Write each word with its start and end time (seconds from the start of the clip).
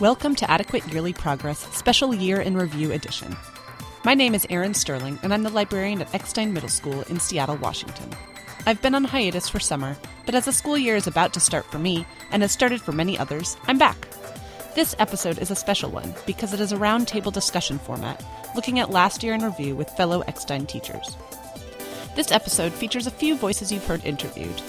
Welcome 0.00 0.34
to 0.34 0.50
Adequate 0.50 0.86
Yearly 0.92 1.14
Progress 1.14 1.60
Special 1.74 2.14
Year 2.14 2.38
in 2.38 2.54
Review 2.54 2.92
Edition. 2.92 3.34
My 4.04 4.12
name 4.12 4.34
is 4.34 4.46
Erin 4.50 4.74
Sterling, 4.74 5.18
and 5.22 5.32
I'm 5.32 5.42
the 5.42 5.48
librarian 5.48 6.02
at 6.02 6.14
Eckstein 6.14 6.52
Middle 6.52 6.68
School 6.68 7.00
in 7.04 7.18
Seattle, 7.18 7.56
Washington. 7.56 8.10
I've 8.66 8.82
been 8.82 8.94
on 8.94 9.04
hiatus 9.04 9.48
for 9.48 9.58
summer, 9.58 9.96
but 10.26 10.34
as 10.34 10.44
the 10.44 10.52
school 10.52 10.76
year 10.76 10.96
is 10.96 11.06
about 11.06 11.32
to 11.32 11.40
start 11.40 11.64
for 11.64 11.78
me, 11.78 12.04
and 12.30 12.42
has 12.42 12.52
started 12.52 12.82
for 12.82 12.92
many 12.92 13.18
others, 13.18 13.56
I'm 13.68 13.78
back. 13.78 13.96
This 14.74 14.94
episode 14.98 15.38
is 15.38 15.50
a 15.50 15.56
special 15.56 15.90
one 15.90 16.12
because 16.26 16.52
it 16.52 16.60
is 16.60 16.72
a 16.72 16.76
roundtable 16.76 17.32
discussion 17.32 17.78
format, 17.78 18.22
looking 18.54 18.78
at 18.78 18.90
last 18.90 19.22
year 19.22 19.32
in 19.32 19.42
review 19.42 19.74
with 19.74 19.88
fellow 19.88 20.20
Eckstein 20.28 20.66
teachers. 20.66 21.16
This 22.14 22.32
episode 22.32 22.74
features 22.74 23.06
a 23.06 23.10
few 23.10 23.34
voices 23.34 23.72
you've 23.72 23.86
heard 23.86 24.04
interviewed, 24.04 24.60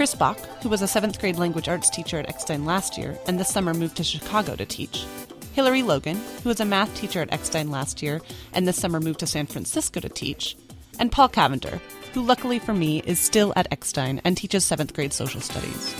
Chris 0.00 0.14
Bach, 0.14 0.40
who 0.62 0.70
was 0.70 0.80
a 0.80 0.88
seventh 0.88 1.20
grade 1.20 1.36
language 1.36 1.68
arts 1.68 1.90
teacher 1.90 2.18
at 2.18 2.26
Eckstein 2.26 2.64
last 2.64 2.96
year 2.96 3.18
and 3.26 3.38
this 3.38 3.50
summer 3.50 3.74
moved 3.74 3.98
to 3.98 4.02
Chicago 4.02 4.56
to 4.56 4.64
teach. 4.64 5.04
Hillary 5.52 5.82
Logan, 5.82 6.16
who 6.42 6.48
was 6.48 6.58
a 6.58 6.64
math 6.64 6.94
teacher 6.94 7.20
at 7.20 7.30
Eckstein 7.30 7.70
last 7.70 8.00
year 8.00 8.22
and 8.54 8.66
this 8.66 8.80
summer 8.80 8.98
moved 8.98 9.20
to 9.20 9.26
San 9.26 9.44
Francisco 9.44 10.00
to 10.00 10.08
teach. 10.08 10.56
And 10.98 11.12
Paul 11.12 11.28
Cavender, 11.28 11.82
who 12.14 12.22
luckily 12.22 12.58
for 12.58 12.72
me 12.72 13.02
is 13.04 13.18
still 13.18 13.52
at 13.56 13.70
Eckstein 13.70 14.22
and 14.24 14.38
teaches 14.38 14.64
seventh 14.64 14.94
grade 14.94 15.12
social 15.12 15.42
studies. 15.42 15.94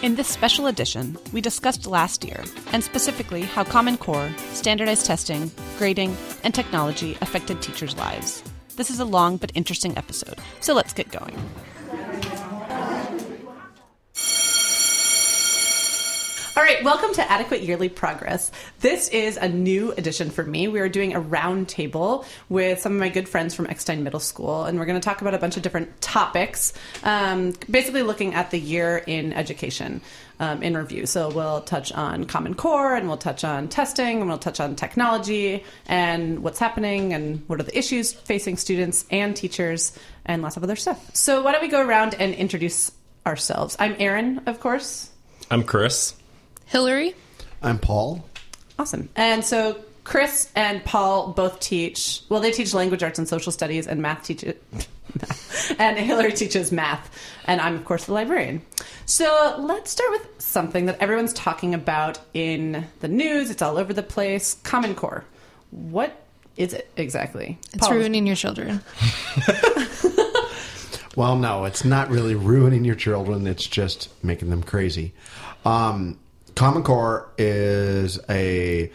In 0.00 0.14
this 0.14 0.28
special 0.28 0.66
edition, 0.66 1.18
we 1.34 1.42
discussed 1.42 1.86
last 1.86 2.24
year, 2.24 2.42
and 2.72 2.82
specifically 2.82 3.42
how 3.42 3.64
Common 3.64 3.98
Core, 3.98 4.30
standardized 4.54 5.04
testing, 5.04 5.50
grading, 5.76 6.16
and 6.42 6.54
technology 6.54 7.18
affected 7.20 7.60
teachers' 7.60 7.98
lives. 7.98 8.42
This 8.76 8.88
is 8.88 8.98
a 8.98 9.04
long 9.04 9.36
but 9.36 9.52
interesting 9.54 9.98
episode, 9.98 10.38
so 10.60 10.72
let's 10.72 10.94
get 10.94 11.10
going. 11.10 11.36
All 16.56 16.62
right, 16.62 16.82
welcome 16.82 17.12
to 17.12 17.30
Adequate 17.30 17.64
Yearly 17.64 17.90
Progress. 17.90 18.50
This 18.80 19.10
is 19.10 19.36
a 19.36 19.46
new 19.46 19.92
edition 19.92 20.30
for 20.30 20.42
me. 20.42 20.68
We 20.68 20.80
are 20.80 20.88
doing 20.88 21.14
a 21.14 21.20
roundtable 21.20 22.24
with 22.48 22.80
some 22.80 22.92
of 22.92 22.98
my 22.98 23.10
good 23.10 23.28
friends 23.28 23.54
from 23.54 23.66
Eckstein 23.66 24.02
Middle 24.02 24.20
School, 24.20 24.64
and 24.64 24.78
we're 24.78 24.86
going 24.86 24.98
to 24.98 25.04
talk 25.04 25.20
about 25.20 25.34
a 25.34 25.38
bunch 25.38 25.58
of 25.58 25.62
different 25.62 26.00
topics, 26.00 26.72
um, 27.04 27.52
basically 27.70 28.02
looking 28.02 28.32
at 28.32 28.52
the 28.52 28.58
year 28.58 28.96
in 29.06 29.34
education. 29.34 30.00
Um, 30.38 30.62
in 30.62 30.76
review. 30.76 31.06
So 31.06 31.30
we'll 31.30 31.62
touch 31.62 31.92
on 31.92 32.24
Common 32.24 32.52
Core 32.52 32.94
and 32.94 33.08
we'll 33.08 33.16
touch 33.16 33.42
on 33.42 33.68
testing 33.68 34.20
and 34.20 34.28
we'll 34.28 34.36
touch 34.36 34.60
on 34.60 34.76
technology 34.76 35.64
and 35.86 36.42
what's 36.42 36.58
happening 36.58 37.14
and 37.14 37.42
what 37.46 37.58
are 37.58 37.62
the 37.62 37.78
issues 37.78 38.12
facing 38.12 38.58
students 38.58 39.06
and 39.10 39.34
teachers 39.34 39.98
and 40.26 40.42
lots 40.42 40.58
of 40.58 40.62
other 40.62 40.76
stuff. 40.76 41.08
So 41.14 41.40
why 41.40 41.52
don't 41.52 41.62
we 41.62 41.68
go 41.68 41.80
around 41.80 42.16
and 42.16 42.34
introduce 42.34 42.92
ourselves? 43.24 43.78
I'm 43.78 43.96
Erin, 43.98 44.42
of 44.44 44.60
course. 44.60 45.10
I'm 45.50 45.62
Chris. 45.62 46.12
Hillary. 46.66 47.14
I'm 47.62 47.78
Paul. 47.78 48.24
Awesome. 48.78 49.08
And 49.16 49.44
so 49.44 49.78
Chris 50.04 50.50
and 50.54 50.84
Paul 50.84 51.32
both 51.32 51.58
teach, 51.60 52.22
well, 52.28 52.40
they 52.40 52.52
teach 52.52 52.74
language 52.74 53.02
arts 53.02 53.18
and 53.18 53.28
social 53.28 53.50
studies, 53.50 53.86
and 53.86 54.02
math 54.02 54.24
teaches, 54.24 54.54
and 55.78 55.96
Hillary 55.98 56.32
teaches 56.32 56.70
math, 56.70 57.10
and 57.46 57.60
I'm, 57.60 57.74
of 57.74 57.84
course, 57.84 58.04
the 58.04 58.12
librarian. 58.12 58.62
So 59.06 59.56
let's 59.58 59.90
start 59.90 60.10
with 60.10 60.28
something 60.38 60.86
that 60.86 60.98
everyone's 61.00 61.32
talking 61.32 61.72
about 61.74 62.18
in 62.34 62.86
the 63.00 63.08
news. 63.08 63.50
It's 63.50 63.62
all 63.62 63.78
over 63.78 63.92
the 63.92 64.02
place 64.02 64.54
Common 64.62 64.94
Core. 64.94 65.24
What 65.70 66.20
is 66.56 66.72
it 66.72 66.90
exactly? 66.96 67.58
It's 67.72 67.86
Paul. 67.86 67.96
ruining 67.96 68.26
your 68.26 68.36
children. 68.36 68.80
well, 71.16 71.36
no, 71.36 71.64
it's 71.64 71.84
not 71.84 72.10
really 72.10 72.34
ruining 72.34 72.84
your 72.84 72.94
children, 72.96 73.46
it's 73.46 73.66
just 73.66 74.08
making 74.24 74.50
them 74.50 74.62
crazy. 74.62 75.14
Um, 75.64 76.18
Common 76.56 76.82
Core 76.82 77.28
is 77.36 78.18
a 78.30 78.90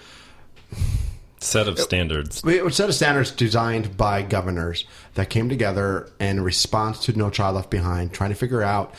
set 1.40 1.68
of 1.68 1.80
standards. 1.80 2.44
A 2.44 2.72
set 2.72 2.90
of 2.90 2.96
standards 2.96 3.30
designed 3.30 3.96
by 3.96 4.24
governors 4.24 4.84
that 5.14 5.30
came 5.30 5.48
together 5.48 6.10
in 6.20 6.42
response 6.42 7.06
to 7.06 7.14
No 7.14 7.30
Child 7.30 7.56
Left 7.56 7.70
Behind, 7.70 8.12
trying 8.12 8.32
to 8.32 8.36
figure 8.36 8.64
out 8.64 8.96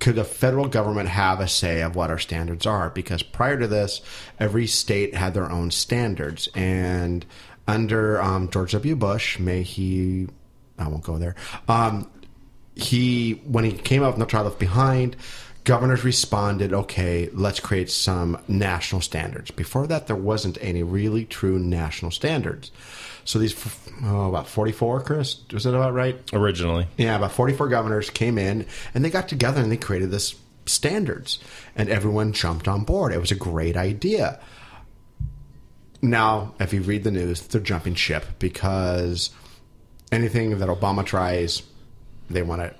could 0.00 0.16
the 0.16 0.24
federal 0.24 0.66
government 0.66 1.08
have 1.08 1.38
a 1.40 1.46
say 1.46 1.82
of 1.82 1.94
what 1.94 2.10
our 2.10 2.18
standards 2.18 2.66
are? 2.66 2.90
Because 2.90 3.22
prior 3.22 3.58
to 3.58 3.68
this, 3.68 4.00
every 4.40 4.66
state 4.66 5.14
had 5.14 5.32
their 5.32 5.50
own 5.50 5.70
standards, 5.70 6.48
and 6.54 7.24
under 7.68 8.20
um, 8.20 8.50
George 8.50 8.72
W. 8.72 8.96
Bush, 8.96 9.38
may 9.38 9.62
he, 9.62 10.26
I 10.78 10.88
won't 10.88 11.04
go 11.04 11.18
there. 11.18 11.36
Um, 11.68 12.10
he 12.74 13.42
when 13.44 13.64
he 13.64 13.72
came 13.72 14.02
out 14.02 14.12
with 14.12 14.18
No 14.18 14.24
Child 14.24 14.46
Left 14.46 14.58
Behind 14.58 15.16
governors 15.70 16.02
responded, 16.02 16.72
okay, 16.72 17.30
let's 17.32 17.60
create 17.60 17.88
some 17.88 18.36
national 18.48 19.00
standards. 19.00 19.52
Before 19.52 19.86
that, 19.86 20.08
there 20.08 20.16
wasn't 20.16 20.58
any 20.60 20.82
really 20.82 21.24
true 21.24 21.60
national 21.60 22.10
standards. 22.10 22.72
So 23.24 23.38
these, 23.38 23.54
oh, 24.02 24.30
about 24.30 24.48
44, 24.48 25.02
Chris? 25.04 25.38
Was 25.52 25.62
that 25.62 25.76
about 25.76 25.94
right? 25.94 26.18
Originally. 26.32 26.88
Yeah, 26.96 27.14
about 27.14 27.30
44 27.30 27.68
governors 27.68 28.10
came 28.10 28.36
in 28.36 28.66
and 28.94 29.04
they 29.04 29.10
got 29.10 29.28
together 29.28 29.62
and 29.62 29.70
they 29.70 29.76
created 29.76 30.10
this 30.10 30.34
standards. 30.66 31.38
And 31.76 31.88
everyone 31.88 32.32
jumped 32.32 32.66
on 32.66 32.82
board. 32.82 33.12
It 33.12 33.20
was 33.20 33.30
a 33.30 33.36
great 33.36 33.76
idea. 33.76 34.40
Now, 36.02 36.52
if 36.58 36.72
you 36.72 36.80
read 36.80 37.04
the 37.04 37.12
news, 37.12 37.42
they're 37.42 37.60
jumping 37.60 37.94
ship 37.94 38.26
because 38.40 39.30
anything 40.10 40.58
that 40.58 40.68
Obama 40.68 41.06
tries, 41.06 41.62
they 42.28 42.42
want 42.42 42.60
to 42.60 42.74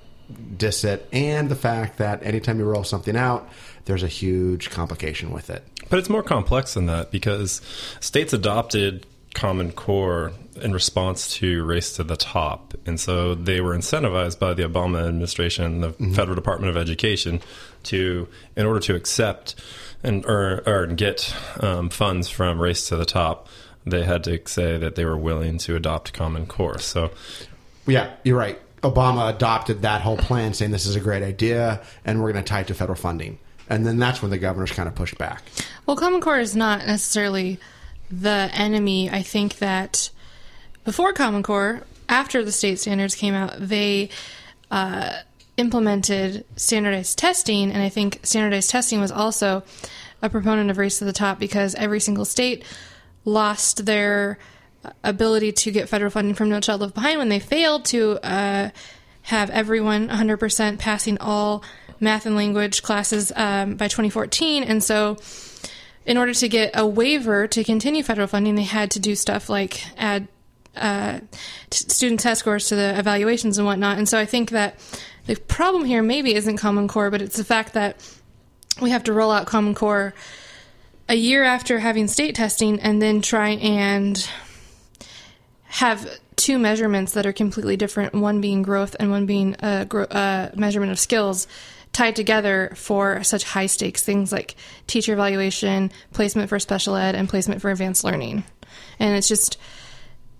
diss 0.57 0.85
it, 0.85 1.09
and 1.13 1.49
the 1.49 1.57
fact 1.57 1.99
that 1.99 2.23
anytime 2.23 2.59
you 2.59 2.65
roll 2.65 2.85
something 2.85 3.17
out, 3.17 3.49
there's 3.85 4.03
a 4.03 4.09
huge 4.09 4.71
complication 4.71 5.33
with 5.33 5.51
it. 5.51 5.65
But 5.89 5.99
it's 5.99 6.09
more 6.09 6.23
complex 6.23 6.75
than 6.75 6.87
that 6.87 7.11
because 7.11 7.61
states 8.01 8.33
adopted 8.33 9.07
Common 9.35 9.73
Core 9.73 10.33
in 10.57 10.73
response 10.73 11.35
to 11.35 11.65
Race 11.65 11.97
to 11.97 12.05
the 12.05 12.17
Top. 12.17 12.75
And 12.87 12.99
so 12.99 13.35
they 13.35 13.61
were 13.61 13.77
incentivized 13.77 14.39
by 14.39 14.55
the 14.55 14.65
Obama 14.65 15.07
administration, 15.07 15.81
the 15.81 15.91
mm-hmm. 15.91 16.13
Federal 16.13 16.35
Department 16.35 16.71
of 16.71 16.77
Education, 16.77 17.41
to, 17.85 18.29
in 18.57 18.67
order 18.67 18.81
to 18.81 18.95
accept 18.95 19.55
and 20.03 20.25
earn, 20.27 20.63
or 20.67 20.87
get 20.87 21.35
um, 21.61 21.91
funds 21.91 22.29
from 22.29 22.61
Race 22.61 22.89
to 22.89 22.97
the 22.97 23.05
Top, 23.05 23.49
they 23.87 24.05
had 24.05 24.25
to 24.25 24.41
say 24.47 24.77
that 24.79 24.97
they 24.97 25.05
were 25.05 25.17
willing 25.17 25.59
to 25.59 25.77
adopt 25.77 26.13
Common 26.13 26.47
Core. 26.47 26.79
So, 26.79 27.11
yeah, 27.87 28.15
you're 28.25 28.39
right. 28.39 28.61
Obama 28.83 29.35
adopted 29.35 29.83
that 29.83 30.01
whole 30.01 30.17
plan, 30.17 30.55
saying 30.55 30.71
this 30.71 30.87
is 30.87 30.97
a 30.97 31.01
great 31.01 31.23
idea, 31.23 31.83
and 32.05 32.23
we're 32.23 32.33
going 32.33 32.45
to 32.45 32.49
tie 32.49 32.61
it 32.61 32.67
to 32.69 32.75
federal 32.75 32.97
funding. 32.97 33.39
And 33.69 33.87
then 33.87 33.99
that's 33.99 34.21
when 34.21 34.31
the 34.31 34.39
governors 34.39 34.73
kind 34.73 34.89
of 34.89 34.95
pushed 34.95 35.19
back. 35.19 35.43
Well, 35.87 35.97
Common 35.97 36.21
Core 36.21 36.39
is 36.41 36.57
not 36.57 36.87
necessarily 36.87 37.59
the 38.11 38.51
enemy. 38.53 39.11
I 39.11 39.23
think 39.23 39.59
that 39.59 40.11
before 40.85 41.13
Common 41.13 41.43
Core, 41.43 41.83
after 42.09 42.45
the 42.45 42.53
state 42.53 42.81
standards 42.81 43.15
came 43.15 43.35
out, 43.35 43.55
they 43.59 44.11
uh, 44.71 45.19
implemented 45.57 46.45
standardized 46.57 47.19
testing, 47.19 47.71
and 47.71 47.83
I 47.83 47.89
think 47.89 48.21
standardized 48.23 48.71
testing 48.71 49.01
was 49.01 49.13
also 49.13 49.63
a 50.23 50.29
proponent 50.29 50.71
of 50.71 50.79
race 50.79 50.99
to 50.99 51.05
the 51.05 51.13
top 51.13 51.39
because 51.39 51.75
every 51.77 52.01
single 52.01 52.25
state 52.25 52.65
lost 53.25 53.87
their 53.87 54.39
ability 55.05 55.53
to 55.53 55.71
get 55.71 55.89
federal 55.89 56.11
funding 56.11 56.35
from 56.35 56.49
No 56.49 56.61
Child 56.61 56.81
Left 56.81 56.95
Behind 56.95 57.19
when 57.19 57.29
they 57.29 57.39
failed 57.39 57.85
to 57.87 58.19
uh, 58.25 58.71
have 59.23 59.51
everyone 59.51 60.09
100% 60.09 60.79
passing 60.79 61.19
all 61.19 61.63
math 62.01 62.27
and 62.27 62.35
language 62.35 62.83
classes 62.83 63.33
um, 63.37 63.77
by 63.77 63.89
2014. 63.89 64.65
And 64.65 64.83
so, 64.83 65.19
in 66.07 66.17
order 66.17 66.33
to 66.33 66.49
get 66.49 66.71
a 66.75 66.87
waiver 66.87 67.47
to 67.47 67.63
continue 67.63 68.03
federal 68.03 68.27
funding, 68.27 68.55
they 68.55 68.63
had 68.63 68.91
to 68.93 69.01
do 69.01 69.15
stuff 69.15 69.49
like 69.51 69.83
add 69.99 70.29
uh, 70.77 71.21
t- 71.69 71.89
student 71.89 72.21
test 72.21 72.41
scores 72.41 72.69
to 72.69 72.77
the 72.77 72.99
evaluations 72.99 73.59
and 73.59 73.67
whatnot. 73.67 73.99
And 73.99 74.09
so, 74.09 74.19
I 74.19 74.25
think 74.25 74.51
that 74.51 74.79
the 75.27 75.37
problem 75.37 75.85
here 75.85 76.03
maybe 76.03 76.35
isn't 76.35 76.57
Common 76.57 76.89
Core, 76.89 77.11
but 77.11 77.21
it's 77.21 77.37
the 77.37 77.45
fact 77.45 77.75
that 77.75 77.97
we 78.81 78.91
have 78.91 79.05
to 79.05 79.13
roll 79.13 79.31
out 79.31 79.47
Common 79.47 79.75
Core 79.75 80.15
a 81.09 81.15
year 81.15 81.45
after 81.45 81.79
having 81.79 82.09
state 82.09 82.35
testing 82.35 82.81
and 82.81 83.03
then 83.03 83.21
try 83.21 83.51
and 83.51 84.29
have 85.71 86.09
two 86.35 86.59
measurements 86.59 87.13
that 87.13 87.27
are 87.27 87.33
completely 87.33 87.77
different, 87.77 88.13
one 88.13 88.41
being 88.41 88.63
growth 88.63 88.97
and 88.99 89.11
one 89.11 89.25
being 89.25 89.55
a, 89.61 89.87
a 90.11 90.51
measurement 90.57 90.91
of 90.91 90.99
skills 90.99 91.47
tied 91.93 92.17
together 92.17 92.73
for 92.75 93.23
such 93.23 93.45
high 93.45 93.67
stakes 93.67 94.03
things 94.03 94.33
like 94.33 94.57
teacher 94.89 95.13
evaluation, 95.13 95.93
placement 96.13 96.49
for 96.49 96.59
special 96.59 96.97
ed, 96.97 97.15
and 97.15 97.29
placement 97.29 97.61
for 97.61 97.71
advanced 97.71 98.03
learning. 98.03 98.43
And 98.99 99.17
it's 99.17 99.29
just 99.29 99.59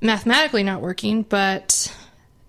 mathematically 0.01 0.65
not 0.65 0.81
working, 0.81 1.23
but 1.23 1.95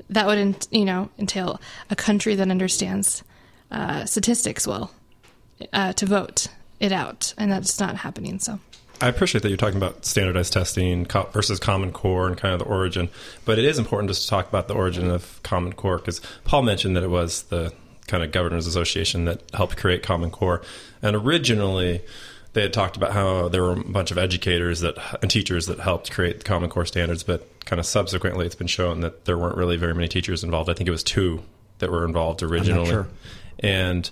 that 0.10 0.26
would, 0.26 0.68
you 0.72 0.86
know, 0.86 1.10
entail 1.20 1.62
a 1.92 1.96
country 1.96 2.34
that 2.36 2.50
understands 2.50 3.24
uh, 3.70 4.06
statistics 4.06 4.66
well 4.66 4.92
uh, 5.72 5.94
to 5.94 6.06
vote 6.08 6.48
it 6.80 6.92
out, 6.92 7.36
and 7.38 7.52
that's 7.52 7.80
not 7.80 7.98
happening. 7.98 8.40
So. 8.40 8.60
I 9.02 9.08
appreciate 9.08 9.42
that 9.42 9.50
you're 9.50 9.58
talking 9.58 9.78
about 9.78 10.06
standardized 10.06 10.54
testing 10.54 11.06
versus 11.06 11.60
Common 11.60 11.92
Core 11.92 12.28
and 12.28 12.38
kind 12.38 12.54
of 12.54 12.60
the 12.60 12.66
origin, 12.66 13.10
but 13.46 13.58
it 13.58 13.66
is 13.66 13.80
important 13.80 14.10
just 14.10 14.24
to 14.24 14.30
talk 14.30 14.48
about 14.48 14.68
the 14.68 14.76
origin 14.76 15.10
of 15.10 15.42
Common 15.44 15.74
Core 15.74 15.98
because 15.98 16.22
Paul 16.44 16.62
mentioned 16.62 16.96
that 16.96 17.04
it 17.04 17.10
was 17.10 17.44
the 17.44 17.74
kind 18.08 18.24
of 18.24 18.32
governors 18.32 18.68
association 18.68 19.26
that 19.26 19.42
helped 19.54 19.78
create 19.78 20.04
Common 20.04 20.30
Core, 20.30 20.62
and 21.02 21.16
originally 21.16 22.02
they 22.54 22.62
had 22.62 22.74
talked 22.74 22.98
about 22.98 23.14
how 23.14 23.48
there 23.48 23.64
were 23.64 23.74
a 23.74 23.84
bunch 23.84 24.12
of 24.12 24.18
educators 24.18 24.82
that 24.82 24.98
and 25.22 25.32
teachers 25.32 25.68
that 25.68 25.80
helped 25.80 26.12
create 26.12 26.40
the 26.40 26.44
Common 26.44 26.70
Core 26.70 26.86
standards, 26.86 27.24
but 27.24 27.48
kind 27.66 27.80
of 27.80 27.86
subsequently, 27.86 28.46
it's 28.46 28.56
been 28.56 28.68
shown 28.68 29.02
that 29.02 29.26
there 29.26 29.38
weren't 29.38 29.58
really 29.58 29.78
very 29.78 29.94
many 29.94 30.08
teachers 30.08 30.44
involved. 30.44 30.70
I 30.70 30.74
think 30.74 30.88
it 30.88 30.92
was 30.92 31.04
two 31.04 31.42
that 31.80 31.90
were 31.90 32.06
involved 32.06 32.44
originally, 32.44 32.90
sure. 32.90 33.08
and 33.60 34.10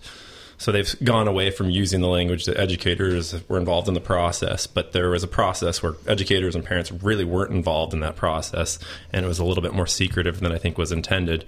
so 0.59 0.73
they've 0.73 0.93
gone 1.03 1.27
away 1.27 1.51
from 1.51 1.69
using 1.69 2.01
the 2.01 2.07
language 2.07 2.45
that 2.45 2.59
educators 2.59 3.33
were 3.47 3.57
involved 3.57 3.87
in 3.87 3.93
the 3.93 4.01
process, 4.01 4.67
but 4.67 4.91
there 4.91 5.09
was 5.09 5.23
a 5.23 5.27
process 5.27 5.81
where 5.81 5.93
educators 6.05 6.53
and 6.53 6.65
parents 6.65 6.91
really 6.91 7.23
weren't 7.23 7.51
involved 7.51 7.93
in 7.93 8.01
that 8.01 8.17
process, 8.17 8.77
and 9.13 9.25
it 9.25 9.27
was 9.27 9.39
a 9.39 9.45
little 9.45 9.63
bit 9.63 9.73
more 9.73 9.87
secretive 9.87 10.41
than 10.41 10.51
I 10.51 10.57
think 10.57 10.77
was 10.77 10.91
intended. 10.91 11.45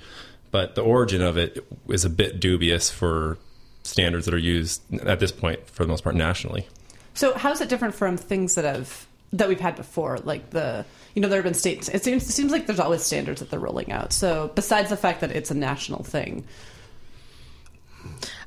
But 0.50 0.76
the 0.76 0.82
origin 0.82 1.22
of 1.22 1.38
it 1.38 1.66
is 1.90 2.06
a 2.06 2.10
bit 2.10 2.40
dubious 2.40 2.90
for 2.90 3.38
standards 3.84 4.26
that 4.26 4.34
are 4.34 4.40
used 4.40 4.82
at 5.04 5.20
this 5.20 5.34
point, 5.34 5.70
for 5.70 5.84
the 5.84 5.90
most 5.90 6.06
part, 6.06 6.16
nationally. 6.16 6.68
So 7.14 7.34
how 7.34 7.52
is 7.52 7.60
it 7.60 7.68
different 7.68 7.94
from 7.94 8.16
things 8.16 8.56
that 8.56 8.64
have 8.64 9.08
that 9.34 9.48
we've 9.48 9.60
had 9.60 9.76
before, 9.76 10.20
like 10.20 10.50
the 10.50 10.86
you 11.16 11.22
know 11.22 11.28
there 11.28 11.38
have 11.38 11.46
been 11.46 11.54
states. 11.54 11.90
It 11.90 12.04
seems 12.04 12.30
it 12.30 12.34
seems 12.34 12.52
like 12.52 12.66
there's 12.66 12.80
always 12.80 13.04
standards 13.04 13.40
that 13.40 13.50
they're 13.50 13.60
rolling 13.60 13.92
out. 13.92 14.14
So 14.14 14.52
besides 14.56 14.90
the 14.90 14.98
fact 14.98 15.22
that 15.22 15.32
it's 15.32 15.52
a 15.52 15.54
national 15.54 16.04
thing, 16.04 16.46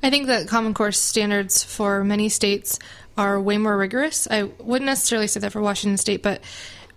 I 0.03 0.11
think 0.11 0.27
that 0.27 0.49
Common 0.49 0.75
Core 0.75 0.93
standards 0.93 1.65
for 1.65 2.05
many 2.05 2.29
states 2.29 2.79
are 3.17 3.41
way 3.41 3.59
more 3.59 3.77
rigorous. 3.77 4.27
I 4.31 4.43
wouldn't 4.43 4.87
necessarily 4.87 5.27
say 5.27 5.41
that 5.41 5.53
for 5.53 5.61
Washington 5.61 5.97
State, 5.97 6.23
but 6.23 6.43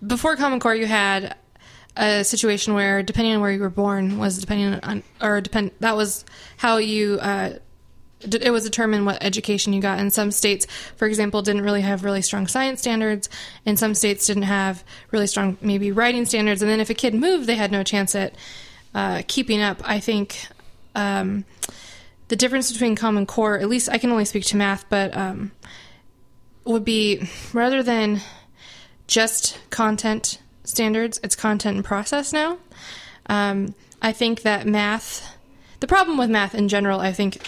before 0.06 0.36
Common 0.36 0.60
Core, 0.60 0.76
you 0.76 0.86
had 0.86 1.36
a 1.96 2.24
situation 2.24 2.74
where, 2.74 3.02
depending 3.02 3.34
on 3.34 3.42
where 3.42 3.52
you 3.52 3.60
were 3.60 3.70
born, 3.70 4.18
was 4.18 4.38
depending 4.40 4.80
on 4.82 5.04
or 5.22 5.42
depend 5.42 5.72
that 5.80 5.96
was 5.96 6.26
how 6.58 6.78
you. 6.78 7.20
Uh, 7.20 7.54
it 8.20 8.50
was 8.50 8.64
determined 8.64 9.06
what 9.06 9.22
education 9.22 9.74
you 9.74 9.82
got. 9.82 10.00
And 10.00 10.12
some 10.12 10.32
states, 10.32 10.66
for 10.96 11.08
example, 11.08 11.44
didn't 11.44 11.62
really 11.62 11.82
have 11.82 12.04
really 12.04 12.24
strong 12.24 12.48
science 12.48 12.80
standards, 12.82 13.30
and 13.64 13.78
some 13.78 13.94
states 13.94 14.26
didn't 14.26 14.44
have 14.44 14.84
really 15.12 15.28
strong 15.28 15.56
maybe 15.62 15.92
writing 15.92 16.26
standards. 16.26 16.64
And 16.64 16.72
then 16.72 16.80
if 16.80 16.90
a 16.90 16.96
kid 16.96 17.14
moved, 17.14 17.46
they 17.46 17.56
had 17.56 17.72
no 17.72 17.84
chance 17.84 18.16
at 18.16 18.34
uh, 18.96 19.22
keeping 19.28 19.62
up. 19.62 19.82
I 19.88 20.00
think 20.00 20.48
um, 20.96 21.46
the 22.28 22.36
difference 22.36 22.72
between 22.72 22.96
Common 22.96 23.26
Core, 23.26 23.58
at 23.58 23.70
least 23.70 23.90
I 23.90 23.98
can 23.98 24.12
only 24.12 24.26
speak 24.26 24.46
to 24.46 24.58
math, 24.58 24.90
but 24.90 25.16
um, 25.16 25.52
would 26.66 26.84
be 26.84 27.30
rather 27.54 27.82
than 27.82 28.22
just 29.08 29.58
content 29.70 30.40
standards, 30.64 31.20
it's 31.24 31.36
content 31.36 31.78
and 31.78 31.86
process 31.86 32.34
now. 32.34 32.58
Um, 33.28 33.74
I 34.02 34.12
think 34.12 34.42
that 34.42 34.68
math, 34.68 35.38
the 35.80 35.88
problem 35.88 36.18
with 36.18 36.30
math 36.30 36.54
in 36.54 36.68
general, 36.68 37.00
I 37.00 37.14
think, 37.14 37.42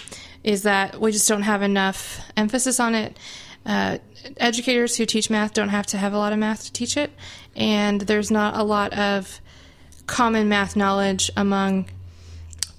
is 0.43 0.63
that 0.63 0.99
we 0.99 1.11
just 1.11 1.27
don't 1.27 1.41
have 1.41 1.61
enough 1.61 2.21
emphasis 2.37 2.79
on 2.79 2.95
it. 2.95 3.17
Uh, 3.65 3.97
educators 4.37 4.95
who 4.95 5.05
teach 5.05 5.29
math 5.29 5.53
don't 5.53 5.69
have 5.69 5.85
to 5.87 5.97
have 5.97 6.13
a 6.13 6.17
lot 6.17 6.31
of 6.31 6.39
math 6.39 6.63
to 6.65 6.73
teach 6.73 6.95
it, 6.95 7.11
and 7.55 8.01
there's 8.01 8.31
not 8.31 8.55
a 8.55 8.63
lot 8.63 8.93
of 8.93 9.41
common 10.07 10.49
math 10.49 10.75
knowledge 10.75 11.29
among 11.35 11.87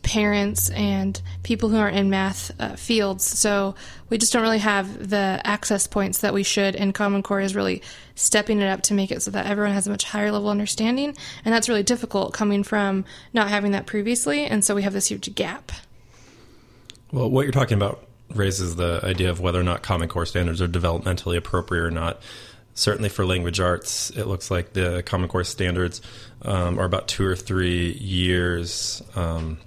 parents 0.02 0.70
and 0.70 1.20
people 1.42 1.68
who 1.68 1.76
aren't 1.76 1.96
in 1.96 2.10
math 2.10 2.50
uh, 2.60 2.74
fields. 2.76 3.24
So 3.26 3.74
we 4.08 4.18
just 4.18 4.32
don't 4.32 4.42
really 4.42 4.58
have 4.58 5.10
the 5.10 5.40
access 5.44 5.86
points 5.86 6.18
that 6.18 6.34
we 6.34 6.42
should. 6.42 6.74
And 6.74 6.94
Common 6.94 7.22
Core 7.22 7.40
is 7.40 7.54
really 7.54 7.82
stepping 8.14 8.60
it 8.60 8.66
up 8.66 8.82
to 8.82 8.94
make 8.94 9.10
it 9.10 9.22
so 9.22 9.30
that 9.30 9.46
everyone 9.46 9.72
has 9.72 9.86
a 9.86 9.90
much 9.90 10.04
higher 10.04 10.32
level 10.32 10.48
understanding. 10.48 11.16
And 11.44 11.54
that's 11.54 11.68
really 11.68 11.82
difficult 11.82 12.32
coming 12.32 12.62
from 12.62 13.04
not 13.32 13.48
having 13.48 13.72
that 13.72 13.86
previously. 13.86 14.46
And 14.46 14.64
so 14.64 14.74
we 14.74 14.82
have 14.82 14.92
this 14.92 15.08
huge 15.08 15.34
gap. 15.34 15.72
Well, 17.12 17.30
what 17.30 17.42
you're 17.42 17.52
talking 17.52 17.76
about 17.76 18.06
raises 18.34 18.76
the 18.76 19.00
idea 19.02 19.30
of 19.30 19.40
whether 19.40 19.60
or 19.60 19.64
not 19.64 19.82
Common 19.82 20.08
Core 20.08 20.26
standards 20.26 20.62
are 20.62 20.68
developmentally 20.68 21.36
appropriate 21.36 21.82
or 21.82 21.90
not. 21.90 22.20
Certainly 22.74 23.08
for 23.08 23.26
language 23.26 23.58
arts, 23.58 24.10
it 24.10 24.26
looks 24.26 24.50
like 24.50 24.72
the 24.72 25.02
Common 25.04 25.28
Core 25.28 25.44
standards 25.44 26.00
um, 26.42 26.78
are 26.78 26.84
about 26.84 27.08
two 27.08 27.26
or 27.26 27.34
three 27.34 27.92
years 27.92 29.02
um, 29.16 29.58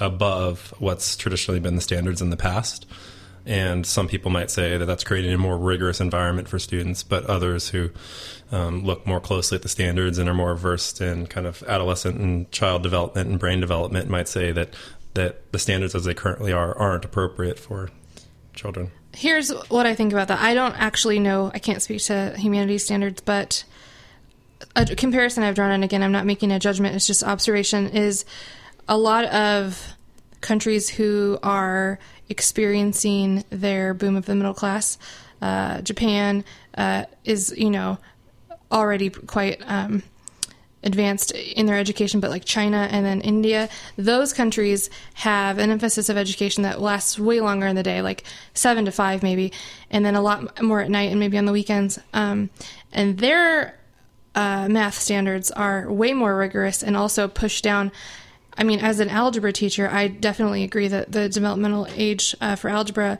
above 0.00 0.74
what's 0.78 1.16
traditionally 1.16 1.60
been 1.60 1.76
the 1.76 1.80
standards 1.80 2.20
in 2.22 2.30
the 2.30 2.36
past. 2.36 2.86
And 3.46 3.86
some 3.86 4.08
people 4.08 4.30
might 4.30 4.50
say 4.50 4.76
that 4.76 4.84
that's 4.84 5.04
creating 5.04 5.32
a 5.32 5.38
more 5.38 5.56
rigorous 5.56 6.00
environment 6.00 6.48
for 6.48 6.58
students, 6.58 7.02
but 7.02 7.24
others 7.24 7.70
who 7.70 7.90
um, 8.52 8.84
look 8.84 9.06
more 9.06 9.20
closely 9.20 9.56
at 9.56 9.62
the 9.62 9.68
standards 9.68 10.18
and 10.18 10.28
are 10.28 10.34
more 10.34 10.54
versed 10.54 11.00
in 11.00 11.26
kind 11.26 11.46
of 11.46 11.62
adolescent 11.62 12.18
and 12.20 12.50
child 12.52 12.82
development 12.82 13.30
and 13.30 13.38
brain 13.38 13.60
development 13.60 14.08
might 14.08 14.28
say 14.28 14.52
that 14.52 14.74
that 15.14 15.50
the 15.52 15.58
standards 15.58 15.94
as 15.94 16.04
they 16.04 16.14
currently 16.14 16.52
are 16.52 16.76
aren't 16.76 17.04
appropriate 17.04 17.58
for 17.58 17.90
children. 18.54 18.90
Here's 19.14 19.50
what 19.68 19.86
I 19.86 19.94
think 19.94 20.12
about 20.12 20.28
that. 20.28 20.40
I 20.40 20.54
don't 20.54 20.74
actually 20.74 21.18
know, 21.18 21.50
I 21.54 21.58
can't 21.58 21.82
speak 21.82 22.02
to 22.02 22.34
humanities 22.36 22.84
standards, 22.84 23.22
but 23.22 23.64
a 24.76 24.94
comparison 24.94 25.42
I've 25.42 25.54
drawn, 25.54 25.70
and 25.70 25.84
again, 25.84 26.02
I'm 26.02 26.12
not 26.12 26.26
making 26.26 26.52
a 26.52 26.58
judgment, 26.58 26.94
it's 26.94 27.06
just 27.06 27.24
observation, 27.24 27.88
is 27.88 28.24
a 28.88 28.96
lot 28.96 29.24
of 29.26 29.94
countries 30.40 30.88
who 30.88 31.38
are 31.42 31.98
experiencing 32.28 33.44
their 33.50 33.94
boom 33.94 34.16
of 34.16 34.26
the 34.26 34.34
middle 34.34 34.54
class. 34.54 34.98
Uh, 35.40 35.80
Japan 35.82 36.44
uh, 36.76 37.04
is, 37.24 37.54
you 37.56 37.70
know, 37.70 37.98
already 38.70 39.10
quite 39.10 39.60
um, 39.66 40.02
advanced 40.82 41.32
in 41.32 41.66
their 41.66 41.78
education, 41.78 42.20
but 42.20 42.30
like 42.30 42.44
China 42.44 42.88
and 42.90 43.04
then 43.04 43.20
India, 43.20 43.68
those 43.96 44.32
countries 44.32 44.90
have 45.14 45.58
an 45.58 45.70
emphasis 45.70 46.08
of 46.08 46.16
education 46.16 46.62
that 46.62 46.80
lasts 46.80 47.18
way 47.18 47.40
longer 47.40 47.66
in 47.66 47.76
the 47.76 47.82
day, 47.82 48.02
like 48.02 48.24
seven 48.54 48.84
to 48.84 48.92
five 48.92 49.22
maybe, 49.22 49.52
and 49.90 50.04
then 50.04 50.14
a 50.14 50.20
lot 50.20 50.62
more 50.62 50.80
at 50.80 50.90
night 50.90 51.10
and 51.10 51.20
maybe 51.20 51.38
on 51.38 51.44
the 51.44 51.52
weekends. 51.52 51.98
Um, 52.12 52.50
and 52.92 53.18
their 53.18 53.78
uh, 54.34 54.68
math 54.68 54.94
standards 54.94 55.50
are 55.50 55.90
way 55.90 56.12
more 56.12 56.36
rigorous 56.36 56.82
and 56.82 56.96
also 56.96 57.26
push 57.26 57.60
down. 57.60 57.90
I 58.58 58.64
mean, 58.64 58.80
as 58.80 58.98
an 58.98 59.08
algebra 59.08 59.52
teacher, 59.52 59.88
I 59.88 60.08
definitely 60.08 60.64
agree 60.64 60.88
that 60.88 61.12
the 61.12 61.28
developmental 61.28 61.86
age 61.94 62.34
uh, 62.40 62.56
for 62.56 62.68
algebra 62.68 63.18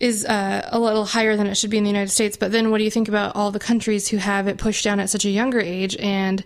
is 0.00 0.26
uh, 0.26 0.68
a 0.72 0.78
little 0.78 1.04
higher 1.04 1.36
than 1.36 1.46
it 1.46 1.56
should 1.56 1.70
be 1.70 1.78
in 1.78 1.84
the 1.84 1.90
United 1.90 2.10
States. 2.10 2.36
But 2.36 2.50
then, 2.50 2.70
what 2.70 2.78
do 2.78 2.84
you 2.84 2.90
think 2.90 3.08
about 3.08 3.36
all 3.36 3.52
the 3.52 3.60
countries 3.60 4.08
who 4.08 4.16
have 4.16 4.48
it 4.48 4.58
pushed 4.58 4.82
down 4.82 4.98
at 4.98 5.08
such 5.08 5.24
a 5.24 5.30
younger 5.30 5.60
age 5.60 5.96
and 5.96 6.44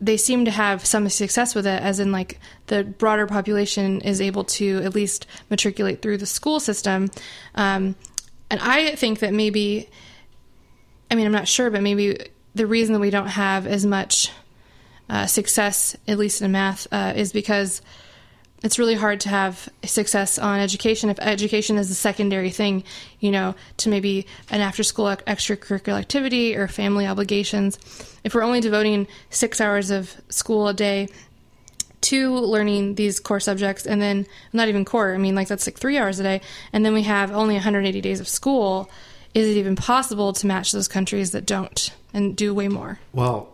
they 0.00 0.16
seem 0.16 0.44
to 0.44 0.50
have 0.50 0.84
some 0.86 1.08
success 1.08 1.54
with 1.54 1.66
it, 1.66 1.82
as 1.82 1.98
in, 1.98 2.12
like, 2.12 2.38
the 2.66 2.84
broader 2.84 3.26
population 3.26 4.00
is 4.02 4.20
able 4.20 4.44
to 4.44 4.80
at 4.84 4.94
least 4.94 5.26
matriculate 5.50 6.02
through 6.02 6.18
the 6.18 6.26
school 6.26 6.60
system. 6.60 7.10
Um, 7.56 7.96
and 8.50 8.60
I 8.60 8.94
think 8.94 9.18
that 9.20 9.32
maybe, 9.32 9.88
I 11.10 11.16
mean, 11.16 11.26
I'm 11.26 11.32
not 11.32 11.48
sure, 11.48 11.70
but 11.70 11.82
maybe 11.82 12.18
the 12.54 12.66
reason 12.66 12.92
that 12.92 13.00
we 13.00 13.10
don't 13.10 13.26
have 13.26 13.66
as 13.66 13.84
much 13.84 14.30
uh, 15.08 15.26
success, 15.26 15.96
at 16.06 16.18
least 16.18 16.42
in 16.42 16.52
math, 16.52 16.86
uh, 16.92 17.12
is 17.16 17.32
because 17.32 17.82
it's 18.62 18.78
really 18.78 18.94
hard 18.94 19.20
to 19.20 19.28
have 19.28 19.68
success 19.84 20.38
on 20.38 20.58
education 20.58 21.10
if 21.10 21.18
education 21.20 21.76
is 21.76 21.88
the 21.88 21.94
secondary 21.94 22.50
thing, 22.50 22.82
you 23.20 23.30
know, 23.30 23.54
to 23.76 23.88
maybe 23.88 24.26
an 24.50 24.60
after 24.60 24.82
school 24.82 25.06
extracurricular 25.06 25.98
activity 25.98 26.56
or 26.56 26.66
family 26.66 27.06
obligations. 27.06 27.78
If 28.24 28.34
we're 28.34 28.42
only 28.42 28.60
devoting 28.60 29.06
six 29.30 29.60
hours 29.60 29.90
of 29.90 30.14
school 30.28 30.68
a 30.68 30.74
day 30.74 31.08
to 32.00 32.34
learning 32.34 32.96
these 32.96 33.20
core 33.20 33.40
subjects, 33.40 33.86
and 33.86 34.02
then 34.02 34.26
not 34.52 34.68
even 34.68 34.84
core, 34.84 35.14
I 35.14 35.18
mean, 35.18 35.34
like 35.34 35.48
that's 35.48 35.66
like 35.66 35.78
three 35.78 35.98
hours 35.98 36.18
a 36.18 36.22
day, 36.22 36.40
and 36.72 36.84
then 36.84 36.94
we 36.94 37.02
have 37.02 37.30
only 37.32 37.54
180 37.54 38.00
days 38.00 38.20
of 38.20 38.28
school, 38.28 38.90
is 39.34 39.48
it 39.48 39.58
even 39.58 39.76
possible 39.76 40.32
to 40.32 40.46
match 40.46 40.72
those 40.72 40.88
countries 40.88 41.32
that 41.32 41.46
don't 41.46 41.92
and 42.12 42.36
do 42.36 42.54
way 42.54 42.68
more? 42.68 42.98
Well, 43.12 43.52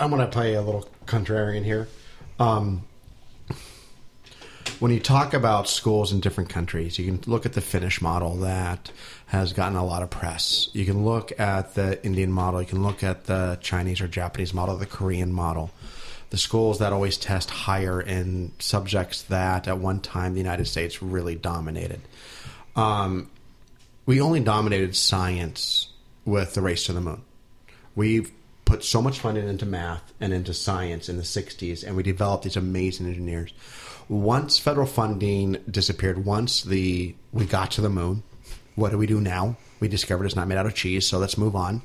I'm 0.00 0.10
going 0.10 0.20
to 0.20 0.28
play 0.28 0.54
a 0.54 0.62
little 0.62 0.88
contrarian 1.06 1.64
here. 1.64 1.88
Um, 2.38 2.84
when 4.78 4.92
you 4.92 5.00
talk 5.00 5.34
about 5.34 5.68
schools 5.68 6.12
in 6.12 6.20
different 6.20 6.50
countries, 6.50 7.00
you 7.00 7.06
can 7.06 7.20
look 7.30 7.44
at 7.44 7.54
the 7.54 7.60
Finnish 7.60 8.00
model 8.00 8.36
that 8.36 8.92
has 9.26 9.52
gotten 9.52 9.76
a 9.76 9.84
lot 9.84 10.04
of 10.04 10.10
press. 10.10 10.68
You 10.72 10.84
can 10.84 11.04
look 11.04 11.38
at 11.40 11.74
the 11.74 12.04
Indian 12.04 12.30
model. 12.30 12.62
You 12.62 12.68
can 12.68 12.82
look 12.84 13.02
at 13.02 13.24
the 13.24 13.58
Chinese 13.60 14.00
or 14.00 14.06
Japanese 14.06 14.54
model, 14.54 14.76
the 14.76 14.86
Korean 14.86 15.32
model. 15.32 15.72
The 16.30 16.38
schools 16.38 16.78
that 16.78 16.92
always 16.92 17.16
test 17.16 17.50
higher 17.50 18.00
in 18.00 18.52
subjects 18.60 19.22
that 19.22 19.66
at 19.66 19.78
one 19.78 19.98
time 19.98 20.34
the 20.34 20.40
United 20.40 20.66
States 20.66 21.02
really 21.02 21.34
dominated. 21.34 22.00
Um, 22.76 23.30
we 24.06 24.20
only 24.20 24.40
dominated 24.40 24.94
science 24.94 25.88
with 26.24 26.54
the 26.54 26.60
race 26.60 26.84
to 26.84 26.92
the 26.92 27.00
moon. 27.00 27.22
We've 27.96 28.30
put 28.68 28.84
so 28.84 29.02
much 29.02 29.18
funding 29.18 29.48
into 29.48 29.66
math 29.66 30.12
and 30.20 30.32
into 30.32 30.52
science 30.54 31.08
in 31.08 31.16
the 31.16 31.22
60s, 31.22 31.84
and 31.84 31.96
we 31.96 32.02
developed 32.02 32.44
these 32.44 32.56
amazing 32.56 33.06
engineers 33.06 33.52
once 34.08 34.58
federal 34.58 34.86
funding 34.86 35.58
disappeared, 35.70 36.24
once 36.24 36.62
the 36.62 37.14
we 37.32 37.44
got 37.44 37.70
to 37.72 37.80
the 37.80 37.90
moon, 37.90 38.22
what 38.74 38.90
do 38.90 38.98
we 38.98 39.06
do 39.06 39.20
now? 39.20 39.56
We 39.80 39.88
discovered 39.88 40.24
it's 40.24 40.36
not 40.36 40.48
made 40.48 40.58
out 40.58 40.66
of 40.66 40.74
cheese, 40.74 41.06
so 41.06 41.18
let's 41.18 41.36
move 41.36 41.54
on. 41.54 41.82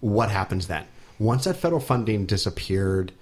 What 0.00 0.30
happens 0.30 0.66
then? 0.66 0.84
Once 1.18 1.44
that 1.44 1.56
federal 1.56 1.80
funding 1.80 2.26
disappeared, 2.26 3.12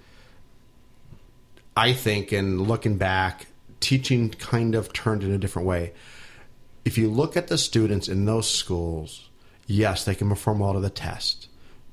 I 1.77 1.93
think, 1.93 2.33
in 2.33 2.63
looking 2.63 2.97
back, 2.97 3.47
teaching 3.79 4.29
kind 4.31 4.75
of 4.75 4.91
turned 4.91 5.23
in 5.23 5.31
a 5.31 5.37
different 5.37 5.67
way. 5.67 5.93
if 6.83 6.97
you 6.97 7.09
look 7.09 7.37
at 7.37 7.47
the 7.47 7.59
students 7.59 8.07
in 8.07 8.25
those 8.25 8.49
schools, 8.49 9.29
yes, 9.67 10.03
they 10.03 10.15
can 10.15 10.27
perform 10.27 10.59
well 10.59 10.73
to 10.73 10.79
the 10.79 10.89
test, 10.89 11.47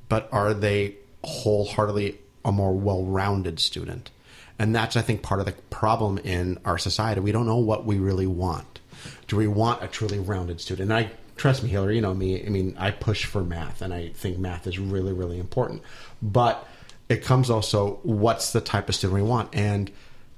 but 0.08 0.26
are 0.32 0.54
they 0.54 0.96
wholeheartedly 1.28 2.18
a 2.44 2.52
more 2.52 2.72
well 2.72 3.04
rounded 3.04 3.60
student? 3.60 4.10
And 4.58 4.74
that's, 4.74 4.96
I 4.96 5.02
think, 5.02 5.22
part 5.22 5.40
of 5.40 5.46
the 5.46 5.52
problem 5.70 6.18
in 6.18 6.58
our 6.64 6.78
society. 6.78 7.20
We 7.20 7.32
don't 7.32 7.46
know 7.46 7.58
what 7.58 7.84
we 7.84 7.98
really 7.98 8.26
want. 8.26 8.80
Do 9.28 9.36
we 9.36 9.46
want 9.46 9.84
a 9.84 9.86
truly 9.86 10.18
rounded 10.18 10.60
student? 10.60 10.90
And 10.90 11.06
I 11.06 11.12
trust 11.36 11.62
me, 11.62 11.68
Hillary, 11.70 11.96
you 11.96 12.00
know 12.00 12.14
me. 12.14 12.44
I 12.44 12.48
mean, 12.48 12.74
I 12.78 12.90
push 12.90 13.24
for 13.24 13.42
math, 13.42 13.82
and 13.82 13.94
I 13.94 14.08
think 14.08 14.38
math 14.38 14.66
is 14.66 14.78
really, 14.78 15.12
really 15.12 15.38
important. 15.38 15.82
But 16.20 16.66
it 17.08 17.24
comes 17.24 17.50
also, 17.50 18.00
what's 18.02 18.52
the 18.52 18.60
type 18.60 18.88
of 18.88 18.96
student 18.96 19.22
we 19.22 19.28
want? 19.28 19.54
And 19.54 19.90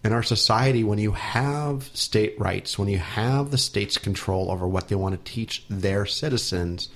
in 0.04 0.12
our 0.12 0.22
society, 0.22 0.84
when 0.84 0.98
you 0.98 1.12
have 1.12 1.84
state 1.94 2.38
rights, 2.38 2.78
when 2.78 2.88
you 2.88 2.98
have 2.98 3.50
the 3.50 3.58
state's 3.58 3.98
control 3.98 4.50
over 4.50 4.66
what 4.68 4.88
they 4.88 4.94
want 4.94 5.24
to 5.24 5.32
teach 5.32 5.64
their 5.68 6.06
citizens, 6.06 6.88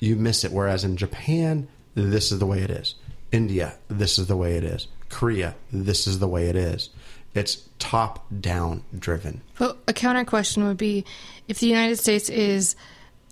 you 0.00 0.16
miss 0.16 0.44
it. 0.44 0.52
Whereas 0.52 0.84
in 0.84 0.96
Japan, 0.96 1.68
this 1.94 2.32
is 2.32 2.38
the 2.38 2.46
way 2.46 2.60
it 2.60 2.70
is. 2.70 2.94
India, 3.32 3.74
this 3.88 4.18
is 4.18 4.26
the 4.26 4.36
way 4.36 4.56
it 4.56 4.64
is. 4.64 4.88
Korea, 5.08 5.54
this 5.72 6.06
is 6.06 6.18
the 6.18 6.28
way 6.28 6.48
it 6.48 6.56
is. 6.56 6.90
It's 7.34 7.68
top 7.78 8.26
down 8.40 8.82
driven. 8.96 9.40
But 9.58 9.78
a 9.86 9.92
counter 9.92 10.24
question 10.24 10.66
would 10.66 10.76
be 10.76 11.04
if 11.48 11.60
the 11.60 11.66
United 11.66 11.96
States 11.96 12.28
is 12.28 12.74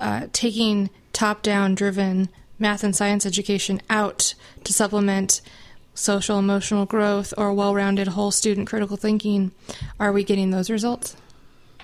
uh, 0.01 0.27
taking 0.33 0.91
top 1.13 1.43
down 1.43 1.75
driven 1.75 2.29
math 2.59 2.85
and 2.85 2.95
science 2.95 3.27
education 3.27 3.81
out 3.91 4.35
to 4.65 4.73
supplement 4.73 5.41
social 5.95 6.39
emotional 6.39 6.87
growth 6.87 7.35
or 7.37 7.53
well 7.53 7.75
rounded 7.75 8.09
whole 8.09 8.31
student 8.31 8.69
critical 8.69 8.97
thinking, 8.97 9.51
are 9.99 10.13
we 10.13 10.23
getting 10.23 10.51
those 10.51 10.71
results? 10.71 11.17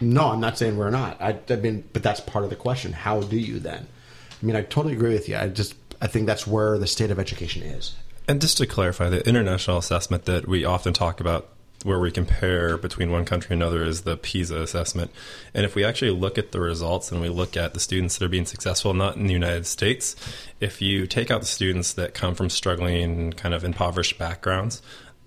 No, 0.01 0.29
I'm 0.29 0.41
not 0.41 0.59
saying 0.59 0.77
we're 0.77 0.91
not. 0.91 1.21
I, 1.21 1.39
I 1.49 1.57
mean, 1.57 1.85
but 1.93 2.03
that's 2.03 2.21
part 2.21 2.45
of 2.45 2.51
the 2.51 2.57
question. 2.57 2.93
How 2.93 3.21
do 3.21 3.37
you 3.37 3.59
then? 3.59 3.87
I 4.43 4.47
mean, 4.47 4.57
I 4.57 4.63
totally 4.63 4.95
agree 4.95 5.13
with 5.15 5.29
you. 5.29 5.37
I 5.37 5.49
just 5.49 5.75
I 6.01 6.07
think 6.07 6.27
that's 6.27 6.47
where 6.47 6.79
the 6.79 6.87
state 6.87 7.11
of 7.11 7.19
education 7.19 7.63
is. 7.63 7.95
And 8.27 8.41
just 8.41 8.57
to 8.59 8.67
clarify, 8.67 9.11
the 9.11 9.27
international 9.29 9.79
assessment 9.79 10.25
that 10.25 10.49
we 10.49 10.65
often 10.65 10.95
talk 10.95 11.21
about, 11.21 11.49
where 11.83 11.99
we 11.99 12.11
compare 12.11 12.79
between 12.79 13.11
one 13.11 13.27
country 13.27 13.53
and 13.53 13.63
another, 13.63 13.85
is 13.85 14.03
the 14.03 14.17
PISA 14.17 14.63
assessment. 14.63 15.11
And 15.53 15.67
if 15.67 15.75
we 15.75 15.85
actually 15.85 16.13
look 16.13 16.39
at 16.39 16.53
the 16.53 16.61
results 16.61 17.13
and 17.13 17.21
we 17.21 17.29
look 17.29 17.55
at 17.57 17.75
the 17.75 17.81
students 17.81 18.17
that 18.17 18.25
are 18.25 18.31
being 18.31 18.47
successful, 18.47 18.95
not 18.95 19.17
in 19.17 19.27
the 19.27 19.35
United 19.35 19.67
States, 19.67 20.17
if 20.61 20.81
you 20.81 21.07
take 21.07 21.31
out 21.31 21.43
the 21.43 21.47
students 21.47 21.93
that 21.93 22.15
come 22.15 22.35
from 22.35 22.49
struggling, 22.49 23.35
kind 23.35 23.55
of 23.55 23.63
impoverished 23.63 24.19
backgrounds, 24.19 24.81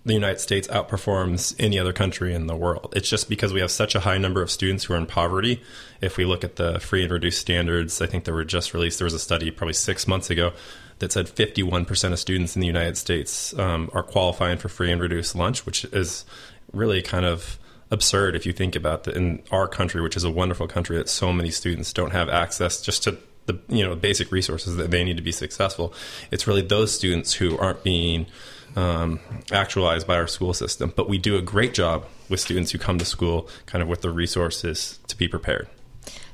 the 0.03 0.13
United 0.13 0.39
States 0.39 0.67
outperforms 0.69 1.53
any 1.59 1.77
other 1.77 1.93
country 1.93 2.33
in 2.33 2.47
the 2.47 2.55
world. 2.55 2.93
It's 2.95 3.09
just 3.09 3.29
because 3.29 3.53
we 3.53 3.59
have 3.59 3.69
such 3.69 3.93
a 3.93 3.99
high 3.99 4.17
number 4.17 4.41
of 4.41 4.49
students 4.49 4.85
who 4.85 4.93
are 4.93 4.97
in 4.97 5.05
poverty. 5.05 5.61
If 6.01 6.17
we 6.17 6.25
look 6.25 6.43
at 6.43 6.55
the 6.55 6.79
free 6.79 7.03
and 7.03 7.11
reduced 7.11 7.41
standards, 7.41 8.01
I 8.01 8.07
think 8.07 8.23
they 8.23 8.31
were 8.31 8.45
just 8.45 8.73
released. 8.73 8.97
There 8.97 9.05
was 9.05 9.13
a 9.13 9.19
study 9.19 9.51
probably 9.51 9.73
six 9.73 10.07
months 10.07 10.29
ago 10.29 10.53
that 10.99 11.11
said 11.11 11.27
51% 11.27 12.11
of 12.11 12.19
students 12.19 12.55
in 12.55 12.61
the 12.61 12.67
United 12.67 12.97
States 12.97 13.57
um, 13.57 13.89
are 13.93 14.03
qualifying 14.03 14.57
for 14.57 14.69
free 14.69 14.91
and 14.91 15.01
reduced 15.01 15.35
lunch, 15.35 15.65
which 15.65 15.85
is 15.85 16.25
really 16.73 17.01
kind 17.01 17.25
of 17.25 17.59
absurd 17.91 18.35
if 18.35 18.45
you 18.45 18.53
think 18.53 18.75
about 18.75 19.03
that 19.05 19.15
in 19.15 19.41
our 19.51 19.67
country, 19.67 20.01
which 20.01 20.17
is 20.17 20.23
a 20.23 20.31
wonderful 20.31 20.67
country, 20.67 20.97
that 20.97 21.09
so 21.09 21.31
many 21.31 21.51
students 21.51 21.93
don't 21.93 22.11
have 22.11 22.29
access 22.29 22.81
just 22.81 23.03
to 23.03 23.17
the 23.45 23.57
you 23.69 23.83
know 23.83 23.95
basic 23.95 24.31
resources 24.31 24.75
that 24.75 24.91
they 24.91 25.03
need 25.03 25.17
to 25.17 25.23
be 25.23 25.31
successful. 25.31 25.93
It's 26.31 26.47
really 26.47 26.61
those 26.61 26.93
students 26.93 27.33
who 27.33 27.57
aren't 27.57 27.83
being 27.83 28.27
um, 28.75 29.19
actualized 29.51 30.05
by 30.05 30.17
our 30.17 30.27
school 30.27 30.53
system, 30.53 30.93
but 30.95 31.09
we 31.09 31.17
do 31.17 31.37
a 31.37 31.41
great 31.41 31.73
job 31.73 32.05
with 32.29 32.39
students 32.39 32.71
who 32.71 32.77
come 32.77 32.99
to 32.99 33.05
school 33.05 33.49
kind 33.65 33.81
of 33.81 33.87
with 33.87 34.01
the 34.01 34.11
resources 34.11 34.99
to 35.07 35.17
be 35.17 35.27
prepared. 35.27 35.67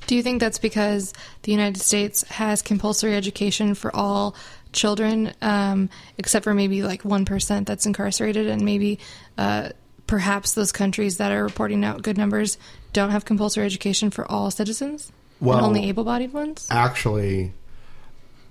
Do 0.07 0.15
you 0.15 0.23
think 0.23 0.39
that's 0.39 0.59
because 0.59 1.13
the 1.43 1.51
United 1.51 1.81
States 1.81 2.23
has 2.23 2.61
compulsory 2.61 3.15
education 3.15 3.73
for 3.73 3.95
all 3.95 4.35
children, 4.71 5.33
um, 5.41 5.89
except 6.17 6.43
for 6.43 6.53
maybe 6.53 6.83
like 6.83 7.03
1% 7.03 7.65
that's 7.65 7.85
incarcerated, 7.85 8.47
and 8.47 8.63
maybe 8.63 8.99
uh, 9.37 9.69
perhaps 10.07 10.53
those 10.53 10.71
countries 10.71 11.17
that 11.17 11.31
are 11.31 11.43
reporting 11.43 11.83
out 11.85 12.01
good 12.01 12.17
numbers 12.17 12.57
don't 12.91 13.11
have 13.11 13.25
compulsory 13.25 13.65
education 13.65 14.09
for 14.09 14.29
all 14.29 14.51
citizens? 14.51 15.11
Well, 15.39 15.63
only 15.63 15.89
able 15.89 16.03
bodied 16.03 16.33
ones? 16.33 16.67
Actually, 16.71 17.53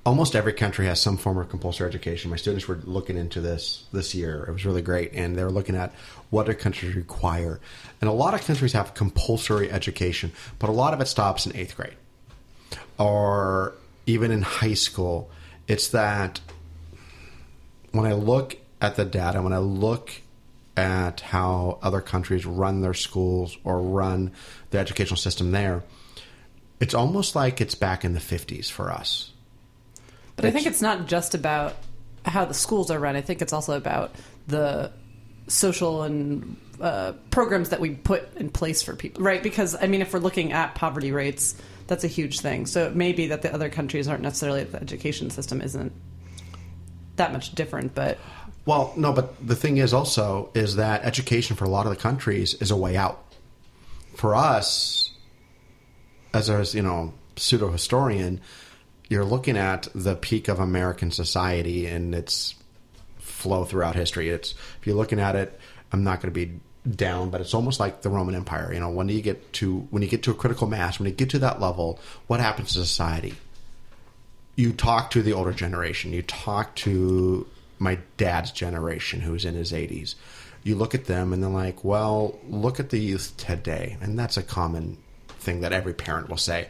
almost 0.04 0.34
every 0.34 0.52
country 0.52 0.86
has 0.86 1.00
some 1.00 1.16
form 1.16 1.38
of 1.38 1.48
compulsory 1.48 1.88
education. 1.88 2.30
My 2.30 2.36
students 2.36 2.68
were 2.68 2.80
looking 2.84 3.16
into 3.16 3.40
this 3.40 3.84
this 3.92 4.14
year. 4.14 4.44
It 4.48 4.52
was 4.52 4.66
really 4.66 4.82
great, 4.82 5.12
and 5.12 5.36
they 5.36 5.44
were 5.44 5.50
looking 5.50 5.76
at 5.76 5.92
what 6.32 6.46
do 6.46 6.54
countries 6.54 6.96
require. 6.96 7.60
And 8.00 8.10
a 8.10 8.12
lot 8.12 8.34
of 8.34 8.40
countries 8.40 8.72
have 8.72 8.94
compulsory 8.94 9.70
education, 9.70 10.32
but 10.58 10.68
a 10.68 10.72
lot 10.72 10.94
of 10.94 11.00
it 11.00 11.06
stops 11.06 11.46
in 11.46 11.54
eighth 11.54 11.76
grade, 11.76 11.94
or 12.98 13.74
even 14.06 14.32
in 14.32 14.42
high 14.42 14.74
school. 14.74 15.30
It's 15.68 15.88
that 15.88 16.40
when 17.92 18.06
I 18.06 18.14
look 18.14 18.56
at 18.80 18.96
the 18.96 19.04
data, 19.04 19.40
when 19.40 19.52
I 19.52 19.58
look 19.58 20.10
at 20.76 21.20
how 21.20 21.78
other 21.82 22.00
countries 22.00 22.44
run 22.44 22.80
their 22.80 22.94
schools 22.94 23.56
or 23.62 23.80
run 23.80 24.32
the 24.70 24.78
educational 24.78 25.18
system 25.18 25.52
there, 25.52 25.84
it's 26.80 26.94
almost 26.94 27.36
like 27.36 27.60
it's 27.60 27.76
back 27.76 28.04
in 28.04 28.14
the 28.14 28.20
50s 28.20 28.68
for 28.68 28.90
us 28.90 29.32
but 30.36 30.44
I 30.44 30.50
think 30.50 30.66
it's 30.66 30.82
not 30.82 31.06
just 31.06 31.34
about 31.34 31.76
how 32.24 32.44
the 32.44 32.54
schools 32.54 32.90
are 32.90 32.98
run. 32.98 33.16
I 33.16 33.20
think 33.20 33.42
it's 33.42 33.52
also 33.52 33.76
about 33.76 34.14
the 34.46 34.90
social 35.52 36.02
and 36.02 36.56
uh, 36.80 37.12
programs 37.30 37.68
that 37.68 37.80
we 37.80 37.90
put 37.90 38.36
in 38.36 38.50
place 38.50 38.82
for 38.82 38.96
people, 38.96 39.22
right? 39.22 39.42
Because 39.42 39.76
I 39.80 39.86
mean, 39.86 40.02
if 40.02 40.12
we're 40.12 40.20
looking 40.20 40.52
at 40.52 40.74
poverty 40.74 41.12
rates, 41.12 41.54
that's 41.86 42.04
a 42.04 42.08
huge 42.08 42.40
thing. 42.40 42.66
So 42.66 42.86
it 42.86 42.96
may 42.96 43.12
be 43.12 43.28
that 43.28 43.42
the 43.42 43.52
other 43.52 43.68
countries 43.68 44.08
aren't 44.08 44.22
necessarily 44.22 44.64
the 44.64 44.80
education 44.80 45.30
system 45.30 45.60
isn't 45.60 45.92
that 47.16 47.32
much 47.32 47.54
different, 47.54 47.94
but 47.94 48.18
well, 48.64 48.92
no, 48.96 49.12
but 49.12 49.46
the 49.46 49.56
thing 49.56 49.76
is 49.76 49.92
also 49.92 50.50
is 50.54 50.76
that 50.76 51.04
education 51.04 51.56
for 51.56 51.64
a 51.64 51.68
lot 51.68 51.86
of 51.86 51.90
the 51.90 52.00
countries 52.00 52.54
is 52.54 52.70
a 52.70 52.76
way 52.76 52.96
out. 52.96 53.24
For 54.14 54.34
us, 54.34 55.10
as 56.32 56.48
a 56.48 56.64
you 56.76 56.82
know 56.82 57.12
pseudo 57.36 57.70
historian, 57.70 58.40
you're 59.08 59.24
looking 59.24 59.56
at 59.56 59.88
the 59.94 60.16
peak 60.16 60.48
of 60.48 60.58
American 60.58 61.10
society 61.10 61.86
and 61.86 62.14
its 62.14 62.54
flow 63.42 63.64
throughout 63.64 63.94
history. 63.94 64.30
It's 64.30 64.52
if 64.80 64.86
you're 64.86 64.96
looking 64.96 65.20
at 65.20 65.36
it, 65.36 65.58
I'm 65.92 66.04
not 66.04 66.20
going 66.20 66.32
to 66.32 66.46
be 66.46 66.60
down, 66.88 67.30
but 67.30 67.40
it's 67.40 67.54
almost 67.54 67.80
like 67.80 68.02
the 68.02 68.08
Roman 68.08 68.34
Empire. 68.34 68.72
You 68.72 68.80
know, 68.80 68.90
when 68.90 69.08
you 69.08 69.20
get 69.20 69.52
to 69.54 69.86
when 69.90 70.02
you 70.02 70.08
get 70.08 70.22
to 70.24 70.30
a 70.30 70.34
critical 70.34 70.66
mass, 70.66 70.98
when 70.98 71.08
you 71.08 71.14
get 71.14 71.30
to 71.30 71.38
that 71.40 71.60
level, 71.60 71.98
what 72.26 72.40
happens 72.40 72.72
to 72.72 72.80
society? 72.80 73.34
You 74.56 74.72
talk 74.72 75.10
to 75.12 75.22
the 75.22 75.32
older 75.32 75.52
generation. 75.52 76.12
You 76.12 76.22
talk 76.22 76.74
to 76.76 77.46
my 77.78 77.98
dad's 78.16 78.52
generation, 78.52 79.20
who's 79.20 79.44
in 79.44 79.54
his 79.54 79.72
80s. 79.72 80.14
You 80.62 80.76
look 80.76 80.94
at 80.94 81.06
them 81.06 81.32
and 81.32 81.42
they're 81.42 81.50
like, 81.50 81.82
"Well, 81.82 82.38
look 82.48 82.78
at 82.78 82.90
the 82.90 82.98
youth 82.98 83.36
today," 83.36 83.96
and 84.00 84.18
that's 84.18 84.36
a 84.36 84.42
common 84.42 84.98
thing 85.40 85.60
that 85.62 85.72
every 85.72 85.94
parent 85.94 86.28
will 86.28 86.36
say. 86.36 86.68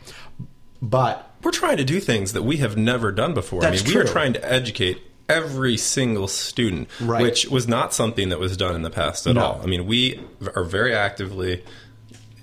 But 0.80 1.30
we're 1.42 1.52
trying 1.52 1.76
to 1.76 1.84
do 1.84 2.00
things 2.00 2.32
that 2.32 2.42
we 2.42 2.56
have 2.58 2.76
never 2.76 3.12
done 3.12 3.34
before. 3.34 3.64
I 3.64 3.70
mean, 3.70 3.80
true. 3.80 3.94
we 3.94 4.00
are 4.00 4.04
trying 4.04 4.32
to 4.32 4.52
educate 4.52 5.02
every 5.28 5.76
single 5.76 6.28
student, 6.28 6.88
Right. 7.00 7.22
which 7.22 7.46
was 7.46 7.66
not 7.68 7.94
something 7.94 8.28
that 8.30 8.38
was 8.38 8.56
done 8.56 8.74
in 8.74 8.82
the 8.82 8.90
past 8.90 9.26
at 9.26 9.34
No. 9.34 9.42
all. 9.42 9.60
I 9.62 9.66
mean, 9.66 9.86
we 9.86 10.20
are 10.56 10.64
very 10.64 10.94
actively, 10.94 11.62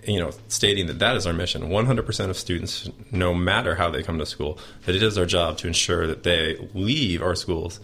you 0.08 0.20
know, 0.20 0.32
stating 0.48 0.88
that 0.88 1.00
that 1.00 1.16
is 1.16 1.28
our 1.28 1.34
mission. 1.34 1.70
100% 1.70 2.30
of 2.30 2.38
students, 2.38 2.90
no 3.12 3.34
matter 3.34 3.76
how 3.76 3.90
they 3.90 4.02
come 4.04 4.18
to 4.20 4.26
school, 4.26 4.58
that 4.86 4.96
it 4.96 5.04
is 5.04 5.18
our 5.18 5.26
job 5.26 5.58
to 5.60 5.68
ensure 5.68 6.08
that 6.08 6.24
they 6.24 6.58
leave 6.74 7.22
our 7.22 7.36
schools 7.36 7.80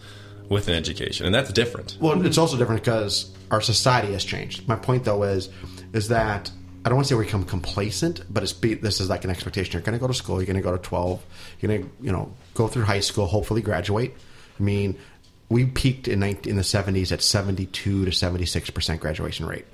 with 0.48 0.68
an 0.68 0.74
education, 0.74 1.26
and 1.26 1.34
that's 1.34 1.52
different. 1.52 1.96
Well, 2.00 2.24
it's 2.24 2.38
also 2.38 2.56
different 2.56 2.82
because 2.84 3.30
our 3.50 3.60
society 3.60 4.12
has 4.12 4.24
changed. 4.24 4.66
My 4.68 4.76
point, 4.76 5.04
though, 5.04 5.22
is 5.24 5.48
is 5.92 6.08
that 6.08 6.50
I 6.84 6.88
don't 6.88 6.96
want 6.96 7.08
to 7.08 7.14
say 7.14 7.18
we 7.18 7.24
become 7.24 7.42
complacent, 7.44 8.22
but 8.30 8.44
it's 8.44 8.52
be, 8.52 8.74
this 8.74 9.00
is 9.00 9.08
like 9.08 9.24
an 9.24 9.30
expectation. 9.30 9.72
You're 9.72 9.82
going 9.82 9.94
to 9.94 10.00
go 10.00 10.06
to 10.06 10.14
school. 10.14 10.36
You're 10.36 10.46
going 10.46 10.56
to 10.56 10.62
go 10.62 10.70
to 10.70 10.78
12. 10.82 11.20
You're 11.60 11.68
going 11.68 11.82
to 11.82 11.90
you 12.00 12.12
know 12.12 12.32
go 12.54 12.68
through 12.68 12.84
high 12.84 13.00
school. 13.00 13.26
Hopefully, 13.26 13.60
graduate. 13.60 14.14
I 14.58 14.62
mean, 14.62 14.98
we 15.48 15.66
peaked 15.66 16.08
in 16.08 16.20
19, 16.20 16.50
in 16.50 16.56
the 16.56 16.62
70s 16.62 17.12
at 17.12 17.22
72 17.22 18.04
to 18.04 18.12
76 18.12 18.70
percent 18.70 19.00
graduation 19.00 19.46
rate. 19.46 19.66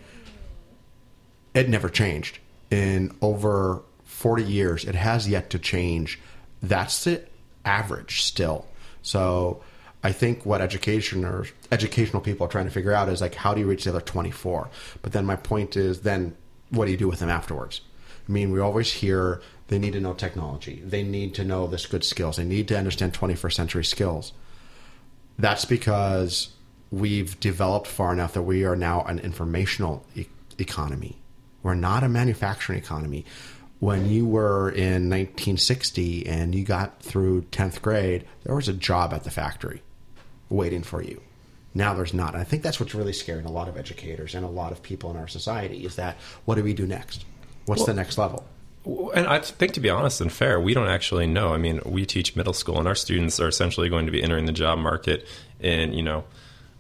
It 1.55 1.69
never 1.69 1.89
changed 1.89 2.39
in 2.71 3.15
over 3.21 3.83
40 4.05 4.45
years. 4.45 4.85
It 4.85 4.95
has 4.95 5.29
yet 5.29 5.51
to 5.51 5.59
change. 5.59 6.21
That's 6.63 7.05
the 7.05 7.23
average 7.65 8.23
still. 8.23 8.67
So 9.03 9.63
I 10.03 10.13
think 10.13 10.45
what 10.45 10.61
education 10.61 11.25
or 11.25 11.47
educational 11.71 12.23
people 12.23 12.47
are 12.47 12.51
trying 12.51 12.65
to 12.65 12.71
figure 12.71 12.93
out 12.93 13.09
is 13.09 13.21
like 13.21 13.35
how 13.35 13.55
do 13.55 13.61
you 13.61 13.67
reach 13.67 13.85
the 13.85 13.91
other 13.91 14.01
24? 14.01 14.71
But 15.03 15.13
then 15.13 15.27
my 15.27 15.37
point 15.37 15.77
is 15.77 16.01
then 16.01 16.37
what 16.71 16.87
do 16.87 16.91
you 16.91 16.97
do 16.97 17.09
with 17.09 17.21
them 17.21 17.31
afterwards? 17.31 17.83
I 18.29 18.33
mean, 18.33 18.53
we 18.53 18.61
always 18.61 18.93
hear 18.93 19.43
they 19.69 19.79
need 19.79 19.93
to 19.95 20.01
know 20.01 20.15
technology. 20.15 20.83
They 20.85 21.03
need 21.03 21.35
to 21.35 21.45
know 21.45 21.67
this 21.67 21.87
good 21.87 22.05
skills. 22.05 22.37
They 22.37 22.45
need 22.45 22.69
to 22.69 22.79
understand 22.79 23.15
21st 23.15 23.53
century 23.53 23.85
skills. 23.85 24.33
That's 25.39 25.65
because 25.65 26.51
we've 26.91 27.39
developed 27.41 27.87
far 27.87 28.13
enough 28.13 28.35
that 28.35 28.43
we 28.43 28.65
are 28.65 28.77
now 28.77 29.03
an 29.05 29.19
informational 29.19 30.05
e- 30.15 30.27
economy. 30.59 31.19
We're 31.63 31.75
not 31.75 32.03
a 32.03 32.09
manufacturing 32.09 32.79
economy. 32.79 33.25
when 33.81 34.09
you 34.09 34.25
were 34.25 34.71
in 34.71 35.11
1960 35.11 36.25
and 36.27 36.55
you 36.55 36.63
got 36.65 37.03
through 37.03 37.43
10th 37.51 37.83
grade, 37.83 38.25
there 38.45 38.55
was 38.55 38.69
a 38.69 38.73
job 38.73 39.13
at 39.13 39.25
the 39.25 39.31
factory 39.31 39.83
waiting 40.49 40.85
for 40.85 41.03
you. 41.03 41.21
Now 41.75 41.93
there's 41.93 42.15
not. 42.15 42.35
And 42.35 42.41
I 42.41 42.45
think 42.45 42.63
that's 42.63 42.79
what's 42.79 42.95
really 42.95 43.13
scaring 43.13 43.45
a 43.45 43.51
lot 43.51 43.67
of 43.69 43.77
educators 43.77 44.37
and 44.37 44.45
a 44.45 44.49
lot 44.49 44.71
of 44.71 44.83
people 44.85 45.11
in 45.11 45.17
our 45.17 45.27
society 45.27 45.85
is 45.85 45.97
that 45.97 46.17
what 46.45 46.55
do 46.55 46.63
we 46.63 46.75
do 46.75 46.87
next? 46.87 47.25
What's 47.67 47.81
Well- 47.81 47.87
the 47.87 47.95
next 47.95 48.19
level? 48.19 48.45
And 48.85 49.27
I 49.27 49.39
think, 49.39 49.73
to 49.75 49.81
be 49.81 49.91
honest 49.91 50.21
and 50.21 50.33
fair, 50.33 50.61
we 50.61 50.75
don't 50.75 50.89
actually 50.89 51.27
know. 51.27 51.55
I 51.55 51.57
mean, 51.57 51.81
we 51.85 52.05
teach 52.05 52.35
middle 52.35 52.53
school, 52.53 52.79
and 52.79 52.89
our 52.89 52.95
students 52.95 53.39
are 53.39 53.49
essentially 53.49 53.89
going 53.89 54.07
to 54.07 54.13
be 54.13 54.23
entering 54.23 54.47
the 54.47 54.53
job 54.53 54.79
market 54.79 55.27
in, 55.61 55.93
you 55.93 56.03
know, 56.03 56.25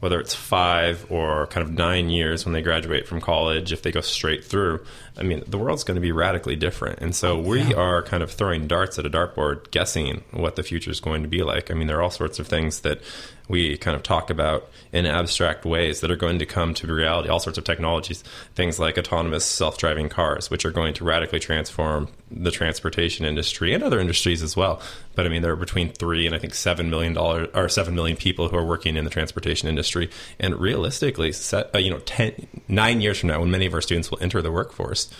whether 0.02 0.18
it's 0.18 0.34
five 0.34 1.06
or 1.10 1.46
kind 1.46 1.64
of 1.64 1.72
nine 1.72 2.10
years 2.10 2.44
when 2.44 2.52
they 2.52 2.60
graduate 2.60 3.06
from 3.06 3.20
college, 3.20 3.72
if 3.72 3.82
they 3.82 3.92
go 3.92 4.00
straight 4.00 4.44
through. 4.44 4.84
I 5.16 5.22
mean, 5.22 5.44
the 5.46 5.58
world's 5.58 5.84
going 5.84 5.94
to 5.94 6.00
be 6.00 6.10
radically 6.10 6.56
different. 6.56 6.98
And 6.98 7.14
so 7.14 7.38
we 7.38 7.72
are 7.72 8.02
kind 8.02 8.20
of 8.20 8.32
throwing 8.32 8.66
darts 8.66 8.98
at 8.98 9.06
a 9.06 9.10
dartboard, 9.10 9.70
guessing 9.70 10.24
what 10.32 10.56
the 10.56 10.64
future 10.64 10.90
is 10.90 10.98
going 10.98 11.22
to 11.22 11.28
be 11.28 11.44
like. 11.44 11.70
I 11.70 11.74
mean, 11.74 11.86
there 11.86 11.98
are 11.98 12.02
all 12.02 12.10
sorts 12.10 12.40
of 12.40 12.48
things 12.48 12.80
that 12.80 13.00
we 13.48 13.76
kind 13.76 13.94
of 13.94 14.02
talk 14.02 14.28
about 14.28 14.68
in 14.92 15.06
abstract 15.06 15.64
ways 15.64 16.00
that 16.00 16.10
are 16.10 16.16
going 16.16 16.40
to 16.40 16.46
come 16.46 16.74
to 16.74 16.92
reality, 16.92 17.28
all 17.28 17.38
sorts 17.38 17.58
of 17.58 17.62
technologies, 17.62 18.24
things 18.56 18.80
like 18.80 18.98
autonomous 18.98 19.44
self 19.44 19.78
driving 19.78 20.08
cars, 20.08 20.50
which 20.50 20.64
are 20.64 20.72
going 20.72 20.94
to 20.94 21.04
radically 21.04 21.38
transform 21.38 22.08
the 22.34 22.50
transportation 22.50 23.24
industry 23.24 23.74
and 23.74 23.82
other 23.82 24.00
industries 24.00 24.42
as 24.42 24.56
well. 24.56 24.80
But 25.14 25.26
I 25.26 25.28
mean, 25.28 25.42
there 25.42 25.52
are 25.52 25.56
between 25.56 25.90
three 25.90 26.26
and 26.26 26.34
I 26.34 26.38
think 26.38 26.54
seven 26.54 26.90
million 26.90 27.12
dollars 27.12 27.48
or 27.54 27.68
seven 27.68 27.94
million 27.94 28.16
people 28.16 28.48
who 28.48 28.56
are 28.56 28.64
working 28.64 28.96
in 28.96 29.04
the 29.04 29.10
transportation 29.10 29.68
industry. 29.68 30.10
And 30.38 30.58
realistically, 30.58 31.32
set, 31.32 31.74
uh, 31.74 31.78
you 31.78 31.90
know, 31.90 31.98
10, 32.00 32.46
nine 32.68 33.00
years 33.00 33.18
from 33.18 33.28
now, 33.28 33.40
when 33.40 33.50
many 33.50 33.66
of 33.66 33.74
our 33.74 33.80
students 33.80 34.10
will 34.10 34.18
enter 34.20 34.42
the 34.42 34.52
workforce, 34.52 35.10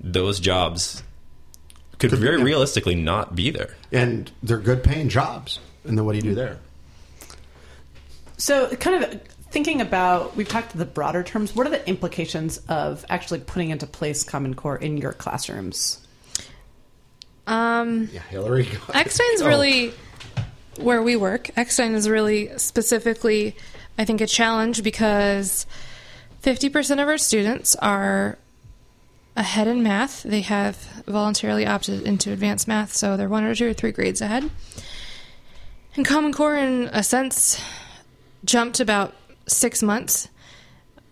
those 0.00 0.40
jobs 0.40 1.02
could, 1.98 2.10
Could 2.10 2.18
very 2.18 2.38
yeah. 2.38 2.44
realistically 2.44 2.94
not 2.94 3.34
be 3.34 3.50
there. 3.50 3.76
And 3.92 4.30
they're 4.42 4.58
good 4.58 4.82
paying 4.82 5.10
jobs. 5.10 5.60
And 5.84 5.98
then 5.98 6.06
what 6.06 6.12
do 6.12 6.16
you 6.18 6.22
do 6.22 6.34
there? 6.34 6.58
So, 8.38 8.74
kind 8.76 9.04
of 9.04 9.20
thinking 9.50 9.82
about, 9.82 10.34
we've 10.34 10.48
talked 10.48 10.76
the 10.76 10.86
broader 10.86 11.22
terms. 11.22 11.54
What 11.54 11.66
are 11.66 11.70
the 11.70 11.86
implications 11.86 12.56
of 12.68 13.04
actually 13.10 13.40
putting 13.40 13.68
into 13.68 13.86
place 13.86 14.24
Common 14.24 14.54
Core 14.54 14.78
in 14.78 14.96
your 14.96 15.12
classrooms? 15.12 16.06
Um, 17.50 18.08
Yeah, 18.12 18.20
Hillary. 18.30 18.66
Eckstein's 18.94 19.42
Oh. 19.42 19.48
really 19.48 19.92
where 20.78 21.02
we 21.02 21.16
work. 21.16 21.50
Eckstein 21.56 21.94
is 21.94 22.08
really 22.08 22.50
specifically, 22.56 23.56
I 23.98 24.04
think, 24.04 24.20
a 24.20 24.26
challenge 24.26 24.82
because 24.82 25.66
50% 26.42 27.02
of 27.02 27.08
our 27.08 27.18
students 27.18 27.76
are 27.76 28.38
ahead 29.36 29.66
in 29.68 29.82
math. 29.82 30.22
They 30.22 30.40
have 30.42 30.76
voluntarily 31.06 31.66
opted 31.66 32.02
into 32.02 32.32
advanced 32.32 32.66
math, 32.68 32.94
so 32.94 33.16
they're 33.16 33.28
one 33.28 33.44
or 33.44 33.54
two 33.54 33.68
or 33.68 33.72
three 33.74 33.92
grades 33.92 34.20
ahead. 34.20 34.48
And 35.96 36.06
Common 36.06 36.32
Core, 36.32 36.56
in 36.56 36.88
a 36.92 37.02
sense, 37.02 37.60
jumped 38.44 38.80
about 38.80 39.14
six 39.46 39.82
months 39.82 40.28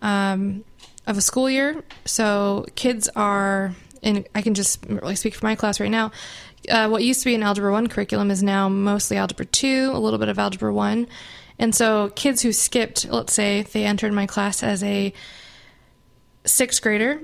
um, 0.01 0.63
of 1.05 1.17
a 1.17 1.21
school 1.21 1.49
year. 1.49 1.83
So 2.05 2.65
kids 2.75 3.09
are, 3.15 3.75
and 4.03 4.27
I 4.35 4.41
can 4.41 4.53
just 4.53 4.85
really 4.87 5.15
speak 5.15 5.35
for 5.35 5.45
my 5.45 5.55
class 5.55 5.79
right 5.79 5.91
now. 5.91 6.11
Uh, 6.69 6.89
what 6.89 7.03
used 7.03 7.21
to 7.21 7.25
be 7.25 7.35
an 7.35 7.43
Algebra 7.43 7.71
1 7.71 7.87
curriculum 7.87 8.31
is 8.31 8.43
now 8.43 8.69
mostly 8.69 9.17
Algebra 9.17 9.45
2, 9.45 9.91
a 9.93 9.99
little 9.99 10.19
bit 10.19 10.29
of 10.29 10.37
Algebra 10.37 10.73
1. 10.73 11.07
And 11.57 11.75
so 11.75 12.09
kids 12.15 12.41
who 12.41 12.51
skipped, 12.51 13.05
let's 13.09 13.33
say 13.33 13.63
they 13.63 13.85
entered 13.85 14.13
my 14.13 14.25
class 14.25 14.63
as 14.63 14.83
a 14.83 15.13
sixth 16.45 16.81
grader 16.81 17.21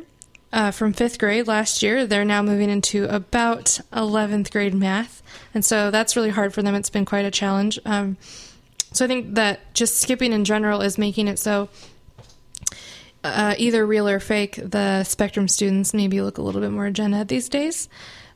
uh, 0.56 0.72
from 0.72 0.94
fifth 0.94 1.20
grade 1.20 1.48
last 1.48 1.84
year, 1.84 2.06
they're 2.06 2.26
now 2.26 2.42
moving 2.42 2.70
into 2.70 3.06
about 3.14 3.80
11th 3.92 4.52
grade 4.52 4.74
math. 4.74 5.22
And 5.54 5.66
so 5.66 5.92
that's 5.92 6.16
really 6.16 6.30
hard 6.30 6.54
for 6.54 6.62
them. 6.62 6.76
It's 6.76 6.90
been 6.90 7.06
quite 7.06 7.26
a 7.26 7.32
challenge. 7.32 7.78
Um, 7.86 8.18
so 8.94 9.04
I 9.04 9.08
think 9.10 9.36
that 9.36 9.74
just 9.74 10.00
skipping 10.00 10.32
in 10.32 10.46
general 10.46 10.82
is 10.82 10.98
making 10.98 11.28
it 11.28 11.40
so 11.40 11.68
uh, 13.26 13.56
either 13.58 13.86
real 13.86 14.08
or 14.08 14.20
fake, 14.20 14.60
the 14.64 15.04
spectrum 15.04 15.48
students 15.48 15.94
maybe 15.94 16.22
look 16.22 16.38
a 16.38 16.42
little 16.42 16.62
bit 16.62 16.72
more 16.72 16.90
gen 16.92 17.14
ed 17.14 17.28
these 17.28 17.50
days. 17.50 17.90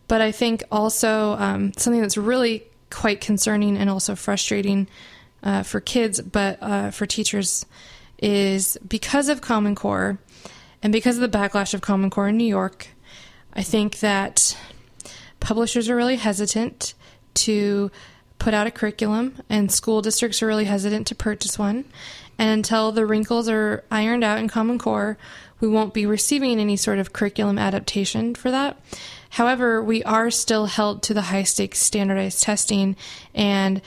But 0.07 0.21
I 0.21 0.31
think 0.31 0.63
also 0.71 1.33
um, 1.33 1.73
something 1.77 2.01
that's 2.01 2.17
really 2.17 2.63
quite 2.89 3.21
concerning 3.21 3.77
and 3.77 3.89
also 3.89 4.15
frustrating 4.15 4.87
uh, 5.43 5.63
for 5.63 5.79
kids, 5.79 6.19
but 6.19 6.57
uh, 6.61 6.91
for 6.91 7.05
teachers, 7.05 7.65
is 8.21 8.77
because 8.87 9.29
of 9.29 9.41
Common 9.41 9.75
Core 9.75 10.19
and 10.83 10.91
because 10.91 11.17
of 11.17 11.31
the 11.31 11.37
backlash 11.37 11.73
of 11.73 11.81
Common 11.81 12.09
Core 12.09 12.27
in 12.27 12.37
New 12.37 12.47
York, 12.47 12.87
I 13.53 13.63
think 13.63 13.99
that 13.99 14.57
publishers 15.39 15.89
are 15.89 15.95
really 15.95 16.17
hesitant 16.17 16.93
to 17.35 17.91
put 18.39 18.53
out 18.53 18.67
a 18.67 18.71
curriculum, 18.71 19.41
and 19.49 19.71
school 19.71 20.01
districts 20.01 20.41
are 20.41 20.47
really 20.47 20.65
hesitant 20.65 21.07
to 21.07 21.15
purchase 21.15 21.59
one. 21.59 21.85
And 22.39 22.49
until 22.49 22.93
the 22.93 23.05
wrinkles 23.05 23.49
are 23.49 23.83
ironed 23.91 24.23
out 24.23 24.39
in 24.39 24.47
Common 24.47 24.79
Core, 24.79 25.17
we 25.59 25.67
won't 25.67 25.93
be 25.93 26.05
receiving 26.05 26.57
any 26.57 26.77
sort 26.77 26.97
of 26.97 27.11
curriculum 27.11 27.59
adaptation 27.59 28.33
for 28.33 28.49
that. 28.49 28.79
However, 29.31 29.83
we 29.83 30.01
are 30.03 30.31
still 30.31 30.65
held 30.67 31.03
to 31.03 31.13
the 31.13 31.23
high 31.23 31.43
stakes 31.43 31.79
standardized 31.79 32.41
testing 32.41 32.95
and 33.35 33.81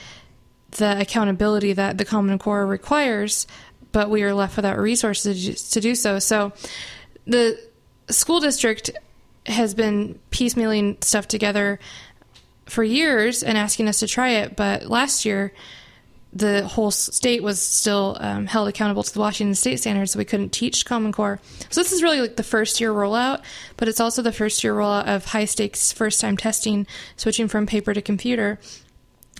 the 0.71 1.01
accountability 1.01 1.73
that 1.73 1.97
the 1.97 2.05
Common 2.05 2.37
Core 2.37 2.67
requires, 2.67 3.47
but 3.91 4.11
we 4.11 4.21
are 4.21 4.35
left 4.35 4.55
without 4.55 4.77
resources 4.77 5.71
to 5.71 5.81
do 5.81 5.95
so. 5.95 6.19
So 6.19 6.53
the 7.25 7.59
school 8.09 8.39
district 8.39 8.91
has 9.47 9.73
been 9.73 10.19
piecemealing 10.29 11.03
stuff 11.03 11.27
together 11.27 11.79
for 12.65 12.83
years 12.83 13.41
and 13.41 13.57
asking 13.57 13.89
us 13.89 13.99
to 13.99 14.07
try 14.07 14.29
it, 14.29 14.55
but 14.55 14.85
last 14.85 15.25
year 15.25 15.53
the 16.35 16.67
whole 16.67 16.89
state 16.89 17.43
was 17.43 17.61
still 17.61 18.17
um, 18.19 18.47
held 18.47 18.67
accountable 18.67 19.03
to 19.03 19.13
the 19.13 19.19
Washington 19.19 19.53
state 19.53 19.79
standards, 19.79 20.11
so 20.11 20.19
we 20.19 20.25
couldn't 20.25 20.51
teach 20.51 20.85
Common 20.85 21.11
Core. 21.11 21.39
So 21.69 21.81
this 21.81 21.91
is 21.91 22.01
really 22.01 22.21
like 22.21 22.37
the 22.37 22.43
first 22.43 22.81
year 22.81 22.91
rollout, 22.91 23.43
but 23.77 23.87
it's 23.87 23.99
also 23.99 24.21
the 24.21 24.31
first 24.31 24.63
year 24.63 24.73
rollout 24.73 25.05
of 25.05 25.25
high 25.25 25.45
stakes 25.45 25.91
first 25.91 26.19
time 26.19 26.35
testing, 26.35 26.87
switching 27.17 27.47
from 27.47 27.67
paper 27.67 27.93
to 27.93 28.01
computer. 28.01 28.59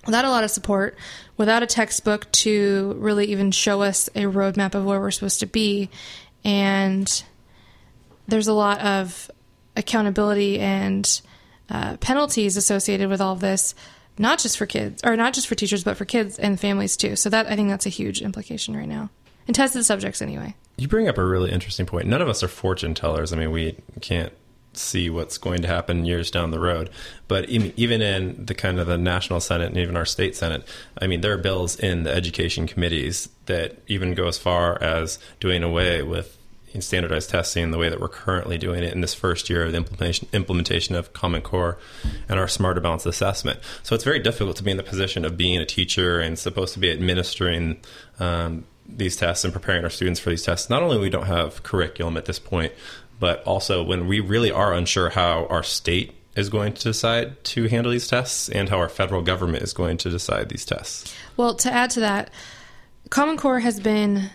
Without 0.06 0.26
a 0.26 0.30
lot 0.30 0.44
of 0.44 0.52
support, 0.52 0.98
without 1.38 1.64
a 1.64 1.66
textbook 1.66 2.30
to 2.34 2.94
really 2.98 3.28
even 3.28 3.52
show 3.52 3.82
us 3.82 4.10
a 4.10 4.24
roadmap 4.24 4.76
of 4.76 4.84
where 4.84 5.00
we're 5.00 5.12
supposed 5.12 5.40
to 5.40 5.46
be, 5.46 5.90
and 6.44 7.24
there's 8.28 8.48
a 8.48 8.54
lot 8.54 8.82
of 8.82 9.32
accountability 9.78 10.60
and 10.60 11.22
uh, 11.70 11.98
penalties 11.98 12.58
associated 12.58 13.10
with 13.10 13.22
all 13.22 13.34
of 13.34 13.40
this 13.40 13.74
not 14.18 14.40
just 14.40 14.58
for 14.58 14.66
kids 14.66 15.02
or 15.04 15.16
not 15.16 15.34
just 15.34 15.48
for 15.48 15.56
teachers 15.56 15.84
but 15.84 15.98
for 15.98 16.06
kids 16.06 16.38
and 16.40 16.60
families 16.60 16.96
too 16.98 17.16
so 17.16 17.30
that 17.30 17.48
i 17.48 17.56
think 17.56 17.70
that's 17.70 17.86
a 17.86 17.90
huge 17.90 18.22
implication 18.22 18.76
right 18.76 18.88
now 18.90 19.10
in 19.48 19.54
tested 19.54 19.84
subjects 19.86 20.22
anyway 20.22 20.56
You 20.78 20.88
bring 20.88 21.08
up 21.08 21.18
a 21.18 21.24
really 21.24 21.52
interesting 21.52 21.86
point. 21.86 22.08
None 22.08 22.22
of 22.22 22.28
us 22.28 22.42
are 22.42 22.48
fortune 22.48 22.96
tellers. 22.96 23.32
I 23.32 23.38
mean, 23.38 23.52
we 23.52 23.76
can't 24.02 24.34
see 24.74 25.08
what's 25.10 25.38
going 25.38 25.62
to 25.62 25.68
happen 25.68 26.04
years 26.04 26.32
down 26.32 26.50
the 26.50 26.60
road. 26.60 26.90
But 27.28 27.48
even 27.48 28.02
in 28.02 28.46
the 28.46 28.56
kind 28.56 28.80
of 28.80 28.88
the 28.88 28.98
national 28.98 29.40
senate 29.40 29.68
and 29.68 29.78
even 29.78 29.96
our 29.96 30.06
state 30.06 30.36
senate, 30.36 30.68
I 30.98 31.06
mean, 31.06 31.22
there 31.22 31.32
are 31.34 31.38
bills 31.38 31.78
in 31.78 32.04
the 32.04 32.12
education 32.12 32.66
committees 32.66 33.30
that 33.46 33.78
even 33.88 34.16
go 34.16 34.28
as 34.28 34.40
far 34.40 34.82
as 34.82 35.20
doing 35.40 35.62
away 35.62 36.02
with 36.02 36.38
standardized 36.82 37.30
testing 37.30 37.72
the 37.72 37.78
way 37.78 37.90
that 37.90 38.00
we're 38.00 38.08
currently 38.08 38.58
doing 38.58 38.84
it 38.84 38.94
in 38.94 39.02
this 39.02 39.14
first 39.14 39.50
year 39.50 39.66
of 39.66 39.72
the 39.72 39.78
implementation 39.78 40.28
implementation 40.34 40.96
of 40.96 41.14
Common 41.14 41.42
Core 41.42 41.78
and 42.28 42.40
our 42.40 42.48
smarter 42.48 42.82
balanced 42.82 43.06
assessment. 43.06 43.60
So 43.84 43.96
it's 43.96 44.04
very 44.04 44.20
difficult 44.20 44.58
to 44.58 44.64
be 44.64 44.72
in 44.72 44.78
the 44.78 44.84
position 44.84 45.26
of 45.26 45.38
being 45.38 45.60
a 45.60 45.66
teacher 45.66 46.20
and 46.20 46.38
supposed 46.38 46.74
to 46.74 46.80
be 46.80 46.92
administering 46.92 47.78
um, 48.20 48.66
these 48.88 49.16
tests 49.16 49.44
and 49.44 49.54
preparing 49.54 49.84
our 49.84 49.90
students 49.90 50.20
for 50.20 50.30
these 50.30 50.44
tests. 50.44 50.70
Not 50.70 50.84
only 50.84 50.98
we 50.98 51.10
don't 51.10 51.28
have 51.28 51.64
curriculum 51.64 52.18
at 52.18 52.26
this 52.26 52.40
point, 52.40 52.74
but 53.20 53.44
also 53.44 53.84
when 53.84 54.08
we 54.08 54.20
really 54.20 54.52
are 54.52 54.74
unsure 54.74 55.10
how 55.10 55.46
our 55.46 55.64
state 55.64 56.14
is 56.36 56.50
going 56.50 56.74
to 56.74 56.84
decide 56.84 57.44
to 57.44 57.68
handle 57.68 57.92
these 57.92 58.08
tests 58.08 58.50
and 58.50 58.70
how 58.70 58.78
our 58.78 58.90
federal 58.90 59.22
government 59.22 59.64
is 59.64 59.72
going 59.72 59.98
to 59.98 60.10
decide 60.10 60.50
these 60.50 60.66
tests. 60.66 61.16
well 61.38 61.54
to 61.54 61.72
add 61.72 61.92
to 61.92 62.00
that 62.00 62.32
common 63.10 63.38
core 63.38 63.60
has 63.60 63.80
been 63.80 64.30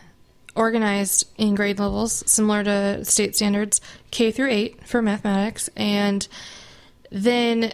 organized 0.59 1.25
in 1.39 1.55
grade 1.55 1.79
levels 1.79 2.23
similar 2.31 2.65
to 2.65 3.05
state 3.05 3.37
standards 3.37 3.81
k 4.11 4.31
through 4.33 4.51
8 4.51 4.87
for 4.87 5.01
mathematics. 5.01 5.71
And 5.77 6.27
then 7.11 7.73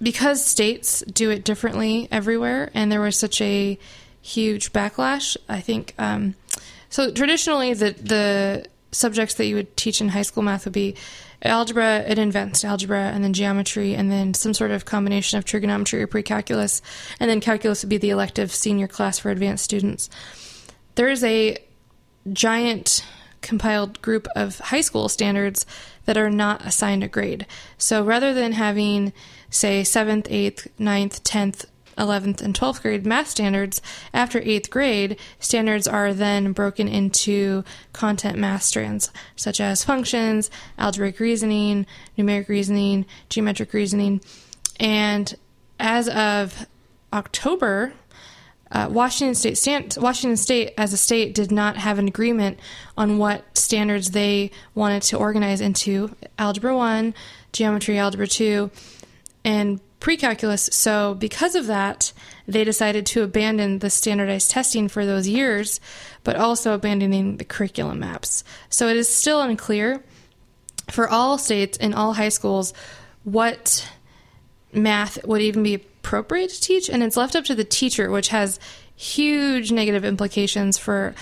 because 0.00 0.42
states 0.42 1.00
do 1.12 1.30
it 1.30 1.44
differently 1.44 2.08
everywhere 2.10 2.70
and 2.72 2.90
there 2.90 3.00
was 3.00 3.16
such 3.18 3.40
a 3.42 3.78
huge 4.22 4.72
backlash 4.72 5.36
i 5.48 5.60
think 5.60 5.94
um, 5.98 6.34
so 6.88 7.10
traditionally 7.12 7.74
the 7.74 7.90
the 8.00 8.64
subjects 8.92 9.34
that 9.34 9.46
you 9.46 9.54
would 9.54 9.76
teach 9.76 10.00
in 10.00 10.08
high 10.08 10.22
school 10.22 10.42
math 10.42 10.64
would 10.64 10.72
be 10.72 10.96
algebra 11.42 12.02
and 12.06 12.18
advanced 12.18 12.64
algebra 12.64 13.10
and 13.14 13.24
then 13.24 13.32
geometry 13.32 13.94
and 13.94 14.10
then 14.10 14.34
some 14.34 14.52
sort 14.52 14.70
of 14.70 14.84
combination 14.84 15.38
of 15.38 15.44
trigonometry 15.44 16.02
or 16.02 16.06
pre-calculus 16.06 16.82
and 17.18 17.30
then 17.30 17.40
calculus 17.40 17.82
would 17.82 17.88
be 17.88 17.98
the 17.98 18.10
elective 18.10 18.52
senior 18.52 18.86
class 18.86 19.18
for 19.18 19.30
advanced 19.30 19.64
students. 19.64 20.10
There 20.96 21.08
is 21.08 21.24
a 21.24 21.56
giant 22.32 23.04
compiled 23.40 24.00
group 24.02 24.28
of 24.36 24.58
high 24.58 24.80
school 24.80 25.08
standards 25.08 25.64
that 26.04 26.16
are 26.16 26.30
not 26.30 26.64
assigned 26.64 27.04
a 27.04 27.08
grade. 27.08 27.46
So 27.78 28.04
rather 28.04 28.34
than 28.34 28.52
having, 28.52 29.12
say, 29.48 29.82
7th, 29.82 30.28
8th, 30.28 30.68
9th, 30.78 31.22
10th, 31.22 31.64
11th, 31.96 32.40
and 32.40 32.54
12th 32.54 32.82
grade 32.82 33.04
math 33.04 33.28
standards, 33.28 33.82
after 34.14 34.40
8th 34.40 34.70
grade, 34.70 35.18
standards 35.38 35.86
are 35.86 36.14
then 36.14 36.52
broken 36.52 36.88
into 36.88 37.62
content 37.92 38.38
math 38.38 38.62
strands, 38.62 39.10
such 39.36 39.60
as 39.60 39.84
functions, 39.84 40.50
algebraic 40.78 41.20
reasoning, 41.20 41.86
numeric 42.16 42.48
reasoning, 42.48 43.04
geometric 43.28 43.72
reasoning. 43.72 44.20
And 44.78 45.34
as 45.78 46.08
of 46.08 46.66
October, 47.12 47.92
uh, 48.72 48.88
Washington 48.90 49.34
State 49.34 49.58
stand, 49.58 49.96
Washington 50.00 50.36
State 50.36 50.74
as 50.78 50.92
a 50.92 50.96
state 50.96 51.34
did 51.34 51.50
not 51.50 51.76
have 51.76 51.98
an 51.98 52.06
agreement 52.06 52.58
on 52.96 53.18
what 53.18 53.58
standards 53.58 54.12
they 54.12 54.50
wanted 54.74 55.02
to 55.02 55.18
organize 55.18 55.60
into 55.60 56.14
algebra 56.38 56.76
1, 56.76 57.14
geometry 57.52 57.98
algebra 57.98 58.26
2, 58.26 58.70
and 59.44 59.80
pre-calculus. 59.98 60.70
So 60.72 61.14
because 61.14 61.54
of 61.54 61.66
that, 61.66 62.12
they 62.46 62.64
decided 62.64 63.06
to 63.06 63.22
abandon 63.22 63.80
the 63.80 63.90
standardized 63.90 64.50
testing 64.50 64.88
for 64.88 65.04
those 65.04 65.28
years, 65.28 65.80
but 66.24 66.36
also 66.36 66.72
abandoning 66.72 67.36
the 67.36 67.44
curriculum 67.44 68.00
maps. 68.00 68.44
So 68.68 68.88
it 68.88 68.96
is 68.96 69.08
still 69.08 69.42
unclear 69.42 70.02
for 70.90 71.08
all 71.08 71.38
states 71.38 71.76
and 71.78 71.94
all 71.94 72.14
high 72.14 72.30
schools 72.30 72.72
what 73.24 73.88
math 74.72 75.24
would 75.26 75.42
even 75.42 75.62
be 75.62 75.84
appropriate 76.10 76.50
to 76.50 76.60
teach, 76.60 76.90
and 76.90 77.04
it's 77.04 77.16
left 77.16 77.36
up 77.36 77.44
to 77.44 77.54
the 77.54 77.62
teacher, 77.62 78.10
which 78.10 78.28
has 78.28 78.58
huge 78.96 79.70
negative 79.70 80.04
implications 80.04 80.76
for 80.76 81.14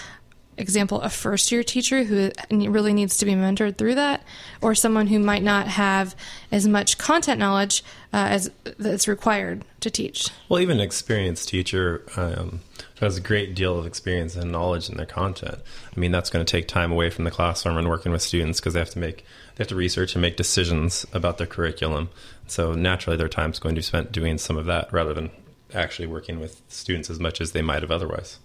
example 0.57 1.01
a 1.03 1.09
first 1.09 1.53
year 1.53 1.62
teacher 1.62 2.03
who 2.03 2.33
really 2.51 2.92
needs 2.92 3.18
to 3.18 3.24
be 3.24 3.35
mentored 3.35 3.77
through 3.77 3.94
that 3.94 4.24
or 4.61 4.74
someone 4.74 5.07
who 5.07 5.20
might 5.20 5.44
not 5.44 5.68
have 5.68 6.16
as 6.51 6.66
much 6.66 6.98
content 6.98 7.38
knowledge 7.38 7.85
uh, 8.12 8.27
as 8.31 8.51
that's 8.79 9.07
required 9.07 9.64
to 9.79 9.90
teach. 9.90 10.31
Well 10.48 10.59
even 10.59 10.79
an 10.79 10.83
experienced 10.83 11.48
teacher 11.48 12.03
um, 12.16 12.61
has 13.01 13.16
a 13.16 13.20
great 13.20 13.55
deal 13.55 13.79
of 13.79 13.87
experience 13.87 14.35
and 14.35 14.51
knowledge 14.51 14.88
in 14.88 14.96
their 14.96 15.07
content 15.07 15.59
i 15.96 16.01
mean 16.01 16.11
that's 16.11 16.31
going 16.31 16.44
to 16.44 16.51
take 16.51 16.66
time 16.66 16.90
away 16.90 17.11
from 17.11 17.24
the 17.24 17.31
classroom 17.31 17.77
and 17.77 17.88
working 17.88 18.12
with 18.12 18.22
students 18.22 18.59
because 18.61 18.74
they 18.74 18.81
have 18.81 18.90
to 18.90 18.98
make 18.98 19.24
they 19.59 19.64
have 19.64 19.68
to 19.68 19.75
research 19.75 20.14
and 20.14 20.23
make 20.23 20.37
decisions 20.37 21.05
about 21.12 21.37
their 21.37 21.47
curriculum 21.47 22.09
so 22.51 22.73
naturally, 22.73 23.16
their 23.16 23.29
time 23.29 23.51
is 23.51 23.59
going 23.59 23.75
to 23.75 23.79
be 23.79 23.85
spent 23.85 24.11
doing 24.11 24.38
some 24.38 24.57
of 24.57 24.66
that 24.66 24.92
rather 24.92 25.14
than 25.14 25.31
actually 25.75 26.07
working 26.07 26.40
with 26.40 26.61
students 26.68 27.11
as 27.11 27.21
much 27.21 27.40
as 27.40 27.53
they 27.53 27.62
might 27.62 27.83
have 27.83 27.90
otherwise. 27.90 28.38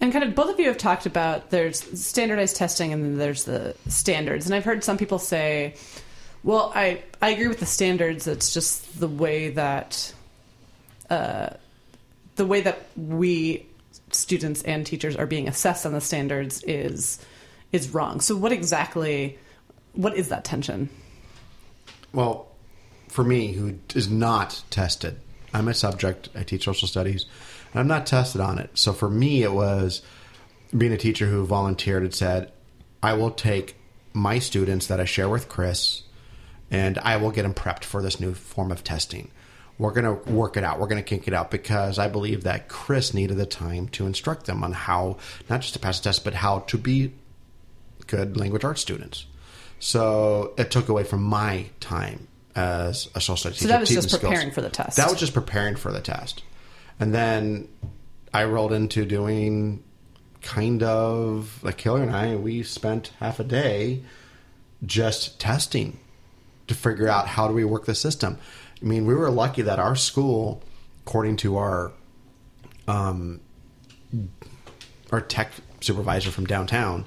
And 0.00 0.12
kind 0.12 0.24
of 0.24 0.34
both 0.34 0.50
of 0.50 0.60
you 0.60 0.66
have 0.66 0.78
talked 0.78 1.06
about 1.06 1.50
there's 1.50 1.80
standardized 2.00 2.56
testing 2.56 2.92
and 2.92 3.04
then 3.04 3.18
there's 3.18 3.44
the 3.44 3.74
standards. 3.88 4.46
And 4.46 4.54
I've 4.54 4.64
heard 4.64 4.84
some 4.84 4.96
people 4.96 5.18
say, 5.18 5.74
well, 6.44 6.72
I, 6.74 7.02
I 7.20 7.30
agree 7.30 7.48
with 7.48 7.60
the 7.60 7.66
standards. 7.66 8.26
It's 8.26 8.54
just 8.54 9.00
the 9.00 9.08
way 9.08 9.50
that 9.50 10.14
uh, 11.10 11.50
the 12.36 12.46
way 12.46 12.60
that 12.60 12.86
we 12.96 13.66
students 14.12 14.62
and 14.62 14.86
teachers 14.86 15.16
are 15.16 15.26
being 15.26 15.48
assessed 15.48 15.84
on 15.84 15.92
the 15.92 16.00
standards 16.00 16.62
is 16.62 17.18
is 17.72 17.92
wrong. 17.92 18.20
So 18.20 18.36
what 18.36 18.52
exactly 18.52 19.36
what 19.94 20.16
is 20.16 20.28
that 20.28 20.44
tension? 20.44 20.88
Well, 22.12 22.48
for 23.08 23.24
me 23.24 23.52
who 23.52 23.78
is 23.94 24.08
not 24.08 24.62
tested. 24.70 25.20
I'm 25.52 25.68
a 25.68 25.74
subject. 25.74 26.28
I 26.34 26.42
teach 26.42 26.64
social 26.64 26.88
studies, 26.88 27.26
and 27.72 27.80
I'm 27.80 27.88
not 27.88 28.06
tested 28.06 28.40
on 28.40 28.58
it. 28.58 28.70
So 28.74 28.92
for 28.92 29.08
me, 29.08 29.42
it 29.42 29.52
was 29.52 30.02
being 30.76 30.92
a 30.92 30.98
teacher 30.98 31.26
who 31.26 31.46
volunteered 31.46 32.02
and 32.02 32.14
said, 32.14 32.52
"I 33.02 33.14
will 33.14 33.30
take 33.30 33.76
my 34.12 34.38
students 34.38 34.86
that 34.88 35.00
I 35.00 35.04
share 35.06 35.28
with 35.28 35.48
Chris, 35.48 36.02
and 36.70 36.98
I 36.98 37.16
will 37.16 37.30
get 37.30 37.44
them 37.44 37.54
prepped 37.54 37.84
for 37.84 38.02
this 38.02 38.20
new 38.20 38.34
form 38.34 38.70
of 38.70 38.84
testing. 38.84 39.30
We're 39.78 39.92
going 39.92 40.04
to 40.04 40.30
work 40.30 40.56
it 40.56 40.64
out. 40.64 40.78
We're 40.80 40.88
going 40.88 41.02
to 41.02 41.08
kink 41.08 41.28
it 41.28 41.34
out 41.34 41.50
because 41.50 41.98
I 41.98 42.08
believe 42.08 42.42
that 42.44 42.68
Chris 42.68 43.14
needed 43.14 43.38
the 43.38 43.46
time 43.46 43.88
to 43.90 44.06
instruct 44.06 44.46
them 44.46 44.62
on 44.62 44.72
how 44.72 45.16
not 45.48 45.60
just 45.60 45.72
to 45.74 45.78
pass 45.78 45.98
the 45.98 46.04
test, 46.04 46.24
but 46.24 46.34
how 46.34 46.58
to 46.60 46.76
be 46.76 47.14
good 48.06 48.36
language 48.36 48.64
arts 48.64 48.82
students." 48.82 49.24
So 49.78 50.54
it 50.58 50.70
took 50.70 50.88
away 50.88 51.04
from 51.04 51.22
my 51.22 51.66
time 51.80 52.28
as 52.54 53.08
a 53.14 53.20
social 53.20 53.36
studies 53.36 53.58
so 53.58 53.62
teacher. 53.62 53.72
that 53.72 53.80
was 53.80 53.90
just 53.90 54.08
skills. 54.08 54.22
preparing 54.22 54.50
for 54.50 54.60
the 54.60 54.70
test. 54.70 54.96
That 54.96 55.10
was 55.10 55.18
just 55.18 55.34
preparing 55.34 55.76
for 55.76 55.92
the 55.92 56.00
test. 56.00 56.42
And 56.98 57.14
then 57.14 57.68
I 58.34 58.44
rolled 58.44 58.72
into 58.72 59.04
doing 59.04 59.84
kind 60.42 60.82
of 60.82 61.62
like 61.62 61.76
Killer 61.76 62.02
and 62.02 62.14
I, 62.14 62.36
we 62.36 62.62
spent 62.62 63.12
half 63.20 63.38
a 63.38 63.44
day 63.44 64.02
just 64.84 65.40
testing 65.40 65.98
to 66.66 66.74
figure 66.74 67.08
out 67.08 67.28
how 67.28 67.48
do 67.48 67.54
we 67.54 67.64
work 67.64 67.86
the 67.86 67.94
system. 67.94 68.38
I 68.80 68.84
mean, 68.84 69.06
we 69.06 69.14
were 69.14 69.30
lucky 69.30 69.62
that 69.62 69.78
our 69.78 69.96
school, 69.96 70.62
according 71.04 71.36
to 71.38 71.56
our 71.56 71.92
um, 72.86 73.40
our 75.10 75.20
tech 75.20 75.52
supervisor 75.80 76.30
from 76.30 76.46
downtown, 76.46 77.04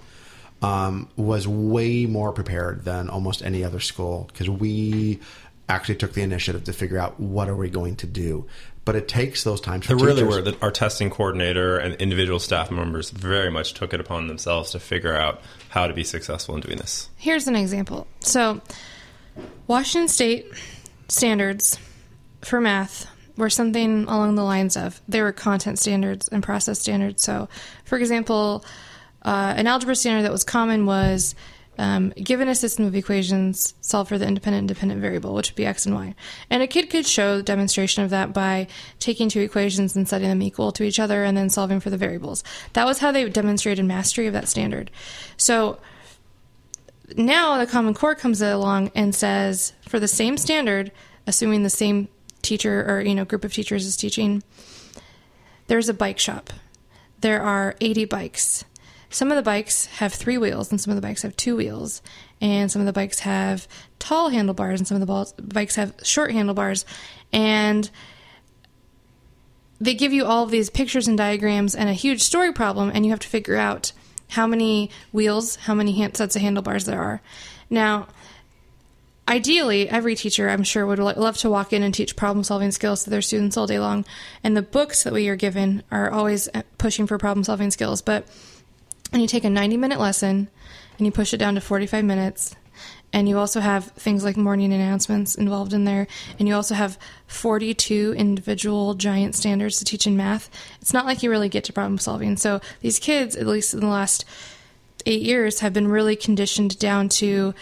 um, 0.61 1.09
was 1.15 1.47
way 1.47 2.05
more 2.05 2.31
prepared 2.31 2.85
than 2.85 3.09
almost 3.09 3.43
any 3.43 3.63
other 3.63 3.79
school 3.79 4.29
because 4.31 4.49
we 4.49 5.19
actually 5.67 5.95
took 5.95 6.13
the 6.13 6.21
initiative 6.21 6.65
to 6.65 6.73
figure 6.73 6.97
out 6.97 7.19
what 7.19 7.49
are 7.49 7.55
we 7.55 7.69
going 7.69 7.95
to 7.97 8.07
do. 8.07 8.45
But 8.83 8.95
it 8.95 9.07
takes 9.07 9.43
those 9.43 9.61
times. 9.61 9.85
For 9.85 9.95
really 9.95 10.23
were. 10.23 10.41
That 10.41 10.61
our 10.61 10.71
testing 10.71 11.09
coordinator 11.11 11.77
and 11.77 11.95
individual 11.95 12.39
staff 12.39 12.71
members 12.71 13.11
very 13.11 13.51
much 13.51 13.73
took 13.73 13.93
it 13.93 13.99
upon 13.99 14.27
themselves 14.27 14.71
to 14.71 14.79
figure 14.79 15.15
out 15.15 15.41
how 15.69 15.87
to 15.87 15.93
be 15.93 16.03
successful 16.03 16.55
in 16.55 16.61
doing 16.61 16.77
this. 16.77 17.09
Here's 17.15 17.47
an 17.47 17.55
example. 17.55 18.07
So, 18.21 18.59
Washington 19.67 20.07
State 20.07 20.51
standards 21.09 21.77
for 22.41 22.59
math 22.59 23.07
were 23.37 23.51
something 23.51 24.05
along 24.05 24.35
the 24.35 24.43
lines 24.43 24.75
of 24.75 24.99
there 25.07 25.23
were 25.23 25.31
content 25.31 25.77
standards 25.77 26.27
and 26.27 26.41
process 26.41 26.79
standards. 26.79 27.23
So, 27.23 27.49
for 27.85 27.99
example, 27.99 28.65
uh, 29.23 29.53
an 29.55 29.67
algebra 29.67 29.95
standard 29.95 30.23
that 30.23 30.31
was 30.31 30.43
common 30.43 30.85
was 30.85 31.35
um, 31.77 32.09
given 32.09 32.47
a 32.47 32.55
system 32.55 32.85
of 32.85 32.95
equations, 32.95 33.73
solve 33.81 34.07
for 34.07 34.17
the 34.17 34.27
independent 34.27 34.67
dependent 34.67 35.01
variable, 35.01 35.33
which 35.33 35.49
would 35.49 35.55
be 35.55 35.65
x 35.65 35.85
and 35.85 35.95
y. 35.95 36.13
And 36.49 36.61
a 36.61 36.67
kid 36.67 36.89
could 36.89 37.07
show 37.07 37.37
the 37.37 37.43
demonstration 37.43 38.03
of 38.03 38.09
that 38.09 38.33
by 38.33 38.67
taking 38.99 39.29
two 39.29 39.41
equations 39.41 39.95
and 39.95 40.07
setting 40.07 40.29
them 40.29 40.41
equal 40.41 40.71
to 40.73 40.83
each 40.83 40.99
other 40.99 41.23
and 41.23 41.35
then 41.35 41.49
solving 41.49 41.79
for 41.79 41.89
the 41.89 41.97
variables. 41.97 42.43
That 42.73 42.85
was 42.85 42.99
how 42.99 43.11
they 43.11 43.27
demonstrated 43.29 43.85
mastery 43.85 44.27
of 44.27 44.33
that 44.33 44.47
standard. 44.47 44.91
So 45.37 45.79
now 47.15 47.57
the 47.57 47.67
Common 47.67 47.93
Core 47.93 48.15
comes 48.15 48.41
along 48.41 48.91
and 48.93 49.15
says 49.15 49.73
for 49.87 49.99
the 49.99 50.07
same 50.07 50.37
standard, 50.37 50.91
assuming 51.25 51.63
the 51.63 51.69
same 51.69 52.09
teacher 52.41 52.85
or 52.87 53.01
you 53.01 53.15
know 53.15 53.25
group 53.25 53.45
of 53.45 53.53
teachers 53.53 53.85
is 53.85 53.95
teaching, 53.95 54.43
there's 55.67 55.89
a 55.89 55.93
bike 55.93 56.19
shop. 56.19 56.49
There 57.21 57.41
are 57.41 57.75
80 57.79 58.05
bikes 58.05 58.65
some 59.11 59.29
of 59.29 59.35
the 59.35 59.43
bikes 59.43 59.85
have 59.85 60.13
three 60.13 60.37
wheels 60.37 60.71
and 60.71 60.79
some 60.79 60.91
of 60.91 60.95
the 60.95 61.05
bikes 61.05 61.21
have 61.21 61.35
two 61.35 61.57
wheels. 61.57 62.01
And 62.39 62.71
some 62.71 62.81
of 62.81 62.85
the 62.85 62.93
bikes 62.93 63.19
have 63.19 63.67
tall 63.99 64.29
handlebars 64.29 64.79
and 64.79 64.87
some 64.87 64.99
of 64.99 65.05
the 65.05 65.43
bikes 65.43 65.75
have 65.75 65.93
short 66.03 66.31
handlebars. 66.31 66.85
And 67.31 67.89
they 69.81 69.95
give 69.95 70.13
you 70.13 70.25
all 70.25 70.43
of 70.43 70.51
these 70.51 70.69
pictures 70.69 71.07
and 71.07 71.17
diagrams 71.17 71.75
and 71.75 71.89
a 71.89 71.93
huge 71.93 72.21
story 72.21 72.53
problem 72.53 72.91
and 72.93 73.05
you 73.05 73.11
have 73.11 73.19
to 73.19 73.27
figure 73.27 73.57
out 73.57 73.91
how 74.29 74.47
many 74.47 74.89
wheels 75.11 75.57
how 75.57 75.73
many 75.73 75.91
hand, 75.93 76.15
sets 76.15 76.35
of 76.35 76.41
handlebars 76.41 76.85
there 76.85 77.01
are. 77.01 77.21
Now 77.69 78.07
ideally 79.27 79.87
every 79.87 80.15
teacher 80.15 80.49
i'm 80.49 80.63
sure 80.63 80.85
would 80.85 80.99
love 80.99 81.37
to 81.37 81.49
walk 81.49 81.73
in 81.73 81.83
and 81.83 81.93
teach 81.93 82.15
problem 82.15 82.43
solving 82.43 82.71
skills 82.71 83.03
to 83.03 83.09
their 83.09 83.21
students 83.21 83.57
all 83.57 83.67
day 83.67 83.79
long. 83.79 84.05
And 84.43 84.55
the 84.55 84.61
books 84.61 85.03
that 85.03 85.13
we 85.13 85.27
are 85.29 85.35
given 85.35 85.83
are 85.91 86.11
always 86.11 86.47
uh, 86.53 86.61
pushing 86.77 87.07
for 87.07 87.17
problem 87.17 87.43
solving 87.43 87.71
skills. 87.71 88.01
But 88.01 88.27
and 89.11 89.21
you 89.21 89.27
take 89.27 89.43
a 89.43 89.49
90 89.49 89.77
minute 89.77 89.99
lesson 89.99 90.49
and 90.97 91.05
you 91.05 91.11
push 91.11 91.33
it 91.33 91.37
down 91.37 91.55
to 91.55 91.61
45 91.61 92.03
minutes 92.05 92.55
and 93.13 93.27
you 93.27 93.37
also 93.37 93.59
have 93.59 93.85
things 93.91 94.23
like 94.23 94.37
morning 94.37 94.71
announcements 94.71 95.35
involved 95.35 95.73
in 95.73 95.83
there 95.83 96.07
and 96.39 96.47
you 96.47 96.55
also 96.55 96.75
have 96.75 96.97
42 97.27 98.13
individual 98.17 98.93
giant 98.93 99.35
standards 99.35 99.77
to 99.77 99.85
teach 99.85 100.07
in 100.07 100.15
math. 100.15 100.49
It's 100.81 100.93
not 100.93 101.05
like 101.05 101.21
you 101.21 101.29
really 101.29 101.49
get 101.49 101.63
to 101.65 101.73
problem 101.73 101.97
solving. 101.97 102.37
So 102.37 102.61
these 102.79 102.99
kids 102.99 103.35
at 103.35 103.47
least 103.47 103.73
in 103.73 103.81
the 103.81 103.87
last 103.87 104.25
eight 105.05 105.21
years 105.21 105.59
have 105.59 105.73
been 105.73 105.87
really 105.87 106.15
conditioned 106.15 106.79
down 106.79 107.09
to 107.09 107.53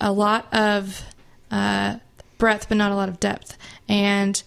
a 0.00 0.12
lot 0.12 0.52
of 0.52 1.02
uh, 1.50 1.98
breadth 2.38 2.68
but 2.68 2.76
not 2.76 2.92
a 2.92 2.96
lot 2.96 3.08
of 3.08 3.18
depth. 3.18 3.56
And 3.88 4.42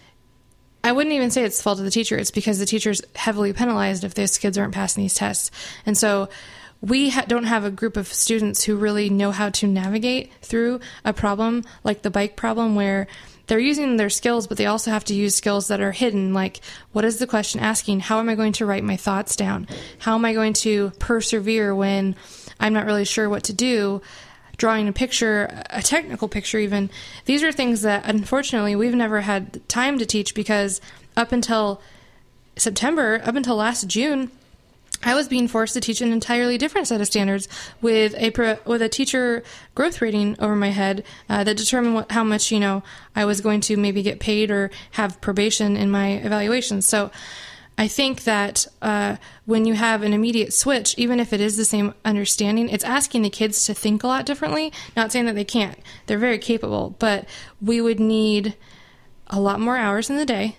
I 0.83 0.91
wouldn't 0.91 1.15
even 1.15 1.31
say 1.31 1.43
it's 1.43 1.57
the 1.57 1.63
fault 1.63 1.79
of 1.79 1.85
the 1.85 1.91
teacher. 1.91 2.17
It's 2.17 2.31
because 2.31 2.59
the 2.59 2.65
teacher's 2.65 3.01
heavily 3.15 3.53
penalized 3.53 4.03
if 4.03 4.13
those 4.13 4.37
kids 4.37 4.57
aren't 4.57 4.73
passing 4.73 5.03
these 5.03 5.15
tests. 5.15 5.51
And 5.85 5.97
so 5.97 6.29
we 6.81 7.09
ha- 7.09 7.25
don't 7.27 7.43
have 7.43 7.65
a 7.65 7.71
group 7.71 7.97
of 7.97 8.07
students 8.07 8.63
who 8.63 8.77
really 8.77 9.09
know 9.09 9.31
how 9.31 9.49
to 9.49 9.67
navigate 9.67 10.31
through 10.41 10.79
a 11.03 11.11
problem 11.11 11.65
like 11.83 12.01
the 12.01 12.09
bike 12.09 12.35
problem 12.35 12.75
where 12.75 13.07
they're 13.47 13.59
using 13.59 13.97
their 13.97 14.11
skills, 14.11 14.47
but 14.47 14.57
they 14.57 14.67
also 14.67 14.91
have 14.91 15.03
to 15.05 15.15
use 15.15 15.35
skills 15.35 15.69
that 15.69 15.81
are 15.81 15.91
hidden, 15.91 16.33
like 16.33 16.61
what 16.91 17.03
is 17.03 17.17
the 17.17 17.27
question 17.27 17.59
asking? 17.59 17.99
How 17.99 18.19
am 18.19 18.29
I 18.29 18.35
going 18.35 18.53
to 18.53 18.65
write 18.65 18.83
my 18.83 18.95
thoughts 18.95 19.35
down? 19.35 19.67
How 19.97 20.15
am 20.15 20.23
I 20.23 20.33
going 20.33 20.53
to 20.53 20.91
persevere 20.99 21.73
when 21.73 22.15
I'm 22.59 22.73
not 22.73 22.85
really 22.85 23.05
sure 23.05 23.29
what 23.29 23.43
to 23.45 23.53
do. 23.53 24.01
Drawing 24.59 24.87
a 24.87 24.93
picture, 24.93 25.63
a 25.71 25.81
technical 25.81 26.27
picture, 26.27 26.59
even. 26.59 26.91
These 27.25 27.41
are 27.43 27.51
things 27.51 27.81
that 27.81 28.03
unfortunately 28.05 28.75
we've 28.75 28.93
never 28.93 29.21
had 29.21 29.67
time 29.67 29.97
to 29.97 30.05
teach 30.05 30.35
because 30.35 30.81
up 31.17 31.31
until 31.31 31.81
September, 32.57 33.21
up 33.23 33.35
until 33.35 33.55
last 33.55 33.87
June, 33.87 34.29
I 35.03 35.15
was 35.15 35.29
being 35.29 35.47
forced 35.47 35.75
to 35.75 35.81
teach 35.81 36.01
an 36.01 36.11
entirely 36.11 36.57
different 36.57 36.87
set 36.87 36.99
of 36.99 37.07
standards 37.07 37.47
with 37.81 38.13
a 38.15 38.59
with 38.65 38.81
a 38.81 38.89
teacher 38.89 39.43
growth 39.73 40.01
rating 40.01 40.35
over 40.39 40.55
my 40.55 40.71
head 40.71 41.05
uh, 41.29 41.43
that 41.45 41.55
determined 41.55 41.95
what, 41.95 42.11
how 42.11 42.23
much 42.23 42.51
you 42.51 42.59
know 42.59 42.83
I 43.15 43.23
was 43.23 43.39
going 43.39 43.61
to 43.61 43.77
maybe 43.77 44.03
get 44.03 44.19
paid 44.19 44.51
or 44.51 44.71
have 44.91 45.21
probation 45.21 45.77
in 45.77 45.89
my 45.89 46.09
evaluations. 46.15 46.85
So 46.85 47.11
I 47.79 47.87
think 47.87 48.25
that 48.25 48.67
uh, 48.81 49.15
when 49.45 49.65
you 49.65 49.73
have 49.73 50.03
an 50.03 50.11
immediate 50.11 50.51
switch, 50.51 50.93
even 50.97 51.17
if 51.17 51.31
it 51.31 51.39
is 51.39 51.55
the 51.55 51.63
same 51.63 51.93
understanding, 52.03 52.67
it's 52.67 52.83
asking 52.83 53.21
the 53.21 53.29
kids 53.29 53.63
to 53.63 53.73
think 53.73 54.03
a 54.03 54.07
lot 54.07 54.25
differently. 54.25 54.73
Not 54.97 55.13
saying 55.13 55.27
that 55.27 55.35
they 55.35 55.45
can't; 55.45 55.79
they're 56.05 56.17
very 56.17 56.39
capable, 56.39 56.97
but 56.99 57.25
we 57.61 57.79
would 57.79 58.01
need 58.01 58.57
a 59.27 59.39
lot 59.39 59.61
more 59.61 59.77
hours 59.77 60.09
in 60.09 60.17
the 60.17 60.25
day 60.25 60.57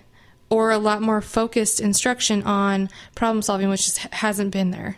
or 0.49 0.71
a 0.71 0.79
lot 0.79 1.03
more 1.03 1.21
focused 1.21 1.79
instruction 1.79 2.41
on 2.41 2.89
problem 3.13 3.43
solving, 3.43 3.69
which 3.69 3.85
just 3.85 3.99
hasn't 3.99 4.49
been 4.49 4.71
there. 4.71 4.97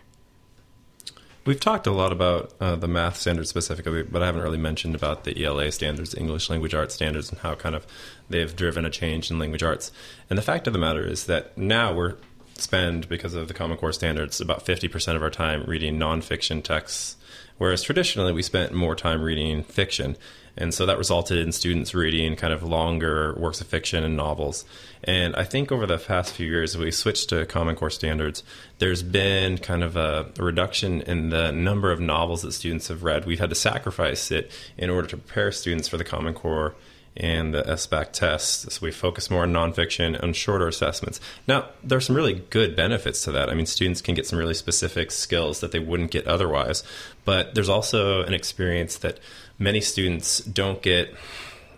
We've 1.46 1.60
talked 1.60 1.88
a 1.88 1.92
lot 1.92 2.14
about 2.14 2.54
uh, 2.62 2.78
the 2.78 2.88
math 2.88 3.18
standards 3.18 3.50
specifically, 3.50 4.04
but 4.04 4.24
I 4.24 4.28
haven't 4.28 4.44
really 4.44 4.58
mentioned 4.58 4.96
about 4.96 5.26
the 5.26 5.44
ELA 5.44 5.74
standards, 5.74 6.16
English 6.16 6.50
Language 6.50 6.74
Arts 6.74 6.96
standards, 6.96 7.30
and 7.30 7.40
how 7.40 7.56
kind 7.56 7.76
of 7.76 7.86
they've 8.30 8.56
driven 8.56 8.86
a 8.86 8.90
change 8.90 9.30
in 9.30 9.40
language 9.40 9.64
arts. 9.64 9.92
And 10.30 10.38
the 10.38 10.44
fact 10.44 10.68
of 10.68 10.74
the 10.74 10.80
matter 10.80 11.06
is 11.06 11.26
that 11.26 11.58
now 11.58 11.94
we're 11.94 12.16
spend 12.56 13.10
because 13.10 13.34
of 13.34 13.48
the 13.48 13.54
Common 13.54 13.78
Core 13.78 13.94
standards 13.94 14.40
about 14.40 14.66
50% 14.66 15.16
of 15.16 15.24
our 15.24 15.30
time 15.30 15.64
reading 15.66 15.98
nonfiction 15.98 16.64
texts, 16.64 17.18
whereas 17.58 17.84
traditionally 17.84 18.32
we 18.32 18.42
spent 18.42 18.74
more 18.74 18.96
time 18.96 19.22
reading 19.22 19.64
fiction. 19.64 20.18
And 20.56 20.72
so 20.72 20.86
that 20.86 21.00
resulted 21.00 21.40
in 21.40 21.52
students 21.52 21.96
reading 21.96 22.36
kind 22.36 22.54
of 22.54 22.62
longer 22.62 23.34
works 23.40 23.60
of 23.60 23.66
fiction 23.66 24.04
and 24.04 24.16
novels. 24.16 24.66
And 25.04 25.36
I 25.36 25.46
think 25.46 25.72
over 25.72 25.88
the 25.88 25.98
past 25.98 26.32
few 26.32 26.46
years, 26.46 26.78
we 26.78 26.92
switched 26.92 27.30
to 27.30 27.48
Common 27.48 27.76
Core 27.76 27.90
standards. 27.90 28.44
There's 28.78 29.02
been 29.02 29.58
kind 29.58 29.84
of 29.84 29.98
a, 29.98 30.32
reduction 30.38 31.02
in 31.02 31.30
the 31.30 31.52
number 31.52 31.92
of 31.92 32.00
novels 32.00 32.44
that 32.44 32.52
students 32.52 32.88
have 32.90 33.04
read. 33.04 33.26
We've 33.26 33.40
had 33.40 33.50
to 33.50 33.56
sacrifice 33.56 34.30
it 34.30 34.52
in 34.78 34.92
order 34.92 35.08
to 35.08 35.18
prepare 35.18 35.52
students 35.52 35.88
for 35.88 35.98
the 35.98 36.04
Common 36.04 36.36
Core 36.36 36.76
and 37.16 37.54
the 37.54 37.62
SBAC 37.62 38.12
tests. 38.12 38.74
So 38.74 38.86
we 38.86 38.92
focus 38.92 39.30
more 39.30 39.44
on 39.44 39.54
nonfiction 39.54 40.20
and 40.20 40.36
shorter 40.36 40.68
assessments. 40.68 41.20
Now, 41.48 41.70
there 41.84 41.98
are 41.98 42.02
some 42.02 42.16
really 42.16 42.44
good 42.50 42.76
benefits 42.76 43.24
to 43.26 43.32
that. 43.34 43.50
I 43.50 43.54
mean, 43.54 43.66
students 43.66 44.02
can 44.02 44.16
get 44.16 44.26
some 44.26 44.40
really 44.40 44.54
specific 44.54 45.12
skills 45.12 45.60
that 45.60 45.72
they 45.72 45.80
wouldn't 45.80 46.12
get 46.12 46.28
otherwise. 46.28 46.84
But 47.26 47.56
there's 47.56 47.70
also 47.70 48.24
an 48.24 48.34
experience 48.34 48.98
that 48.98 49.20
many 49.60 49.82
students 49.82 50.40
don't 50.40 50.82
get 50.82 51.14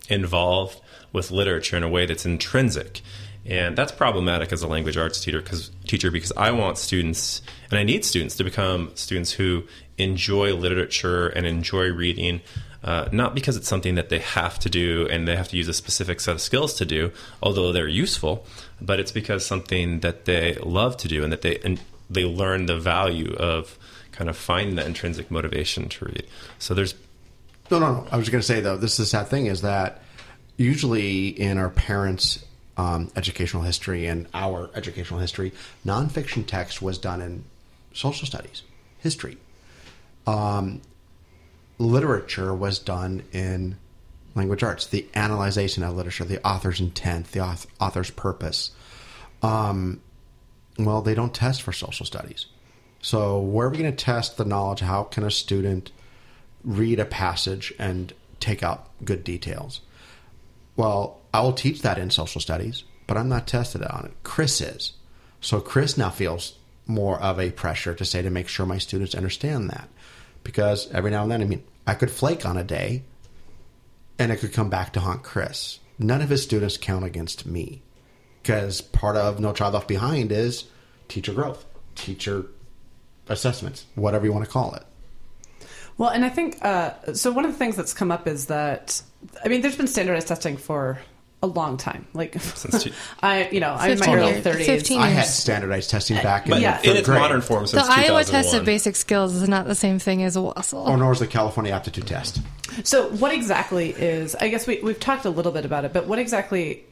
involved 0.07 0.79
with 1.11 1.31
literature 1.31 1.77
in 1.77 1.83
a 1.83 1.89
way 1.89 2.05
that's 2.05 2.25
intrinsic. 2.25 3.01
And 3.45 3.77
that's 3.77 3.91
problematic 3.91 4.51
as 4.51 4.63
a 4.63 4.67
language 4.67 4.97
arts 4.97 5.23
teacher 5.23 5.41
because 5.41 5.69
teacher 5.85 6.09
because 6.09 6.31
I 6.35 6.49
want 6.51 6.79
students 6.79 7.43
and 7.69 7.79
I 7.79 7.83
need 7.83 8.03
students 8.03 8.35
to 8.37 8.43
become 8.43 8.91
students 8.95 9.31
who 9.31 9.63
enjoy 9.99 10.55
literature 10.55 11.27
and 11.27 11.45
enjoy 11.45 11.91
reading, 11.91 12.41
uh, 12.85 13.09
not 13.11 13.33
because 13.33 13.57
it's 13.57 13.67
something 13.67 13.95
that 13.95 14.09
they 14.09 14.19
have 14.19 14.59
to 14.59 14.69
do 14.69 15.07
and 15.09 15.27
they 15.27 15.35
have 15.35 15.47
to 15.47 15.57
use 15.57 15.67
a 15.67 15.73
specific 15.73 16.19
set 16.19 16.35
of 16.35 16.39
skills 16.39 16.75
to 16.75 16.85
do, 16.85 17.11
although 17.41 17.71
they're 17.71 17.87
useful, 17.87 18.45
but 18.79 18.99
it's 18.99 19.11
because 19.11 19.43
something 19.43 20.01
that 20.01 20.25
they 20.25 20.53
love 20.61 20.95
to 20.97 21.07
do 21.07 21.23
and 21.23 21.33
that 21.33 21.41
they 21.41 21.57
and 21.65 21.81
they 22.11 22.23
learn 22.23 22.67
the 22.67 22.77
value 22.77 23.33
of 23.39 23.79
kind 24.11 24.29
of 24.29 24.37
finding 24.37 24.75
that 24.75 24.85
intrinsic 24.85 25.31
motivation 25.31 25.89
to 25.89 26.05
read. 26.05 26.27
So 26.59 26.75
there's 26.75 26.93
No, 27.71 27.79
no, 27.79 27.91
no. 27.91 28.07
I 28.11 28.17
was 28.17 28.29
going 28.29 28.41
to 28.41 28.47
say 28.47 28.61
though, 28.61 28.77
this 28.77 28.91
is 28.91 28.97
the 28.97 29.05
sad 29.07 29.27
thing 29.29 29.47
is 29.47 29.61
that 29.61 30.03
usually 30.55 31.29
in 31.29 31.57
our 31.57 31.71
parents' 31.71 32.45
um, 32.77 33.11
educational 33.15 33.63
history 33.63 34.05
and 34.05 34.27
our 34.35 34.69
educational 34.75 35.19
history, 35.19 35.53
nonfiction 35.83 36.45
text 36.45 36.83
was 36.83 36.99
done 36.99 37.19
in 37.19 37.45
social 37.93 38.27
studies, 38.27 38.61
history. 38.99 39.37
Um, 40.27 40.81
literature 41.77 42.53
was 42.53 42.79
done 42.79 43.23
in 43.31 43.77
language 44.33 44.63
arts, 44.63 44.85
the 44.85 45.07
analyzation 45.15 45.83
of 45.83 45.95
literature, 45.95 46.25
the 46.25 46.45
author's 46.45 46.79
intent, 46.79 47.31
the 47.31 47.39
auth- 47.39 47.67
author's 47.79 48.11
purpose. 48.11 48.71
Um, 49.41 50.01
well, 50.77 51.01
they 51.01 51.15
don't 51.15 51.33
test 51.33 51.61
for 51.61 51.71
social 51.71 52.05
studies. 52.05 52.47
So, 53.01 53.39
where 53.39 53.67
are 53.67 53.69
we 53.69 53.77
going 53.77 53.95
to 53.95 54.03
test 54.03 54.37
the 54.37 54.45
knowledge? 54.45 54.79
How 54.79 55.03
can 55.03 55.23
a 55.23 55.31
student 55.31 55.91
read 56.63 56.99
a 56.99 57.05
passage 57.05 57.73
and 57.77 58.11
take 58.39 58.63
out 58.63 58.89
good 59.05 59.23
details? 59.23 59.81
Well, 60.75 61.21
I 61.33 61.41
will 61.41 61.53
teach 61.53 61.81
that 61.83 61.97
in 61.97 62.09
social 62.09 62.41
studies, 62.41 62.83
but 63.07 63.15
I'm 63.15 63.29
not 63.29 63.47
tested 63.47 63.83
on 63.83 64.05
it. 64.05 64.13
Chris 64.23 64.59
is. 64.59 64.93
So, 65.39 65.61
Chris 65.61 65.97
now 65.97 66.09
feels 66.09 66.57
more 66.87 67.19
of 67.21 67.39
a 67.39 67.51
pressure 67.51 67.93
to 67.93 68.05
say 68.05 68.21
to 68.21 68.29
make 68.29 68.47
sure 68.47 68.65
my 68.65 68.77
students 68.77 69.15
understand 69.15 69.69
that. 69.69 69.87
Because 70.45 70.89
every 70.91 71.11
now 71.11 71.23
and 71.23 71.31
then, 71.31 71.41
I 71.41 71.45
mean, 71.45 71.63
I 71.85 71.95
could 71.95 72.09
flake 72.09 72.45
on 72.45 72.55
a 72.55 72.63
day 72.63 73.03
and 74.17 74.31
it 74.31 74.37
could 74.37 74.53
come 74.53 74.69
back 74.69 74.93
to 74.93 75.01
haunt 75.01 75.23
Chris. 75.23 75.79
None 75.99 76.21
of 76.21 76.29
his 76.29 76.43
students 76.43 76.77
count 76.77 77.03
against 77.03 77.45
me 77.45 77.81
because 78.41 78.79
part 78.79 79.17
of 79.17 79.39
No 79.39 79.51
Child 79.51 79.73
Left 79.73 79.87
Behind 79.87 80.31
is 80.31 80.65
teacher 81.07 81.33
growth, 81.33 81.65
teacher 81.95 82.45
assessments, 83.27 83.85
whatever 83.95 84.25
you 84.25 84.31
want 84.31 84.45
to 84.45 84.51
call 84.51 84.73
it. 84.75 84.83
Well, 85.97 86.09
and 86.09 86.23
I 86.23 86.29
think 86.29 86.63
uh, 86.63 87.13
so. 87.13 87.31
One 87.31 87.45
of 87.45 87.51
the 87.51 87.57
things 87.57 87.75
that's 87.75 87.93
come 87.93 88.11
up 88.11 88.27
is 88.27 88.47
that 88.47 89.01
I 89.43 89.47
mean, 89.47 89.61
there's 89.61 89.77
been 89.77 89.87
standardized 89.87 90.27
testing 90.27 90.57
for 90.57 90.99
a 91.45 91.47
long 91.47 91.77
time. 91.77 92.05
Like 92.13 92.39
Since 92.41 92.83
two- 92.83 92.91
I, 93.21 93.47
you 93.49 93.59
know, 93.59 93.73
I'm 93.73 93.91
in 93.91 93.99
my 93.99 94.05
15 94.05 94.17
early 94.17 94.41
30s. 94.41 94.65
15 94.65 95.01
I 95.01 95.07
had 95.07 95.25
standardized 95.25 95.89
testing 95.89 96.17
back 96.17 96.47
in 96.47 96.61
yeah. 96.61 96.77
third 96.77 96.87
in 96.87 96.97
its 96.97 97.07
grade. 97.07 97.21
modern 97.21 97.41
form 97.41 97.65
The 97.65 97.85
Iowa 97.87 98.23
Test 98.23 98.53
of 98.53 98.65
Basic 98.65 98.95
Skills 98.95 99.35
is 99.35 99.47
not 99.47 99.65
the 99.67 99.75
same 99.75 99.99
thing 99.99 100.23
as 100.23 100.35
a 100.35 100.39
WASL. 100.39 100.85
or 100.85 100.91
oh, 100.91 100.95
nor 100.95 101.13
is 101.13 101.19
the 101.19 101.27
California 101.27 101.71
Aptitude 101.71 102.07
Test. 102.07 102.41
So, 102.83 103.09
what 103.11 103.31
exactly 103.31 103.91
is? 103.91 104.35
I 104.35 104.49
guess 104.49 104.67
we 104.67 104.79
we've 104.81 104.99
talked 104.99 105.25
a 105.25 105.29
little 105.29 105.51
bit 105.51 105.65
about 105.65 105.85
it, 105.85 105.93
but 105.93 106.07
what 106.07 106.19
exactly 106.19 106.83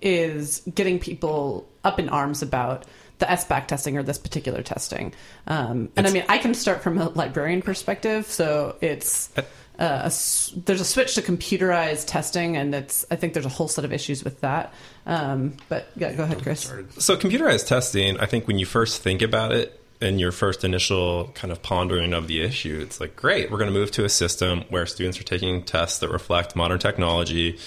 is 0.00 0.62
getting 0.74 0.98
people 0.98 1.66
up 1.84 1.98
in 1.98 2.08
arms 2.08 2.42
about 2.42 2.84
the 3.18 3.26
SBAC 3.26 3.66
testing 3.66 3.96
or 3.96 4.02
this 4.02 4.18
particular 4.18 4.62
testing? 4.62 5.12
Um, 5.46 5.90
and 5.96 6.06
I 6.06 6.10
mean, 6.10 6.24
I 6.28 6.38
can 6.38 6.54
start 6.54 6.82
from 6.82 6.98
a 6.98 7.08
librarian 7.10 7.62
perspective. 7.62 8.26
So 8.26 8.76
it's 8.80 9.30
uh, 9.38 9.42
a 9.78 10.06
s 10.06 10.52
there's 10.64 10.80
a 10.80 10.84
switch 10.84 11.14
to 11.14 11.22
computerized 11.22 12.06
testing, 12.06 12.56
and 12.56 12.74
it's 12.74 13.04
I 13.10 13.16
think 13.16 13.34
there's 13.34 13.46
a 13.46 13.50
whole 13.50 13.68
set 13.68 13.84
of 13.84 13.92
issues 13.92 14.24
with 14.24 14.40
that. 14.40 14.72
Um, 15.06 15.56
but 15.68 15.88
yeah, 15.96 16.12
go 16.12 16.24
ahead, 16.24 16.42
Chris. 16.42 16.72
So 16.98 17.16
computerized 17.16 17.66
testing, 17.66 18.18
I 18.18 18.26
think 18.26 18.46
when 18.46 18.58
you 18.58 18.66
first 18.66 19.02
think 19.02 19.22
about 19.22 19.52
it 19.52 19.80
and 20.00 20.20
your 20.20 20.32
first 20.32 20.64
initial 20.64 21.30
kind 21.34 21.50
of 21.50 21.62
pondering 21.62 22.12
of 22.12 22.28
the 22.28 22.42
issue, 22.42 22.78
it's 22.82 23.00
like, 23.00 23.16
great, 23.16 23.50
we're 23.50 23.58
going 23.58 23.72
to 23.72 23.78
move 23.78 23.90
to 23.92 24.04
a 24.04 24.08
system 24.08 24.62
where 24.68 24.84
students 24.84 25.18
are 25.18 25.24
taking 25.24 25.62
tests 25.62 26.00
that 26.00 26.10
reflect 26.10 26.54
modern 26.54 26.78
technology 26.78 27.58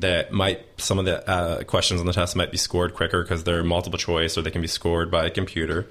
that 0.00 0.32
might 0.32 0.64
some 0.78 0.98
of 0.98 1.04
the 1.04 1.28
uh, 1.28 1.62
questions 1.64 2.00
on 2.00 2.06
the 2.06 2.12
test 2.12 2.36
might 2.36 2.50
be 2.50 2.58
scored 2.58 2.94
quicker 2.94 3.22
because 3.22 3.44
they're 3.44 3.64
multiple 3.64 3.98
choice 3.98 4.36
or 4.36 4.42
they 4.42 4.50
can 4.50 4.62
be 4.62 4.68
scored 4.68 5.10
by 5.10 5.26
a 5.26 5.30
computer. 5.30 5.88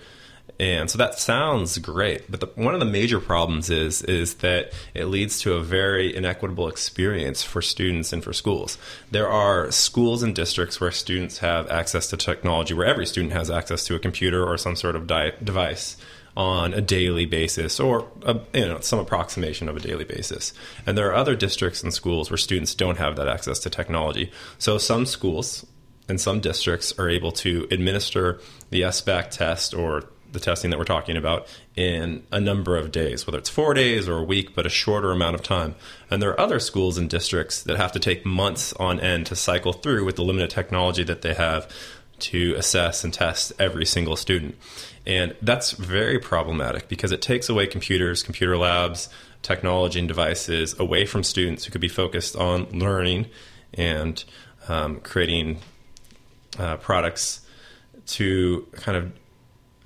And 0.57 0.89
so 0.89 0.97
that 0.99 1.19
sounds 1.19 1.77
great 1.79 2.31
but 2.31 2.39
the, 2.39 2.47
one 2.55 2.73
of 2.73 2.79
the 2.79 2.85
major 2.85 3.19
problems 3.19 3.69
is 3.69 4.01
is 4.03 4.35
that 4.35 4.71
it 4.93 5.05
leads 5.05 5.39
to 5.41 5.53
a 5.53 5.61
very 5.61 6.15
inequitable 6.15 6.69
experience 6.69 7.43
for 7.43 7.61
students 7.61 8.13
and 8.13 8.23
for 8.23 8.31
schools. 8.31 8.77
There 9.11 9.27
are 9.27 9.69
schools 9.71 10.23
and 10.23 10.33
districts 10.33 10.79
where 10.79 10.91
students 10.91 11.39
have 11.39 11.69
access 11.69 12.07
to 12.11 12.17
technology 12.17 12.73
where 12.73 12.85
every 12.85 13.05
student 13.05 13.33
has 13.33 13.49
access 13.49 13.83
to 13.85 13.95
a 13.95 13.99
computer 13.99 14.45
or 14.45 14.57
some 14.57 14.75
sort 14.75 14.95
of 14.95 15.07
di- 15.07 15.33
device 15.43 15.97
on 16.37 16.73
a 16.73 16.81
daily 16.81 17.25
basis 17.25 17.79
or 17.79 18.07
a, 18.23 18.39
you 18.53 18.65
know 18.65 18.79
some 18.79 18.99
approximation 18.99 19.69
of 19.69 19.77
a 19.77 19.79
daily 19.79 20.03
basis 20.03 20.53
and 20.85 20.97
there 20.97 21.09
are 21.09 21.15
other 21.15 21.35
districts 21.35 21.81
and 21.81 21.93
schools 21.93 22.29
where 22.29 22.37
students 22.37 22.75
don't 22.75 22.97
have 22.97 23.15
that 23.15 23.27
access 23.27 23.59
to 23.59 23.69
technology 23.69 24.31
so 24.57 24.77
some 24.77 25.05
schools 25.05 25.65
and 26.07 26.19
some 26.19 26.39
districts 26.39 26.93
are 26.99 27.09
able 27.09 27.31
to 27.31 27.67
administer 27.71 28.39
the 28.69 28.81
SBAC 28.81 29.29
test 29.31 29.73
or 29.73 30.03
the 30.31 30.39
testing 30.39 30.69
that 30.69 30.77
we're 30.77 30.85
talking 30.85 31.17
about 31.17 31.47
in 31.75 32.23
a 32.31 32.39
number 32.39 32.77
of 32.77 32.91
days, 32.91 33.25
whether 33.25 33.37
it's 33.37 33.49
four 33.49 33.73
days 33.73 34.07
or 34.07 34.17
a 34.17 34.23
week, 34.23 34.53
but 34.53 34.65
a 34.65 34.69
shorter 34.69 35.11
amount 35.11 35.35
of 35.35 35.41
time. 35.41 35.75
And 36.11 36.21
there 36.21 36.29
are 36.29 36.39
other 36.39 36.59
schools 36.59 36.97
and 36.97 37.09
districts 37.09 37.63
that 37.63 37.77
have 37.77 37.93
to 37.93 37.99
take 37.99 38.25
months 38.25 38.73
on 38.73 38.99
end 38.99 39.25
to 39.27 39.35
cycle 39.35 39.73
through 39.73 40.05
with 40.05 40.17
the 40.17 40.23
limited 40.23 40.49
technology 40.49 41.03
that 41.03 41.21
they 41.21 41.33
have 41.33 41.71
to 42.17 42.53
assess 42.55 43.03
and 43.03 43.13
test 43.13 43.53
every 43.59 43.85
single 43.85 44.15
student. 44.15 44.55
And 45.05 45.35
that's 45.41 45.71
very 45.71 46.19
problematic 46.19 46.87
because 46.87 47.11
it 47.11 47.21
takes 47.21 47.47
away 47.49 47.67
computers, 47.67 48.23
computer 48.23 48.57
labs, 48.57 49.09
technology, 49.41 49.99
and 49.99 50.07
devices 50.07 50.77
away 50.79 51.05
from 51.05 51.23
students 51.23 51.65
who 51.65 51.71
could 51.71 51.81
be 51.81 51.87
focused 51.87 52.35
on 52.35 52.65
learning 52.71 53.27
and 53.73 54.23
um, 54.67 54.99
creating 55.01 55.59
uh, 56.57 56.77
products 56.77 57.41
to 58.07 58.67
kind 58.73 58.97
of 58.97 59.11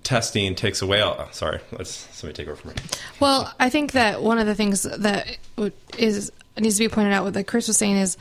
testing 0.03 0.55
takes 0.55 0.81
away 0.81 1.01
all. 1.01 1.15
oh, 1.19 1.27
sorry, 1.31 1.59
let's 1.71 1.91
somebody 2.15 2.35
take 2.35 2.47
over 2.47 2.55
for 2.55 2.69
me. 2.69 2.73
Well, 3.19 3.53
I 3.59 3.69
think 3.69 3.91
that 3.91 4.21
one 4.21 4.39
of 4.39 4.47
the 4.47 4.55
things 4.55 4.83
that 4.83 5.37
would- 5.57 5.73
needs 5.97 6.31
to 6.77 6.79
be 6.79 6.89
pointed 6.89 7.13
out, 7.13 7.23
what 7.25 7.33
that 7.33 7.47
Chris 7.47 7.67
was 7.67 7.77
saying 7.77 7.97
is, 7.97 8.17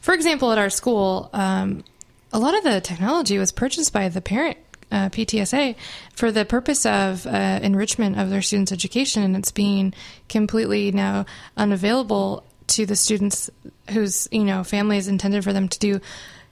for 0.00 0.14
example, 0.14 0.52
at 0.52 0.58
our 0.58 0.70
school, 0.70 1.30
um, 1.32 1.84
a 2.32 2.38
lot 2.38 2.56
of 2.56 2.64
the 2.64 2.80
technology 2.80 3.38
was 3.38 3.52
purchased 3.52 3.92
by 3.92 4.08
the 4.08 4.20
parent 4.20 4.56
uh, 4.90 5.08
PTSA 5.10 5.74
for 6.14 6.32
the 6.32 6.44
purpose 6.44 6.86
of 6.86 7.26
uh, 7.26 7.60
enrichment 7.62 8.18
of 8.18 8.30
their 8.30 8.42
students' 8.42 8.72
education, 8.72 9.22
and 9.22 9.36
it's 9.36 9.52
being 9.52 9.94
completely 10.28 10.92
now 10.92 11.26
unavailable 11.56 12.44
to 12.68 12.86
the 12.86 12.96
students 12.96 13.50
whose 13.90 14.28
you 14.30 14.44
know 14.44 14.62
family 14.64 14.98
is 14.98 15.08
intended 15.08 15.44
for 15.44 15.52
them 15.52 15.68
to 15.68 15.78
do 15.78 16.00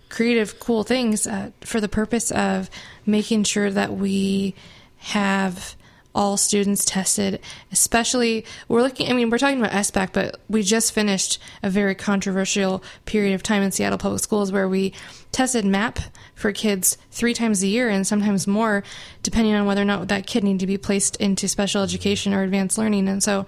creative, 0.08 0.60
cool 0.60 0.82
things 0.82 1.26
uh, 1.26 1.50
for 1.60 1.80
the 1.80 1.88
purpose 1.88 2.30
of 2.30 2.70
making 3.04 3.44
sure 3.44 3.70
that 3.70 3.94
we 3.94 4.54
have 4.98 5.76
all 6.14 6.38
students 6.38 6.86
tested, 6.86 7.40
especially 7.70 8.46
we're 8.68 8.80
looking 8.80 9.10
I 9.10 9.12
mean 9.12 9.28
we're 9.28 9.38
talking 9.38 9.58
about 9.58 9.72
SBAC, 9.72 10.10
but 10.12 10.40
we 10.48 10.62
just 10.62 10.92
finished 10.92 11.38
a 11.62 11.68
very 11.68 11.94
controversial 11.94 12.82
period 13.04 13.34
of 13.34 13.42
time 13.42 13.62
in 13.62 13.70
Seattle 13.70 13.98
Public 13.98 14.22
Schools 14.22 14.50
where 14.50 14.68
we 14.68 14.94
tested 15.36 15.66
MAP 15.66 15.98
for 16.34 16.50
kids 16.50 16.96
three 17.10 17.34
times 17.34 17.62
a 17.62 17.66
year 17.66 17.90
and 17.90 18.06
sometimes 18.06 18.46
more 18.46 18.82
depending 19.22 19.54
on 19.54 19.66
whether 19.66 19.82
or 19.82 19.84
not 19.84 20.08
that 20.08 20.26
kid 20.26 20.42
needed 20.42 20.60
to 20.60 20.66
be 20.66 20.78
placed 20.78 21.14
into 21.16 21.46
special 21.46 21.82
education 21.82 22.32
or 22.32 22.42
advanced 22.42 22.78
learning. 22.78 23.06
And 23.06 23.22
so 23.22 23.44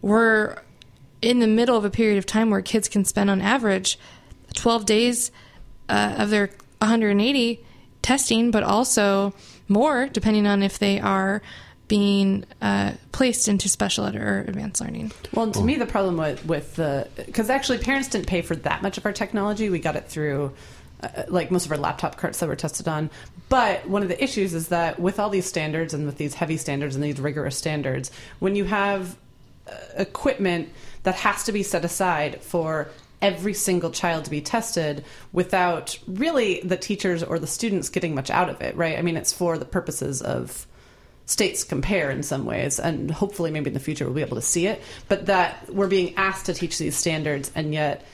we're 0.00 0.56
in 1.20 1.40
the 1.40 1.46
middle 1.46 1.76
of 1.76 1.84
a 1.84 1.90
period 1.90 2.16
of 2.16 2.24
time 2.24 2.48
where 2.48 2.62
kids 2.62 2.88
can 2.88 3.04
spend 3.04 3.28
on 3.28 3.42
average 3.42 3.98
12 4.54 4.86
days 4.86 5.30
uh, 5.90 6.14
of 6.16 6.30
their 6.30 6.46
180 6.78 7.62
testing, 8.00 8.50
but 8.50 8.62
also 8.62 9.34
more 9.68 10.08
depending 10.08 10.46
on 10.46 10.62
if 10.62 10.78
they 10.78 10.98
are 10.98 11.42
being 11.88 12.46
uh, 12.62 12.92
placed 13.12 13.48
into 13.48 13.68
special 13.68 14.06
ed 14.06 14.16
or 14.16 14.46
advanced 14.48 14.80
learning. 14.80 15.12
Well, 15.34 15.50
to 15.50 15.62
me, 15.62 15.76
the 15.76 15.84
problem 15.84 16.16
with, 16.16 16.46
with 16.46 16.76
the 16.76 17.06
because 17.16 17.50
actually 17.50 17.78
parents 17.78 18.08
didn't 18.08 18.26
pay 18.28 18.40
for 18.40 18.56
that 18.56 18.82
much 18.82 18.96
of 18.96 19.04
our 19.04 19.12
technology. 19.12 19.68
We 19.68 19.78
got 19.78 19.94
it 19.94 20.08
through 20.08 20.54
uh, 21.02 21.24
like 21.28 21.50
most 21.50 21.66
of 21.66 21.72
our 21.72 21.78
laptop 21.78 22.16
carts 22.16 22.40
that 22.40 22.48
were 22.48 22.56
tested 22.56 22.88
on. 22.88 23.10
But 23.48 23.88
one 23.88 24.02
of 24.02 24.08
the 24.08 24.22
issues 24.22 24.54
is 24.54 24.68
that 24.68 25.00
with 25.00 25.18
all 25.18 25.30
these 25.30 25.46
standards 25.46 25.94
and 25.94 26.06
with 26.06 26.18
these 26.18 26.34
heavy 26.34 26.56
standards 26.56 26.94
and 26.94 27.04
these 27.04 27.20
rigorous 27.20 27.56
standards, 27.56 28.10
when 28.38 28.56
you 28.56 28.64
have 28.64 29.16
uh, 29.66 29.74
equipment 29.96 30.70
that 31.04 31.14
has 31.14 31.44
to 31.44 31.52
be 31.52 31.62
set 31.62 31.84
aside 31.84 32.42
for 32.42 32.88
every 33.20 33.54
single 33.54 33.90
child 33.90 34.24
to 34.24 34.30
be 34.30 34.40
tested 34.40 35.04
without 35.32 35.98
really 36.06 36.60
the 36.60 36.76
teachers 36.76 37.22
or 37.22 37.38
the 37.38 37.46
students 37.46 37.88
getting 37.88 38.14
much 38.14 38.30
out 38.30 38.48
of 38.48 38.60
it, 38.60 38.76
right? 38.76 38.98
I 38.98 39.02
mean, 39.02 39.16
it's 39.16 39.32
for 39.32 39.58
the 39.58 39.64
purposes 39.64 40.22
of 40.22 40.66
states 41.26 41.62
compare 41.62 42.10
in 42.10 42.22
some 42.22 42.44
ways, 42.44 42.80
and 42.80 43.10
hopefully, 43.10 43.50
maybe 43.50 43.68
in 43.68 43.74
the 43.74 43.80
future, 43.80 44.04
we'll 44.04 44.14
be 44.14 44.22
able 44.22 44.36
to 44.36 44.42
see 44.42 44.66
it. 44.66 44.82
But 45.08 45.26
that 45.26 45.72
we're 45.72 45.88
being 45.88 46.14
asked 46.16 46.46
to 46.46 46.54
teach 46.54 46.78
these 46.78 46.96
standards, 46.96 47.50
and 47.54 47.72
yet 47.74 48.04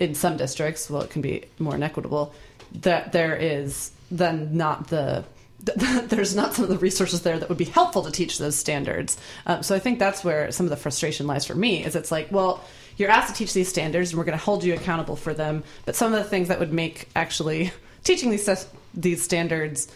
in 0.00 0.14
some 0.14 0.36
districts, 0.36 0.90
well, 0.90 1.02
it 1.02 1.10
can 1.10 1.22
be 1.22 1.44
more 1.58 1.76
inequitable, 1.76 2.34
that 2.82 3.12
there 3.12 3.36
is 3.36 3.92
then 4.10 4.56
not 4.56 4.88
the 4.88 5.24
there's 5.76 6.34
not 6.34 6.54
some 6.54 6.64
of 6.64 6.70
the 6.70 6.78
resources 6.78 7.20
there 7.20 7.38
that 7.38 7.50
would 7.50 7.58
be 7.58 7.66
helpful 7.66 8.02
to 8.02 8.10
teach 8.10 8.38
those 8.38 8.56
standards. 8.56 9.18
Um, 9.44 9.62
so 9.62 9.74
I 9.74 9.78
think 9.78 9.98
that's 9.98 10.24
where 10.24 10.50
some 10.52 10.64
of 10.64 10.70
the 10.70 10.76
frustration 10.76 11.26
lies 11.26 11.44
for 11.44 11.54
me. 11.54 11.84
Is 11.84 11.94
it's 11.94 12.10
like, 12.10 12.32
well, 12.32 12.64
you're 12.96 13.10
asked 13.10 13.34
to 13.34 13.38
teach 13.38 13.52
these 13.52 13.68
standards, 13.68 14.10
and 14.10 14.18
we're 14.18 14.24
going 14.24 14.38
to 14.38 14.42
hold 14.42 14.64
you 14.64 14.72
accountable 14.72 15.16
for 15.16 15.34
them. 15.34 15.62
But 15.84 15.96
some 15.96 16.14
of 16.14 16.18
the 16.18 16.28
things 16.28 16.48
that 16.48 16.60
would 16.60 16.72
make 16.72 17.08
actually 17.14 17.72
teaching 18.04 18.30
these 18.30 18.48
these 18.94 19.22
standards 19.22 19.92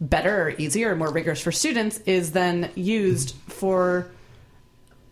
better 0.00 0.48
or 0.48 0.50
easier 0.50 0.92
or 0.92 0.96
more 0.96 1.10
rigorous 1.10 1.40
for 1.40 1.52
students 1.52 1.98
is 2.00 2.32
then 2.32 2.70
used 2.74 3.34
for 3.48 4.08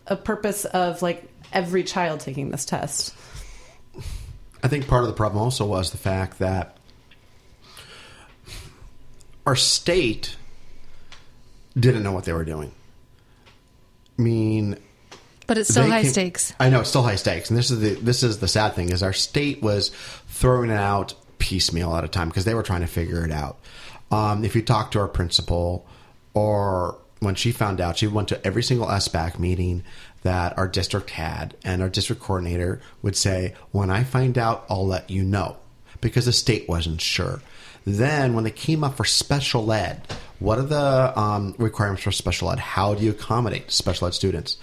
a 0.07 0.17
purpose 0.17 0.65
of 0.65 1.01
like 1.03 1.25
every 1.53 1.85
child 1.85 2.21
taking 2.21 2.51
this 2.51 2.65
test. 2.65 3.15
I 4.65 4.69
think 4.69 4.89
part 4.89 5.03
of 5.05 5.09
the 5.09 5.15
problem 5.15 5.43
also 5.43 5.67
was 5.67 5.91
the 5.91 5.99
fact 5.99 6.39
that 6.39 6.79
our 9.47 9.55
state 9.57 10.37
didn't 11.79 12.03
know 12.03 12.13
what 12.13 12.25
they 12.25 12.33
were 12.33 12.45
doing. 12.47 12.73
I 14.19 14.23
mean, 14.23 14.79
But 15.47 15.59
it's 15.59 15.69
still 15.71 15.87
high 15.87 16.03
came- 16.03 16.13
stakes. 16.13 16.55
I 16.59 16.71
know 16.71 16.81
it's 16.81 16.89
still 16.89 17.03
high 17.03 17.17
stakes, 17.17 17.51
and 17.51 17.59
this 17.59 17.71
is 17.71 17.81
the 17.81 17.95
this 18.03 18.23
is 18.23 18.39
the 18.39 18.49
sad 18.49 18.75
thing 18.75 18.91
is 18.91 19.03
our 19.03 19.13
state 19.13 19.61
was 19.63 19.91
throwing 20.29 20.71
it 20.71 20.79
out 20.79 21.15
piecemeal 21.39 21.95
at 21.97 22.05
a 22.05 22.09
time 22.09 22.29
because 22.29 22.47
they 22.47 22.55
were 22.55 22.63
trying 22.63 22.81
to 22.81 22.87
figure 22.87 23.23
it 23.25 23.33
out. 23.33 23.59
Um, 24.11 24.45
if 24.45 24.57
you 24.57 24.63
talk 24.63 24.93
to 24.93 25.01
our 25.01 25.09
principal, 25.09 25.87
or 26.33 26.97
when 27.21 27.35
she 27.35 27.53
found 27.53 27.81
out, 27.83 27.99
she 27.99 28.07
went 28.07 28.29
to 28.29 28.47
every 28.47 28.63
single 28.63 28.87
SBAC 28.87 29.39
meeting 29.39 29.83
that 30.25 30.59
our 30.59 30.67
district 30.67 31.11
had, 31.11 31.55
and 31.65 31.81
our 31.81 31.89
district 31.89 32.21
coordinator 32.21 32.81
would 33.03 33.17
say, 33.17 33.55
"When 33.71 33.91
I 33.91 34.03
find 34.03 34.37
out, 34.37 34.67
I'll 34.69 34.87
let 34.87 35.09
you 35.09 35.23
know," 35.23 35.57
because 36.01 36.25
the 36.27 36.33
state 36.33 36.69
wasn't 36.69 37.01
sure. 37.01 37.41
Then, 37.87 38.35
when 38.35 38.45
they 38.45 38.51
came 38.51 38.83
up 38.83 38.97
for 38.97 39.05
special 39.05 39.71
ed, 39.71 40.03
what 40.39 40.59
are 40.59 40.63
the 40.63 41.19
um, 41.19 41.55
requirements 41.59 42.03
for 42.03 42.13
special 42.13 42.51
ed? 42.51 42.59
How 42.59 42.95
do 42.95 43.05
you 43.05 43.11
accommodate 43.11 43.71
special 43.71 44.09
ed 44.09 44.15
students? 44.15 44.57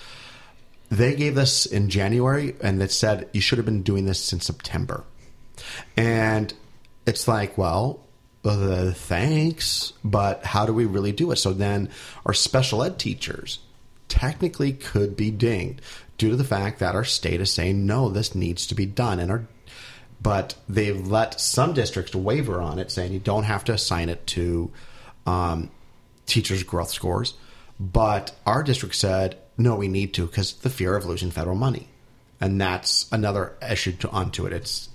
They 0.89 1.15
gave 1.15 1.35
this 1.35 1.65
in 1.65 1.89
January, 1.89 2.55
and 2.61 2.81
it 2.81 2.91
said 2.91 3.29
you 3.31 3.39
should 3.39 3.57
have 3.57 3.65
been 3.65 3.83
doing 3.83 4.05
this 4.05 4.19
since 4.21 4.45
September. 4.45 5.03
And 5.95 6.53
it's 7.05 7.27
like, 7.27 7.57
well, 7.57 8.03
uh, 8.43 8.91
thanks, 8.91 9.93
but 10.03 10.43
how 10.43 10.65
do 10.65 10.73
we 10.73 10.85
really 10.85 11.11
do 11.11 11.31
it? 11.31 11.37
So 11.37 11.53
then 11.53 11.89
our 12.25 12.33
special 12.33 12.83
ed 12.83 12.97
teachers 12.97 13.59
technically 14.11 14.73
could 14.73 15.15
be 15.15 15.31
dinged 15.31 15.81
due 16.17 16.29
to 16.29 16.35
the 16.35 16.43
fact 16.43 16.79
that 16.79 16.93
our 16.95 17.05
state 17.05 17.39
is 17.39 17.51
saying 17.51 17.85
no, 17.85 18.09
this 18.09 18.35
needs 18.35 18.67
to 18.67 18.75
be 18.75 18.85
done, 18.85 19.19
and 19.19 19.31
our 19.31 19.47
but 20.21 20.53
they've 20.69 21.07
let 21.07 21.39
some 21.41 21.73
districts 21.73 22.13
waiver 22.13 22.61
on 22.61 22.77
it, 22.77 22.91
saying 22.91 23.11
you 23.13 23.19
don't 23.19 23.43
have 23.45 23.63
to 23.63 23.73
assign 23.73 24.09
it 24.09 24.27
to 24.27 24.69
um, 25.25 25.71
teachers' 26.27 26.61
growth 26.61 26.91
scores. 26.91 27.33
But 27.79 28.35
our 28.45 28.61
district 28.61 28.93
said 28.95 29.37
no, 29.57 29.75
we 29.75 29.87
need 29.87 30.13
to 30.15 30.25
because 30.27 30.53
the 30.53 30.69
fear 30.69 30.95
of 30.95 31.05
losing 31.05 31.31
federal 31.31 31.55
money, 31.55 31.87
and 32.41 32.59
that's 32.59 33.07
another 33.11 33.53
issue 33.67 33.93
to 33.93 34.09
onto 34.09 34.45
it. 34.45 34.53
It's 34.53 34.89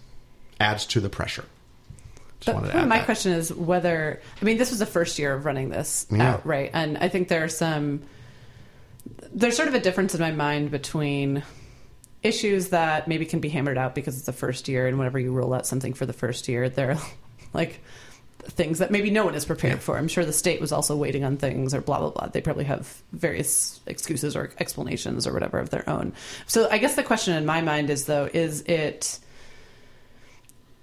adds 0.61 0.85
to 0.87 1.01
the 1.01 1.09
pressure. 1.11 1.47
Just 2.41 2.61
But 2.61 2.87
my 2.87 2.99
that. 2.99 3.07
question 3.07 3.33
is 3.33 3.53
whether 3.53 4.21
I 4.41 4.45
mean 4.45 4.59
this 4.59 4.71
was 4.71 4.79
the 4.79 4.87
first 4.87 5.19
year 5.19 5.33
of 5.35 5.47
running 5.47 5.71
this 5.71 6.07
Yeah. 6.11 6.35
out, 6.35 6.47
right? 6.47 6.71
And 6.75 6.99
I 6.99 7.09
think 7.09 7.29
there 7.29 7.43
are 7.45 7.49
some 7.49 8.03
there's 9.33 9.57
sort 9.57 9.69
of 9.69 9.75
a 9.75 9.81
difference 9.81 10.15
in 10.15 10.21
my 10.21 10.33
mind 10.33 10.71
between 10.71 11.43
issues 12.23 12.69
that 12.69 13.07
maybe 13.07 13.27
can 13.27 13.41
be 13.41 13.49
hammered 13.49 13.79
out 13.79 13.95
because 13.95 14.17
it's 14.17 14.27
the 14.27 14.33
first 14.33 14.69
year 14.69 14.87
and 14.87 14.99
whenever 14.99 15.19
you 15.19 15.33
roll 15.33 15.55
out 15.55 15.67
something 15.67 15.95
for 15.95 16.07
the 16.07 16.13
first 16.13 16.49
year, 16.49 16.69
there 16.69 16.93
are 16.93 17.01
like 17.55 17.81
things 18.43 18.79
that 18.79 18.91
maybe 18.91 19.11
no 19.11 19.25
one 19.25 19.35
is 19.35 19.45
prepared 19.45 19.81
for. 19.81 19.99
I'm 19.99 20.09
sure 20.09 20.25
the 20.25 20.33
state 20.33 20.61
was 20.61 20.73
also 20.73 20.97
waiting 20.97 21.25
on 21.25 21.37
things 21.37 21.75
or 21.75 21.81
blah 21.81 21.99
blah 21.99 22.11
blah. 22.11 22.29
They 22.29 22.41
probably 22.41 22.65
have 22.65 23.03
various 23.13 23.81
excuses 23.87 24.37
or 24.37 24.51
explanations 24.59 25.27
or 25.27 25.33
whatever 25.33 25.59
of 25.59 25.71
their 25.71 25.89
own. 25.89 26.13
So 26.47 26.69
I 26.71 26.79
guess 26.79 26.95
the 26.95 27.03
question 27.03 27.35
in 27.35 27.47
my 27.47 27.61
mind 27.61 27.91
is 27.91 28.07
though, 28.07 28.29
is 28.33 28.63
it 28.63 29.19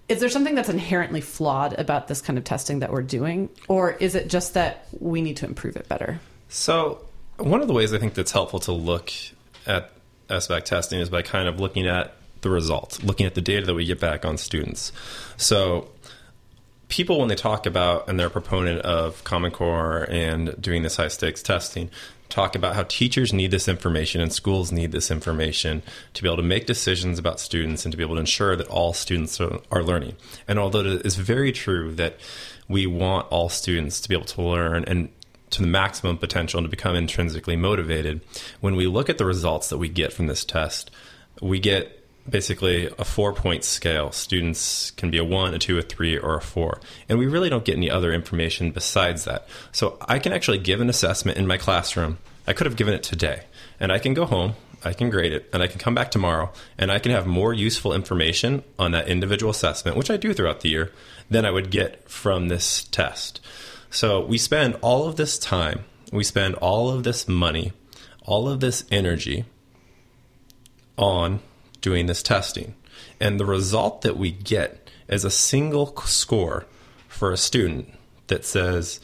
is 0.09 0.19
there 0.19 0.29
something 0.29 0.53
that's 0.53 0.69
inherently 0.69 1.21
flawed 1.21 1.79
about 1.79 2.07
this 2.07 2.21
kind 2.21 2.37
of 2.37 2.43
testing 2.43 2.79
that 2.79 2.91
we're 2.91 3.01
doing 3.01 3.49
or 3.69 3.91
is 3.91 4.15
it 4.15 4.27
just 4.27 4.53
that 4.53 4.87
we 4.99 5.21
need 5.21 5.37
to 5.37 5.45
improve 5.45 5.77
it 5.77 5.87
better 5.87 6.19
So, 6.49 6.99
one 7.37 7.61
of 7.61 7.67
the 7.67 7.73
ways 7.73 7.93
I 7.93 7.97
think 7.97 8.13
that's 8.13 8.31
helpful 8.31 8.59
to 8.61 8.71
look 8.71 9.11
at 9.65 9.91
SBAC 10.29 10.63
testing 10.63 10.99
is 10.99 11.09
by 11.09 11.21
kind 11.21 11.47
of 11.47 11.59
looking 11.59 11.87
at 11.87 12.13
the 12.41 12.49
results, 12.49 13.03
looking 13.03 13.25
at 13.25 13.35
the 13.35 13.41
data 13.41 13.65
that 13.65 13.73
we 13.73 13.85
get 13.85 13.99
back 13.99 14.25
on 14.25 14.37
students. 14.37 14.91
So, 15.37 15.89
people, 16.89 17.19
when 17.19 17.29
they 17.29 17.35
talk 17.35 17.65
about 17.65 18.07
and 18.07 18.19
they're 18.19 18.27
a 18.27 18.31
proponent 18.31 18.81
of 18.81 19.23
Common 19.23 19.51
Core 19.51 20.05
and 20.09 20.59
doing 20.61 20.83
this 20.83 20.97
high 20.97 21.07
stakes 21.07 21.41
testing, 21.41 21.89
talk 22.29 22.55
about 22.55 22.75
how 22.75 22.83
teachers 22.83 23.31
need 23.31 23.51
this 23.51 23.67
information 23.67 24.19
and 24.19 24.33
schools 24.33 24.71
need 24.71 24.91
this 24.91 25.11
information 25.11 25.83
to 26.13 26.23
be 26.23 26.27
able 26.27 26.37
to 26.37 26.43
make 26.43 26.65
decisions 26.65 27.19
about 27.19 27.39
students 27.39 27.85
and 27.85 27.91
to 27.91 27.97
be 27.97 28.03
able 28.03 28.15
to 28.15 28.19
ensure 28.19 28.55
that 28.55 28.67
all 28.67 28.93
students 28.93 29.39
are, 29.39 29.59
are 29.71 29.83
learning. 29.83 30.15
And 30.47 30.59
although 30.59 30.79
it 30.79 31.05
is 31.05 31.15
very 31.15 31.51
true 31.51 31.93
that 31.95 32.17
we 32.67 32.87
want 32.87 33.27
all 33.27 33.49
students 33.49 34.01
to 34.01 34.09
be 34.09 34.15
able 34.15 34.25
to 34.25 34.41
learn 34.41 34.83
and 34.85 35.09
to 35.53 35.61
the 35.61 35.67
maximum 35.67 36.17
potential 36.17 36.59
and 36.59 36.65
to 36.65 36.69
become 36.69 36.95
intrinsically 36.95 37.55
motivated, 37.55 38.21
when 38.61 38.75
we 38.75 38.87
look 38.87 39.09
at 39.09 39.17
the 39.17 39.25
results 39.25 39.69
that 39.69 39.77
we 39.77 39.89
get 39.89 40.13
from 40.13 40.27
this 40.27 40.45
test, 40.45 40.91
we 41.41 41.59
get 41.59 41.99
basically 42.29 42.89
a 42.97 43.05
four 43.05 43.33
point 43.33 43.63
scale. 43.63 44.11
Students 44.11 44.91
can 44.91 45.11
be 45.11 45.17
a 45.17 45.23
one, 45.23 45.53
a 45.53 45.59
two, 45.59 45.77
a 45.77 45.81
three, 45.81 46.17
or 46.17 46.37
a 46.37 46.41
four. 46.41 46.79
And 47.09 47.19
we 47.19 47.27
really 47.27 47.49
don't 47.49 47.65
get 47.65 47.77
any 47.77 47.89
other 47.89 48.13
information 48.13 48.71
besides 48.71 49.25
that. 49.25 49.47
So 49.71 49.97
I 50.01 50.19
can 50.19 50.33
actually 50.33 50.59
give 50.59 50.81
an 50.81 50.89
assessment 50.89 51.37
in 51.37 51.47
my 51.47 51.57
classroom. 51.57 52.17
I 52.47 52.53
could 52.53 52.67
have 52.67 52.75
given 52.75 52.93
it 52.93 53.03
today. 53.03 53.43
And 53.79 53.91
I 53.91 53.99
can 53.99 54.13
go 54.13 54.25
home, 54.25 54.55
I 54.85 54.93
can 54.93 55.09
grade 55.09 55.33
it, 55.33 55.49
and 55.53 55.63
I 55.63 55.67
can 55.67 55.79
come 55.79 55.95
back 55.95 56.11
tomorrow, 56.11 56.51
and 56.77 56.91
I 56.91 56.99
can 56.99 57.11
have 57.11 57.25
more 57.25 57.53
useful 57.53 57.93
information 57.93 58.63
on 58.77 58.91
that 58.91 59.07
individual 59.07 59.51
assessment, 59.51 59.97
which 59.97 60.11
I 60.11 60.17
do 60.17 60.33
throughout 60.33 60.61
the 60.61 60.69
year, 60.69 60.91
than 61.29 61.45
I 61.45 61.51
would 61.51 61.71
get 61.71 62.09
from 62.09 62.47
this 62.47 62.83
test. 62.85 63.39
So 63.93 64.25
we 64.25 64.39
spend 64.39 64.75
all 64.81 65.07
of 65.07 65.17
this 65.17 65.37
time, 65.37 65.85
we 66.11 66.23
spend 66.23 66.55
all 66.55 66.89
of 66.89 67.03
this 67.03 67.27
money, 67.27 67.73
all 68.23 68.49
of 68.49 68.59
this 68.59 68.85
energy 68.89 69.45
on 70.97 71.41
doing 71.79 72.07
this 72.07 72.23
testing. 72.23 72.73
And 73.19 73.39
the 73.39 73.45
result 73.45 74.01
that 74.01 74.17
we 74.17 74.31
get 74.31 74.89
is 75.07 75.23
a 75.23 75.29
single 75.29 75.95
score 75.97 76.65
for 77.07 77.31
a 77.31 77.37
student 77.37 77.93
that 78.27 78.45
says, 78.45 78.99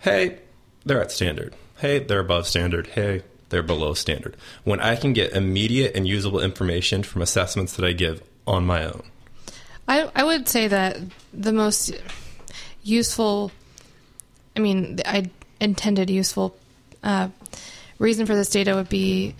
hey, 0.00 0.40
they're 0.84 1.00
at 1.00 1.12
standard. 1.12 1.54
Hey, 1.78 2.00
they're 2.00 2.18
above 2.18 2.48
standard. 2.48 2.88
Hey, 2.88 3.22
they're 3.50 3.62
below 3.62 3.94
standard. 3.94 4.36
When 4.64 4.80
I 4.80 4.96
can 4.96 5.12
get 5.12 5.34
immediate 5.34 5.94
and 5.94 6.08
usable 6.08 6.40
information 6.40 7.04
from 7.04 7.22
assessments 7.22 7.76
that 7.76 7.84
I 7.84 7.92
give 7.92 8.24
on 8.48 8.66
my 8.66 8.86
own. 8.86 9.04
I, 9.86 10.10
I 10.16 10.24
would 10.24 10.48
say 10.48 10.66
that 10.66 10.98
the 11.32 11.52
most 11.52 11.92
useful, 12.82 13.52
I 14.56 14.60
mean, 14.60 15.00
I 15.04 15.30
intended 15.60 16.10
useful 16.10 16.56
uh, 17.02 17.28
reason 17.98 18.26
for 18.26 18.34
this 18.34 18.50
data 18.50 18.74
would 18.74 18.88
be 18.88 19.34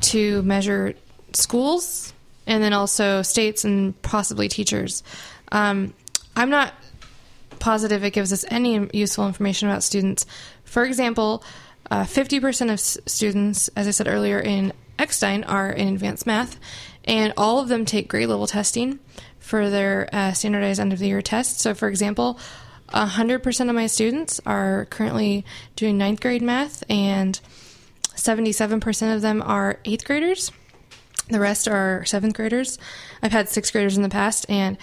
to 0.00 0.42
measure 0.42 0.94
schools 1.32 2.12
and 2.46 2.62
then 2.62 2.72
also 2.72 3.22
states 3.22 3.64
and 3.64 4.00
possibly 4.02 4.48
teachers. 4.48 5.02
Um, 5.52 5.92
I'm 6.34 6.50
not 6.50 6.72
positive 7.58 8.04
it 8.04 8.12
gives 8.12 8.32
us 8.32 8.44
any 8.48 8.88
useful 8.92 9.26
information 9.26 9.68
about 9.68 9.82
students. 9.82 10.24
For 10.64 10.84
example, 10.84 11.42
uh, 11.90 12.04
50% 12.04 12.62
of 12.66 12.70
s- 12.70 12.98
students, 13.06 13.68
as 13.68 13.88
I 13.88 13.90
said 13.90 14.08
earlier, 14.08 14.38
in 14.38 14.72
Eckstein 14.98 15.44
are 15.44 15.70
in 15.70 15.88
advanced 15.88 16.26
math, 16.26 16.58
and 17.04 17.32
all 17.36 17.60
of 17.60 17.68
them 17.68 17.84
take 17.84 18.08
grade 18.08 18.28
level 18.28 18.46
testing 18.46 18.98
for 19.38 19.70
their 19.70 20.08
uh, 20.12 20.32
standardized 20.32 20.80
end 20.80 20.92
of 20.92 20.98
the 20.98 21.08
year 21.08 21.22
test. 21.22 21.60
So, 21.60 21.74
for 21.74 21.88
example, 21.88 22.38
100% 22.92 23.68
of 23.68 23.74
my 23.74 23.86
students 23.86 24.40
are 24.46 24.86
currently 24.86 25.44
doing 25.76 25.98
ninth 25.98 26.20
grade 26.20 26.42
math, 26.42 26.82
and 26.88 27.38
77% 28.14 29.14
of 29.14 29.22
them 29.22 29.42
are 29.42 29.78
eighth 29.84 30.04
graders. 30.04 30.50
The 31.28 31.40
rest 31.40 31.68
are 31.68 32.04
seventh 32.06 32.34
graders. 32.34 32.78
I've 33.22 33.32
had 33.32 33.48
sixth 33.48 33.72
graders 33.72 33.96
in 33.96 34.02
the 34.02 34.08
past, 34.08 34.46
and 34.48 34.78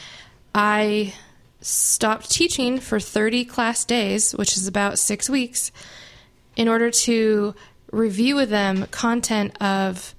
I 0.54 1.14
stopped 1.62 2.30
teaching 2.30 2.80
for 2.80 3.00
30 3.00 3.46
class 3.46 3.84
days, 3.84 4.34
which 4.34 4.56
is 4.56 4.68
about 4.68 5.00
six 5.00 5.30
weeks, 5.30 5.72
in 6.56 6.68
order 6.68 6.92
to 6.92 7.56
review 7.92 8.36
with 8.36 8.50
them 8.50 8.86
content 8.88 9.60
of 9.62 10.14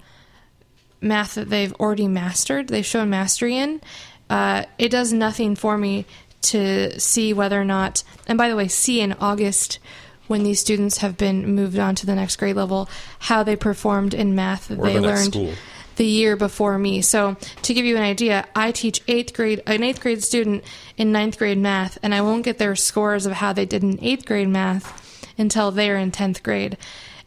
math 0.99 1.35
that 1.35 1.49
they've 1.49 1.73
already 1.73 2.07
mastered, 2.07 2.67
they've 2.67 2.85
shown 2.85 3.09
mastery 3.09 3.57
in. 3.57 3.81
Uh, 4.29 4.65
it 4.77 4.89
does 4.89 5.13
nothing 5.13 5.55
for 5.55 5.77
me 5.77 6.05
to 6.43 6.99
see 6.99 7.33
whether 7.33 7.59
or 7.59 7.65
not, 7.65 8.03
and 8.27 8.37
by 8.37 8.49
the 8.49 8.55
way, 8.55 8.67
see 8.67 9.01
in 9.01 9.13
August 9.13 9.79
when 10.27 10.43
these 10.43 10.59
students 10.59 10.97
have 10.97 11.17
been 11.17 11.55
moved 11.55 11.79
on 11.79 11.95
to 11.95 12.05
the 12.05 12.15
next 12.15 12.35
grade 12.35 12.55
level 12.55 12.89
how 13.19 13.43
they 13.43 13.55
performed 13.55 14.13
in 14.13 14.35
math 14.35 14.67
that 14.67 14.77
Or 14.77 14.85
they 14.85 14.93
the 14.95 15.01
learned 15.01 15.57
the 15.95 16.05
year 16.05 16.35
before 16.35 16.77
me. 16.77 17.01
So 17.01 17.37
to 17.63 17.73
give 17.73 17.85
you 17.85 17.97
an 17.97 18.03
idea, 18.03 18.45
I 18.55 18.71
teach 18.71 19.01
eighth 19.07 19.33
grade 19.33 19.61
an 19.65 19.83
eighth 19.83 19.99
grade 19.99 20.23
student 20.23 20.63
in 20.95 21.11
ninth 21.11 21.37
grade 21.37 21.57
math, 21.57 21.97
and 22.03 22.13
I 22.13 22.21
won't 22.21 22.45
get 22.45 22.57
their 22.57 22.75
scores 22.75 23.25
of 23.25 23.33
how 23.33 23.53
they 23.53 23.65
did 23.65 23.83
in 23.83 24.03
eighth 24.03 24.25
grade 24.25 24.49
math 24.49 25.25
until 25.37 25.71
they're 25.71 25.97
in 25.97 26.11
tenth 26.11 26.43
grade. 26.43 26.77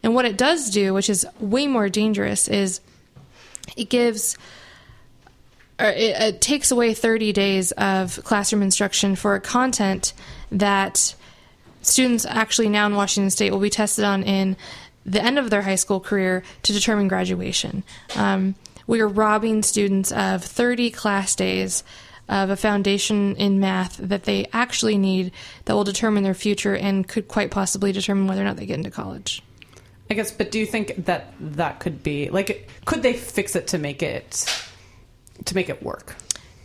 And 0.03 0.15
what 0.15 0.25
it 0.25 0.37
does 0.37 0.69
do, 0.69 0.93
which 0.93 1.09
is 1.09 1.27
way 1.39 1.67
more 1.67 1.89
dangerous, 1.89 2.47
is 2.47 2.81
it 3.77 3.89
gives 3.89 4.37
or 5.81 5.89
it, 5.89 6.21
it 6.21 6.41
takes 6.41 6.71
away 6.71 6.93
30 6.93 7.33
days 7.33 7.71
of 7.73 8.23
classroom 8.23 8.61
instruction 8.61 9.15
for 9.15 9.35
a 9.35 9.41
content 9.41 10.13
that 10.51 11.15
students 11.81 12.25
actually 12.25 12.69
now 12.69 12.85
in 12.85 12.95
Washington 12.95 13.31
State 13.31 13.51
will 13.51 13.59
be 13.59 13.69
tested 13.69 14.05
on 14.05 14.23
in 14.23 14.55
the 15.05 15.21
end 15.21 15.39
of 15.39 15.49
their 15.49 15.63
high 15.63 15.75
school 15.75 15.99
career 15.99 16.43
to 16.63 16.73
determine 16.73 17.07
graduation. 17.07 17.83
Um, 18.15 18.55
we 18.85 19.01
are 19.01 19.07
robbing 19.07 19.63
students 19.63 20.11
of 20.11 20.43
30 20.43 20.91
class 20.91 21.35
days 21.35 21.83
of 22.29 22.49
a 22.49 22.55
foundation 22.55 23.35
in 23.35 23.59
math 23.59 23.97
that 23.97 24.23
they 24.23 24.47
actually 24.53 24.97
need 24.97 25.31
that 25.65 25.73
will 25.73 25.83
determine 25.83 26.23
their 26.23 26.35
future 26.35 26.75
and 26.75 27.07
could 27.07 27.27
quite 27.27 27.51
possibly 27.51 27.91
determine 27.91 28.27
whether 28.27 28.41
or 28.41 28.45
not 28.45 28.57
they 28.57 28.65
get 28.65 28.77
into 28.77 28.91
college. 28.91 29.41
I 30.09 30.13
guess, 30.13 30.31
but 30.31 30.51
do 30.51 30.59
you 30.59 30.65
think 30.65 31.05
that 31.05 31.33
that 31.39 31.79
could 31.79 32.03
be 32.03 32.29
like, 32.29 32.69
could 32.85 33.01
they 33.01 33.13
fix 33.13 33.55
it 33.55 33.67
to 33.67 33.77
make 33.77 34.03
it 34.03 34.45
to 35.45 35.55
make 35.55 35.69
it 35.69 35.81
work? 35.83 36.15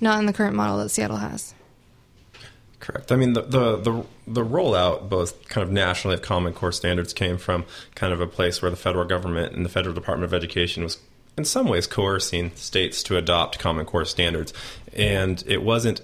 Not 0.01 0.18
in 0.18 0.27
the 0.27 0.33
current 0.33 0.57
model 0.57 0.79
that 0.79 0.91
Seattle 0.91 1.16
has. 1.16 1.55
Correct. 2.79 3.11
I 3.11 3.16
mean, 3.16 3.33
the, 3.33 3.43
the 3.43 3.77
the 3.77 4.05
the 4.27 4.45
rollout, 4.45 5.09
both 5.09 5.49
kind 5.49 5.66
of 5.66 5.72
nationally 5.72 6.14
of 6.14 6.22
Common 6.22 6.53
Core 6.53 6.72
standards, 6.72 7.12
came 7.12 7.39
from 7.39 7.64
kind 7.95 8.12
of 8.12 8.20
a 8.20 8.27
place 8.27 8.61
where 8.61 8.70
the 8.70 8.77
federal 8.77 9.05
government 9.05 9.55
and 9.55 9.64
the 9.64 9.68
federal 9.68 9.95
Department 9.95 10.24
of 10.24 10.35
Education 10.35 10.85
was, 10.85 10.99
in 11.37 11.45
some 11.45 11.66
ways, 11.68 11.87
coercing 11.87 12.55
states 12.55 13.03
to 13.05 13.16
adopt 13.16 13.59
Common 13.59 13.87
Core 13.87 14.05
standards, 14.05 14.53
and 14.93 15.43
it 15.47 15.62
wasn't. 15.62 16.01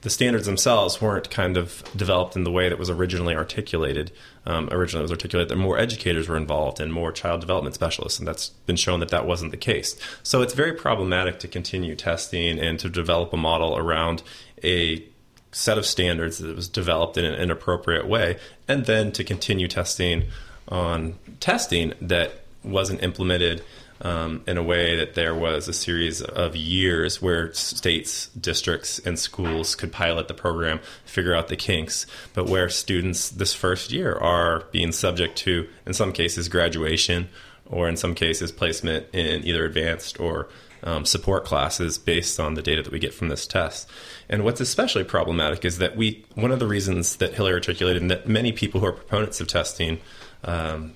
The 0.00 0.10
standards 0.10 0.46
themselves 0.46 1.00
weren't 1.02 1.28
kind 1.28 1.56
of 1.56 1.82
developed 1.94 2.36
in 2.36 2.44
the 2.44 2.52
way 2.52 2.68
that 2.68 2.78
was 2.78 2.88
originally 2.88 3.34
articulated. 3.34 4.12
Um, 4.48 4.70
originally, 4.72 5.02
was 5.02 5.10
articulated 5.12 5.50
that 5.50 5.56
more 5.56 5.78
educators 5.78 6.26
were 6.26 6.38
involved 6.38 6.80
and 6.80 6.90
more 6.90 7.12
child 7.12 7.42
development 7.42 7.74
specialists, 7.74 8.18
and 8.18 8.26
that's 8.26 8.48
been 8.64 8.76
shown 8.76 9.00
that 9.00 9.10
that 9.10 9.26
wasn't 9.26 9.50
the 9.50 9.58
case. 9.58 9.94
So 10.22 10.40
it's 10.40 10.54
very 10.54 10.72
problematic 10.72 11.38
to 11.40 11.48
continue 11.48 11.94
testing 11.94 12.58
and 12.58 12.78
to 12.80 12.88
develop 12.88 13.30
a 13.34 13.36
model 13.36 13.76
around 13.76 14.22
a 14.64 15.04
set 15.52 15.76
of 15.76 15.84
standards 15.84 16.38
that 16.38 16.56
was 16.56 16.66
developed 16.66 17.18
in 17.18 17.26
an 17.26 17.34
inappropriate 17.34 18.08
way, 18.08 18.38
and 18.66 18.86
then 18.86 19.12
to 19.12 19.22
continue 19.22 19.68
testing 19.68 20.24
on 20.68 21.18
testing 21.40 21.92
that 22.00 22.40
wasn't 22.64 23.02
implemented 23.02 23.62
um, 24.00 24.42
in 24.46 24.56
a 24.56 24.62
way 24.62 24.96
that 24.96 25.14
there 25.14 25.34
was 25.34 25.68
a 25.68 25.72
series 25.72 26.22
of 26.22 26.54
years 26.54 27.20
where 27.20 27.52
states, 27.52 28.28
districts, 28.28 28.98
and 29.00 29.18
schools 29.18 29.74
could 29.74 29.92
pilot 29.92 30.28
the 30.28 30.34
program, 30.34 30.80
figure 31.04 31.34
out 31.34 31.48
the 31.48 31.56
kinks, 31.56 32.06
but 32.34 32.46
where 32.46 32.68
students 32.68 33.28
this 33.28 33.54
first 33.54 33.92
year 33.92 34.14
are 34.14 34.64
being 34.70 34.92
subject 34.92 35.36
to, 35.38 35.68
in 35.86 35.94
some 35.94 36.12
cases, 36.12 36.48
graduation, 36.48 37.28
or 37.66 37.88
in 37.88 37.96
some 37.96 38.14
cases, 38.14 38.52
placement 38.52 39.06
in 39.12 39.44
either 39.44 39.64
advanced 39.64 40.20
or 40.20 40.48
um, 40.84 41.04
support 41.04 41.44
classes 41.44 41.98
based 41.98 42.38
on 42.38 42.54
the 42.54 42.62
data 42.62 42.82
that 42.82 42.92
we 42.92 42.98
get 42.98 43.12
from 43.12 43.28
this 43.28 43.46
test. 43.46 43.88
And 44.28 44.44
what's 44.44 44.60
especially 44.60 45.04
problematic 45.04 45.64
is 45.64 45.78
that 45.78 45.96
we, 45.96 46.24
one 46.34 46.52
of 46.52 46.60
the 46.60 46.68
reasons 46.68 47.16
that 47.16 47.34
Hillary 47.34 47.54
articulated, 47.54 48.00
and 48.00 48.10
that 48.10 48.28
many 48.28 48.52
people 48.52 48.80
who 48.80 48.86
are 48.86 48.92
proponents 48.92 49.40
of 49.40 49.48
testing 49.48 49.98
um, 50.44 50.94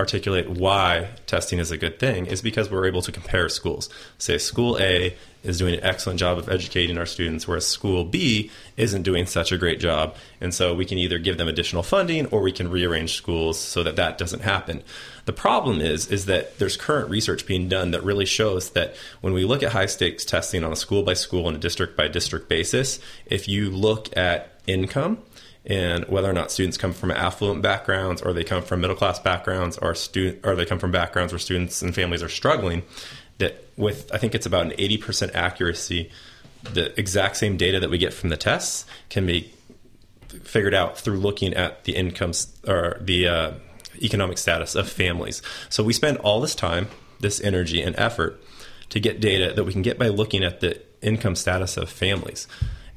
articulate 0.00 0.48
why 0.50 1.10
testing 1.26 1.58
is 1.58 1.70
a 1.70 1.76
good 1.76 2.00
thing, 2.00 2.26
is 2.26 2.42
because 2.42 2.70
we're 2.70 2.86
able 2.86 3.02
to 3.02 3.12
compare 3.12 3.48
schools. 3.48 3.88
Say, 4.18 4.38
school 4.38 4.78
A 4.80 5.14
is 5.42 5.58
doing 5.58 5.74
an 5.74 5.84
excellent 5.84 6.18
job 6.18 6.38
of 6.38 6.48
educating 6.48 6.98
our 6.98 7.06
students, 7.06 7.46
whereas 7.46 7.66
school 7.66 8.04
B 8.04 8.50
isn't 8.76 9.02
doing 9.02 9.26
such 9.26 9.52
a 9.52 9.58
great 9.58 9.80
job. 9.80 10.16
And 10.40 10.52
so 10.52 10.74
we 10.74 10.84
can 10.84 10.98
either 10.98 11.18
give 11.18 11.38
them 11.38 11.48
additional 11.48 11.82
funding 11.82 12.26
or 12.26 12.42
we 12.42 12.52
can 12.52 12.70
rearrange 12.70 13.14
schools 13.14 13.58
so 13.58 13.82
that 13.82 13.96
that 13.96 14.18
doesn't 14.18 14.42
happen. 14.42 14.82
The 15.24 15.32
problem 15.32 15.80
is 15.80 16.08
is 16.08 16.26
that 16.26 16.58
there's 16.58 16.76
current 16.76 17.08
research 17.08 17.46
being 17.46 17.68
done 17.68 17.92
that 17.92 18.02
really 18.02 18.26
shows 18.26 18.70
that 18.70 18.94
when 19.20 19.32
we 19.32 19.44
look 19.44 19.62
at 19.62 19.72
high 19.72 19.86
stakes 19.86 20.24
testing 20.24 20.64
on 20.64 20.72
a 20.72 20.76
school 20.76 21.02
by 21.02 21.14
school 21.14 21.46
and 21.46 21.56
a 21.56 21.60
district 21.60 21.96
by 21.96 22.08
district 22.08 22.48
basis, 22.48 22.98
if 23.26 23.48
you 23.48 23.70
look 23.70 24.14
at 24.16 24.60
income 24.66 25.18
and 25.66 26.04
whether 26.06 26.28
or 26.28 26.32
not 26.32 26.50
students 26.50 26.76
come 26.76 26.92
from 26.92 27.10
affluent 27.10 27.62
backgrounds 27.62 28.22
or 28.22 28.32
they 28.32 28.44
come 28.44 28.62
from 28.62 28.80
middle 28.80 28.96
class 28.96 29.18
backgrounds 29.18 29.76
or 29.78 29.94
student 29.94 30.40
or 30.44 30.56
they 30.56 30.64
come 30.64 30.78
from 30.78 30.90
backgrounds 30.90 31.32
where 31.32 31.38
students 31.38 31.82
and 31.82 31.94
families 31.94 32.22
are 32.22 32.28
struggling, 32.28 32.82
that 33.38 33.64
with 33.76 34.10
I 34.12 34.18
think 34.18 34.34
it's 34.34 34.46
about 34.46 34.66
an 34.66 34.72
80% 34.72 35.34
accuracy, 35.34 36.10
the 36.62 36.98
exact 36.98 37.36
same 37.36 37.56
data 37.56 37.80
that 37.80 37.90
we 37.90 37.98
get 37.98 38.14
from 38.14 38.30
the 38.30 38.36
tests 38.36 38.86
can 39.08 39.26
be 39.26 39.52
figured 40.44 40.74
out 40.74 40.98
through 40.98 41.18
looking 41.18 41.54
at 41.54 41.84
the 41.84 41.96
incomes 41.96 42.54
or 42.66 42.98
the 43.00 43.26
uh, 43.28 43.52
economic 44.00 44.38
status 44.38 44.74
of 44.74 44.88
families. 44.88 45.42
So 45.68 45.82
we 45.82 45.92
spend 45.92 46.18
all 46.18 46.40
this 46.40 46.54
time, 46.54 46.88
this 47.20 47.40
energy 47.40 47.82
and 47.82 47.96
effort 47.96 48.42
to 48.90 49.00
get 49.00 49.20
data 49.20 49.52
that 49.54 49.64
we 49.64 49.72
can 49.72 49.82
get 49.82 49.98
by 49.98 50.08
looking 50.08 50.44
at 50.44 50.60
the 50.60 50.80
income 51.02 51.36
status 51.36 51.76
of 51.76 51.90
families. 51.90 52.46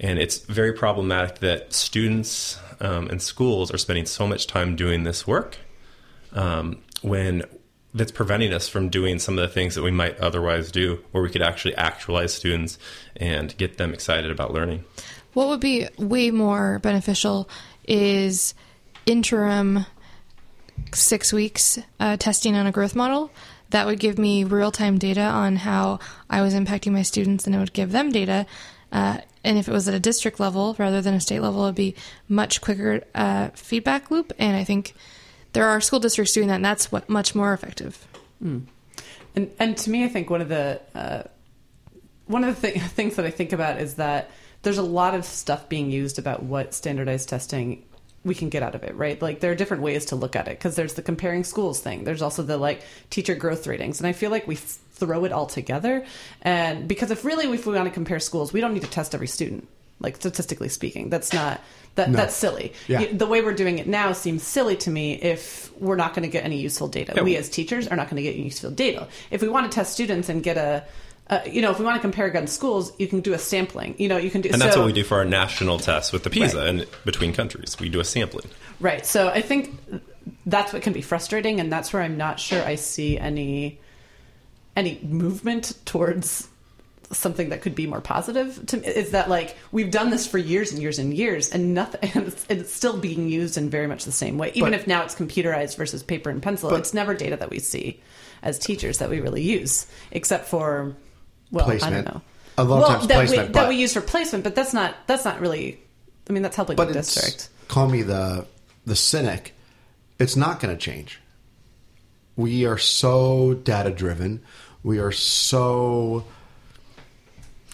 And 0.04 0.20
it's 0.20 0.40
very 0.40 0.74
problematic 0.74 1.40
that 1.40 1.72
students 1.72 2.60
um, 2.82 3.08
and 3.08 3.22
schools 3.22 3.74
are 3.74 3.78
spending 3.78 4.06
so 4.06 4.28
much 4.28 4.48
time 4.48 4.76
doing 4.76 5.04
this 5.04 5.26
work 5.26 5.58
um, 6.34 6.82
when 7.02 7.44
that's 7.94 8.12
preventing 8.12 8.52
us 8.52 8.68
from 8.68 8.90
doing 8.90 9.18
some 9.18 9.38
of 9.40 9.48
the 9.48 9.54
things 9.54 9.76
that 9.76 9.82
we 9.82 9.92
might 9.92 10.18
otherwise 10.18 10.72
do, 10.72 11.00
where 11.12 11.24
we 11.24 11.30
could 11.30 11.42
actually 11.42 11.74
actualize 11.76 12.34
students 12.34 12.78
and 13.16 13.56
get 13.58 13.78
them 13.78 13.94
excited 13.94 14.30
about 14.30 14.52
learning. 14.52 14.84
What 15.34 15.48
would 15.48 15.62
be 15.62 15.88
way 15.98 16.32
more 16.32 16.80
beneficial 16.80 17.50
is 17.88 18.54
interim 19.06 19.86
six 20.94 21.32
weeks 21.32 21.80
uh, 22.02 22.18
testing 22.18 22.56
on 22.56 22.68
a 22.68 22.74
growth 22.74 22.96
model. 22.96 23.32
That 23.70 23.86
would 23.86 24.00
give 24.00 24.18
me 24.18 24.44
real 24.44 24.72
time 24.72 24.98
data 24.98 25.22
on 25.22 25.56
how 25.56 26.00
I 26.30 26.42
was 26.42 26.54
impacting 26.54 26.92
my 26.92 27.04
students, 27.04 27.46
and 27.46 27.56
it 27.56 27.60
would 27.60 27.74
give 27.74 27.94
them 27.94 28.12
data 28.12 28.46
uh, 28.92 29.20
and 29.44 29.58
if 29.58 29.68
it 29.68 29.72
was 29.72 29.88
at 29.88 29.94
a 29.94 30.00
district 30.00 30.40
level 30.40 30.76
rather 30.80 31.02
than 31.02 31.14
a 31.14 31.20
state 31.20 31.42
level, 31.42 31.64
it'd 31.64 31.76
be 31.76 31.96
much 32.28 32.62
quicker 32.62 33.02
uh, 33.14 33.50
feedback 33.54 34.10
loop. 34.10 34.32
And 34.40 34.56
I 34.56 34.64
think 34.64 34.94
there 35.54 35.68
are 35.68 35.82
school 35.82 36.00
districts 36.00 36.34
doing 36.34 36.48
that, 36.48 36.56
and 36.56 36.66
that's 36.66 36.92
what 36.92 37.10
much 37.10 37.36
more 37.36 37.54
effective. 37.54 38.08
And 39.36 39.52
and 39.60 39.78
to 39.78 39.90
me, 39.90 40.04
I 40.04 40.10
think 40.10 40.30
one 40.30 40.42
of 40.42 40.50
the 40.50 40.82
uh, 40.96 41.24
one 42.28 42.44
of 42.44 42.60
the 42.62 42.72
th- 42.72 42.84
things 42.92 43.16
that 43.16 43.26
I 43.26 43.32
think 43.32 43.54
about 43.54 43.80
is 43.80 43.96
that 43.96 44.32
there's 44.62 44.78
a 44.78 44.84
lot 44.84 45.14
of 45.14 45.26
stuff 45.26 45.68
being 45.70 45.92
used 45.92 46.20
about 46.20 46.44
what 46.44 46.74
standardized 46.74 47.30
testing 47.30 47.84
we 48.26 48.34
can 48.36 48.50
get 48.50 48.64
out 48.64 48.74
of 48.76 48.84
it, 48.84 48.96
right? 48.96 49.22
Like 49.22 49.40
there 49.42 49.52
are 49.52 49.56
different 49.56 49.84
ways 49.84 50.06
to 50.06 50.16
look 50.16 50.36
at 50.36 50.48
it 50.48 50.58
because 50.58 50.76
there's 50.76 50.94
the 50.94 51.02
comparing 51.02 51.44
schools 51.44 51.80
thing. 51.80 52.04
There's 52.06 52.22
also 52.22 52.44
the 52.44 52.58
like 52.58 52.82
teacher 53.10 53.36
growth 53.36 53.68
ratings, 53.68 54.00
and 54.00 54.08
I 54.08 54.14
feel 54.14 54.32
like 54.32 54.48
we 54.48 54.56
throw 54.56 55.26
it 55.26 55.32
all 55.32 55.46
together. 55.46 56.06
And 56.42 56.88
because 56.88 57.12
if 57.12 57.26
really 57.26 57.52
if 57.54 57.66
we 57.66 57.74
want 57.74 57.86
to 57.86 57.94
compare 57.94 58.20
schools, 58.20 58.54
we 58.54 58.62
don't 58.62 58.74
need 58.74 58.84
to 58.84 58.90
test 58.90 59.14
every 59.14 59.28
student. 59.28 59.68
Like 60.00 60.16
statistically 60.18 60.70
speaking, 60.70 61.10
that's 61.10 61.32
not 61.34 61.62
that 61.96 62.10
No. 62.12 62.18
that's 62.18 62.36
silly. 62.36 62.74
Yeah. 62.88 63.06
The 63.12 63.26
way 63.28 63.42
we're 63.42 63.54
doing 63.54 63.80
it 63.80 63.88
now 63.88 64.12
seems 64.14 64.44
silly 64.44 64.76
to 64.78 64.90
me 64.90 65.14
if 65.14 65.72
we're 65.80 65.96
not 65.96 66.14
going 66.14 66.24
to 66.24 66.30
get 66.30 66.44
any 66.44 66.60
useful 66.60 66.88
data. 66.88 67.24
We 67.24 67.36
as 67.38 67.50
teachers 67.50 67.88
are 67.88 67.96
not 67.96 68.10
going 68.10 68.18
to 68.18 68.24
get 68.24 68.36
useful 68.36 68.72
data. 68.72 69.08
If 69.32 69.42
we 69.42 69.48
want 69.50 69.72
to 69.72 69.76
test 69.76 69.94
students 69.94 70.28
and 70.30 70.44
get 70.44 70.58
a, 70.58 70.84
uh, 71.34 71.42
you 71.50 71.62
know, 71.62 71.72
if 71.72 71.80
we 71.80 71.86
want 71.86 71.96
to 71.96 72.02
compare 72.02 72.26
against 72.28 72.54
schools, 72.54 72.92
you 73.00 73.08
can 73.08 73.22
do 73.22 73.34
a 73.34 73.40
sampling. 73.40 73.96
You 73.98 74.08
know, 74.08 74.18
you 74.18 74.30
can 74.30 74.42
do. 74.42 74.50
And 74.52 74.62
that's 74.62 74.76
so- 74.76 74.82
what 74.82 74.88
we 74.88 74.94
do 74.94 75.04
for 75.04 75.18
our 75.18 75.26
national 75.26 75.80
tests 75.80 76.12
with 76.12 76.24
the 76.24 76.30
PISA 76.30 76.58
Right. 76.58 76.68
and 76.68 76.88
between 77.06 77.34
countries. 77.34 77.78
We 77.80 77.90
do 77.90 78.00
a 78.00 78.04
sampling. 78.06 78.50
Right. 78.80 79.06
So 79.06 79.30
I 79.30 79.42
think 79.42 79.76
that's 80.46 80.74
what 80.74 80.82
can 80.82 80.94
be 80.94 81.02
frustrating, 81.02 81.60
and 81.60 81.72
that's 81.72 81.92
where 81.94 82.02
I'm 82.02 82.18
not 82.18 82.40
sure 82.40 82.62
I 82.64 82.76
see 82.76 83.18
any 83.18 83.80
any 84.76 85.00
movement 85.04 85.74
towards 85.86 86.48
something 87.12 87.50
that 87.50 87.62
could 87.62 87.76
be 87.76 87.86
more 87.86 88.02
positive. 88.02 88.66
To 88.68 88.78
me 88.78 88.88
is 88.88 89.12
that 89.12 89.30
like 89.30 89.56
we've 89.72 89.92
done 89.92 90.10
this 90.10 90.26
for 90.26 90.40
years 90.40 90.72
and 90.72 90.82
years 90.82 90.98
and 91.00 91.14
years, 91.14 91.50
and 91.52 91.74
nothing, 91.74 92.12
and 92.16 92.28
it's, 92.28 92.46
and 92.50 92.60
it's 92.62 92.74
still 92.74 92.98
being 92.98 93.30
used 93.30 93.58
in 93.58 93.70
very 93.70 93.88
much 93.88 94.04
the 94.06 94.12
same 94.12 94.38
way. 94.38 94.52
Even 94.56 94.72
But- 94.72 94.80
if 94.80 94.88
now 94.88 95.04
it's 95.04 95.16
computerized 95.16 95.78
versus 95.78 96.02
paper 96.04 96.30
and 96.30 96.42
pencil, 96.42 96.70
But- 96.70 96.80
it's 96.80 96.94
never 96.94 97.14
data 97.14 97.38
that 97.38 97.50
we 97.50 97.60
see 97.60 98.02
as 98.42 98.60
teachers 98.60 98.98
that 98.98 99.10
we 99.10 99.20
really 99.22 99.42
use, 99.44 99.86
except 100.12 100.48
for 100.50 100.96
well, 101.54 101.72
I 101.72 101.90
don't 101.90 102.06
know. 102.06 102.22
A 102.58 102.64
lot 102.64 102.84
of 102.84 102.88
times 102.90 103.08
that 103.08 103.14
placement, 103.16 103.48
we, 103.50 103.54
that 103.54 103.70
we 103.70 103.76
use 103.78 103.94
for 103.94 104.02
placement, 104.02 104.44
but 104.44 104.56
that's 104.56 104.74
not 104.74 104.96
that's 105.08 105.24
not 105.26 105.40
really. 105.40 105.80
I 106.30 106.34
mean, 106.34 106.44
that's 106.44 106.56
helping 106.56 106.76
but 106.76 106.92
the 106.92 107.00
it's 107.00 107.14
district. 107.14 107.50
call 107.68 107.88
me 107.88 108.02
the 108.02 108.46
the 108.86 108.96
cynic. 108.96 109.54
It's 110.20 110.36
not 110.36 110.60
going 110.60 110.76
to 110.76 110.80
change. 110.80 111.20
We 112.36 112.66
are 112.66 112.78
so 112.78 113.54
data 113.54 113.92
driven. 113.92 114.42
We 114.84 115.00
are 115.00 115.12
so. 115.12 116.26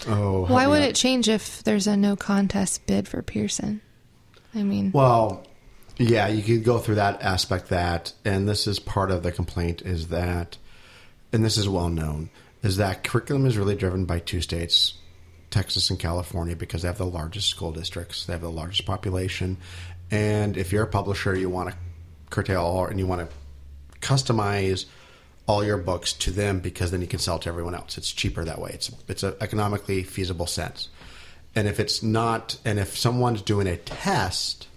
Oh, 0.07 0.45
Why 0.45 0.67
would 0.67 0.81
out. 0.81 0.89
it 0.89 0.95
change 0.95 1.27
if 1.27 1.63
there's 1.63 1.87
a 1.87 1.97
no 1.97 2.15
contest 2.15 2.85
bid 2.87 3.07
for 3.07 3.21
Pearson? 3.21 3.81
I 4.55 4.63
mean, 4.63 4.91
Well, 4.93 5.45
yeah, 5.97 6.27
you 6.29 6.41
could 6.41 6.63
go 6.63 6.77
through 6.79 6.95
that 6.95 7.21
aspect. 7.21 7.67
That, 7.69 8.13
and 8.23 8.47
this 8.47 8.65
is 8.65 8.79
part 8.79 9.11
of 9.11 9.23
the 9.23 9.31
complaint, 9.31 9.81
is 9.81 10.07
that, 10.07 10.57
and 11.33 11.43
this 11.43 11.57
is 11.57 11.67
well 11.67 11.89
known, 11.89 12.29
is 12.63 12.77
that 12.77 13.03
curriculum 13.03 13.45
is 13.45 13.57
really 13.57 13.75
driven 13.75 14.05
by 14.05 14.19
two 14.19 14.41
states, 14.41 14.95
Texas 15.49 15.89
and 15.89 15.99
California, 15.99 16.55
because 16.55 16.81
they 16.81 16.87
have 16.87 16.97
the 16.97 17.05
largest 17.05 17.49
school 17.49 17.71
districts, 17.71 18.25
they 18.25 18.33
have 18.33 18.41
the 18.41 18.51
largest 18.51 18.85
population, 18.85 19.57
and 20.11 20.57
if 20.57 20.71
you're 20.71 20.83
a 20.83 20.87
publisher, 20.87 21.35
you 21.35 21.49
want 21.49 21.69
to 21.69 21.75
curtail 22.29 22.61
all, 22.61 22.85
and 22.85 22.99
you 22.99 23.07
want 23.07 23.29
to 23.29 23.35
customize 23.99 24.85
all 25.47 25.63
your 25.63 25.77
books 25.77 26.13
to 26.13 26.31
them 26.31 26.59
because 26.59 26.91
then 26.91 27.01
you 27.01 27.07
can 27.07 27.19
sell 27.19 27.39
to 27.39 27.49
everyone 27.49 27.73
else. 27.73 27.97
It's 27.97 28.11
cheaper 28.11 28.45
that 28.45 28.59
way. 28.59 28.71
It's 28.73 28.91
it's 29.07 29.23
an 29.23 29.33
economically 29.41 30.03
feasible 30.03 30.45
sense. 30.45 30.89
And 31.55 31.67
if 31.67 31.79
it's 31.79 32.03
not, 32.03 32.57
and 32.63 32.77
if 32.77 32.95
someone's 32.95 33.41
doing 33.41 33.65
a 33.65 33.75
test, 33.75 34.67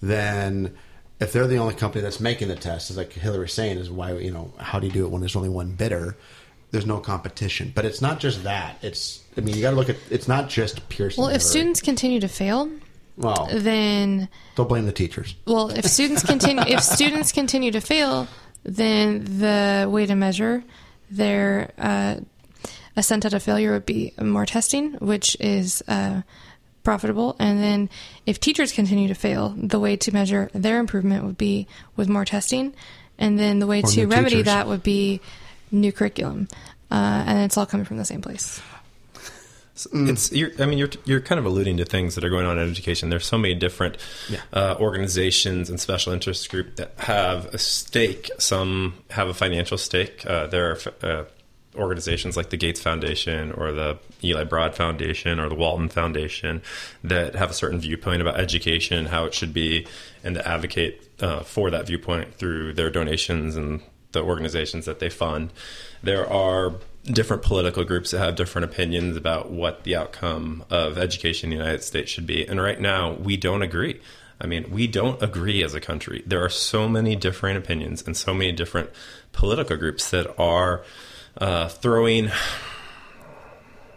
then 0.00 0.74
if 1.20 1.32
they're 1.32 1.46
the 1.46 1.58
only 1.58 1.74
company 1.74 2.00
that's 2.00 2.20
making 2.20 2.48
the 2.48 2.56
test, 2.56 2.90
is 2.90 2.96
like 2.96 3.12
Hillary's 3.12 3.52
saying, 3.52 3.78
is 3.78 3.90
why 3.90 4.12
you 4.14 4.30
know 4.30 4.52
how 4.58 4.80
do 4.80 4.86
you 4.86 4.92
do 4.92 5.04
it 5.04 5.10
when 5.10 5.20
there's 5.20 5.36
only 5.36 5.50
one 5.50 5.72
bidder? 5.72 6.16
There's 6.72 6.86
no 6.86 6.98
competition. 6.98 7.70
But 7.74 7.84
it's 7.84 8.02
not 8.02 8.18
just 8.18 8.42
that. 8.44 8.78
It's 8.82 9.22
I 9.36 9.40
mean 9.42 9.54
you 9.54 9.62
got 9.62 9.70
to 9.70 9.76
look 9.76 9.88
at. 9.90 9.96
It's 10.10 10.26
not 10.26 10.48
just 10.48 10.88
Pearson. 10.88 11.22
well, 11.22 11.32
if 11.32 11.42
students 11.42 11.80
continue 11.80 12.18
to 12.20 12.28
fail, 12.28 12.68
well, 13.16 13.48
then 13.52 14.28
don't 14.56 14.68
blame 14.68 14.86
the 14.86 14.92
teachers. 14.92 15.36
well, 15.46 15.70
if 15.70 15.84
students 15.84 16.24
continue 16.24 16.64
if 16.66 16.80
students 16.80 17.30
continue 17.30 17.70
to 17.72 17.80
fail, 17.80 18.26
then 18.64 19.24
the 19.38 19.86
way 19.88 20.06
to 20.06 20.14
measure 20.14 20.64
their 21.10 21.70
uh, 21.78 22.16
ascent 22.96 23.26
out 23.26 23.34
of 23.34 23.42
failure 23.42 23.72
would 23.72 23.86
be 23.86 24.12
more 24.20 24.46
testing, 24.46 24.94
which 24.94 25.36
is 25.40 25.82
uh, 25.88 26.22
profitable. 26.84 27.36
And 27.38 27.62
then 27.62 27.90
if 28.24 28.40
teachers 28.40 28.72
continue 28.72 29.08
to 29.08 29.14
fail, 29.14 29.54
the 29.58 29.78
way 29.78 29.96
to 29.96 30.12
measure 30.12 30.48
their 30.54 30.78
improvement 30.78 31.24
would 31.24 31.36
be 31.38 31.66
with 31.96 32.08
more 32.08 32.24
testing. 32.24 32.74
And 33.18 33.38
then 33.38 33.58
the 33.58 33.66
way 33.66 33.82
Or 33.82 33.88
to 33.88 34.06
remedy 34.06 34.36
teachers. 34.36 34.46
that 34.46 34.66
would 34.66 34.82
be 34.82 35.20
new 35.72 35.92
curriculum. 35.92 36.48
Uh, 36.90 37.24
and 37.26 37.38
it's 37.40 37.56
all 37.56 37.66
coming 37.66 37.86
from 37.86 37.96
the 37.96 38.04
same 38.04 38.20
place. 38.20 38.60
It's 39.92 40.30
you're, 40.30 40.50
I 40.58 40.66
mean 40.66 40.78
you're 40.78 40.90
you're 41.06 41.20
kind 41.20 41.38
of 41.38 41.46
alluding 41.46 41.78
to 41.78 41.86
things 41.86 42.14
that 42.14 42.24
are 42.24 42.28
going 42.28 42.44
on 42.44 42.58
in 42.58 42.70
education. 42.70 43.08
There's 43.08 43.26
so 43.26 43.38
many 43.38 43.54
different 43.54 43.96
uh, 44.52 44.76
organizations 44.78 45.70
and 45.70 45.80
special 45.80 46.12
interest 46.12 46.50
group 46.50 46.76
that 46.76 46.92
have 46.98 47.46
a 47.46 47.58
stake. 47.58 48.30
Some 48.38 48.94
have 49.10 49.28
a 49.28 49.34
financial 49.34 49.78
stake. 49.78 50.26
Uh, 50.26 50.46
there 50.46 50.72
are 50.72 50.78
uh, 51.02 51.24
organizations 51.74 52.36
like 52.36 52.50
the 52.50 52.56
Gates 52.56 52.80
Foundation 52.80 53.52
or 53.52 53.72
the 53.72 53.98
Eli 54.22 54.44
Broad 54.44 54.74
Foundation 54.74 55.40
or 55.40 55.48
the 55.48 55.54
Walton 55.54 55.88
Foundation 55.88 56.62
that 57.02 57.34
have 57.34 57.50
a 57.50 57.54
certain 57.54 57.80
viewpoint 57.80 58.20
about 58.20 58.38
education, 58.38 59.06
how 59.06 59.24
it 59.24 59.32
should 59.32 59.54
be, 59.54 59.86
and 60.22 60.34
to 60.34 60.46
advocate 60.46 61.08
uh, 61.20 61.40
for 61.40 61.70
that 61.70 61.86
viewpoint 61.86 62.34
through 62.34 62.74
their 62.74 62.90
donations 62.90 63.56
and 63.56 63.80
the 64.12 64.22
organizations 64.22 64.84
that 64.86 64.98
they 64.98 65.10
fund. 65.10 65.52
There 66.02 66.30
are 66.30 66.74
different 67.04 67.42
political 67.42 67.84
groups 67.84 68.12
that 68.12 68.18
have 68.18 68.36
different 68.36 68.64
opinions 68.64 69.16
about 69.16 69.50
what 69.50 69.84
the 69.84 69.96
outcome 69.96 70.64
of 70.70 70.98
education 70.98 71.52
in 71.52 71.58
the 71.58 71.64
United 71.64 71.82
States 71.82 72.10
should 72.10 72.26
be. 72.26 72.46
And 72.46 72.60
right 72.60 72.80
now, 72.80 73.14
we 73.14 73.36
don't 73.36 73.62
agree. 73.62 74.00
I 74.40 74.46
mean, 74.46 74.70
we 74.70 74.86
don't 74.86 75.22
agree 75.22 75.62
as 75.62 75.74
a 75.74 75.80
country. 75.80 76.22
There 76.26 76.44
are 76.44 76.48
so 76.48 76.88
many 76.88 77.16
different 77.16 77.58
opinions 77.58 78.02
and 78.06 78.16
so 78.16 78.34
many 78.34 78.52
different 78.52 78.90
political 79.32 79.76
groups 79.76 80.10
that 80.10 80.32
are 80.38 80.84
uh, 81.38 81.68
throwing, 81.68 82.30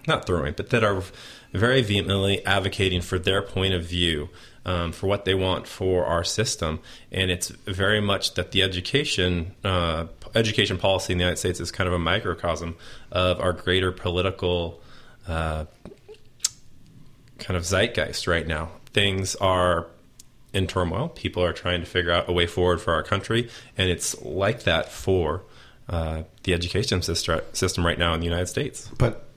not 0.07 0.26
throwing, 0.26 0.53
but 0.53 0.70
that 0.70 0.84
are 0.84 1.03
very 1.51 1.82
vehemently 1.82 2.45
advocating 2.45 3.01
for 3.01 3.18
their 3.18 3.41
point 3.41 3.74
of 3.74 3.84
view 3.84 4.30
um, 4.66 4.91
for 4.91 5.07
what 5.07 5.26
they 5.26 5.36
want 5.36 5.68
for 5.68 6.05
our 6.05 6.24
system, 6.24 6.80
and 7.11 7.30
it's 7.30 7.49
very 7.49 8.01
much 8.01 8.34
that 8.34 8.51
the 8.51 8.63
education 8.63 9.53
uh, 9.63 10.05
education 10.34 10.78
policy 10.78 11.13
in 11.13 11.20
the 11.20 11.24
United 11.24 11.38
States 11.38 11.59
is 11.59 11.72
kind 11.72 11.88
of 11.88 11.93
a 11.93 11.99
microcosm 11.99 12.76
of 13.11 13.39
our 13.39 13.53
greater 13.53 13.91
political 13.91 14.82
uh, 15.28 15.66
kind 17.38 17.57
of 17.57 17.63
zeitgeist 17.63 18.28
right 18.28 18.47
now. 18.47 18.70
Things 18.88 19.36
are 19.36 19.88
in 20.53 20.68
turmoil. 20.68 21.09
People 21.09 21.43
are 21.43 21.53
trying 21.53 21.82
to 21.82 21.86
figure 21.86 22.11
out 22.11 22.30
a 22.30 22.32
way 22.32 22.47
forward 22.47 22.82
for 22.82 22.93
our 22.93 23.03
country, 23.03 23.49
and 23.78 23.89
it's 23.89 24.20
like 24.22 24.63
that 24.63 24.91
for 24.91 25.43
uh, 25.88 26.24
the 26.43 26.53
education 26.53 27.01
system 27.01 27.86
right 27.86 27.99
now 27.99 28.13
in 28.13 28.20
the 28.20 28.26
United 28.26 28.47
States. 28.47 28.89
But 28.97 29.28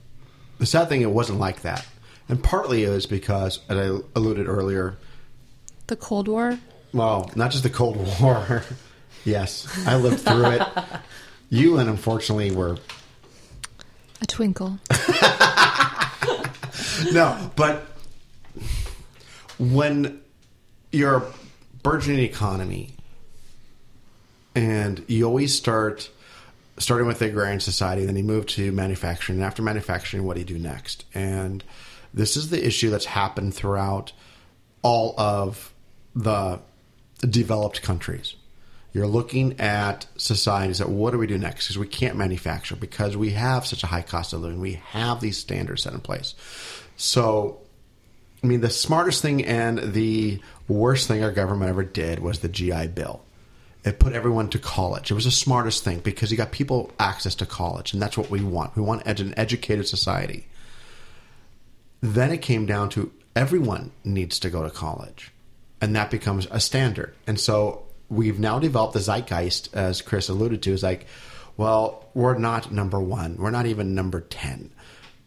the 0.57 0.65
sad 0.65 0.89
thing, 0.89 1.01
it 1.01 1.11
wasn't 1.11 1.39
like 1.39 1.61
that. 1.61 1.85
And 2.27 2.43
partly 2.43 2.83
it 2.83 2.89
was 2.89 3.05
because, 3.05 3.59
as 3.69 3.77
I 3.77 3.99
alluded 4.15 4.47
earlier, 4.47 4.97
The 5.89 5.95
Cold 5.95 6.27
War. 6.27 6.59
well, 6.93 7.31
not 7.35 7.49
just 7.49 7.63
the 7.63 7.69
Cold 7.71 7.97
War. 8.21 8.61
yes, 9.25 9.67
I 9.87 9.95
lived 9.95 10.21
through 10.21 10.51
it. 10.51 10.61
You, 11.49 11.79
and 11.79 11.89
unfortunately, 11.89 12.51
were 12.51 12.77
A 14.21 14.27
twinkle. 14.27 14.77
no, 17.11 17.51
but 17.55 17.87
when 19.57 20.21
you're 20.91 21.17
a 21.17 21.33
burgeoning 21.81 22.19
economy 22.19 22.93
and 24.53 25.03
you 25.07 25.25
always 25.25 25.55
start 25.55 26.11
starting 26.77 27.07
with 27.07 27.17
the 27.17 27.25
agrarian 27.25 27.59
society, 27.59 28.05
then 28.05 28.15
you 28.15 28.23
move 28.23 28.45
to 28.45 28.71
manufacturing, 28.71 29.39
and 29.39 29.45
after 29.45 29.63
manufacturing, 29.63 30.23
what 30.23 30.35
do 30.35 30.41
you 30.41 30.45
do 30.45 30.59
next? 30.59 31.05
And 31.15 31.63
this 32.13 32.37
is 32.37 32.51
the 32.51 32.63
issue 32.63 32.91
that's 32.91 33.05
happened 33.05 33.55
throughout 33.55 34.11
all 34.83 35.19
of 35.19 35.73
the 36.15 36.59
developed 37.21 37.81
countries. 37.81 38.35
You're 38.91 39.07
looking 39.07 39.59
at 39.59 40.07
societies 40.17 40.79
that 40.79 40.89
what 40.89 41.11
do 41.11 41.19
we 41.19 41.27
do 41.27 41.37
next? 41.37 41.65
Because 41.65 41.77
we 41.77 41.87
can't 41.87 42.15
manufacture 42.15 42.75
because 42.75 43.15
we 43.15 43.31
have 43.31 43.65
such 43.67 43.83
a 43.83 43.87
high 43.87 44.01
cost 44.01 44.33
of 44.33 44.41
living. 44.41 44.59
We 44.59 44.73
have 44.73 45.21
these 45.21 45.37
standards 45.37 45.83
set 45.83 45.93
in 45.93 45.99
place. 45.99 46.33
So, 46.97 47.59
I 48.43 48.47
mean, 48.47 48.61
the 48.61 48.69
smartest 48.69 49.21
thing 49.21 49.45
and 49.45 49.93
the 49.93 50.41
worst 50.67 51.07
thing 51.07 51.23
our 51.23 51.31
government 51.31 51.69
ever 51.69 51.83
did 51.83 52.19
was 52.19 52.39
the 52.39 52.49
GI 52.49 52.87
Bill. 52.87 53.21
It 53.85 53.99
put 53.99 54.13
everyone 54.13 54.49
to 54.49 54.59
college. 54.59 55.11
It 55.11 55.13
was 55.13 55.25
the 55.25 55.31
smartest 55.31 55.83
thing 55.83 55.99
because 55.99 56.31
you 56.31 56.37
got 56.37 56.51
people 56.51 56.91
access 56.99 57.35
to 57.35 57.45
college, 57.45 57.93
and 57.93 58.01
that's 58.01 58.17
what 58.17 58.29
we 58.29 58.41
want. 58.41 58.75
We 58.75 58.81
want 58.81 59.05
an 59.05 59.33
educated 59.37 59.87
society. 59.87 60.47
then 62.01 62.31
it 62.31 62.41
came 62.41 62.65
down 62.65 62.89
to 62.89 63.11
everyone 63.35 63.91
needs 64.03 64.39
to 64.39 64.49
go 64.49 64.63
to 64.63 64.69
college, 64.69 65.31
and 65.81 65.95
that 65.95 66.11
becomes 66.11 66.47
a 66.51 66.59
standard. 66.59 67.13
And 67.27 67.39
so 67.39 67.83
we've 68.09 68.39
now 68.39 68.59
developed 68.59 68.93
the 68.93 68.99
zeitgeist, 68.99 69.69
as 69.73 70.01
Chris 70.01 70.29
alluded 70.29 70.61
to, 70.63 70.71
is 70.73 70.83
like, 70.83 71.05
well, 71.57 72.05
we're 72.13 72.37
not 72.37 72.71
number 72.71 72.99
one, 72.99 73.37
we're 73.37 73.51
not 73.51 73.65
even 73.65 73.93
number 73.95 74.21
ten 74.21 74.71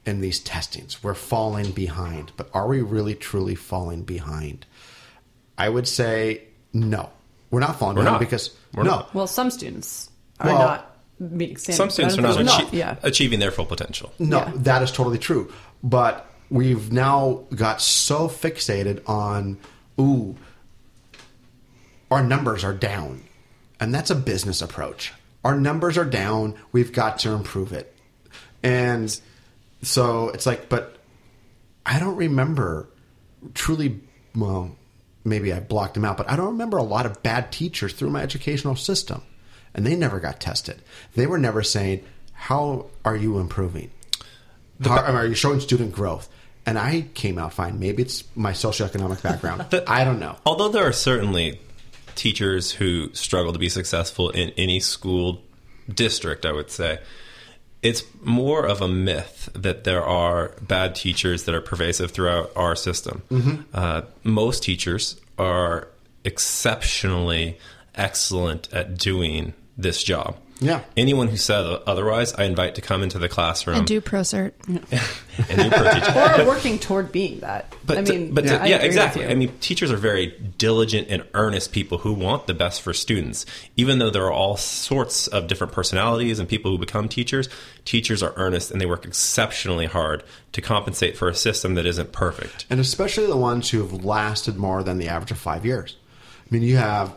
in 0.05 0.21
these 0.21 0.41
testings. 0.41 1.03
We're 1.03 1.15
falling 1.15 1.73
behind, 1.73 2.33
but 2.37 2.49
are 2.55 2.67
we 2.67 2.81
really 2.81 3.15
truly 3.15 3.55
falling 3.55 4.03
behind? 4.03 4.67
I 5.57 5.69
would 5.69 5.87
say 5.87 6.43
no. 6.73 7.11
We're 7.51 7.61
not 7.61 7.79
falling 7.79 7.97
We're 7.97 8.03
behind 8.05 8.15
not. 8.15 8.21
because 8.21 8.51
We're 8.75 8.85
no. 8.85 8.91
not. 8.91 9.15
Well, 9.15 9.27
some 9.27 9.51
students 9.51 10.11
are 10.41 10.49
Well, 10.49 10.59
not 10.59 10.97
meeting 11.21 11.57
standards. 11.59 11.77
Some 11.77 11.91
students 11.91 12.19
are 12.19 12.23
not 12.23 12.31
Others 12.39 12.71
achie- 12.71 12.73
Yeah. 12.73 12.97
achieving 13.03 13.39
their 13.39 13.51
full 13.51 13.67
potential. 13.67 14.13
No, 14.19 14.39
Yeah. 14.39 14.53
that 14.57 14.83
is 14.83 14.91
totally 14.91 15.19
true. 15.19 15.53
But 15.85 16.27
we've 16.51 16.91
now 16.91 17.41
got 17.55 17.81
so 17.83 18.27
fixated 18.29 19.07
on, 19.09 19.59
ooh, 20.01 20.37
our 22.11 22.23
numbers 22.23 22.65
are 22.65 22.75
down. 22.75 23.23
And 23.81 23.95
that's 23.95 24.11
a 24.11 24.15
business 24.15 24.63
approach. 24.63 25.13
Our 25.45 25.59
numbers 25.59 25.99
are 25.99 26.05
down. 26.05 26.55
We've 26.71 26.93
got 26.93 27.19
to 27.21 27.31
improve 27.31 27.73
it. 27.73 27.97
And 28.63 29.19
so 29.83 30.29
it's 30.29 30.47
like, 30.47 30.69
but 30.69 30.99
I 31.85 31.99
don't 31.99 32.17
remember 32.17 32.89
truly, 33.55 34.01
well, 34.37 34.77
maybe 35.25 35.53
I 35.53 35.61
blocked 35.61 35.95
them 35.95 36.05
out, 36.05 36.17
but 36.17 36.31
I 36.31 36.37
don't 36.37 36.53
remember 36.53 36.77
a 36.77 36.85
lot 36.85 37.07
of 37.07 37.23
bad 37.23 37.51
teachers 37.51 37.93
through 37.93 38.11
my 38.11 38.23
educational 38.23 38.77
system. 38.77 39.23
And 39.75 39.87
they 39.87 39.97
never 39.97 40.21
got 40.21 40.39
tested. 40.39 40.83
They 41.15 41.27
were 41.27 41.39
never 41.39 41.63
saying, 41.63 42.05
How 42.33 42.87
are 43.05 43.17
you 43.17 43.39
improving? 43.39 43.91
How, 44.85 44.99
are 44.99 45.27
you 45.27 45.35
showing 45.35 45.61
student 45.61 45.93
growth? 45.93 46.29
And 46.65 46.79
I 46.79 47.07
came 47.15 47.39
out 47.39 47.53
fine. 47.53 47.79
Maybe 47.81 48.03
it's 48.03 48.25
my 48.37 48.53
socioeconomic 48.53 49.23
background. 49.23 49.67
I 49.87 50.05
don't 50.05 50.21
know. 50.21 50.37
Although 50.47 50.69
there 50.69 50.87
are 50.87 50.93
certainly 50.93 51.61
teachers 52.15 52.71
who 52.73 53.13
struggle 53.15 53.53
to 53.53 53.59
be 53.59 53.69
successful 53.69 54.31
in 54.31 54.51
any 54.57 54.79
school 54.81 55.43
district, 55.93 56.47
I 56.47 56.53
would 56.53 56.71
say. 56.71 57.01
It's 57.83 58.05
more 58.21 58.65
of 58.65 58.81
a 58.81 58.87
myth 58.87 59.49
that 59.55 59.83
there 59.83 60.05
are 60.05 60.55
bad 60.61 60.95
teachers 60.95 61.45
that 61.45 61.55
are 61.55 61.61
pervasive 61.61 62.13
throughout 62.13 62.53
our 62.55 62.77
system. 62.77 63.23
Uh, 63.75 64.03
most 64.23 64.63
teachers 64.63 65.21
are 65.37 65.89
exceptionally 66.25 67.59
excellent 67.97 68.73
at 68.73 68.97
doing 68.97 69.53
this 69.77 70.05
job. 70.05 70.37
Yeah. 70.63 70.83
Anyone 70.97 71.29
who 71.29 71.37
says 71.37 71.81
otherwise, 71.87 72.33
I 72.35 72.45
invite 72.45 72.77
to 72.77 72.81
come 72.81 73.03
into 73.03 73.19
the 73.19 73.29
classroom 73.29 73.79
and 73.79 73.87
do 73.87 74.01
ProCert. 74.01 74.53
and 74.69 75.61
do 75.61 75.71
pro 75.71 75.93
teaching. 75.93 76.41
Or 76.41 76.47
working 76.47 76.79
toward 76.79 77.11
being 77.13 77.41
that. 77.41 77.75
But 77.85 77.99
I 77.99 78.03
to- 78.05 78.13
mean, 78.13 78.35
but 78.35 78.43
to- 78.47 78.61
I 78.63 78.67
yeah, 78.67 78.77
agree 78.77 78.77
with 78.77 78.85
exactly. 78.87 79.27
I 79.27 79.35
mean, 79.35 79.53
teachers 79.61 79.91
are 79.91 79.97
very 79.97 80.29
diligent 80.59 81.09
and 81.11 81.25
earnest 81.35 81.73
people 81.73 81.99
who 81.99 82.13
want 82.13 82.47
the 82.47 82.55
best 82.55 82.81
for 82.83 82.93
students. 82.93 83.45
Even 83.77 83.99
though 83.99 84.11
there 84.11 84.25
are 84.25 84.33
all 84.33 84.57
sorts 84.57 85.27
of 85.27 85.47
different 85.49 85.73
personalities 85.73 86.39
and 86.39 86.49
people 86.49 86.71
who 86.71 86.79
become 86.79 87.09
teachers, 87.09 87.49
teachers 87.85 88.23
are 88.23 88.33
earnest 88.37 88.71
and 88.71 88.81
they 88.81 88.87
work 88.87 89.05
exceptionally 89.05 89.87
hard 89.87 90.23
to 90.53 90.61
compensate 90.61 91.17
for 91.17 91.29
a 91.29 91.35
system 91.35 91.75
that 91.75 91.87
isn't 91.87 92.13
perfect. 92.13 92.67
and 92.71 92.79
especially 92.79 93.27
the 93.27 93.37
ones 93.37 93.71
who 93.71 93.81
have 93.81 94.05
lasted 94.05 94.57
more 94.57 94.83
than 94.83 94.99
the 94.99 95.09
average 95.09 95.31
of 95.31 95.39
five 95.39 95.65
years. 95.67 95.97
I 96.41 96.55
mean, 96.55 96.63
you 96.63 96.77
have 96.77 97.15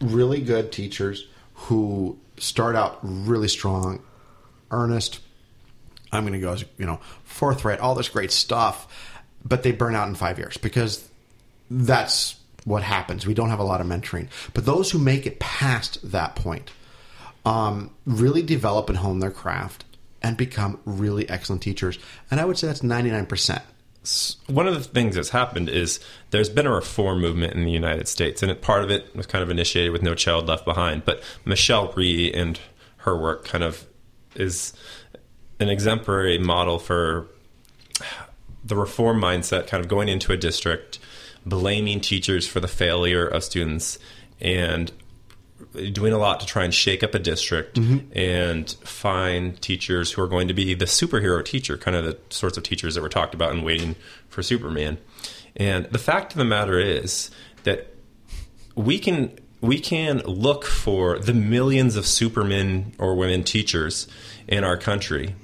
really 0.00 0.40
good 0.40 0.70
teachers 0.72 1.26
who 1.54 2.18
start 2.38 2.76
out 2.76 2.98
really 3.02 3.48
strong, 3.48 4.02
earnest. 4.70 5.20
I'm 6.12 6.22
going 6.26 6.34
to 6.34 6.40
go 6.40 6.56
you 6.78 6.86
know 6.86 7.00
forthright, 7.24 7.80
all 7.80 7.94
this 7.94 8.08
great 8.08 8.30
stuff, 8.30 9.14
but 9.44 9.62
they 9.62 9.72
burn 9.72 9.94
out 9.94 10.08
in 10.08 10.14
five 10.14 10.38
years 10.38 10.56
because 10.56 11.08
that's 11.70 12.36
what 12.64 12.82
happens. 12.82 13.26
We 13.26 13.34
don't 13.34 13.50
have 13.50 13.60
a 13.60 13.64
lot 13.64 13.80
of 13.80 13.86
mentoring, 13.86 14.28
but 14.54 14.64
those 14.64 14.90
who 14.90 14.98
make 14.98 15.26
it 15.26 15.38
past 15.38 16.10
that 16.10 16.34
point 16.34 16.70
um, 17.44 17.90
really 18.04 18.42
develop 18.42 18.88
and 18.88 18.98
hone 18.98 19.20
their 19.20 19.30
craft 19.30 19.84
and 20.22 20.36
become 20.36 20.80
really 20.84 21.28
excellent 21.28 21.62
teachers. 21.62 21.98
And 22.30 22.40
I 22.40 22.44
would 22.44 22.58
say 22.58 22.66
that's 22.66 22.82
99 22.82 23.26
percent. 23.26 23.62
One 24.46 24.66
of 24.66 24.74
the 24.74 24.82
things 24.82 25.16
that's 25.16 25.30
happened 25.30 25.68
is 25.68 26.00
there's 26.30 26.48
been 26.48 26.66
a 26.66 26.72
reform 26.72 27.20
movement 27.20 27.54
in 27.54 27.64
the 27.64 27.70
United 27.70 28.08
States, 28.08 28.42
and 28.42 28.60
part 28.60 28.84
of 28.84 28.90
it 28.90 29.14
was 29.16 29.26
kind 29.26 29.42
of 29.42 29.50
initiated 29.50 29.92
with 29.92 30.02
No 30.02 30.14
Child 30.14 30.46
Left 30.46 30.64
Behind. 30.64 31.04
But 31.04 31.22
Michelle 31.44 31.92
Rhee 31.92 32.32
and 32.32 32.60
her 32.98 33.16
work 33.16 33.44
kind 33.44 33.64
of 33.64 33.86
is 34.34 34.72
an 35.58 35.68
exemplary 35.68 36.38
model 36.38 36.78
for 36.78 37.28
the 38.64 38.76
reform 38.76 39.20
mindset, 39.20 39.66
kind 39.66 39.82
of 39.82 39.88
going 39.88 40.08
into 40.08 40.32
a 40.32 40.36
district, 40.36 40.98
blaming 41.44 42.00
teachers 42.00 42.46
for 42.46 42.60
the 42.60 42.68
failure 42.68 43.26
of 43.26 43.44
students, 43.44 43.98
and 44.40 44.92
doing 45.92 46.12
a 46.12 46.18
lot 46.18 46.40
to 46.40 46.46
try 46.46 46.64
and 46.64 46.72
shake 46.72 47.02
up 47.02 47.14
a 47.14 47.18
district 47.18 47.78
mm-hmm. 47.78 48.06
and 48.18 48.70
find 48.82 49.60
teachers 49.60 50.12
who 50.12 50.22
are 50.22 50.28
going 50.28 50.48
to 50.48 50.54
be 50.54 50.74
the 50.74 50.84
superhero 50.84 51.44
teacher, 51.44 51.76
kind 51.76 51.96
of 51.96 52.04
the 52.04 52.18
sorts 52.30 52.56
of 52.56 52.62
teachers 52.62 52.94
that 52.94 53.02
were 53.02 53.08
talked 53.08 53.34
about 53.34 53.52
in 53.52 53.62
Waiting 53.62 53.96
for 54.28 54.42
Superman. 54.42 54.98
And 55.56 55.86
the 55.86 55.98
fact 55.98 56.32
of 56.32 56.38
the 56.38 56.44
matter 56.44 56.78
is 56.78 57.30
that 57.64 57.94
we 58.74 58.98
can 58.98 59.38
we 59.60 59.80
can 59.80 60.18
look 60.18 60.64
for 60.64 61.18
the 61.18 61.32
millions 61.32 61.96
of 61.96 62.06
supermen 62.06 62.92
or 62.98 63.14
women 63.14 63.42
teachers 63.42 64.06
in 64.46 64.62
our 64.62 64.76
country 64.76 65.34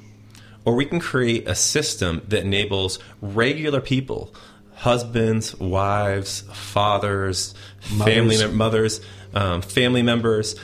or 0.65 0.75
we 0.75 0.85
can 0.85 1.01
create 1.01 1.49
a 1.49 1.55
system 1.55 2.23
that 2.29 2.45
enables 2.45 2.99
regular 3.21 3.81
people 3.81 4.33
husbands 4.75 5.59
wives 5.59 6.43
fathers 6.53 7.55
family 7.81 8.37
mem- 8.37 8.55
mothers 8.55 9.01
um, 9.35 9.63
family 9.63 10.03
members 10.03 10.55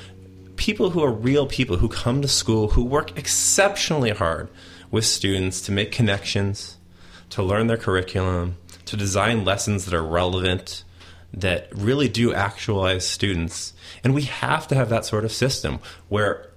people 0.56 0.90
who 0.90 1.02
are 1.02 1.12
real 1.12 1.46
people 1.46 1.76
who 1.76 1.88
come 1.88 2.20
to 2.22 2.28
school 2.28 2.68
who 2.68 2.84
work 2.84 3.16
exceptionally 3.16 4.10
hard 4.10 4.48
with 4.90 5.04
students 5.04 5.60
to 5.60 5.72
make 5.72 5.92
connections 5.92 6.76
to 7.30 7.42
learn 7.42 7.66
their 7.66 7.76
curriculum 7.76 8.56
to 8.84 8.96
design 8.96 9.44
lessons 9.44 9.84
that 9.84 9.94
are 9.94 10.02
relevant 10.02 10.82
that 11.32 11.68
really 11.74 12.08
do 12.08 12.32
actualize 12.32 13.06
students 13.06 13.72
and 14.02 14.14
we 14.14 14.22
have 14.22 14.66
to 14.66 14.74
have 14.74 14.88
that 14.88 15.04
sort 15.04 15.24
of 15.24 15.32
system 15.32 15.78
where 16.08 16.48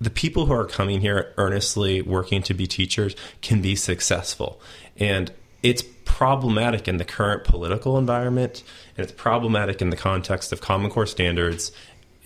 the 0.00 0.10
people 0.10 0.46
who 0.46 0.52
are 0.52 0.66
coming 0.66 1.00
here 1.00 1.32
earnestly 1.36 2.02
working 2.02 2.42
to 2.42 2.54
be 2.54 2.66
teachers 2.66 3.14
can 3.40 3.62
be 3.62 3.76
successful. 3.76 4.60
And 4.96 5.32
it's 5.62 5.82
problematic 6.14 6.86
in 6.86 6.98
the 6.98 7.04
current 7.04 7.42
political 7.42 7.98
environment, 7.98 8.62
and 8.96 9.02
it's 9.02 9.12
problematic 9.12 9.82
in 9.82 9.90
the 9.90 9.96
context 9.96 10.52
of 10.52 10.60
Common 10.60 10.88
Core 10.88 11.08
standards 11.08 11.72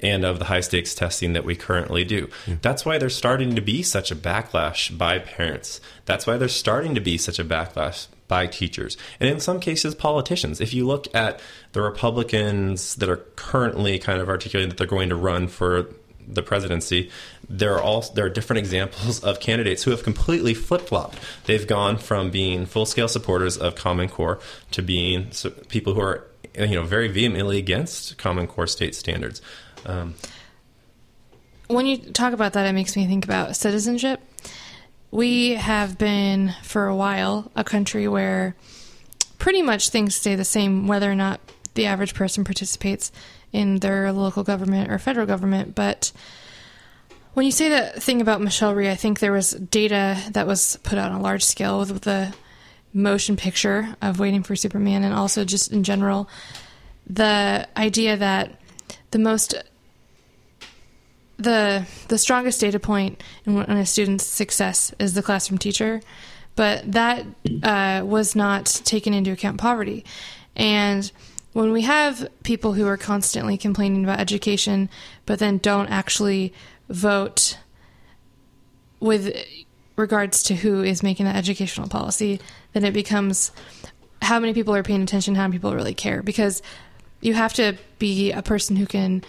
and 0.03 0.27
of 0.27 0.39
the 0.39 0.45
high 0.45 0.61
stakes 0.61 0.95
testing 0.95 1.33
that 1.33 1.43
we 1.43 1.57
currently 1.57 2.05
do. 2.05 2.29
Hmm. 2.45 2.57
That's 2.61 2.85
why 2.85 2.99
there's 2.99 3.17
starting 3.17 3.55
to 3.55 3.63
be 3.63 3.83
such 3.83 4.11
a 4.11 4.15
backlash 4.15 4.97
by 4.97 5.21
parents. 5.21 5.81
That's 6.05 6.27
why 6.27 6.37
there's 6.37 6.55
starting 6.55 6.95
to 6.97 7.01
be 7.01 7.17
such 7.17 7.39
a 7.39 7.45
backlash 7.47 8.09
by 8.29 8.47
teachers. 8.47 8.99
And 9.21 9.31
in 9.31 9.41
some 9.41 9.59
cases, 9.59 9.95
politicians. 9.95 10.61
If 10.61 10.75
you 10.75 10.87
look 10.87 11.09
at 11.15 11.41
the 11.73 11.81
Republicans 11.81 12.95
that 12.97 13.09
are 13.09 13.25
currently 13.37 13.99
kind 13.99 14.21
of 14.21 14.29
articulating 14.29 14.69
that 14.69 14.77
they're 14.77 14.87
going 14.87 15.09
to 15.09 15.17
run 15.17 15.49
for 15.49 15.87
the 16.29 16.43
presidency, 16.43 17.11
there 17.49 17.75
are 17.75 17.83
all 17.83 18.03
there 18.15 18.27
are 18.27 18.31
different 18.31 18.59
examples 18.59 19.23
of 19.25 19.41
candidates 19.41 19.83
who 19.83 19.91
have 19.91 20.03
completely 20.03 20.55
flip 20.55 20.83
flopped. 20.83 21.19
They've 21.47 21.67
gone 21.67 21.97
from 21.97 22.31
being 22.31 22.67
full 22.67 22.87
scale 22.87 23.09
supporters 23.09 23.57
of 23.57 23.75
Common 23.75 24.09
Core 24.09 24.41
to 24.73 24.83
being 24.83 25.31
people 25.69 25.95
who 25.95 26.01
are 26.01 26.27
you 26.55 26.75
know 26.75 26.83
very 26.83 27.09
vehemently 27.09 27.59
against 27.59 28.19
Common 28.19 28.47
Core 28.47 28.67
state 28.67 28.95
standards. 28.95 29.41
Um, 29.87 30.15
when 31.69 31.87
you 31.87 31.99
talk 31.99 32.33
about 32.33 32.55
that, 32.55 32.67
it 32.67 32.73
makes 32.73 32.97
me 32.97 33.07
think 33.07 33.25
about 33.25 33.57
citizenship. 33.57 34.21
We 35.11 35.53
have 35.55 35.97
been 35.97 36.55
for 36.63 36.87
a 36.87 36.97
while 36.97 37.51
a 37.57 37.65
country 37.65 38.09
where 38.09 38.57
pretty 39.39 39.63
much 39.63 39.89
things 39.89 40.15
stay 40.15 40.35
the 40.35 40.45
same 40.45 40.87
whether 40.87 41.11
or 41.11 41.15
not 41.15 41.41
the 41.75 41.87
average 41.87 42.15
person 42.15 42.45
participates 42.45 43.13
in 43.53 43.77
their 43.77 44.13
local 44.13 44.43
government 44.43 44.91
or 44.91 44.99
federal 44.99 45.27
government. 45.27 45.75
But 45.75 46.13
when 47.39 47.47
you 47.47 47.53
say 47.53 47.69
that 47.69 48.03
thing 48.03 48.21
about 48.21 48.41
Michelle 48.41 48.75
Rhee, 48.75 48.91
I 48.91 48.97
think 48.97 49.21
there 49.21 49.31
was 49.31 49.53
data 49.53 50.21
that 50.33 50.49
was 50.49 50.77
put 50.83 50.99
out 50.99 51.13
on 51.13 51.21
a 51.21 51.23
large 51.23 51.45
scale 51.45 51.79
with 51.79 52.03
the 52.03 52.35
motion 52.93 53.37
picture 53.37 53.95
of 54.03 54.19
Waiting 54.19 54.43
for 54.43 54.57
Superman, 54.57 55.05
and 55.05 55.15
also 55.15 55.45
just 55.45 55.71
in 55.71 55.85
general, 55.85 56.29
the 57.07 57.69
idea 57.77 58.17
that 58.17 58.61
the 59.13 59.21
most 59.21 59.55
the 61.37 61.87
the 62.09 62.19
strongest 62.19 62.61
data 62.61 62.81
point 62.81 63.23
in, 63.45 63.57
in 63.57 63.77
a 63.77 63.87
student's 63.87 64.27
success 64.27 64.93
is 64.99 65.15
the 65.15 65.23
classroom 65.23 65.59
teacher, 65.59 66.01
but 66.57 66.91
that 66.91 67.25
uh, 67.63 68.03
was 68.05 68.35
not 68.35 68.67
taken 68.67 69.15
into 69.15 69.31
account 69.31 69.59
poverty. 69.59 70.05
And 70.57 71.09
when 71.53 71.71
we 71.71 71.83
have 71.83 72.27
people 72.43 72.73
who 72.73 72.89
are 72.89 72.97
constantly 72.97 73.57
complaining 73.57 74.03
about 74.03 74.19
education, 74.19 74.91
but 75.25 75.39
then 75.39 75.59
don't 75.59 75.89
actually 75.89 76.53
vote 76.89 77.59
with 79.01 79.37
regards 79.97 80.45
to 80.45 80.55
who 80.55 80.83
is 80.83 81.03
making 81.03 81.27
the 81.27 81.35
educational 81.35 81.89
policy, 81.89 82.41
then 82.73 82.85
it 82.85 82.93
becomes 82.93 83.53
how 84.23 84.39
many 84.39 84.55
people 84.55 84.75
are 84.75 84.83
paying 84.83 85.03
attention, 85.03 85.35
how 85.35 85.43
many 85.43 85.53
people 85.59 85.75
really 85.75 85.95
care. 85.95 86.23
Because 86.23 86.63
you 87.21 87.35
have 87.35 87.53
to 87.55 87.77
be 87.99 88.33
a 88.33 88.43
person 88.43 88.77
who 88.77 88.87
can 88.87 89.25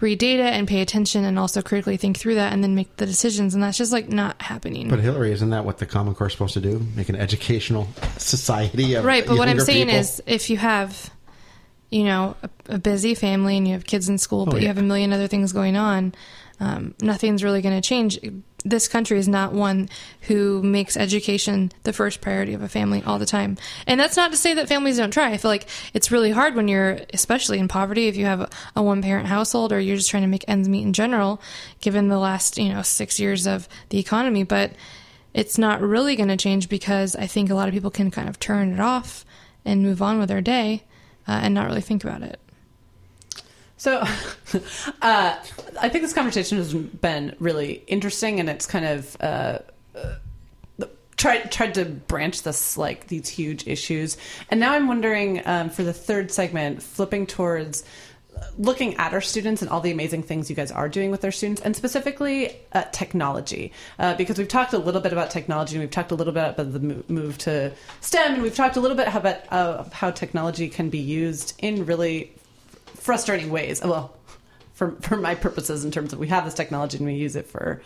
read 0.00 0.18
data 0.18 0.44
and 0.44 0.66
pay 0.66 0.80
attention 0.80 1.24
and 1.24 1.38
also 1.38 1.60
critically 1.60 1.96
think 1.96 2.16
through 2.16 2.34
that 2.34 2.52
and 2.52 2.62
then 2.64 2.74
make 2.74 2.96
the 2.96 3.06
decisions. 3.06 3.54
And 3.54 3.62
that's 3.62 3.76
just 3.76 3.92
like 3.92 4.08
not 4.08 4.40
happening. 4.40 4.88
But 4.88 5.00
Hillary, 5.00 5.32
isn't 5.32 5.50
that 5.50 5.64
what 5.64 5.78
the 5.78 5.86
Common 5.86 6.14
Core 6.14 6.28
is 6.28 6.32
supposed 6.32 6.54
to 6.54 6.60
do? 6.60 6.86
Make 6.96 7.08
an 7.08 7.16
educational 7.16 7.88
society 8.16 8.94
of 8.94 9.04
right. 9.04 9.26
But 9.26 9.36
what 9.36 9.48
I'm 9.48 9.60
saying 9.60 9.86
people? 9.86 10.00
is 10.00 10.22
if 10.26 10.48
you 10.48 10.56
have, 10.56 11.10
you 11.90 12.04
know, 12.04 12.36
a, 12.42 12.74
a 12.74 12.78
busy 12.78 13.14
family 13.14 13.56
and 13.56 13.66
you 13.66 13.74
have 13.74 13.84
kids 13.84 14.08
in 14.08 14.16
school, 14.18 14.42
oh, 14.42 14.46
but 14.46 14.54
Oh, 14.56 14.58
you 14.58 14.68
have 14.68 14.78
a 14.78 14.82
million 14.82 15.12
other 15.12 15.26
things 15.26 15.52
going 15.52 15.76
on, 15.76 16.14
um, 16.60 16.94
nothing's 17.00 17.42
really 17.42 17.62
going 17.62 17.80
to 17.80 17.86
change. 17.86 18.18
This 18.62 18.86
country 18.86 19.18
is 19.18 19.26
not 19.26 19.54
one 19.54 19.88
who 20.22 20.62
makes 20.62 20.96
education 20.98 21.72
the 21.84 21.94
first 21.94 22.20
priority 22.20 22.52
of 22.52 22.62
a 22.62 22.68
family 22.68 23.02
all 23.04 23.18
the 23.18 23.24
time. 23.24 23.56
And 23.86 23.98
that's 23.98 24.16
not 24.16 24.30
to 24.32 24.36
say 24.36 24.52
that 24.54 24.68
families 24.68 24.98
don't 24.98 25.10
try. 25.10 25.30
I 25.30 25.38
feel 25.38 25.50
like 25.50 25.66
it's 25.94 26.10
really 26.10 26.30
hard 26.30 26.54
when 26.54 26.68
you're, 26.68 27.00
especially 27.14 27.58
in 27.58 27.68
poverty, 27.68 28.08
if 28.08 28.16
you 28.16 28.26
have 28.26 28.52
a, 28.76 28.82
one 28.82 29.00
parent 29.00 29.28
household 29.28 29.72
or 29.72 29.80
you're 29.80 29.96
just 29.96 30.10
trying 30.10 30.24
to 30.24 30.28
make 30.28 30.44
ends 30.46 30.68
meet 30.68 30.82
in 30.82 30.92
general, 30.92 31.40
given 31.80 32.08
the 32.08 32.18
last, 32.18 32.58
you 32.58 32.68
know, 32.68 32.82
six 32.82 33.18
years 33.18 33.46
of 33.46 33.66
the 33.88 33.98
economy. 33.98 34.42
But 34.42 34.72
it's 35.32 35.56
not 35.56 35.80
really 35.80 36.14
going 36.16 36.28
to 36.28 36.36
change 36.36 36.68
because 36.68 37.16
I 37.16 37.26
think 37.26 37.48
a 37.48 37.54
lot 37.54 37.68
of 37.68 37.74
people 37.74 37.90
can 37.90 38.10
kind 38.10 38.28
of 38.28 38.38
turn 38.38 38.74
it 38.74 38.80
off 38.80 39.24
and 39.64 39.82
move 39.82 40.02
on 40.02 40.18
with 40.18 40.28
their 40.28 40.42
day 40.42 40.84
uh, 41.26 41.40
and 41.42 41.54
not 41.54 41.66
really 41.66 41.80
think 41.80 42.04
about 42.04 42.22
it. 42.22 42.38
So, 43.80 44.00
uh, 45.00 45.36
I 45.80 45.88
think 45.88 46.04
this 46.04 46.12
conversation 46.12 46.58
has 46.58 46.74
been 46.74 47.34
really 47.40 47.82
interesting, 47.86 48.38
and 48.38 48.50
it's 48.50 48.66
kind 48.66 48.84
of 48.84 49.16
uh, 49.22 49.60
uh, 49.96 50.84
tried 51.16 51.50
tried 51.50 51.72
to 51.74 51.86
branch 51.86 52.42
this 52.42 52.76
like 52.76 53.06
these 53.06 53.26
huge 53.26 53.66
issues. 53.66 54.18
And 54.50 54.60
now 54.60 54.74
I'm 54.74 54.86
wondering 54.86 55.40
um, 55.46 55.70
for 55.70 55.82
the 55.82 55.94
third 55.94 56.30
segment, 56.30 56.82
flipping 56.82 57.26
towards 57.26 57.82
looking 58.58 58.96
at 58.96 59.14
our 59.14 59.22
students 59.22 59.62
and 59.62 59.70
all 59.70 59.80
the 59.80 59.90
amazing 59.90 60.24
things 60.24 60.50
you 60.50 60.56
guys 60.56 60.70
are 60.70 60.88
doing 60.88 61.10
with 61.10 61.24
our 61.24 61.32
students, 61.32 61.62
and 61.62 61.74
specifically 61.74 62.54
uh, 62.74 62.84
technology, 62.92 63.72
uh, 63.98 64.14
because 64.14 64.36
we've 64.36 64.46
talked 64.46 64.74
a 64.74 64.78
little 64.78 65.00
bit 65.00 65.14
about 65.14 65.30
technology, 65.30 65.76
and 65.76 65.80
we've 65.80 65.90
talked 65.90 66.12
a 66.12 66.14
little 66.14 66.34
bit 66.34 66.50
about 66.50 66.70
the 66.70 67.02
move 67.08 67.38
to 67.38 67.72
STEM, 68.02 68.34
and 68.34 68.42
we've 68.42 68.54
talked 68.54 68.76
a 68.76 68.80
little 68.80 68.96
bit 68.96 69.08
about 69.14 69.40
uh, 69.50 69.84
how 69.90 70.10
technology 70.10 70.68
can 70.68 70.90
be 70.90 70.98
used 70.98 71.54
in 71.60 71.86
really 71.86 72.34
frustrating 73.00 73.50
ways. 73.50 73.80
Well, 73.82 74.14
for 74.74 74.92
for 75.00 75.16
my 75.16 75.34
purposes, 75.34 75.84
in 75.84 75.90
terms 75.90 76.12
of 76.12 76.18
we 76.18 76.28
have 76.28 76.44
this 76.44 76.54
technology 76.54 76.98
and 76.98 77.06
we 77.06 77.14
use 77.14 77.36
it 77.36 77.46
for 77.48 77.82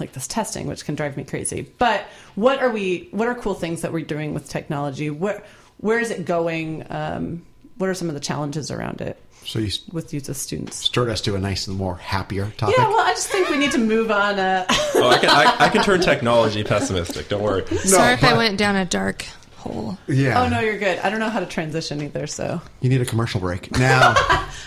like 0.00 0.12
this 0.12 0.26
testing, 0.26 0.66
which 0.66 0.84
can 0.84 0.94
drive 0.94 1.16
me 1.16 1.24
crazy. 1.24 1.62
But 1.78 2.04
what 2.34 2.60
are 2.60 2.70
we? 2.70 3.08
What 3.12 3.28
are 3.28 3.34
cool 3.34 3.54
things 3.54 3.82
that 3.82 3.92
we're 3.92 4.04
doing 4.04 4.34
with 4.34 4.48
technology? 4.48 5.10
Where 5.10 5.42
where 5.78 5.98
is 5.98 6.10
it 6.10 6.24
going? 6.24 6.86
Um, 6.90 7.44
what 7.78 7.88
are 7.88 7.94
some 7.94 8.08
of 8.08 8.14
the 8.14 8.20
challenges 8.20 8.70
around 8.70 9.02
it 9.02 9.20
So 9.44 9.58
you 9.58 9.70
with 9.92 10.12
use 10.14 10.28
of 10.30 10.36
students? 10.36 10.76
stirred 10.76 11.10
us 11.10 11.20
to 11.22 11.34
a 11.34 11.38
nice 11.38 11.66
and 11.66 11.76
more 11.76 11.96
happier 11.96 12.50
topic. 12.56 12.76
Yeah, 12.78 12.88
well, 12.88 13.00
I 13.00 13.10
just 13.10 13.28
think 13.28 13.50
we 13.50 13.58
need 13.58 13.72
to 13.72 13.78
move 13.78 14.10
on. 14.10 14.38
Uh, 14.38 14.64
Oh, 14.94 15.08
I 15.10 15.18
can 15.18 15.28
I, 15.30 15.56
I 15.58 15.68
can 15.68 15.82
turn 15.82 16.00
technology 16.12 16.64
pessimistic. 16.64 17.28
Don't 17.28 17.42
worry. 17.42 17.64
No, 17.70 17.76
Sorry 17.76 18.14
if 18.14 18.24
I 18.24 18.34
went 18.34 18.56
down 18.58 18.76
a 18.76 18.86
dark 18.86 19.26
hole. 19.68 19.98
yeah. 20.08 20.42
oh 20.42 20.48
no, 20.48 20.60
you're 20.60 20.78
good. 20.78 20.98
I 21.00 21.10
don't 21.10 21.20
know 21.20 21.28
how 21.30 21.40
to 21.40 21.46
transition 21.46 22.02
either. 22.02 22.26
So 22.26 22.60
You 22.80 22.88
need 22.88 23.00
a 23.00 23.04
commercial 23.06 23.40
break. 23.40 23.70
Now, 23.78 24.14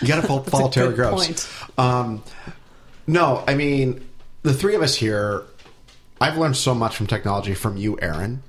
you 0.00 0.08
got 0.08 0.20
to 0.20 0.26
follow, 0.26 0.42
follow 0.42 0.68
a 0.68 0.70
Terry 0.70 0.94
Gross. 0.94 1.26
point. 1.26 1.48
Um, 1.78 2.22
no, 3.06 3.42
I 3.46 3.54
mean, 3.54 4.08
the 4.42 4.52
three 4.54 4.74
of 4.74 4.82
us 4.82 4.94
here, 4.94 5.44
I've 6.20 6.36
learned 6.36 6.56
so 6.56 6.74
much 6.74 6.96
from 6.96 7.06
technology 7.06 7.54
from 7.54 7.76
you, 7.76 7.98
Aaron, 8.00 8.42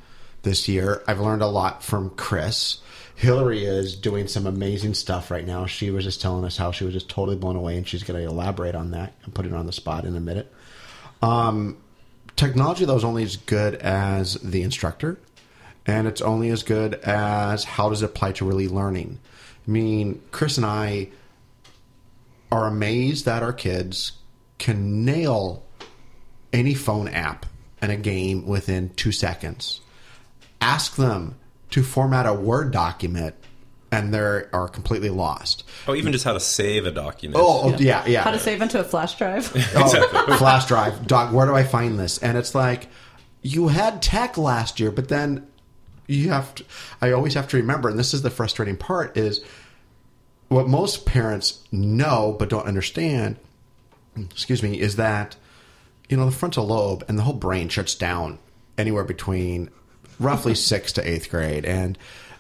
this 0.44 0.68
year. 0.68 1.04
I've 1.08 1.20
learned 1.20 1.42
a 1.42 1.48
lot 1.48 1.84
from 1.84 2.12
Chris. 2.12 2.80
Hillary 3.16 3.66
is 3.66 3.96
doing 3.96 4.28
some 4.28 4.48
amazing 4.48 4.94
stuff 4.96 5.30
right 5.30 5.46
now. 5.46 5.68
She 5.68 5.92
was 5.92 6.04
just 6.04 6.22
telling 6.22 6.44
us 6.44 6.58
how 6.58 6.72
she 6.72 6.84
was 6.86 6.94
just 6.94 7.08
totally 7.10 7.38
blown 7.38 7.56
away, 7.56 7.78
and 7.78 7.88
she's 7.88 8.04
going 8.04 8.20
to 8.20 8.28
elaborate 8.28 8.74
on 8.76 8.92
that 8.92 9.14
and 9.24 9.34
put 9.34 9.46
it 9.46 9.54
on 9.54 9.68
the 9.68 9.72
spot 9.72 10.06
in 10.06 10.16
a 10.16 10.20
minute. 10.20 10.52
Um, 11.22 11.78
technology, 12.36 12.86
though, 12.86 12.96
is 12.96 13.04
only 13.04 13.24
as 13.24 13.38
good 13.38 13.76
as 13.76 14.36
the 14.36 14.64
instructor, 14.64 15.20
and 15.92 16.08
it's 16.08 16.22
only 16.22 16.50
as 16.50 16.64
good 16.64 16.96
as 17.04 17.66
how 17.66 17.90
does 17.90 18.02
it 18.02 18.06
apply 18.06 18.32
to 18.32 18.46
really 18.46 18.70
learning. 18.70 19.20
I 19.68 19.72
mean, 19.72 20.22
Chris 20.32 20.56
and 20.56 20.66
I 20.66 21.10
are 22.50 22.66
amazed 22.66 23.26
that 23.26 23.44
our 23.44 23.52
kids 23.52 24.14
can 24.58 25.04
nail 25.04 25.66
any 26.54 26.76
phone 26.76 27.10
app 27.10 27.46
and 27.82 27.92
a 27.92 27.98
game 27.98 28.46
within 28.46 28.92
two 28.96 29.12
seconds. 29.12 29.82
Ask 30.62 30.96
them 30.96 31.36
to 31.72 31.84
format 31.84 32.26
a 32.26 32.34
Word 32.34 32.72
document, 32.72 33.36
and 33.92 34.14
they 34.14 34.20
are 34.20 34.70
completely 34.70 35.10
lost. 35.10 35.66
Oh, 35.90 35.96
even 35.96 36.14
just 36.14 36.24
how 36.24 36.34
to 36.34 36.40
save 36.40 36.86
a 36.86 36.92
document. 36.92 37.44
Oh, 37.44 37.74
oh, 37.74 37.78
yeah, 37.80 38.06
yeah. 38.06 38.22
how 38.24 38.32
to 38.32 38.40
save 38.40 38.62
into 38.62 38.80
a 38.80 38.84
flash 38.86 39.18
drive? 39.18 39.52
Oh, 39.76 40.38
flash 40.38 40.68
drive. 40.68 41.06
Doc, 41.06 41.34
where 41.34 41.48
do 41.48 41.54
I 41.54 41.64
find 41.64 42.00
this? 42.00 42.18
And 42.20 42.38
it's 42.38 42.56
like, 42.56 42.88
you 43.42 43.68
had 43.68 44.02
tech 44.02 44.38
last 44.38 44.80
year, 44.80 44.92
but 44.92 45.10
then 45.10 45.48
you 46.12 46.30
have 46.30 46.54
to, 46.56 46.66
I 47.02 47.12
always 47.12 47.34
have 47.34 47.48
to 47.50 47.58
remember, 47.58 47.90
and 47.90 47.98
this 47.98 48.14
is 48.14 48.22
the 48.22 48.30
frustrating 48.30 48.78
part, 48.78 49.18
is 49.18 49.44
what 50.50 50.68
most 50.68 51.06
parents 51.06 51.64
know 51.72 52.36
but 52.38 52.50
don't 52.50 52.66
understand, 52.66 53.38
excuse 54.18 54.62
me, 54.62 54.80
is 54.80 54.98
that, 54.98 55.36
you 56.10 56.18
know, 56.18 56.26
the 56.26 56.32
frontal 56.32 56.68
lobe 56.68 57.04
and 57.08 57.18
the 57.18 57.24
whole 57.24 57.34
brain 57.34 57.70
shuts 57.70 57.96
down 57.96 58.38
anywhere 58.78 59.06
between 59.06 59.70
roughly 60.20 60.56
sixth 60.56 60.96
to 60.96 61.10
eighth 61.10 61.30
grade. 61.30 61.66
And 61.66 61.98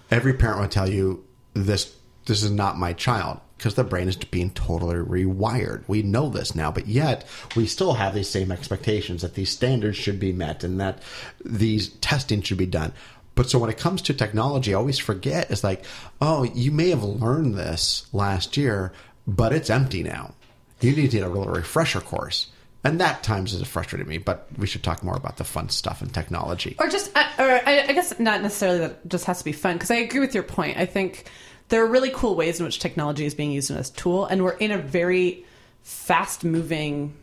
every 0.09 0.33
parent 0.33 0.59
will 0.59 0.67
tell 0.67 0.89
you 0.89 1.23
this 1.53 1.95
this 2.25 2.43
is 2.43 2.51
not 2.51 2.77
my 2.77 2.93
child 2.93 3.39
because 3.57 3.75
the 3.75 3.83
brain 3.83 4.07
is 4.07 4.15
being 4.15 4.51
totally 4.51 4.95
rewired. 4.95 5.83
We 5.87 6.01
know 6.01 6.29
this 6.29 6.55
now, 6.55 6.71
but 6.71 6.87
yet 6.87 7.27
we 7.55 7.65
still 7.65 7.93
have 7.93 8.13
these 8.13 8.29
same 8.29 8.51
expectations 8.51 9.21
that 9.21 9.35
these 9.35 9.49
standards 9.49 9.97
should 9.97 10.19
be 10.19 10.31
met 10.31 10.63
and 10.63 10.79
that 10.79 11.01
these 11.43 11.89
testing 11.89 12.41
should 12.41 12.57
be 12.57 12.65
done. 12.65 12.93
But 13.41 13.49
so 13.49 13.57
when 13.57 13.71
it 13.71 13.79
comes 13.79 14.03
to 14.03 14.13
technology, 14.13 14.71
I 14.71 14.77
always 14.77 14.99
forget 14.99 15.49
it's 15.49 15.63
like, 15.63 15.83
oh, 16.21 16.43
you 16.43 16.69
may 16.71 16.91
have 16.91 17.03
learned 17.03 17.55
this 17.55 18.05
last 18.13 18.55
year, 18.55 18.93
but 19.25 19.51
it's 19.51 19.71
empty 19.71 20.03
now. 20.03 20.35
You 20.79 20.95
need 20.95 21.09
to 21.09 21.17
get 21.17 21.25
a 21.25 21.27
little 21.27 21.51
refresher 21.51 22.01
course. 22.01 22.51
And 22.83 23.01
that 23.01 23.23
times 23.23 23.55
is 23.55 23.67
frustrating 23.67 24.07
me, 24.07 24.19
but 24.19 24.47
we 24.59 24.67
should 24.67 24.83
talk 24.83 25.03
more 25.03 25.15
about 25.15 25.37
the 25.37 25.43
fun 25.43 25.69
stuff 25.69 26.03
and 26.03 26.13
technology. 26.13 26.75
or 26.77 26.87
just 26.87 27.09
uh, 27.17 27.27
or 27.39 27.67
I, 27.67 27.91
guess 27.93 28.19
not 28.19 28.43
necessarily 28.43 28.77
that 28.77 29.09
just 29.09 29.25
has 29.25 29.39
to 29.39 29.43
be 29.43 29.53
fun 29.53 29.73
because 29.73 29.89
i 29.89 29.95
agree 29.95 30.19
with 30.19 30.35
your 30.35 30.43
point 30.43 30.77
i 30.77 30.85
think 30.85 31.25
there 31.69 31.83
are 31.83 31.87
really 31.87 32.11
cool 32.13 32.35
ways 32.35 32.59
in 32.59 32.65
which 32.67 32.77
technology 32.77 33.25
is 33.25 33.33
being 33.33 33.51
used 33.51 33.71
as 33.71 33.89
a 33.89 33.93
tool 33.93 34.27
and 34.27 34.43
we're 34.43 34.51
in 34.51 34.69
a 34.69 34.77
very 34.77 35.45
fast 35.81 36.43
moving 36.43 37.15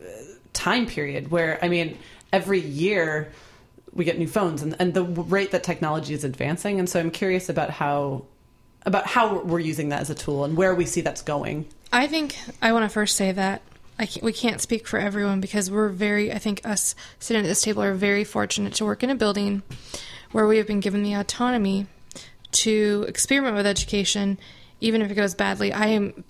uh, 0.00 0.06
time 0.54 0.86
period 0.86 1.30
where 1.30 1.62
i 1.62 1.68
mean 1.68 1.98
every 2.32 2.60
year 2.60 3.30
we 3.94 4.04
get 4.04 4.18
new 4.18 4.26
phones 4.26 4.62
and, 4.62 4.74
and 4.78 4.92
the 4.94 5.04
rate 5.04 5.52
that 5.52 5.62
technology 5.62 6.14
is 6.14 6.24
advancing 6.24 6.78
and 6.78 6.88
so 6.88 7.00
i'm 7.00 7.10
curious 7.10 7.48
about 7.48 7.70
how 7.70 8.24
about 8.86 9.06
how 9.06 9.40
we're 9.40 9.58
using 9.58 9.88
that 9.88 10.00
as 10.00 10.10
a 10.10 10.14
tool 10.14 10.44
and 10.44 10.56
where 10.56 10.74
we 10.74 10.84
see 10.84 11.00
that's 11.00 11.22
going 11.22 11.66
I 11.94 12.08
think 12.08 12.36
I 12.60 12.72
want 12.72 12.84
to 12.84 12.88
first 12.88 13.14
say 13.14 13.30
that 13.30 13.62
I 14.00 14.06
can't, 14.06 14.24
we 14.24 14.32
can't 14.32 14.60
speak 14.60 14.88
for 14.88 14.98
everyone 14.98 15.40
because 15.40 15.70
we're 15.70 15.88
very, 15.88 16.32
I 16.32 16.38
think 16.38 16.60
us 16.64 16.96
sitting 17.20 17.44
at 17.44 17.46
this 17.46 17.62
table 17.62 17.84
are 17.84 17.94
very 17.94 18.24
fortunate 18.24 18.74
to 18.74 18.84
work 18.84 19.04
in 19.04 19.10
a 19.10 19.14
building 19.14 19.62
where 20.32 20.48
we 20.48 20.58
have 20.58 20.66
been 20.66 20.80
given 20.80 21.04
the 21.04 21.14
autonomy 21.14 21.86
to 22.50 23.04
experiment 23.06 23.54
with 23.54 23.64
education, 23.64 24.38
even 24.80 25.02
if 25.02 25.10
it 25.12 25.14
goes 25.14 25.36
badly. 25.36 25.72
I 25.72 25.86
am 25.86 26.24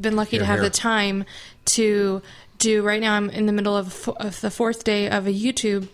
been 0.00 0.14
lucky 0.14 0.38
to 0.38 0.44
have 0.44 0.60
hear. 0.60 0.68
the 0.68 0.70
time 0.70 1.24
to 1.64 2.22
do. 2.58 2.82
Right 2.82 3.00
now, 3.00 3.14
I'm 3.14 3.28
in 3.28 3.46
the 3.46 3.52
middle 3.52 3.76
of, 3.76 4.08
of 4.08 4.40
the 4.40 4.52
fourth 4.52 4.84
day 4.84 5.10
of 5.10 5.26
a 5.26 5.32
YouTube 5.32 5.88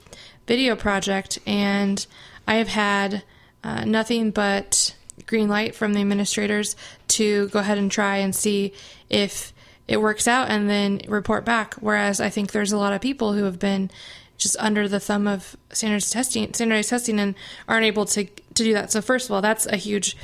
video 0.48 0.74
project, 0.74 1.38
and 1.46 2.04
I 2.48 2.56
have 2.56 2.68
had 2.68 3.22
uh, 3.62 3.84
nothing 3.84 4.32
but 4.32 4.96
green 5.26 5.48
light 5.48 5.74
from 5.74 5.92
the 5.92 6.00
administrators 6.00 6.74
to 7.08 7.48
go 7.48 7.58
ahead 7.60 7.78
and 7.78 7.92
try 7.92 8.16
and 8.16 8.34
see 8.34 8.72
if 9.10 9.52
it 9.86 10.00
works 10.00 10.26
out 10.26 10.48
and 10.48 10.68
then 10.68 11.02
report 11.06 11.44
back. 11.44 11.74
Whereas 11.74 12.20
I 12.20 12.30
think 12.30 12.52
there's 12.52 12.72
a 12.72 12.78
lot 12.78 12.92
of 12.92 13.00
people 13.00 13.34
who 13.34 13.44
have 13.44 13.58
been 13.58 13.90
just 14.38 14.56
under 14.58 14.88
the 14.88 15.00
thumb 15.00 15.26
of 15.26 15.56
standards 15.70 16.10
testing, 16.10 16.52
standardized 16.54 16.90
testing, 16.90 17.20
and 17.20 17.34
aren't 17.68 17.84
able 17.84 18.06
to 18.06 18.24
to 18.24 18.64
do 18.64 18.72
that. 18.72 18.90
So 18.90 19.00
first 19.00 19.28
of 19.28 19.32
all, 19.32 19.42
that's 19.42 19.66
a 19.66 19.76
huge, 19.76 20.16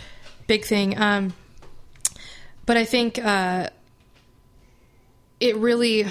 big 0.47 0.64
thing. 0.64 0.99
Um, 0.99 1.35
but 2.66 2.77
I 2.77 2.85
think 2.85 3.18
uh, 3.22 3.68
it 5.39 5.57
really, 5.57 6.07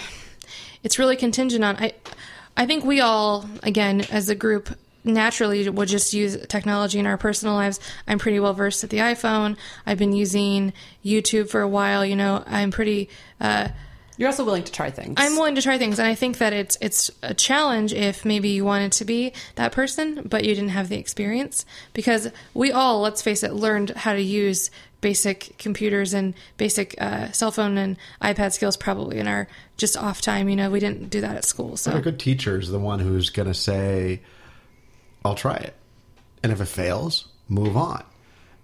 it's 0.84 1.00
really 1.00 1.16
contingent 1.16 1.64
on. 1.64 1.78
I, 1.78 1.94
I 2.56 2.66
think 2.66 2.86
we 2.86 3.02
all, 3.02 3.50
again, 3.64 4.02
as 4.12 4.30
a 4.30 4.36
group, 4.36 4.70
naturally 5.06 5.68
would 5.68 5.90
just 5.90 6.14
use 6.14 6.38
technology 6.48 6.98
in 6.98 7.06
our 7.06 7.18
personal 7.18 7.56
lives. 7.56 7.78
I'm 8.08 8.20
pretty 8.20 8.40
well 8.40 8.54
versed 8.54 8.86
at 8.86 8.90
the 8.90 9.00
iPhone. 9.00 9.58
I've 9.86 9.98
been 9.98 10.14
using 10.14 10.72
YouTube 11.04 11.50
for 11.50 11.60
a 11.60 11.68
while. 11.68 12.06
You 12.06 12.16
know, 12.16 12.42
I'm 12.48 12.72
pretty 12.72 13.10
uh, 13.42 13.68
You're 14.18 14.30
also 14.30 14.46
willing 14.46 14.64
to 14.64 14.72
try 14.72 14.92
things. 14.92 15.16
I'm 15.18 15.36
willing 15.36 15.56
to 15.56 15.62
try 15.62 15.78
things, 15.78 16.00
and 16.00 16.08
I 16.08 16.16
think 16.16 16.38
that 16.38 16.54
it's 16.54 16.78
it's 16.80 17.12
a 17.22 17.34
challenge 17.34 17.94
if 17.94 18.24
maybe 18.24 18.50
you 18.50 18.64
wanted 18.64 18.92
to 18.94 19.06
be 19.06 19.34
that 19.56 19.72
person, 19.72 20.22
but 20.24 20.46
you 20.46 20.54
didn't 20.54 20.70
have 20.70 20.90
the 20.90 20.98
experience. 20.98 21.66
Because 21.94 22.30
we 22.54 22.72
all, 22.72 23.02
let's 23.02 23.22
face 23.22 23.44
it, 23.44 23.54
learned 23.54 23.90
how 23.92 24.14
to 24.14 24.22
use 24.22 24.70
basic 25.04 25.56
computers 25.60 26.14
and 26.14 26.34
basic 26.58 26.96
uh, 27.00 27.30
cell 27.34 27.52
phone 27.52 27.78
and 27.78 27.98
iPad 28.22 28.54
skills 28.54 28.78
probably 28.78 29.20
in 29.20 29.28
our 29.28 29.48
just 29.78 29.98
off 29.98 30.22
time. 30.22 30.48
You 30.50 30.56
know, 30.56 30.72
we 30.72 30.80
didn't 30.80 31.10
do 31.10 31.22
that 31.22 31.36
at 31.36 31.46
school. 31.46 31.76
So 31.78 31.92
A 31.92 32.02
good 32.02 32.20
teacher 32.20 32.58
is 32.58 32.70
the 32.70 32.80
one 32.80 33.00
who's 33.00 33.30
going 33.30 33.50
to 33.50 33.54
say, 33.54 34.22
I'll 35.24 35.36
try 35.36 35.56
it. 35.58 35.76
And 36.42 36.52
if 36.52 36.62
it 36.62 36.66
fails, 36.66 37.28
move 37.50 37.76
on. 37.78 38.04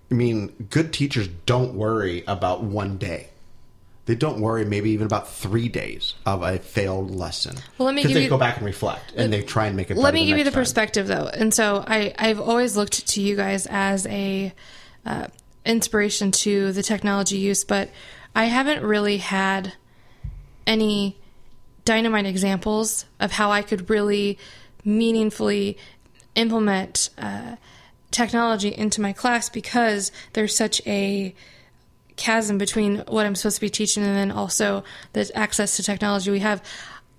I 0.10 0.14
mean, 0.16 0.48
good 0.70 0.94
teachers 0.94 1.28
don't 1.46 1.76
worry 1.76 2.24
about 2.26 2.64
one 2.64 2.98
day. 2.98 3.28
They 4.06 4.16
don't 4.16 4.40
worry 4.40 4.66
maybe 4.66 4.90
even 4.92 5.06
about 5.06 5.30
three 5.30 5.68
days 5.68 6.16
of 6.26 6.42
a 6.42 6.58
failed 6.58 7.12
lesson. 7.12 7.58
Well, 7.78 7.86
let 7.86 7.94
me 7.96 8.02
give 8.02 8.14
they 8.14 8.24
you- 8.24 8.30
go 8.30 8.40
back 8.40 8.58
and 8.58 8.66
reflect 8.66 9.14
and 9.16 9.32
they 9.32 9.44
try 9.44 9.68
and 9.68 9.76
make 9.76 9.88
it 9.92 9.96
better 9.96 10.02
let 10.02 10.14
me 10.16 10.26
give 10.26 10.38
you 10.38 10.44
the 10.46 10.50
time. 10.52 10.62
perspective 10.62 11.06
though 11.06 11.28
and 11.28 11.54
so 11.54 11.84
I, 11.86 12.14
i've 12.18 12.40
always 12.40 12.76
looked 12.76 13.08
to 13.08 13.22
you 13.22 13.36
guys 13.36 13.68
as 13.70 14.08
a 14.08 14.52
uh, 15.06 15.28
inspiration 15.66 16.32
to 16.32 16.72
the 16.72 16.84
technology 16.84 17.38
use 17.38 17.64
but 17.64 17.89
i 18.36 18.45
haven't 18.45 18.84
really 18.84 19.18
had 19.18 19.74
any 20.66 21.18
dynamite 21.86 22.26
examples 22.26 23.05
of 23.20 23.32
how 23.34 23.51
i 23.51 23.62
could 23.62 23.89
really 23.89 24.38
meaningfully 24.86 25.78
implement 26.36 27.10
uh, 27.18 27.55
technology 28.12 28.70
into 28.70 29.01
my 29.01 29.14
class 29.14 29.49
because 29.49 30.12
there's 30.34 30.55
such 30.55 30.82
a 30.88 31.34
chasm 32.16 32.57
between 32.57 32.97
what 33.07 33.26
I'm 33.26 33.36
supposed 33.36 33.55
to 33.55 33.62
be 33.62 33.70
teaching 33.70 34.03
and 34.03 34.16
then 34.16 34.32
also 34.32 34.84
the 35.14 35.32
access 35.36 35.78
to 35.78 35.84
technology 35.84 36.32
we 36.32 36.39
have. 36.39 36.62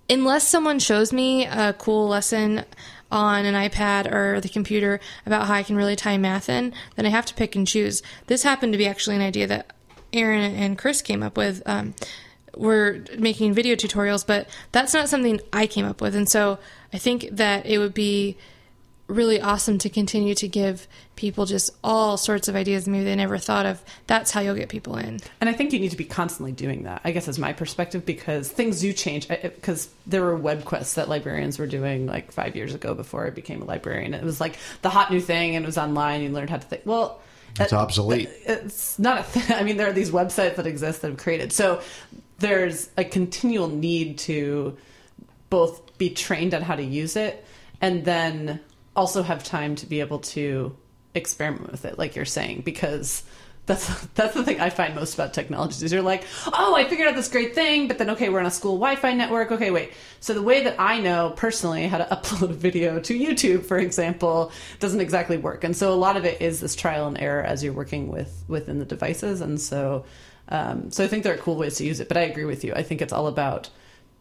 Unless 0.08 0.46
someone 0.46 0.78
shows 0.78 1.12
me 1.12 1.46
a 1.46 1.72
cool 1.72 2.08
lesson 2.08 2.64
on 3.10 3.44
an 3.44 3.54
iPad 3.54 4.12
or 4.12 4.40
the 4.40 4.48
computer 4.48 5.00
about 5.26 5.46
how 5.46 5.54
I 5.54 5.62
can 5.62 5.76
really 5.76 5.96
tie 5.96 6.18
math 6.18 6.48
in, 6.48 6.72
then 6.96 7.06
I 7.06 7.10
have 7.10 7.26
to 7.26 7.34
pick 7.34 7.56
and 7.56 7.66
choose. 7.66 8.02
This 8.26 8.42
happened 8.42 8.72
to 8.72 8.78
be 8.78 8.86
actually 8.86 9.16
an 9.16 9.22
idea 9.22 9.46
that 9.46 9.72
Aaron 10.12 10.54
and 10.54 10.78
Chris 10.78 11.02
came 11.02 11.22
up 11.22 11.36
with. 11.36 11.62
Um, 11.66 11.94
we're 12.56 13.04
making 13.18 13.54
video 13.54 13.76
tutorials, 13.76 14.26
but 14.26 14.48
that's 14.72 14.92
not 14.94 15.08
something 15.08 15.40
I 15.52 15.66
came 15.66 15.84
up 15.84 16.00
with. 16.00 16.14
And 16.14 16.28
so 16.28 16.58
I 16.92 16.98
think 16.98 17.28
that 17.30 17.66
it 17.66 17.78
would 17.78 17.94
be 17.94 18.36
really 19.10 19.40
awesome 19.40 19.78
to 19.78 19.90
continue 19.90 20.34
to 20.36 20.48
give 20.48 20.86
people 21.16 21.44
just 21.44 21.70
all 21.84 22.16
sorts 22.16 22.48
of 22.48 22.56
ideas 22.56 22.88
maybe 22.88 23.04
they 23.04 23.14
never 23.14 23.36
thought 23.36 23.66
of. 23.66 23.82
That's 24.06 24.30
how 24.30 24.40
you'll 24.40 24.54
get 24.54 24.68
people 24.68 24.96
in. 24.96 25.20
And 25.40 25.50
I 25.50 25.52
think 25.52 25.72
you 25.72 25.80
need 25.80 25.90
to 25.90 25.96
be 25.96 26.04
constantly 26.04 26.52
doing 26.52 26.84
that, 26.84 27.02
I 27.04 27.10
guess, 27.10 27.28
is 27.28 27.38
my 27.38 27.52
perspective, 27.52 28.06
because 28.06 28.48
things 28.48 28.80
do 28.80 28.92
change. 28.92 29.28
Because 29.28 29.90
there 30.06 30.22
were 30.22 30.36
web 30.36 30.64
quests 30.64 30.94
that 30.94 31.08
librarians 31.08 31.58
were 31.58 31.66
doing 31.66 32.06
like 32.06 32.32
five 32.32 32.56
years 32.56 32.74
ago 32.74 32.94
before 32.94 33.26
I 33.26 33.30
became 33.30 33.60
a 33.60 33.64
librarian. 33.64 34.14
It 34.14 34.24
was 34.24 34.40
like 34.40 34.56
the 34.82 34.90
hot 34.90 35.10
new 35.10 35.20
thing, 35.20 35.56
and 35.56 35.64
it 35.64 35.66
was 35.66 35.78
online. 35.78 36.22
You 36.22 36.30
learned 36.30 36.50
how 36.50 36.56
to 36.56 36.66
think. 36.66 36.82
Well, 36.84 37.20
It's 37.58 37.72
uh, 37.72 37.78
obsolete. 37.78 38.30
It's 38.46 38.98
not 38.98 39.18
a 39.18 39.22
thing. 39.24 39.56
I 39.58 39.62
mean, 39.64 39.76
there 39.76 39.88
are 39.88 39.92
these 39.92 40.10
websites 40.10 40.56
that 40.56 40.66
exist 40.66 41.02
that 41.02 41.08
have 41.08 41.18
created. 41.18 41.52
So 41.52 41.82
there's 42.38 42.88
a 42.96 43.04
continual 43.04 43.68
need 43.68 44.18
to 44.20 44.78
both 45.50 45.98
be 45.98 46.10
trained 46.10 46.54
on 46.54 46.62
how 46.62 46.76
to 46.76 46.82
use 46.82 47.16
it 47.16 47.44
and 47.80 48.04
then 48.04 48.60
also 48.96 49.22
have 49.22 49.44
time 49.44 49.76
to 49.76 49.86
be 49.86 50.00
able 50.00 50.18
to 50.18 50.76
experiment 51.14 51.70
with 51.72 51.84
it 51.84 51.98
like 51.98 52.14
you're 52.14 52.24
saying 52.24 52.62
because 52.64 53.24
that's 53.66 54.06
that's 54.14 54.34
the 54.34 54.44
thing 54.44 54.60
I 54.60 54.70
find 54.70 54.94
most 54.94 55.14
about 55.14 55.32
technologies 55.32 55.82
is 55.82 55.92
you're 55.92 56.02
like, 56.02 56.24
oh, 56.52 56.74
I 56.74 56.88
figured 56.88 57.08
out 57.08 57.14
this 57.14 57.28
great 57.28 57.54
thing, 57.54 57.88
but 57.88 57.98
then 57.98 58.10
okay, 58.10 58.28
we're 58.28 58.40
on 58.40 58.46
a 58.46 58.50
school 58.50 58.74
Wi-Fi 58.74 59.14
network. 59.14 59.52
Okay, 59.52 59.70
wait. 59.70 59.92
So 60.20 60.34
the 60.34 60.42
way 60.42 60.64
that 60.64 60.76
I 60.78 61.00
know 61.00 61.32
personally 61.36 61.86
how 61.86 61.98
to 61.98 62.04
upload 62.16 62.50
a 62.50 62.54
video 62.54 63.00
to 63.00 63.18
YouTube, 63.18 63.64
for 63.64 63.78
example, 63.78 64.52
doesn't 64.78 65.00
exactly 65.00 65.38
work, 65.38 65.64
and 65.64 65.76
so 65.76 65.92
a 65.92 65.94
lot 65.94 66.16
of 66.16 66.24
it 66.24 66.40
is 66.40 66.60
this 66.60 66.74
trial 66.74 67.06
and 67.06 67.18
error 67.18 67.42
as 67.42 67.62
you're 67.62 67.72
working 67.72 68.08
with 68.08 68.44
within 68.48 68.78
the 68.78 68.84
devices, 68.84 69.40
and 69.40 69.60
so 69.60 70.04
um, 70.48 70.90
so 70.90 71.04
I 71.04 71.06
think 71.06 71.22
there 71.22 71.34
are 71.34 71.38
cool 71.38 71.56
ways 71.56 71.76
to 71.76 71.86
use 71.86 72.00
it. 72.00 72.08
But 72.08 72.16
I 72.16 72.22
agree 72.22 72.44
with 72.44 72.64
you. 72.64 72.72
I 72.74 72.82
think 72.82 73.00
it's 73.00 73.12
all 73.12 73.28
about 73.28 73.70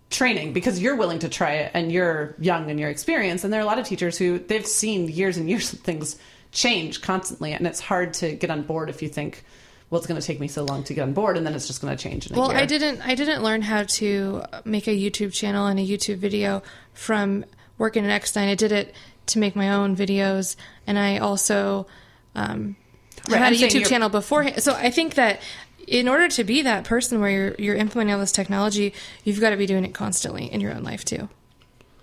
training 0.09 0.53
because 0.53 0.79
you're 0.79 0.95
willing 0.95 1.19
to 1.19 1.29
try 1.29 1.51
it 1.51 1.71
and 1.73 1.91
you're 1.91 2.35
young 2.39 2.69
and 2.69 2.79
you're 2.79 2.89
experienced 2.89 3.43
and 3.43 3.53
there 3.53 3.59
are 3.59 3.63
a 3.63 3.67
lot 3.67 3.77
of 3.77 3.85
teachers 3.85 4.17
who 4.17 4.39
they've 4.39 4.65
seen 4.65 5.07
years 5.07 5.37
and 5.37 5.49
years 5.49 5.71
of 5.73 5.79
things 5.79 6.17
change 6.51 7.01
constantly 7.01 7.53
and 7.53 7.67
it's 7.67 7.79
hard 7.79 8.13
to 8.13 8.33
get 8.33 8.49
on 8.49 8.63
board 8.63 8.89
if 8.89 9.03
you 9.03 9.09
think 9.09 9.43
well 9.89 9.99
it's 9.99 10.07
going 10.07 10.19
to 10.19 10.25
take 10.25 10.39
me 10.39 10.47
so 10.47 10.63
long 10.63 10.83
to 10.83 10.95
get 10.95 11.03
on 11.03 11.13
board 11.13 11.37
and 11.37 11.45
then 11.45 11.53
it's 11.53 11.67
just 11.67 11.79
going 11.81 11.95
to 11.95 12.01
change 12.01 12.25
in 12.25 12.35
a 12.35 12.39
Well. 12.39 12.51
I 12.51 12.65
didn't 12.65 13.01
I 13.07 13.13
didn't 13.13 13.43
learn 13.43 13.61
how 13.61 13.83
to 13.83 14.43
make 14.65 14.87
a 14.87 14.97
YouTube 14.97 15.31
channel 15.31 15.67
and 15.67 15.79
a 15.79 15.85
YouTube 15.85 16.17
video 16.17 16.63
from 16.93 17.45
working 17.77 18.03
at 18.03 18.09
Eckstein. 18.09 18.49
I 18.49 18.55
did 18.55 18.71
it 18.71 18.95
to 19.27 19.37
make 19.39 19.55
my 19.55 19.69
own 19.69 19.95
videos 19.95 20.55
and 20.87 20.97
I 20.97 21.19
also 21.19 21.85
um 22.33 22.75
Right, 23.27 23.37
had 23.37 23.47
I'm 23.47 23.53
a 23.53 23.57
YouTube 23.57 23.87
channel 23.87 24.09
beforehand. 24.09 24.63
So 24.63 24.73
I 24.73 24.89
think 24.89 25.15
that 25.15 25.41
in 25.89 26.07
order 26.07 26.27
to 26.27 26.43
be 26.43 26.61
that 26.61 26.83
person 26.83 27.19
where 27.19 27.29
you're 27.29 27.55
you're 27.57 27.75
implementing 27.75 28.13
all 28.13 28.19
this 28.19 28.31
technology, 28.31 28.93
you've 29.23 29.39
got 29.41 29.49
to 29.49 29.57
be 29.57 29.65
doing 29.65 29.83
it 29.85 29.93
constantly 29.93 30.45
in 30.51 30.61
your 30.61 30.73
own 30.73 30.83
life 30.83 31.03
too. 31.03 31.27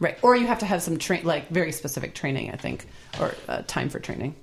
right 0.01 0.19
or 0.23 0.37
you 0.37 0.47
have 0.47 0.59
to 0.59 0.67
have 0.67 0.83
some 0.83 0.99
train 0.99 1.25
like 1.25 1.49
very 1.49 1.73
specific 1.73 2.15
training 2.15 2.51
I 2.53 2.57
think 2.57 2.87
or 3.21 3.35
uh, 3.49 3.63
time 3.67 3.89
for 3.89 3.99
training 4.01 4.35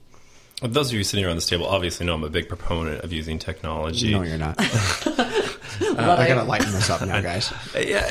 Those 0.62 0.90
of 0.90 0.94
you 0.98 1.04
sitting 1.04 1.26
around 1.26 1.36
this 1.36 1.46
table 1.48 1.66
obviously 1.68 2.06
know 2.06 2.16
I'm 2.16 2.24
a 2.24 2.30
big 2.30 2.48
proponent 2.48 3.04
of 3.04 3.12
using 3.12 3.38
technology. 3.38 4.12
No, 4.12 4.24
you're 4.24 4.38
not. 4.38 4.58
Love 5.82 6.20
I 6.20 6.28
gotta 6.28 6.44
lighten 6.44 6.72
this 6.72 6.90
up 6.90 7.02
now, 7.06 7.20
guys. 7.22 7.52
Yeah, 7.76 8.10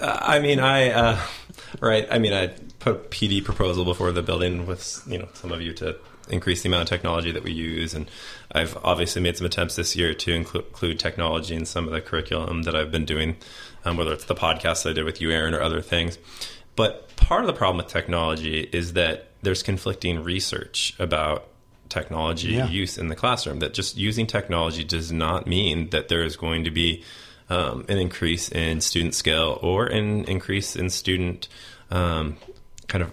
uh, 0.00 0.18
I 0.20 0.40
mean, 0.40 0.58
I 0.58 0.90
uh, 0.90 1.18
right. 1.80 2.06
I 2.10 2.18
mean, 2.18 2.32
I 2.32 2.48
put 2.80 2.94
a 2.94 2.98
PD 2.98 3.44
proposal 3.44 3.84
before 3.84 4.10
the 4.12 4.22
building 4.22 4.66
with 4.66 5.02
you 5.06 5.18
know 5.18 5.28
some 5.34 5.52
of 5.52 5.60
you 5.60 5.72
to 5.74 5.96
increase 6.28 6.62
the 6.62 6.68
amount 6.68 6.82
of 6.82 6.88
technology 6.88 7.30
that 7.32 7.42
we 7.42 7.52
use, 7.52 7.94
and 7.94 8.10
I've 8.52 8.76
obviously 8.84 9.22
made 9.22 9.36
some 9.36 9.46
attempts 9.46 9.76
this 9.76 9.96
year 9.96 10.14
to 10.14 10.32
include, 10.32 10.98
technology 10.98 11.54
in 11.54 11.64
some 11.66 11.86
of 11.86 11.92
the 11.92 12.00
curriculum 12.00 12.62
that 12.62 12.74
I've 12.74 12.90
been 12.90 13.04
doing, 13.04 13.36
um, 13.84 13.96
whether 13.96 14.12
it's 14.12 14.24
the 14.26 14.34
podcast 14.34 14.82
that 14.84 14.90
I 14.90 14.92
did 14.92 15.04
with 15.04 15.20
you, 15.20 15.30
Aaron, 15.30 15.54
or 15.54 15.60
other 15.60 15.80
things. 15.80 16.18
But 16.76 17.14
part 17.16 17.40
of 17.42 17.46
the 17.46 17.52
problem 17.52 17.78
with 17.78 17.88
technology 17.92 18.60
is 18.72 18.94
that 18.94 19.28
there's 19.42 19.62
conflicting 19.62 20.22
research 20.22 20.94
about 20.98 21.48
technology 21.88 22.52
Yeah. 22.52 22.68
use 22.68 22.96
in 22.96 23.08
the 23.08 23.14
classroom. 23.16 23.58
That 23.58 23.74
just 23.74 23.96
using 23.98 24.26
technology 24.26 24.82
does 24.84 25.12
not 25.12 25.46
mean 25.46 25.90
that 25.90 26.08
there 26.08 26.22
is 26.22 26.36
going 26.36 26.64
to 26.64 26.70
be 26.70 27.02
um, 27.50 27.84
an 27.88 27.98
increase 27.98 28.48
in 28.48 28.80
student 28.80 29.14
skill 29.14 29.58
or 29.60 29.86
an 29.86 30.24
increase 30.24 30.74
in 30.74 30.88
student 30.88 31.48
um, 31.90 32.38
kind 32.88 33.04
of 33.04 33.10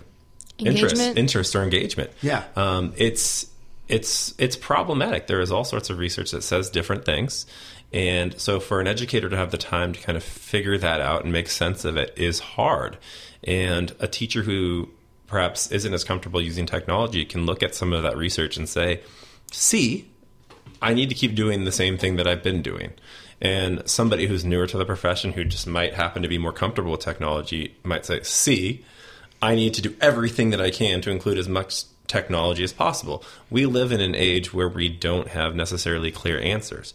Engagement? 0.60 1.18
interest 1.18 1.56
or 1.56 1.64
engagement. 1.64 2.12
Yeah. 2.22 2.44
um, 2.56 2.94
it's 2.98 3.48
it's 3.88 4.34
it's 4.38 4.56
problematic. 4.56 5.28
There 5.28 5.42
is 5.42 5.52
all 5.52 5.64
sorts 5.64 5.90
of 5.90 5.98
research 5.98 6.32
that 6.32 6.44
says 6.44 6.70
different 6.70 7.06
things. 7.06 7.46
And 7.92 8.40
so, 8.40 8.60
for 8.60 8.80
an 8.80 8.88
educator 8.88 9.30
to 9.30 9.36
have 9.36 9.52
the 9.52 9.58
time 9.58 9.94
to 9.94 10.00
kind 10.00 10.16
of 10.16 10.24
figure 10.24 10.78
that 10.78 11.02
out 11.02 11.24
and 11.24 11.34
make 11.34 11.50
sense 11.50 11.86
of 11.86 11.98
it 11.98 12.14
is 12.16 12.40
hard. 12.40 12.98
And 13.44 13.96
a 14.00 14.08
teacher 14.08 14.44
who 14.44 14.90
perhaps 15.26 15.72
isn't 15.72 15.94
as 15.94 16.04
comfortable 16.04 16.42
using 16.42 16.66
technology 16.66 17.26
can 17.26 17.46
look 17.46 17.64
at 17.64 17.74
some 17.74 17.94
of 17.94 18.04
that 18.04 18.18
research 18.18 18.58
and 18.58 18.68
say, 18.68 19.02
see, 19.52 20.10
I 20.82 20.94
need 20.94 21.10
to 21.10 21.16
keep 21.16 21.36
doing 21.36 21.66
the 21.66 21.72
same 21.72 21.98
thing 21.98 22.16
that 22.18 22.28
I've 22.28 22.44
been 22.44 22.62
doing. 22.62 22.94
And 23.42 23.88
somebody 23.88 24.28
who's 24.28 24.44
newer 24.44 24.68
to 24.68 24.78
the 24.78 24.86
profession 24.86 25.32
who 25.32 25.46
just 25.46 25.66
might 25.66 25.94
happen 25.94 26.24
to 26.24 26.28
be 26.28 26.38
more 26.38 26.52
comfortable 26.52 26.92
with 26.92 27.02
technology 27.02 27.76
might 27.84 28.06
say, 28.06 28.22
see, 28.24 28.84
I 29.42 29.56
need 29.56 29.74
to 29.76 29.82
do 29.82 29.96
everything 30.02 30.50
that 30.50 30.62
I 30.62 30.70
can 30.70 31.02
to 31.02 31.12
include 31.12 31.38
as 31.38 31.48
much 31.48 31.84
technology 32.08 32.64
as 32.64 32.74
possible. 32.74 33.24
We 33.50 33.66
live 33.66 33.92
in 33.92 34.02
an 34.02 34.16
age 34.16 34.54
where 34.54 34.68
we 34.68 34.90
don't 34.90 35.30
have 35.30 35.56
necessarily 35.56 36.12
clear 36.12 36.40
answers. 36.40 36.94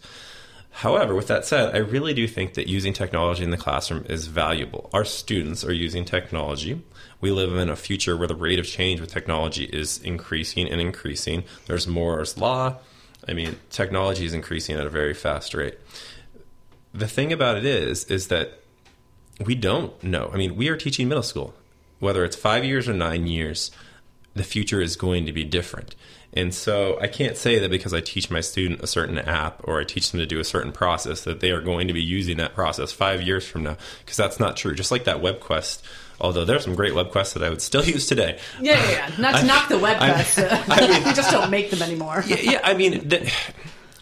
However, 0.79 1.15
with 1.15 1.27
that 1.27 1.45
said, 1.45 1.73
I 1.73 1.77
really 1.77 2.13
do 2.13 2.27
think 2.27 2.55
that 2.55 2.67
using 2.67 2.91
technology 2.91 3.43
in 3.43 3.49
the 3.49 3.57
classroom 3.57 4.05
is 4.09 4.27
valuable. 4.27 4.89
Our 4.91 5.05
students 5.05 5.63
are 5.63 5.71
using 5.71 6.03
technology. 6.03 6.83
We 7.21 7.31
live 7.31 7.55
in 7.55 7.69
a 7.69 7.77
future 7.77 8.17
where 8.17 8.27
the 8.27 8.35
rate 8.35 8.59
of 8.59 8.65
change 8.67 8.99
with 8.99 9.09
technology 9.09 9.63
is 9.63 9.99
increasing 9.99 10.67
and 10.67 10.81
increasing. 10.81 11.45
There's 11.67 11.87
Moore's 11.87 12.37
Law. 12.37 12.79
I 13.25 13.31
mean, 13.31 13.55
technology 13.69 14.25
is 14.25 14.33
increasing 14.33 14.75
at 14.75 14.85
a 14.85 14.89
very 14.89 15.13
fast 15.13 15.53
rate. 15.53 15.79
The 16.93 17.07
thing 17.07 17.31
about 17.31 17.55
it 17.55 17.65
is, 17.65 18.03
is 18.05 18.27
that 18.27 18.59
we 19.39 19.55
don't 19.55 20.03
know. 20.03 20.29
I 20.33 20.37
mean, 20.37 20.57
we 20.57 20.67
are 20.67 20.75
teaching 20.77 21.07
middle 21.07 21.23
school. 21.23 21.53
Whether 21.99 22.23
it's 22.25 22.35
five 22.35 22.63
years 22.65 22.87
or 22.89 22.93
nine 22.93 23.27
years, 23.27 23.71
the 24.33 24.43
future 24.43 24.81
is 24.81 24.95
going 24.95 25.25
to 25.25 25.31
be 25.33 25.43
different. 25.43 25.95
And 26.33 26.53
so 26.53 26.99
I 26.99 27.07
can't 27.07 27.37
say 27.37 27.59
that 27.59 27.71
because 27.71 27.93
I 27.93 28.01
teach 28.01 28.29
my 28.29 28.41
student 28.41 28.81
a 28.81 28.87
certain 28.87 29.17
app 29.17 29.61
or 29.63 29.79
I 29.79 29.85
teach 29.85 30.11
them 30.11 30.19
to 30.19 30.25
do 30.25 30.39
a 30.39 30.43
certain 30.43 30.73
process 30.73 31.23
that 31.23 31.39
they 31.39 31.51
are 31.51 31.61
going 31.61 31.87
to 31.87 31.93
be 31.93 32.01
using 32.03 32.35
that 32.37 32.53
process 32.53 32.91
five 32.91 33.21
years 33.21 33.47
from 33.47 33.63
now, 33.63 33.77
because 33.99 34.17
that's 34.17 34.37
not 34.37 34.57
true. 34.57 34.75
Just 34.75 34.91
like 34.91 35.05
that 35.05 35.21
web 35.21 35.39
quest, 35.39 35.85
although 36.19 36.43
there's 36.43 36.65
some 36.65 36.75
great 36.75 36.93
web 36.93 37.11
quests 37.11 37.35
that 37.35 37.43
I 37.43 37.49
would 37.49 37.61
still 37.61 37.85
use 37.95 38.05
today. 38.05 38.37
yeah 38.59 38.73
yeah, 38.73 38.91
yeah. 39.09 39.15
not 39.17 39.39
to 39.39 39.45
knock 39.45 39.69
the 39.69 39.79
web 39.79 39.95
I- 40.01 40.09
quest 40.11 40.39
uh, 40.39 40.63
I 40.67 40.81
mean- 40.89 41.03
we 41.05 41.13
just 41.13 41.31
don't 41.31 41.49
make 41.49 41.69
them 41.71 41.81
anymore 41.81 42.21
yeah, 42.27 42.37
yeah, 42.41 42.59
I 42.65 42.73
mean, 42.73 43.07
the, 43.07 43.19
You 43.19 43.21
have 43.21 43.31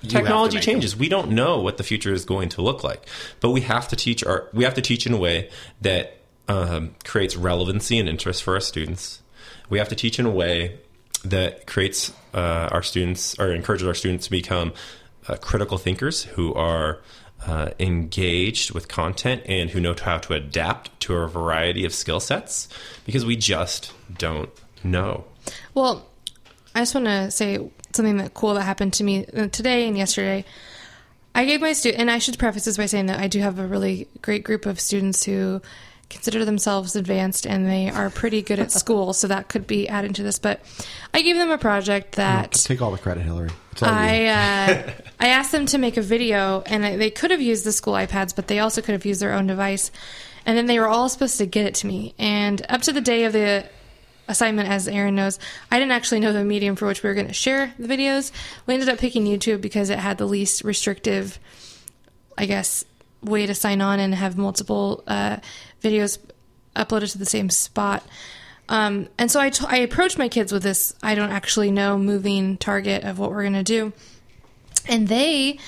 to 0.02 0.08
technology 0.08 0.58
make 0.58 0.64
changes. 0.64 0.96
We 0.98 1.10
don't 1.10 1.32
know 1.34 1.60
what 1.60 1.78
the 1.78 1.84
future 1.84 2.14
is 2.14 2.26
going 2.26 2.50
to 2.50 2.64
look 2.64 2.84
like, 2.84 3.06
but 3.42 3.52
we 3.52 3.62
have 3.62 3.88
to 3.90 3.96
teach 3.96 4.24
our 4.24 4.50
we 4.54 4.64
have 4.64 4.74
to 4.74 4.82
teach 4.82 5.06
in 5.06 5.14
a 5.14 5.18
way 5.18 5.52
that 5.82 6.18
um, 6.48 6.96
creates 7.04 7.36
relevancy 7.36 8.00
and 8.00 8.10
interest 8.10 8.44
for 8.44 8.54
our 8.56 8.60
students. 8.60 9.22
We 9.70 9.78
have 9.80 9.90
to 9.90 9.96
teach 9.96 10.20
in 10.20 10.26
a 10.26 10.32
way 10.32 10.80
that 11.24 11.68
creates 11.68 12.12
uh, 12.34 12.70
our 12.72 12.84
students 12.84 13.38
or 13.40 13.52
encourages 13.52 13.88
our 13.88 13.94
students 13.94 14.26
to 14.26 14.32
become 14.32 14.74
uh, 15.28 15.36
critical 15.38 15.78
thinkers 15.78 16.24
who 16.24 16.54
are 16.54 17.00
uh, 17.46 17.70
engaged 17.80 18.72
with 18.72 18.88
content 18.88 19.42
and 19.46 19.70
who 19.70 19.80
know 19.80 19.96
how 20.00 20.18
to 20.18 20.34
adapt 20.34 20.98
to 21.02 21.16
a 21.16 21.28
variety 21.28 21.86
of 21.86 21.94
skill 21.94 22.20
sets 22.20 22.68
because 23.06 23.26
we 23.26 23.36
just 23.36 23.92
don't 24.18 24.50
know. 24.84 25.26
Well, 25.74 26.08
I 26.76 26.82
just 26.82 26.96
want 26.96 27.08
to 27.08 27.32
say 27.32 27.70
something 27.94 28.18
that 28.18 28.34
cool 28.34 28.54
that 28.56 28.64
happened 28.64 28.94
to 28.94 29.04
me 29.04 29.26
uh, 29.28 29.48
today 29.48 29.88
and 29.88 29.98
yesterday. 29.98 30.46
I 31.36 31.46
gave 31.46 31.62
my 31.62 31.74
student, 31.74 32.02
and 32.02 32.12
I 32.12 32.20
should 32.20 32.38
preface 32.38 32.66
this 32.66 32.78
by 32.78 32.86
saying 32.86 33.08
that 33.08 33.20
I 33.20 33.28
do 33.28 33.40
have 33.40 33.60
a 33.60 33.66
really 33.66 34.08
great 34.22 34.44
group 34.44 34.66
of 34.66 34.80
students 34.80 35.24
who 35.24 35.62
consider 36.10 36.46
themselves 36.46 36.96
advanced 36.96 37.46
and 37.46 37.68
they 37.68 37.90
are 37.90 38.10
pretty 38.10 38.42
good 38.42 38.60
at 38.60 38.72
school, 38.72 39.14
so 39.14 39.28
that 39.28 39.50
could 39.50 39.66
be 39.68 39.88
added 39.88 40.16
to 40.16 40.24
this. 40.24 40.40
But 40.40 40.62
I 41.14 41.22
gave 41.22 41.38
them 41.38 41.52
a 41.52 41.58
project 41.58 42.14
that 42.14 42.52
Take 42.54 42.82
all 42.82 42.92
the 42.92 42.98
credit, 42.98 43.24
Hillary. 43.24 43.50
I 43.82 44.26
uh, 44.26 44.92
I 45.20 45.28
asked 45.30 45.52
them 45.52 45.66
to 45.68 45.78
make 45.78 45.98
a 45.98 46.02
video, 46.02 46.62
and 46.66 46.86
I, 46.86 46.98
they 46.98 47.10
could 47.10 47.32
have 47.32 47.42
used 47.42 47.66
the 47.66 47.72
school 47.72 47.94
iPads, 47.94 48.36
but 48.36 48.48
they 48.48 48.60
also 48.60 48.82
could 48.82 48.94
have 48.94 49.06
used 49.06 49.22
their 49.22 49.34
own 49.34 49.48
device. 49.48 49.92
And 50.46 50.58
then 50.58 50.66
they 50.66 50.80
were 50.80 50.88
all 50.88 51.08
supposed 51.10 51.38
to 51.38 51.46
get 51.46 51.66
it 51.66 51.76
to 51.76 51.88
me. 51.88 52.14
And 52.20 52.66
up 52.68 52.82
to 52.84 52.92
the 52.92 53.02
day 53.02 53.24
of 53.24 53.34
the 53.34 53.66
assignment, 54.28 54.70
as 54.70 54.88
Aaron 54.88 55.16
knows, 55.16 55.40
I 55.72 55.80
didn't 55.80 55.94
actually 55.94 56.20
know 56.20 56.34
the 56.34 56.44
medium 56.44 56.76
for 56.76 56.86
which 56.86 57.02
we 57.02 57.10
were 57.10 57.14
going 57.14 57.28
to 57.28 57.34
share 57.34 57.74
the 57.80 57.88
videos. 57.88 58.32
We 58.66 58.74
ended 58.74 58.90
up 58.90 59.00
picking 59.00 59.26
YouTube 59.26 59.62
because 59.62 59.90
it 59.90 60.00
had 60.00 60.18
the 60.18 60.26
least 60.26 60.64
restrictive, 60.64 61.40
I 62.38 62.46
guess, 62.46 62.84
way 63.24 63.46
to 63.46 63.56
sign 63.56 63.82
on 63.82 64.00
and 64.00 64.16
have 64.16 64.38
multiple 64.38 65.04
uh, 65.08 65.38
videos 65.82 66.20
uploaded 66.76 67.12
to 67.12 67.18
the 67.18 67.26
same 67.26 67.50
spot. 67.50 68.04
Um, 68.70 69.10
and 69.18 69.30
so 69.30 69.40
I, 69.40 69.50
t- 69.50 69.66
I 69.68 69.78
approached 69.78 70.18
my 70.18 70.30
kids 70.30 70.52
with 70.52 70.64
this 70.64 70.96
I 71.04 71.16
don't 71.16 71.32
actually 71.32 71.72
know 71.72 71.98
moving 71.98 72.58
target 72.58 73.04
of 73.04 73.20
what 73.20 73.30
we're 73.32 73.44
going 73.44 73.54
to 73.54 73.64
do. 73.64 73.94
And 74.88 75.08
they, 75.08 75.60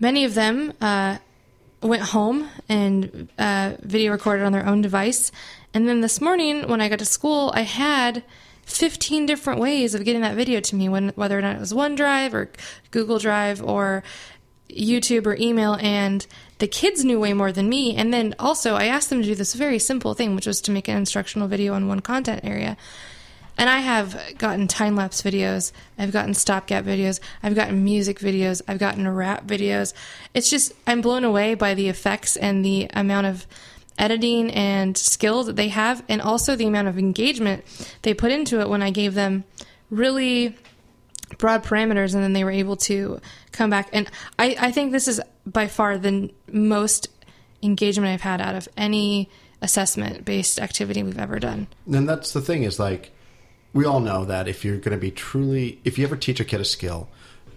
many 0.00 0.24
of 0.24 0.34
them, 0.34 0.72
uh, 0.80 1.18
went 1.82 2.02
home 2.02 2.48
and 2.68 3.28
uh, 3.38 3.74
video 3.80 4.12
recorded 4.12 4.44
on 4.44 4.52
their 4.52 4.66
own 4.66 4.80
device. 4.80 5.30
And 5.74 5.86
then 5.88 6.00
this 6.00 6.20
morning, 6.20 6.66
when 6.68 6.80
I 6.80 6.88
got 6.88 6.98
to 7.00 7.04
school, 7.04 7.52
I 7.54 7.62
had 7.62 8.24
15 8.64 9.26
different 9.26 9.60
ways 9.60 9.94
of 9.94 10.04
getting 10.04 10.22
that 10.22 10.34
video 10.34 10.60
to 10.60 10.76
me, 10.76 10.88
when, 10.88 11.10
whether 11.10 11.38
or 11.38 11.42
not 11.42 11.56
it 11.56 11.60
was 11.60 11.72
OneDrive 11.72 12.32
or 12.32 12.50
Google 12.90 13.18
Drive 13.18 13.62
or 13.62 14.02
YouTube 14.70 15.26
or 15.26 15.36
email. 15.36 15.74
And 15.74 16.26
the 16.58 16.68
kids 16.68 17.04
knew 17.04 17.18
way 17.18 17.32
more 17.32 17.52
than 17.52 17.68
me. 17.68 17.96
And 17.96 18.12
then 18.12 18.34
also, 18.38 18.74
I 18.74 18.86
asked 18.86 19.10
them 19.10 19.22
to 19.22 19.26
do 19.26 19.34
this 19.34 19.54
very 19.54 19.78
simple 19.78 20.14
thing, 20.14 20.34
which 20.34 20.46
was 20.46 20.60
to 20.62 20.70
make 20.70 20.88
an 20.88 20.96
instructional 20.96 21.48
video 21.48 21.74
on 21.74 21.88
one 21.88 22.00
content 22.00 22.40
area. 22.44 22.76
And 23.56 23.70
I 23.70 23.78
have 23.80 24.20
gotten 24.36 24.66
time 24.66 24.96
lapse 24.96 25.22
videos, 25.22 25.70
I've 25.96 26.10
gotten 26.10 26.34
stopgap 26.34 26.84
videos, 26.84 27.20
I've 27.42 27.54
gotten 27.54 27.84
music 27.84 28.18
videos, 28.18 28.62
I've 28.66 28.80
gotten 28.80 29.08
rap 29.08 29.46
videos. 29.46 29.94
It's 30.34 30.50
just, 30.50 30.72
I'm 30.88 31.00
blown 31.00 31.22
away 31.22 31.54
by 31.54 31.74
the 31.74 31.88
effects 31.88 32.36
and 32.36 32.64
the 32.64 32.88
amount 32.94 33.28
of 33.28 33.46
editing 33.96 34.50
and 34.50 34.96
skill 34.98 35.44
that 35.44 35.54
they 35.54 35.68
have, 35.68 36.02
and 36.08 36.20
also 36.20 36.56
the 36.56 36.66
amount 36.66 36.88
of 36.88 36.98
engagement 36.98 37.64
they 38.02 38.12
put 38.12 38.32
into 38.32 38.60
it 38.60 38.68
when 38.68 38.82
I 38.82 38.90
gave 38.90 39.14
them 39.14 39.44
really 39.88 40.56
broad 41.38 41.62
parameters 41.62 42.14
and 42.14 42.22
then 42.24 42.32
they 42.32 42.42
were 42.42 42.50
able 42.50 42.76
to 42.76 43.20
come 43.52 43.70
back. 43.70 43.88
And 43.92 44.10
I, 44.36 44.56
I 44.58 44.72
think 44.72 44.90
this 44.90 45.06
is 45.06 45.20
by 45.46 45.66
far 45.68 45.98
the 45.98 46.32
most 46.50 47.08
engagement 47.62 48.12
I've 48.12 48.20
had 48.20 48.40
out 48.40 48.54
of 48.54 48.68
any 48.76 49.28
assessment 49.62 50.24
based 50.24 50.60
activity 50.60 51.02
we've 51.02 51.18
ever 51.18 51.38
done. 51.38 51.66
And 51.90 52.08
that's 52.08 52.32
the 52.32 52.40
thing 52.40 52.62
is 52.62 52.78
like, 52.78 53.10
we 53.72 53.84
all 53.84 54.00
know 54.00 54.24
that 54.24 54.46
if 54.46 54.64
you're 54.64 54.76
going 54.76 54.96
to 54.96 55.00
be 55.00 55.10
truly, 55.10 55.80
if 55.84 55.98
you 55.98 56.04
ever 56.04 56.16
teach 56.16 56.38
a 56.38 56.44
kid 56.44 56.60
a 56.60 56.64
skill, 56.64 57.08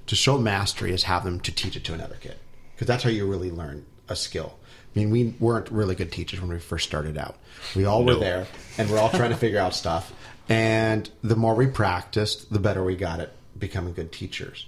to 0.07 0.15
show 0.15 0.37
mastery 0.37 0.91
is 0.91 1.03
have 1.03 1.23
them 1.23 1.39
to 1.41 1.51
teach 1.51 1.75
it 1.75 1.83
to 1.83 1.93
another 1.93 2.15
kid. 2.15 2.35
Because 2.73 2.87
that's 2.87 3.03
how 3.03 3.09
you 3.09 3.27
really 3.27 3.51
learn 3.51 3.85
a 4.07 4.15
skill. 4.15 4.57
I 4.95 4.99
mean, 4.99 5.11
we 5.11 5.35
weren't 5.39 5.69
really 5.69 5.95
good 5.95 6.11
teachers 6.11 6.39
when 6.39 6.49
we 6.49 6.59
first 6.59 6.87
started 6.87 7.17
out. 7.17 7.35
We 7.75 7.85
all 7.85 8.03
were 8.03 8.15
there 8.15 8.47
and 8.77 8.89
we're 8.89 8.99
all 8.99 9.09
trying 9.09 9.29
to 9.29 9.37
figure 9.37 9.59
out 9.59 9.75
stuff. 9.75 10.11
And 10.49 11.09
the 11.23 11.35
more 11.35 11.53
we 11.53 11.67
practiced, 11.67 12.51
the 12.51 12.59
better 12.59 12.83
we 12.83 12.95
got 12.95 13.19
at 13.19 13.33
becoming 13.59 13.93
good 13.93 14.11
teachers. 14.11 14.65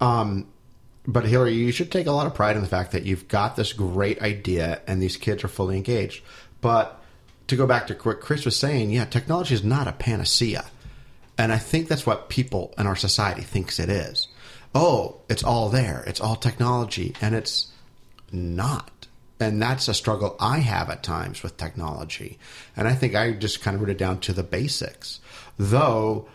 Um, 0.00 0.48
but 1.06 1.24
Hillary, 1.24 1.54
you 1.54 1.72
should 1.72 1.92
take 1.92 2.06
a 2.06 2.12
lot 2.12 2.26
of 2.26 2.34
pride 2.34 2.56
in 2.56 2.62
the 2.62 2.68
fact 2.68 2.92
that 2.92 3.04
you've 3.04 3.28
got 3.28 3.56
this 3.56 3.72
great 3.72 4.22
idea 4.22 4.80
and 4.86 5.02
these 5.02 5.16
kids 5.16 5.44
are 5.44 5.48
fully 5.48 5.76
engaged. 5.76 6.22
But 6.60 7.00
to 7.48 7.56
go 7.56 7.66
back 7.66 7.86
to 7.88 7.94
what 7.94 8.20
Chris 8.20 8.44
was 8.44 8.56
saying, 8.56 8.90
yeah, 8.90 9.04
technology 9.04 9.54
is 9.54 9.64
not 9.64 9.88
a 9.88 9.92
panacea. 9.92 10.64
And 11.36 11.52
I 11.52 11.58
think 11.58 11.88
that's 11.88 12.06
what 12.06 12.28
people 12.28 12.72
in 12.78 12.86
our 12.86 12.96
society 12.96 13.42
thinks 13.42 13.78
it 13.78 13.90
is. 13.90 14.28
Oh, 14.74 15.20
it's 15.28 15.44
all 15.44 15.68
there. 15.68 16.04
It's 16.06 16.20
all 16.20 16.36
technology. 16.36 17.14
And 17.20 17.34
it's 17.34 17.70
not. 18.32 18.90
And 19.40 19.60
that's 19.60 19.88
a 19.88 19.94
struggle 19.94 20.36
I 20.40 20.58
have 20.58 20.88
at 20.88 21.02
times 21.02 21.42
with 21.42 21.56
technology. 21.56 22.38
And 22.76 22.88
I 22.88 22.94
think 22.94 23.14
I 23.14 23.32
just 23.32 23.60
kind 23.62 23.74
of 23.74 23.80
root 23.80 23.90
it 23.90 23.98
down 23.98 24.20
to 24.20 24.32
the 24.32 24.42
basics. 24.42 25.20
Though 25.58 26.28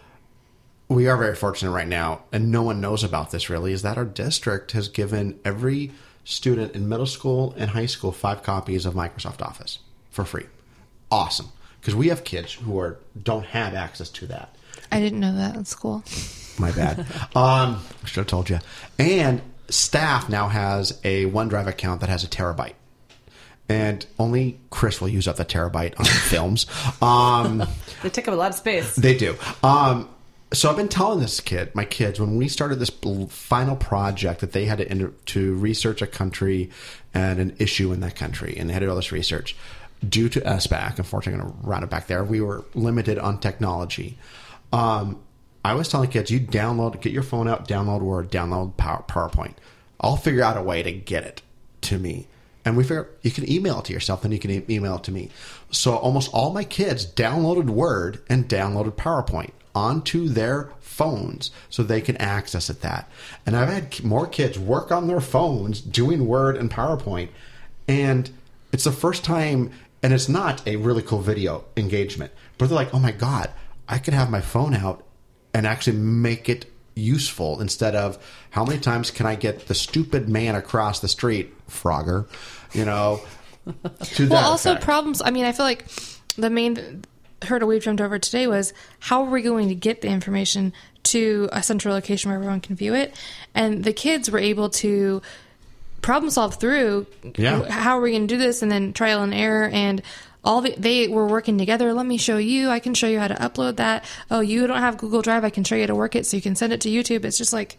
we 0.90 1.08
are 1.08 1.18
very 1.18 1.36
fortunate 1.36 1.72
right 1.72 1.88
now, 1.88 2.24
and 2.32 2.52
no 2.52 2.64
one 2.64 2.82
knows 2.82 3.04
about 3.04 3.32
this 3.32 3.50
really, 3.50 3.72
is 3.74 3.84
that 3.84 3.98
our 3.98 4.06
district 4.06 4.72
has 4.72 4.90
given 4.90 5.40
every 5.46 5.92
student 6.24 6.76
in 6.76 6.90
middle 6.90 7.06
school 7.06 7.54
and 7.58 7.70
high 7.72 7.86
school 7.86 8.12
five 8.12 8.44
copies 8.44 8.86
of 8.86 8.94
Microsoft 8.96 9.42
Office 9.42 9.80
for 10.12 10.26
free. 10.26 10.46
Awesome. 11.12 11.50
Because 11.80 11.96
we 11.96 12.10
have 12.10 12.24
kids 12.24 12.54
who 12.54 12.78
are 12.80 13.00
don't 13.22 13.46
have 13.46 13.74
access 13.74 14.10
to 14.10 14.28
that. 14.28 14.56
I 14.92 15.00
didn't 15.00 15.20
know 15.20 15.36
that 15.36 15.56
in 15.56 15.66
school. 15.66 16.04
My 16.60 16.72
bad. 16.72 17.00
um, 17.36 17.80
I 18.04 18.06
should 18.06 18.18
have 18.18 18.28
told 18.28 18.50
you. 18.50 18.60
And 18.98 19.42
staff 19.70 20.28
now 20.30 20.48
has 20.50 21.00
a 21.04 21.26
OneDrive 21.26 21.68
account 21.68 22.02
that 22.02 22.10
has 22.10 22.24
a 22.24 22.28
terabyte. 22.28 22.74
And 23.70 24.06
only 24.18 24.60
Chris 24.72 25.00
will 25.00 25.10
use 25.10 25.28
up 25.28 25.36
the 25.38 25.46
terabyte 25.46 25.98
on 26.00 26.06
films. 26.06 26.66
Um, 27.02 27.64
They 28.02 28.10
take 28.10 28.28
up 28.28 28.34
a 28.34 28.38
lot 28.38 28.50
of 28.50 28.56
space. 28.56 28.96
they 28.96 29.16
do. 29.16 29.36
Um, 29.64 30.10
so 30.52 30.70
I've 30.70 30.78
been 30.78 30.88
telling 30.88 31.20
this 31.20 31.40
kid, 31.40 31.76
my 31.76 31.86
kids, 31.86 32.20
when 32.20 32.36
we 32.36 32.48
started 32.48 32.80
this 32.80 32.90
final 33.30 33.76
project 33.76 34.42
that 34.42 34.52
they 34.52 34.66
had 34.66 34.80
to 34.80 35.14
to 35.28 35.56
research 35.56 36.02
a 36.02 36.08
country 36.08 36.72
and 37.14 37.40
an 37.40 37.56
issue 37.60 37.92
in 37.92 38.00
that 38.00 38.16
country, 38.16 38.56
and 38.58 38.70
they 38.70 38.74
had 38.74 38.80
to 38.80 38.88
do 38.88 38.90
all 38.90 38.96
this 38.96 39.12
research. 39.12 39.56
Due 40.08 40.30
to 40.30 40.40
SBAC, 40.42 40.98
unfortunately, 40.98 41.42
I'm 41.42 41.48
going 41.50 41.62
to 41.62 41.68
round 41.68 41.84
it 41.84 41.90
back 41.90 42.08
there. 42.08 42.24
We 42.24 42.42
were 42.42 42.64
limited 42.74 43.20
on 43.20 43.40
technology. 43.40 44.18
Um, 44.72 45.20
I 45.64 45.74
was 45.74 45.90
telling 45.90 46.10
kids, 46.10 46.32
you 46.32 46.40
download, 46.40 47.02
get 47.02 47.12
your 47.12 47.22
phone 47.22 47.50
out, 47.50 47.68
download 47.68 48.02
Word, 48.02 48.32
download 48.32 48.78
Power, 48.78 49.04
PowerPoint. 49.08 49.56
I'll 50.00 50.16
figure 50.16 50.42
out 50.42 50.56
a 50.56 50.64
way 50.64 50.82
to 50.84 50.92
get 50.92 51.26
it 51.26 51.42
to 51.82 52.00
me. 52.00 52.28
And 52.64 52.78
we 52.78 52.84
figure 52.84 53.10
you 53.22 53.32
can 53.32 53.50
email 53.52 53.80
it 53.80 53.86
to 53.86 53.94
yourself, 53.94 54.22
then 54.22 54.32
you 54.32 54.40
can 54.40 54.52
e- 54.52 54.66
email 54.70 54.96
it 54.96 55.04
to 55.04 55.12
me. 55.12 55.30
So 55.70 55.96
almost 55.96 56.34
all 56.34 56.54
my 56.54 56.64
kids 56.64 57.06
downloaded 57.06 57.66
Word 57.66 58.22
and 58.30 58.48
downloaded 58.48 58.94
PowerPoint 58.94 59.52
onto 59.76 60.28
their 60.28 60.70
phones 60.80 61.52
so 61.70 61.84
they 61.84 62.02
can 62.02 62.18
access 62.18 62.70
it 62.70 62.82
that. 62.82 63.10
And 63.46 63.56
I've 63.56 63.70
had 63.70 64.04
more 64.04 64.28
kids 64.28 64.60
work 64.60 64.92
on 64.92 65.08
their 65.08 65.22
phones 65.22 65.82
doing 65.82 66.28
Word 66.28 66.58
and 66.58 66.70
PowerPoint. 66.70 67.30
And 67.88 68.30
it's 68.72 68.84
the 68.84 68.92
first 68.92 69.24
time, 69.24 69.72
and 70.04 70.14
it's 70.14 70.30
not 70.30 70.66
a 70.68 70.76
really 70.76 71.02
cool 71.02 71.22
video 71.22 71.64
engagement, 71.78 72.32
but 72.58 72.68
they're 72.68 72.76
like, 72.76 72.94
oh 72.94 73.00
my 73.00 73.12
God, 73.12 73.50
I 73.88 73.98
could 73.98 74.14
have 74.14 74.30
my 74.30 74.42
phone 74.42 74.76
out 74.76 75.04
and 75.54 75.66
actually 75.66 75.98
make 75.98 76.50
it 76.50 76.66
useful 76.96 77.62
instead 77.62 77.96
of 77.96 78.18
how 78.52 78.66
many 78.66 78.80
times 78.80 79.10
can 79.10 79.26
I 79.26 79.36
get 79.36 79.68
the 79.68 79.74
stupid 79.74 80.28
man 80.30 80.54
across 80.56 81.00
the 81.00 81.08
street, 81.08 81.54
Frogger, 81.70 82.28
you 82.74 82.86
know, 82.86 83.22
to 84.02 84.28
Well, 84.30 84.52
also 84.52 84.72
effect. 84.72 84.84
problems. 84.84 85.22
I 85.24 85.32
mean, 85.32 85.46
I 85.46 85.52
feel 85.54 85.66
like 85.66 85.86
the 86.36 86.50
main 86.50 87.04
hurdle 87.44 87.68
we've 87.68 87.84
jumped 87.84 88.02
over 88.02 88.20
today 88.20 88.48
was 88.48 88.74
how 89.00 89.24
are 89.24 89.30
we 89.30 89.42
going 89.42 89.70
to 89.70 89.76
get 89.76 90.02
the 90.02 90.08
information 90.10 90.74
to 91.04 91.50
a 91.52 91.64
central 91.64 91.94
location 91.94 92.30
where 92.30 92.38
everyone 92.38 92.62
can 92.62 92.76
view 92.76 92.94
it? 92.94 93.16
And 93.56 93.84
the 93.84 93.94
kids 93.94 94.30
were 94.30 94.40
able 94.40 94.70
to 94.72 95.22
problem 96.02 96.30
solve 96.32 96.56
through 96.56 97.06
Yeah. 97.36 97.70
how 97.70 97.98
are 97.98 98.02
we 98.02 98.12
going 98.12 98.28
to 98.28 98.34
do 98.34 98.38
this? 98.38 98.62
And 98.62 98.72
then 98.72 98.94
trial 98.94 99.22
and 99.24 99.34
error 99.34 99.70
and 99.70 100.02
all 100.44 100.62
the, 100.62 100.74
they 100.78 101.08
were 101.10 101.28
working 101.28 101.58
together. 101.58 101.94
Let 101.94 102.06
me 102.06 102.18
show 102.18 102.38
you. 102.38 102.70
I 102.70 102.80
can 102.80 102.94
show 102.94 103.08
you 103.08 103.20
how 103.20 103.28
to 103.28 103.36
upload 103.36 103.76
that. 103.78 104.06
Oh 104.32 104.40
you 104.40 104.66
don't 104.68 104.78
have 104.80 104.98
google 104.98 105.22
drive. 105.22 105.44
I 105.44 105.50
can 105.50 105.64
show 105.64 105.76
you 105.76 105.82
how 105.84 105.88
to 105.88 105.96
work 105.96 106.16
it 106.16 106.26
so 106.26 106.38
you 106.38 106.42
can 106.42 106.56
send 106.56 106.72
it 106.74 106.82
to 106.82 106.90
youtube. 106.90 107.26
It's 107.26 107.38
just 107.38 107.52
like 107.54 107.78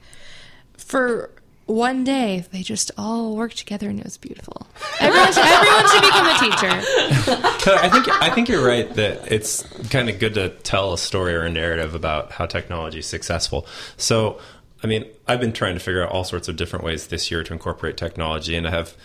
for 0.76 1.30
one 1.70 2.04
day 2.04 2.44
they 2.52 2.62
just 2.62 2.90
all 2.98 3.36
worked 3.36 3.58
together 3.58 3.88
and 3.88 3.98
it 4.00 4.04
was 4.04 4.16
beautiful 4.16 4.66
everyone 5.00 5.32
should, 5.32 5.44
everyone 5.44 5.88
should 5.88 6.02
become 6.02 6.26
a 6.26 6.38
teacher 6.38 7.40
I 7.66 7.88
think 7.88 8.08
I 8.22 8.30
think 8.30 8.48
you're 8.48 8.66
right 8.66 8.92
that 8.94 9.30
it's 9.30 9.62
kind 9.88 10.08
of 10.08 10.18
good 10.18 10.34
to 10.34 10.48
tell 10.48 10.92
a 10.92 10.98
story 10.98 11.34
or 11.34 11.42
a 11.42 11.50
narrative 11.50 11.94
about 11.94 12.32
how 12.32 12.46
technology 12.46 13.00
is 13.00 13.06
successful. 13.06 13.66
So 13.96 14.40
I 14.82 14.86
mean, 14.86 15.04
I've 15.28 15.40
been 15.40 15.52
trying 15.52 15.74
to 15.74 15.80
figure 15.80 16.02
out 16.02 16.10
all 16.10 16.24
sorts 16.24 16.48
of 16.48 16.56
different 16.56 16.84
ways 16.84 17.08
this 17.08 17.30
year 17.30 17.44
to 17.44 17.52
incorporate 17.52 17.96
technology, 17.96 18.56
and 18.56 18.66
I 18.66 18.70
have 18.70 18.96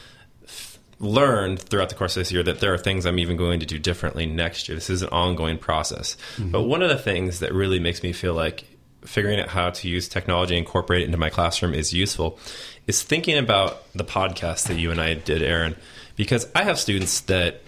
learned 1.00 1.60
throughout 1.60 1.90
the 1.90 1.96
course 1.96 2.16
of 2.16 2.22
this 2.22 2.32
year 2.32 2.44
that 2.44 2.62
there 2.62 2.74
are 2.74 2.78
things 2.78 3.06
I'm 3.06 3.20
even 3.20 3.36
going 3.36 3.60
to 3.60 3.66
do 3.66 3.78
differently 3.78 4.26
next 4.26 4.70
year. 4.70 4.76
This 4.76 4.90
is 4.90 5.02
an 5.02 5.10
ongoing 5.10 5.58
process. 5.58 6.16
Mm-hmm. 6.38 6.52
But 6.52 6.64
one 6.64 6.82
of 6.82 6.88
the 6.88 6.98
things 6.98 7.40
that 7.42 7.54
really 7.54 7.80
makes 7.80 8.02
me 8.02 8.14
feel 8.14 8.34
like 8.34 8.64
figuring 9.06 9.40
out 9.40 9.50
how 9.50 9.70
to 9.70 9.88
use 9.88 10.08
technology 10.08 10.56
and 10.56 10.66
incorporate 10.66 11.02
it 11.02 11.06
into 11.06 11.18
my 11.18 11.30
classroom 11.30 11.74
is 11.74 11.94
useful 11.94 12.40
is 12.88 13.02
thinking 13.02 13.38
about 13.38 13.92
the 13.94 14.04
podcast 14.04 14.68
that 14.68 14.76
you 14.76 14.92
and 14.92 15.02
I 15.02 15.16
did, 15.16 15.42
Aaron, 15.42 15.76
because 16.16 16.48
I 16.56 16.64
have 16.64 16.80
students 16.80 17.22
that 17.22 17.62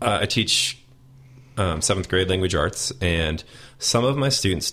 uh, 0.00 0.18
I 0.22 0.26
teach 0.26 0.78
um, 1.56 1.80
seventh 1.80 2.08
grade 2.08 2.28
language 2.28 2.54
arts, 2.54 2.92
and 3.00 3.42
some 3.78 4.04
of 4.04 4.16
my 4.16 4.28
students 4.28 4.72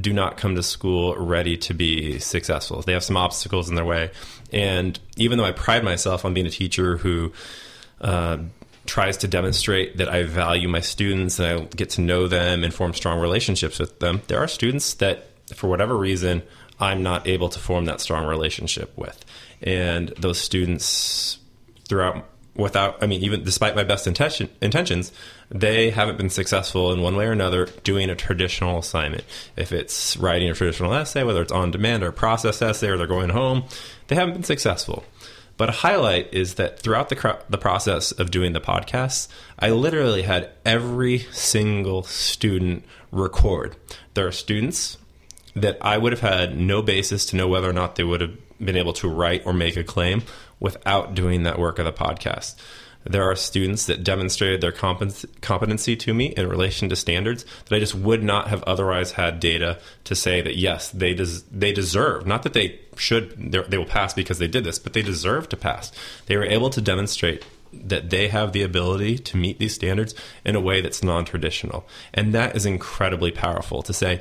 do 0.00 0.12
not 0.12 0.36
come 0.36 0.54
to 0.54 0.62
school 0.62 1.16
ready 1.16 1.56
to 1.56 1.74
be 1.74 2.18
successful. 2.18 2.82
They 2.82 2.92
have 2.92 3.04
some 3.04 3.16
obstacles 3.16 3.68
in 3.68 3.74
their 3.74 3.84
way, 3.84 4.10
and 4.52 4.98
even 5.16 5.38
though 5.38 5.44
I 5.44 5.52
pride 5.52 5.84
myself 5.84 6.24
on 6.24 6.34
being 6.34 6.46
a 6.46 6.50
teacher 6.50 6.96
who 6.96 7.32
uh, 8.00 8.38
tries 8.86 9.16
to 9.18 9.28
demonstrate 9.28 9.96
that 9.98 10.08
I 10.08 10.22
value 10.22 10.68
my 10.68 10.80
students 10.80 11.38
and 11.38 11.48
I 11.48 11.64
get 11.64 11.90
to 11.90 12.00
know 12.00 12.28
them 12.28 12.64
and 12.64 12.72
form 12.72 12.94
strong 12.94 13.20
relationships 13.20 13.78
with 13.78 13.98
them, 13.98 14.22
there 14.28 14.38
are 14.38 14.48
students 14.48 14.94
that, 14.94 15.26
for 15.54 15.68
whatever 15.68 15.96
reason, 15.96 16.42
I'm 16.78 17.02
not 17.02 17.26
able 17.26 17.48
to 17.48 17.58
form 17.58 17.86
that 17.86 18.00
strong 18.00 18.26
relationship 18.26 18.92
with, 18.96 19.24
and 19.62 20.08
those 20.18 20.38
students 20.38 21.38
throughout 21.88 22.26
without 22.56 23.02
i 23.02 23.06
mean 23.06 23.22
even 23.22 23.44
despite 23.44 23.76
my 23.76 23.84
best 23.84 24.06
intention, 24.06 24.48
intentions 24.62 25.12
they 25.50 25.90
haven't 25.90 26.16
been 26.16 26.30
successful 26.30 26.92
in 26.92 27.00
one 27.02 27.14
way 27.14 27.26
or 27.26 27.32
another 27.32 27.66
doing 27.84 28.10
a 28.10 28.16
traditional 28.16 28.78
assignment. 28.78 29.22
If 29.56 29.70
it's 29.70 30.16
writing 30.16 30.50
a 30.50 30.54
traditional 30.54 30.92
essay 30.94 31.22
whether 31.22 31.42
it's 31.42 31.52
on 31.52 31.70
demand 31.70 32.02
or 32.02 32.12
process 32.12 32.62
essay 32.62 32.88
or 32.88 32.96
they're 32.96 33.06
going 33.06 33.30
home 33.30 33.64
they 34.08 34.14
haven't 34.14 34.34
been 34.34 34.42
successful 34.42 35.04
but 35.56 35.68
a 35.68 35.72
highlight 35.72 36.32
is 36.32 36.54
that 36.54 36.78
throughout 36.78 37.08
the, 37.08 37.38
the 37.48 37.58
process 37.58 38.12
of 38.12 38.30
doing 38.30 38.52
the 38.52 38.60
podcast 38.60 39.28
i 39.58 39.70
literally 39.70 40.22
had 40.22 40.50
every 40.64 41.18
single 41.32 42.02
student 42.02 42.84
record 43.10 43.76
there 44.14 44.26
are 44.26 44.32
students 44.32 44.98
that 45.56 45.78
I 45.80 45.96
would 45.96 46.12
have 46.12 46.20
had 46.20 46.56
no 46.56 46.82
basis 46.82 47.24
to 47.26 47.36
know 47.36 47.48
whether 47.48 47.68
or 47.68 47.72
not 47.72 47.96
they 47.96 48.04
would 48.04 48.20
have 48.20 48.36
been 48.62 48.76
able 48.76 48.92
to 48.92 49.08
write 49.08 49.44
or 49.46 49.54
make 49.54 49.76
a 49.76 49.82
claim 49.82 50.22
without 50.60 51.14
doing 51.14 51.42
that 51.42 51.58
work 51.58 51.78
of 51.78 51.86
the 51.86 51.92
podcast. 51.92 52.56
There 53.08 53.22
are 53.22 53.36
students 53.36 53.86
that 53.86 54.04
demonstrated 54.04 54.60
their 54.60 54.72
compet- 54.72 55.40
competency 55.40 55.96
to 55.96 56.14
me 56.14 56.26
in 56.36 56.48
relation 56.48 56.88
to 56.88 56.96
standards 56.96 57.44
that 57.66 57.76
I 57.76 57.78
just 57.78 57.94
would 57.94 58.22
not 58.22 58.48
have 58.48 58.62
otherwise 58.64 59.12
had 59.12 59.40
data 59.40 59.78
to 60.04 60.14
say 60.14 60.40
that 60.40 60.56
yes, 60.56 60.90
they 60.90 61.14
des- 61.14 61.44
they 61.50 61.72
deserve. 61.72 62.26
Not 62.26 62.42
that 62.42 62.52
they 62.52 62.80
should 62.96 63.52
they 63.52 63.78
will 63.78 63.84
pass 63.84 64.14
because 64.14 64.38
they 64.38 64.48
did 64.48 64.64
this, 64.64 64.78
but 64.78 64.92
they 64.92 65.02
deserve 65.02 65.48
to 65.50 65.56
pass. 65.56 65.92
They 66.26 66.36
were 66.36 66.44
able 66.44 66.70
to 66.70 66.80
demonstrate 66.80 67.44
that 67.72 68.10
they 68.10 68.28
have 68.28 68.52
the 68.52 68.62
ability 68.62 69.18
to 69.18 69.36
meet 69.36 69.58
these 69.58 69.74
standards 69.74 70.14
in 70.44 70.56
a 70.56 70.60
way 70.60 70.80
that's 70.80 71.02
non-traditional, 71.02 71.86
and 72.14 72.32
that 72.32 72.56
is 72.56 72.64
incredibly 72.64 73.30
powerful. 73.30 73.82
To 73.82 73.92
say 73.92 74.20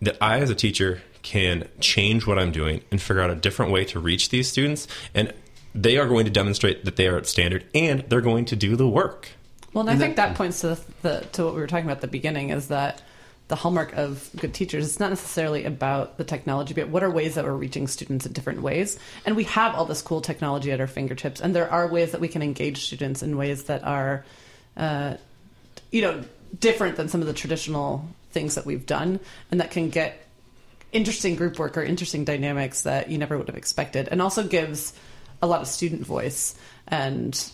that 0.00 0.16
I, 0.20 0.40
as 0.40 0.50
a 0.50 0.54
teacher, 0.54 1.02
can 1.22 1.68
change 1.80 2.26
what 2.26 2.38
I'm 2.38 2.52
doing 2.52 2.82
and 2.90 3.02
figure 3.02 3.22
out 3.22 3.30
a 3.30 3.34
different 3.34 3.72
way 3.72 3.84
to 3.86 4.00
reach 4.00 4.30
these 4.30 4.48
students. 4.48 4.86
And 5.14 5.32
they 5.74 5.98
are 5.98 6.06
going 6.06 6.24
to 6.24 6.30
demonstrate 6.30 6.84
that 6.84 6.96
they 6.96 7.06
are 7.06 7.16
at 7.16 7.26
standard 7.26 7.64
and 7.74 8.00
they're 8.08 8.20
going 8.20 8.44
to 8.46 8.56
do 8.56 8.76
the 8.76 8.88
work. 8.88 9.28
Well, 9.72 9.86
and 9.86 9.90
I 9.90 9.98
think 9.98 10.16
that 10.16 10.34
points 10.34 10.60
to 10.62 10.68
the, 10.68 10.80
the 11.02 11.26
to 11.32 11.44
what 11.44 11.54
we 11.54 11.60
were 11.60 11.66
talking 11.66 11.84
about 11.84 11.98
at 11.98 12.00
the 12.00 12.08
beginning 12.08 12.50
is 12.50 12.68
that 12.68 13.02
the 13.48 13.56
hallmark 13.56 13.94
of 13.94 14.28
good 14.36 14.52
teachers 14.52 14.84
is 14.84 15.00
not 15.00 15.08
necessarily 15.08 15.64
about 15.64 16.18
the 16.18 16.24
technology, 16.24 16.74
but 16.74 16.88
what 16.88 17.02
are 17.02 17.10
ways 17.10 17.34
that 17.34 17.44
we're 17.44 17.52
reaching 17.52 17.86
students 17.86 18.26
in 18.26 18.32
different 18.32 18.60
ways. 18.62 18.98
And 19.24 19.36
we 19.36 19.44
have 19.44 19.74
all 19.74 19.86
this 19.86 20.02
cool 20.02 20.20
technology 20.20 20.70
at 20.70 20.80
our 20.80 20.86
fingertips, 20.86 21.40
and 21.40 21.56
there 21.56 21.70
are 21.70 21.88
ways 21.88 22.12
that 22.12 22.20
we 22.20 22.28
can 22.28 22.42
engage 22.42 22.84
students 22.84 23.22
in 23.22 23.36
ways 23.38 23.64
that 23.64 23.84
are, 23.84 24.24
uh, 24.76 25.16
you 25.90 26.02
know, 26.02 26.22
different 26.60 26.96
than 26.96 27.08
some 27.08 27.22
of 27.22 27.26
the 27.26 27.32
traditional 27.32 28.06
things 28.32 28.54
that 28.54 28.66
we've 28.66 28.84
done, 28.84 29.18
and 29.50 29.60
that 29.60 29.70
can 29.70 29.88
get 29.88 30.26
interesting 30.92 31.34
group 31.34 31.58
work 31.58 31.76
or 31.76 31.82
interesting 31.82 32.24
dynamics 32.24 32.82
that 32.82 33.10
you 33.10 33.16
never 33.16 33.38
would 33.38 33.48
have 33.48 33.56
expected, 33.56 34.08
and 34.08 34.20
also 34.20 34.42
gives 34.42 34.92
a 35.42 35.46
lot 35.46 35.60
of 35.60 35.68
student 35.68 36.04
voice 36.04 36.54
and 36.86 37.50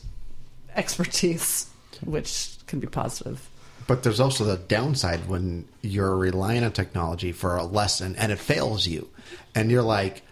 expertise, 0.74 1.68
which 2.04 2.56
can 2.66 2.80
be 2.80 2.86
positive. 2.86 3.48
But 3.86 4.02
there's 4.02 4.20
also 4.20 4.44
the 4.44 4.56
downside 4.56 5.28
when 5.28 5.66
you're 5.82 6.16
relying 6.16 6.64
on 6.64 6.72
technology 6.72 7.32
for 7.32 7.56
a 7.56 7.64
lesson 7.64 8.16
and 8.16 8.32
it 8.32 8.38
fails 8.38 8.86
you. 8.86 9.08
And 9.54 9.70
you're 9.70 9.82
like 9.82 10.22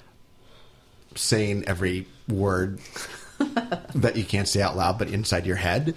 saying 1.14 1.64
every 1.66 2.07
word 2.28 2.80
that 3.94 4.16
you 4.16 4.24
can't 4.24 4.48
say 4.48 4.62
out 4.62 4.76
loud, 4.76 4.98
but 4.98 5.11
inside 5.11 5.46
your 5.46 5.57
head. 5.57 5.94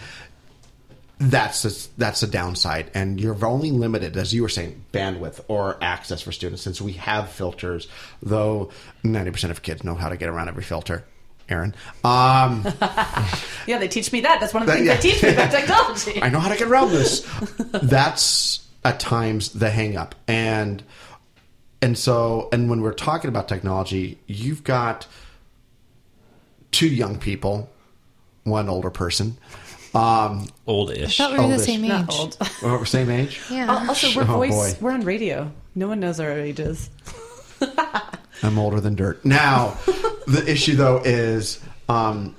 That's 1.18 1.64
a, 1.64 1.90
that's 1.98 2.24
a 2.24 2.28
downside, 2.28 2.92
and 2.94 3.22
you're 3.22 3.46
only 3.46 3.72
limited, 3.72 4.18
as 4.18 4.34
you 4.34 4.42
were 4.42 4.50
saying, 4.50 4.84
bandwidth 4.92 5.40
or 5.48 5.78
access 5.82 6.22
for 6.22 6.34
students. 6.34 6.62
Since 6.62 6.82
we 6.82 6.92
have 6.94 7.30
filters, 7.30 7.88
though, 8.22 8.70
ninety 9.02 9.32
percent 9.32 9.52
of 9.52 9.62
kids 9.62 9.86
know 9.86 9.96
how 9.96 10.10
to 10.10 10.18
get 10.18 10.28
around 10.28 10.50
every 10.50 10.64
filter. 10.64 11.06
Aaron, 11.50 11.76
um, 12.04 12.64
Yeah, 13.68 13.78
they 13.80 13.88
teach 13.88 14.12
me 14.12 14.22
that. 14.22 14.40
That's 14.40 14.54
one 14.54 14.64
of 14.64 14.68
the 14.68 14.74
That- 14.74 14.78
things 14.78 14.88
yeah. 14.88 14.96
they 14.96 15.02
teach 15.02 15.24
me 15.24 15.30
about 15.30 15.52
technology. 15.60 16.22
I 16.22 16.30
know 16.30 16.40
how 16.40 16.50
to 16.50 16.58
get 16.58 16.68
around 16.68 16.92
this. 16.92 17.22
That's 17.72 18.66
at 18.84 19.00
times 19.00 19.50
the 19.54 19.70
hang 19.70 19.96
up. 19.98 20.16
And 20.28 20.82
and 21.82 21.98
so 21.98 22.50
and 22.52 22.70
when 22.70 22.82
we're 22.82 22.94
talking 22.94 23.28
about 23.30 23.48
technology, 23.48 24.18
you've 24.28 24.64
got 24.64 25.08
two 26.72 26.88
young 26.88 27.18
people, 27.20 27.70
one 28.44 28.70
older 28.70 28.90
person. 28.90 29.38
Um 29.94 30.48
Old-ish. 30.68 31.20
I 31.20 31.26
thought 31.30 31.40
we 31.40 31.46
were 31.46 31.52
the 31.58 31.60
same 31.64 31.84
age. 31.86 31.90
Not 31.90 32.20
old. 32.20 32.38
we're 32.64 32.86
same 32.86 33.10
age. 33.10 33.40
Yeah. 33.50 33.72
Al- 33.72 33.90
Also, 33.90 34.08
we're 34.16 34.24
Oh, 34.24 34.38
voice. 34.38 34.74
boy. 34.74 34.78
We're 34.82 34.92
on 34.92 35.02
radio. 35.02 35.52
No 35.76 35.88
one 35.88 36.00
knows 36.00 36.20
our 36.20 36.32
ages. 36.32 36.90
I'm 38.44 38.58
older 38.58 38.80
than 38.80 38.96
dirt. 38.96 39.24
Now, 39.26 39.78
the 40.28 40.44
issue 40.48 40.76
though 40.76 41.02
is 41.04 41.64
um, 41.90 42.36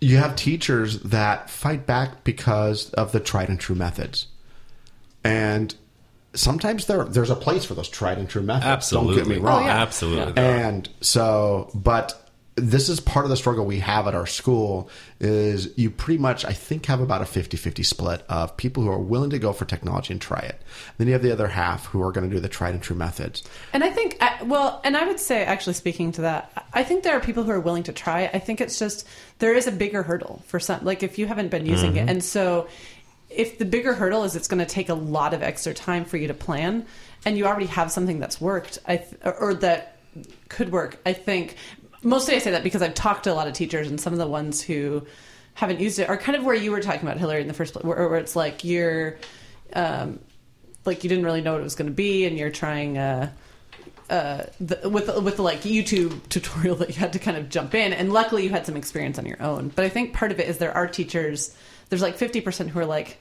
you 0.00 0.18
have 0.18 0.36
teachers 0.36 1.00
that 1.02 1.50
fight 1.50 1.86
back 1.86 2.24
because 2.24 2.90
of 2.90 3.12
the 3.12 3.20
tried 3.20 3.48
and 3.48 3.58
true 3.58 3.76
methods, 3.76 4.26
and 5.24 5.74
sometimes 6.34 6.86
there 6.86 7.04
there's 7.04 7.30
a 7.30 7.36
place 7.36 7.64
for 7.64 7.74
those 7.74 7.88
tried 7.88 8.18
and 8.18 8.28
true 8.28 8.42
methods. 8.42 8.66
Absolutely. 8.66 9.16
Don't 9.16 9.28
get 9.28 9.36
me 9.36 9.42
wrong. 9.42 9.62
Oh, 9.62 9.66
yeah. 9.66 9.82
Absolutely. 9.82 10.42
And 10.42 10.88
so, 11.00 11.70
but 11.74 12.25
this 12.56 12.88
is 12.88 13.00
part 13.00 13.26
of 13.26 13.30
the 13.30 13.36
struggle 13.36 13.66
we 13.66 13.80
have 13.80 14.08
at 14.08 14.14
our 14.14 14.26
school 14.26 14.88
is 15.20 15.76
you 15.76 15.90
pretty 15.90 16.18
much, 16.18 16.44
I 16.44 16.52
think, 16.52 16.86
have 16.86 17.00
about 17.00 17.20
a 17.20 17.26
50-50 17.26 17.84
split 17.84 18.24
of 18.30 18.56
people 18.56 18.82
who 18.82 18.90
are 18.90 18.98
willing 18.98 19.30
to 19.30 19.38
go 19.38 19.52
for 19.52 19.66
technology 19.66 20.14
and 20.14 20.20
try 20.20 20.40
it. 20.40 20.62
Then 20.96 21.06
you 21.06 21.12
have 21.12 21.22
the 21.22 21.32
other 21.32 21.48
half 21.48 21.84
who 21.86 22.02
are 22.02 22.12
going 22.12 22.28
to 22.28 22.34
do 22.34 22.40
the 22.40 22.48
tried 22.48 22.72
and 22.72 22.82
true 22.82 22.96
methods. 22.96 23.42
And 23.74 23.84
I 23.84 23.90
think, 23.90 24.16
I- 24.22 24.42
well, 24.44 24.80
and 24.84 24.96
I 24.96 25.06
would 25.06 25.20
say, 25.20 25.44
actually, 25.44 25.74
speaking 25.74 26.12
to 26.12 26.22
that, 26.22 26.66
I 26.72 26.82
think 26.82 27.02
there 27.02 27.14
are 27.14 27.20
people 27.20 27.42
who 27.42 27.50
are 27.50 27.60
willing 27.60 27.82
to 27.84 27.92
try. 27.92 28.22
it. 28.22 28.30
I 28.32 28.38
think 28.38 28.62
it's 28.62 28.78
just 28.78 29.06
there 29.38 29.54
is 29.54 29.66
a 29.66 29.72
bigger 29.72 30.02
hurdle 30.02 30.42
for 30.46 30.58
some. 30.58 30.82
Like 30.82 31.02
if 31.02 31.18
you 31.18 31.26
haven't 31.26 31.48
been 31.48 31.66
using 31.66 31.96
it, 31.96 32.00
mm-hmm. 32.00 32.08
and 32.08 32.24
so 32.24 32.68
if 33.28 33.58
the 33.58 33.66
bigger 33.66 33.92
hurdle 33.92 34.24
is 34.24 34.34
it's 34.34 34.48
going 34.48 34.64
to 34.64 34.66
take 34.66 34.88
a 34.88 34.94
lot 34.94 35.34
of 35.34 35.42
extra 35.42 35.74
time 35.74 36.06
for 36.06 36.16
you 36.16 36.28
to 36.28 36.34
plan, 36.34 36.86
and 37.26 37.36
you 37.36 37.46
already 37.46 37.66
have 37.66 37.92
something 37.92 38.18
that's 38.18 38.40
worked, 38.40 38.78
I 38.86 38.96
th- 38.96 39.20
or 39.24 39.52
that 39.54 39.98
could 40.48 40.72
work. 40.72 40.98
I 41.04 41.12
think 41.12 41.56
mostly 42.06 42.34
I 42.34 42.38
say 42.38 42.52
that 42.52 42.62
because 42.62 42.82
I've 42.82 42.94
talked 42.94 43.24
to 43.24 43.32
a 43.32 43.34
lot 43.34 43.48
of 43.48 43.54
teachers, 43.54 43.88
and 43.88 44.00
some 44.00 44.12
of 44.12 44.18
the 44.18 44.26
ones 44.26 44.62
who 44.62 45.06
haven't 45.54 45.80
used 45.80 45.98
it 45.98 46.08
are 46.08 46.16
kind 46.16 46.36
of 46.36 46.44
where 46.44 46.54
you 46.54 46.70
were 46.70 46.80
talking 46.80 47.02
about 47.02 47.18
Hillary 47.18 47.40
in 47.40 47.48
the 47.48 47.54
first 47.54 47.72
place, 47.72 47.84
where, 47.84 48.08
where 48.08 48.18
it's 48.18 48.36
like 48.36 48.64
you're. 48.64 49.16
Um, 49.72 50.20
like 50.86 51.02
you 51.02 51.10
didn't 51.10 51.24
really 51.24 51.40
know 51.40 51.52
what 51.52 51.60
it 51.60 51.64
was 51.64 51.74
going 51.74 51.88
to 51.88 51.94
be, 51.94 52.24
and 52.24 52.38
you're 52.38 52.50
trying 52.50 52.96
uh, 52.96 53.30
uh, 54.08 54.44
the, 54.60 54.88
with 54.88 55.06
the, 55.06 55.20
with 55.20 55.36
the 55.36 55.42
like 55.42 55.62
YouTube 55.62 56.16
tutorial 56.28 56.76
that 56.76 56.88
you 56.88 56.94
had 56.94 57.12
to 57.14 57.18
kind 57.18 57.36
of 57.36 57.48
jump 57.48 57.74
in, 57.74 57.92
and 57.92 58.12
luckily 58.12 58.44
you 58.44 58.50
had 58.50 58.66
some 58.66 58.76
experience 58.76 59.18
on 59.18 59.26
your 59.26 59.42
own. 59.42 59.68
But 59.74 59.84
I 59.84 59.88
think 59.88 60.14
part 60.14 60.30
of 60.30 60.40
it 60.40 60.48
is 60.48 60.58
there 60.58 60.74
are 60.74 60.86
teachers. 60.86 61.54
There's 61.88 62.02
like 62.02 62.16
50 62.16 62.40
percent 62.40 62.70
who 62.70 62.78
are 62.78 62.86
like, 62.86 63.18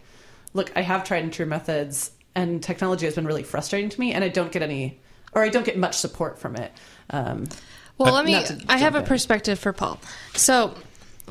"Look, 0.53 0.71
I 0.75 0.81
have 0.81 1.03
tried 1.03 1.23
and 1.23 1.33
true 1.33 1.45
methods, 1.45 2.11
and 2.35 2.61
technology 2.61 3.05
has 3.05 3.15
been 3.15 3.25
really 3.25 3.43
frustrating 3.43 3.89
to 3.89 3.99
me, 3.99 4.13
and 4.13 4.23
I 4.23 4.29
don't 4.29 4.51
get 4.51 4.61
any, 4.61 4.99
or 5.33 5.43
I 5.43 5.49
don't 5.49 5.65
get 5.65 5.77
much 5.77 5.95
support 5.95 6.39
from 6.39 6.55
it." 6.55 6.71
Um, 7.09 7.45
Well, 7.97 8.13
let 8.13 8.25
me. 8.25 8.35
I 8.67 8.77
have 8.77 8.95
a 8.95 8.99
jump 8.99 9.07
perspective 9.07 9.59
for 9.59 9.71
Paul. 9.73 9.99
So, 10.33 10.75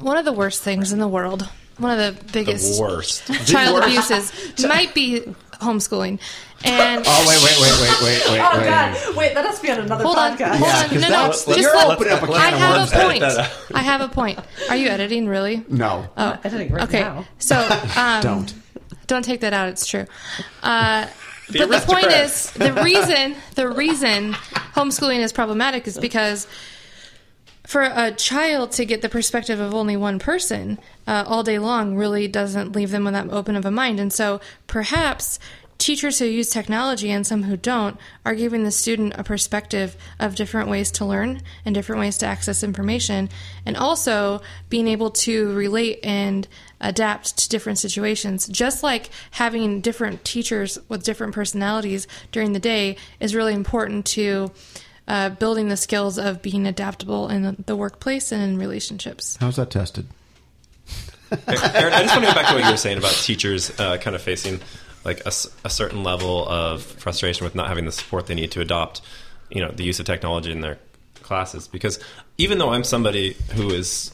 one 0.00 0.16
of 0.16 0.24
the 0.24 0.32
worst 0.32 0.62
things 0.62 0.92
in 0.92 0.98
the 0.98 1.08
world, 1.08 1.48
one 1.78 1.98
of 1.98 1.98
the 2.16 2.32
biggest 2.32 2.76
the 2.76 2.82
worst. 2.82 3.26
child 3.46 3.74
worst? 3.82 4.10
abuses, 4.10 4.66
might 4.68 4.94
be 4.94 5.20
homeschooling. 5.54 6.20
And 6.66 7.04
Oh 7.06 7.24
wait, 7.28 7.36
wait, 7.44 7.60
wait, 7.60 7.80
wait, 7.82 8.02
wait, 8.02 8.30
wait, 8.32 8.40
oh 8.40 8.58
wait. 8.58 8.64
God! 8.64 9.16
Wait, 9.16 9.34
that 9.34 9.44
has 9.44 9.56
to 9.56 9.62
be 9.62 9.70
on 9.70 9.80
another 9.80 10.02
hold 10.02 10.16
on, 10.16 10.28
hold 10.30 10.40
Yeah, 10.40 10.54
on. 10.56 10.60
'cause 10.88 10.92
No, 10.92 10.98
no, 11.00 11.08
that's- 11.08 11.44
just 11.44 11.58
you're 11.60 11.76
let- 11.76 11.90
opening 11.90 12.12
up 12.14 12.22
a 12.22 12.32
I 12.32 12.50
can 12.50 12.54
of 12.54 12.58
have 12.58 12.92
a 12.92 13.04
point. 13.04 13.22
I 13.74 13.82
have 13.82 14.00
a 14.00 14.08
point. 14.08 14.38
Are 14.70 14.76
you 14.76 14.88
editing 14.88 15.28
really? 15.28 15.62
No. 15.68 16.08
Oh, 16.16 16.38
editing 16.42 16.72
right 16.72 16.84
okay. 16.84 17.00
now. 17.00 17.26
So 17.38 17.58
um, 17.98 18.22
Don't. 18.22 18.54
don't 19.06 19.22
take 19.26 19.40
that 19.42 19.52
out. 19.52 19.68
It's 19.68 19.84
true. 19.86 20.06
Uh, 20.62 21.04
The 21.04 21.10
but 21.50 21.68
the 21.68 21.84
point 21.86 22.06
is, 22.06 22.50
the 22.52 22.72
reason 22.84 23.36
the 23.54 23.68
reason 23.68 24.32
homeschooling 24.74 25.18
is 25.18 25.32
problematic 25.32 25.86
is 25.86 25.98
because 25.98 26.46
for 27.66 27.82
a 27.82 28.12
child 28.12 28.72
to 28.72 28.84
get 28.84 29.00
the 29.00 29.08
perspective 29.08 29.58
of 29.58 29.74
only 29.74 29.96
one 29.96 30.18
person 30.18 30.78
uh, 31.06 31.24
all 31.26 31.42
day 31.42 31.58
long 31.58 31.96
really 31.96 32.28
doesn't 32.28 32.76
leave 32.76 32.90
them 32.90 33.04
with 33.04 33.14
that 33.14 33.30
open 33.30 33.56
of 33.56 33.64
a 33.64 33.70
mind. 33.70 33.98
And 33.98 34.12
so 34.12 34.40
perhaps 34.66 35.38
teachers 35.78 36.18
who 36.18 36.24
use 36.24 36.48
technology 36.48 37.10
and 37.10 37.26
some 37.26 37.42
who 37.42 37.56
don't 37.56 37.98
are 38.24 38.34
giving 38.34 38.64
the 38.64 38.70
student 38.70 39.14
a 39.16 39.24
perspective 39.24 39.96
of 40.18 40.34
different 40.34 40.68
ways 40.68 40.90
to 40.92 41.05
learn 41.05 41.42
and 41.64 41.74
different 41.74 42.01
ways 42.01 42.18
to 42.18 42.26
access 42.26 42.62
information 42.62 43.28
and 43.66 43.76
also 43.76 44.40
being 44.68 44.88
able 44.88 45.10
to 45.10 45.52
relate 45.55 45.98
and 46.02 46.46
adapt 46.80 47.36
to 47.38 47.48
different 47.48 47.78
situations 47.78 48.46
just 48.48 48.82
like 48.82 49.10
having 49.32 49.80
different 49.80 50.24
teachers 50.24 50.78
with 50.88 51.02
different 51.02 51.34
personalities 51.34 52.06
during 52.32 52.52
the 52.52 52.60
day 52.60 52.96
is 53.20 53.34
really 53.34 53.55
important 53.55 54.05
to 54.05 54.51
uh, 55.06 55.28
building 55.30 55.68
the 55.68 55.76
skills 55.76 56.18
of 56.18 56.40
being 56.40 56.66
adaptable 56.66 57.28
in 57.28 57.42
the, 57.42 57.56
the 57.66 57.76
workplace 57.76 58.32
and 58.32 58.42
in 58.42 58.59
relationships. 58.59 59.36
How's 59.38 59.56
that 59.56 59.70
tested? 59.70 60.06
Aaron, 61.46 61.92
I 61.92 62.02
just 62.02 62.14
want 62.14 62.26
to 62.26 62.30
go 62.30 62.34
back 62.34 62.48
to 62.48 62.55
what 62.55 62.64
you 62.64 62.70
were 62.70 62.76
saying 62.76 62.98
about 62.98 63.12
teachers 63.12 63.78
uh, 63.80 63.96
kind 63.98 64.14
of 64.14 64.22
facing 64.22 64.60
like 65.05 65.20
a 65.26 65.31
certain 65.31 66.02
level 66.02 66.48
of 66.48 66.82
frustration 66.82 67.44
with 67.44 67.55
not 67.55 67.68
having 67.68 67.85
the 67.85 67.93
support 67.93 68.26
they 68.26 68.35
need 68.35 68.51
to 68.52 68.60
adopt, 68.60 69.02
you 69.51 69.60
know, 69.60 69.70
the 69.70 69.85
use 69.85 70.01
of 70.01 70.06
technology 70.06 70.51
in 70.51 70.60
their 70.60 70.78
classes. 71.22 71.68
Because 71.68 71.98
even 72.39 72.59
though 72.59 72.70
I'm 72.70 72.85
somebody 72.85 73.36
who 73.55 73.70
is 73.70 74.12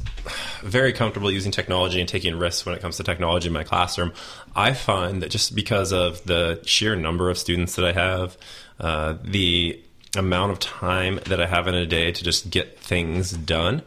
very 0.62 0.92
comfortable 0.92 1.30
using 1.30 1.52
technology 1.52 2.00
and 2.00 2.08
taking 2.08 2.34
risks 2.36 2.64
when 2.66 2.74
it 2.74 2.80
comes 2.80 2.96
to 2.96 3.04
technology 3.04 3.48
in 3.48 3.52
my 3.52 3.64
classroom, 3.64 4.12
I 4.56 4.72
find 4.72 5.22
that 5.22 5.30
just 5.30 5.54
because 5.54 5.92
of 5.92 6.24
the 6.24 6.60
sheer 6.64 6.96
number 6.96 7.30
of 7.30 7.38
students 7.38 7.76
that 7.76 7.84
I 7.84 7.92
have, 7.92 8.36
uh, 8.78 9.14
the 9.22 9.80
amount 10.16 10.50
of 10.50 10.58
time 10.58 11.20
that 11.26 11.40
I 11.40 11.46
have 11.46 11.68
in 11.68 11.74
a 11.74 11.86
day 11.86 12.10
to 12.10 12.24
just 12.24 12.50
get 12.50 12.80
things 12.80 13.30
done, 13.30 13.82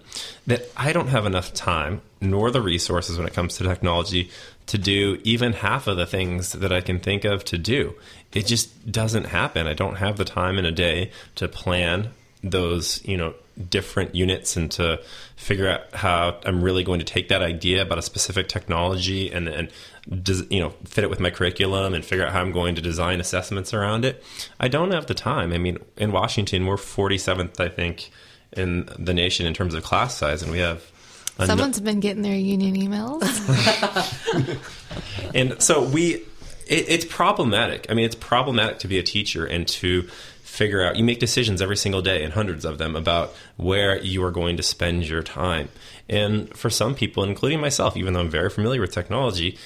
that 0.48 0.70
I 0.78 0.94
don't 0.94 1.08
have 1.08 1.26
enough 1.26 1.54
time 1.54 2.02
nor 2.22 2.50
the 2.52 2.62
resources 2.62 3.18
when 3.18 3.28
it 3.28 3.34
comes 3.34 3.58
to 3.58 3.64
technology 3.64 4.30
to 4.68 4.78
do 4.78 5.20
even 5.24 5.54
half 5.54 5.88
of 5.88 5.98
the 5.98 6.06
things 6.06 6.54
that 6.54 6.72
I 6.72 6.82
can 6.82 7.00
think 7.00 7.26
of 7.26 7.44
to 7.46 7.58
do. 7.58 7.96
It 8.32 8.46
just 8.46 8.92
doesn't 8.92 9.26
happen. 9.26 9.68
I 9.68 9.74
don't 9.74 9.96
have 9.96 10.18
the 10.18 10.26
time 10.26 10.58
in 10.58 10.66
a 10.66 10.72
day 10.72 11.12
to 11.36 11.48
plan 11.48 12.10
those, 12.44 13.04
you 13.06 13.18
know, 13.18 13.34
different 13.70 14.16
units 14.16 14.58
and 14.58 14.72
to 14.72 15.00
figure 15.36 15.70
out 15.70 15.94
how 15.94 16.40
I'm 16.46 16.64
really 16.64 16.84
going 16.84 17.00
to 17.00 17.06
take 17.06 17.30
that 17.30 17.42
idea 17.42 17.82
about 17.82 17.98
a 17.98 18.02
specific 18.02 18.48
technology 18.48 19.32
and 19.32 19.48
and 19.48 19.70
des- 20.10 20.46
you 20.50 20.60
know 20.60 20.72
fit 20.86 21.04
it 21.04 21.10
with 21.10 21.20
my 21.20 21.30
curriculum 21.30 21.94
and 21.94 22.04
figure 22.04 22.26
out 22.26 22.34
how 22.34 22.42
I'm 22.42 22.52
going 22.52 22.76
to 22.76 22.82
design 22.82 23.20
assessments 23.20 23.74
around 23.74 24.06
it. 24.06 24.24
I 24.60 24.68
don't 24.68 24.92
have 24.92 25.06
the 25.06 25.14
time. 25.14 25.54
I 25.54 25.58
mean, 25.58 25.78
in 25.98 26.12
Washington, 26.12 26.66
we're 26.66 26.78
47th, 26.78 27.60
I 27.60 27.70
think, 27.70 28.10
in 28.54 28.90
the 28.98 29.14
nation 29.14 29.46
in 29.46 29.54
terms 29.54 29.76
of 29.76 29.84
class 29.84 30.18
size, 30.18 30.42
and 30.42 30.52
we 30.52 30.60
have. 30.60 30.92
A 31.38 31.42
nu- 31.42 31.48
Someone's 31.48 31.80
been 31.80 32.00
getting 32.00 32.22
their 32.22 32.36
union 32.36 32.76
emails. 32.76 33.22
and 35.36 35.62
so 35.62 35.84
we 35.84 36.16
it, 36.68 36.86
it's 36.88 37.06
problematic 37.06 37.86
i 37.90 37.94
mean 37.94 38.06
it's 38.06 38.16
problematic 38.16 38.80
to 38.80 38.88
be 38.88 38.98
a 39.00 39.04
teacher 39.04 39.46
and 39.46 39.68
to 39.68 40.04
figure 40.44 40.84
out 40.86 40.96
you 40.96 41.04
make 41.04 41.20
decisions 41.20 41.62
every 41.62 41.76
single 41.78 42.02
day 42.02 42.24
and 42.24 42.34
hundreds 42.34 42.64
of 42.66 42.78
them 42.78 42.96
about 42.96 43.34
where 43.58 44.00
you 44.02 44.24
are 44.24 44.32
going 44.32 44.56
to 44.58 44.64
spend 44.64 45.08
your 45.08 45.24
time 45.24 45.68
and 46.10 46.56
for 46.56 46.70
some 46.70 46.94
people 46.94 47.24
including 47.24 47.60
myself 47.60 47.98
even 47.98 48.14
though 48.14 48.20
i'm 48.20 48.30
very 48.30 48.50
familiar 48.50 48.80
with 48.80 48.92
technology 48.92 49.58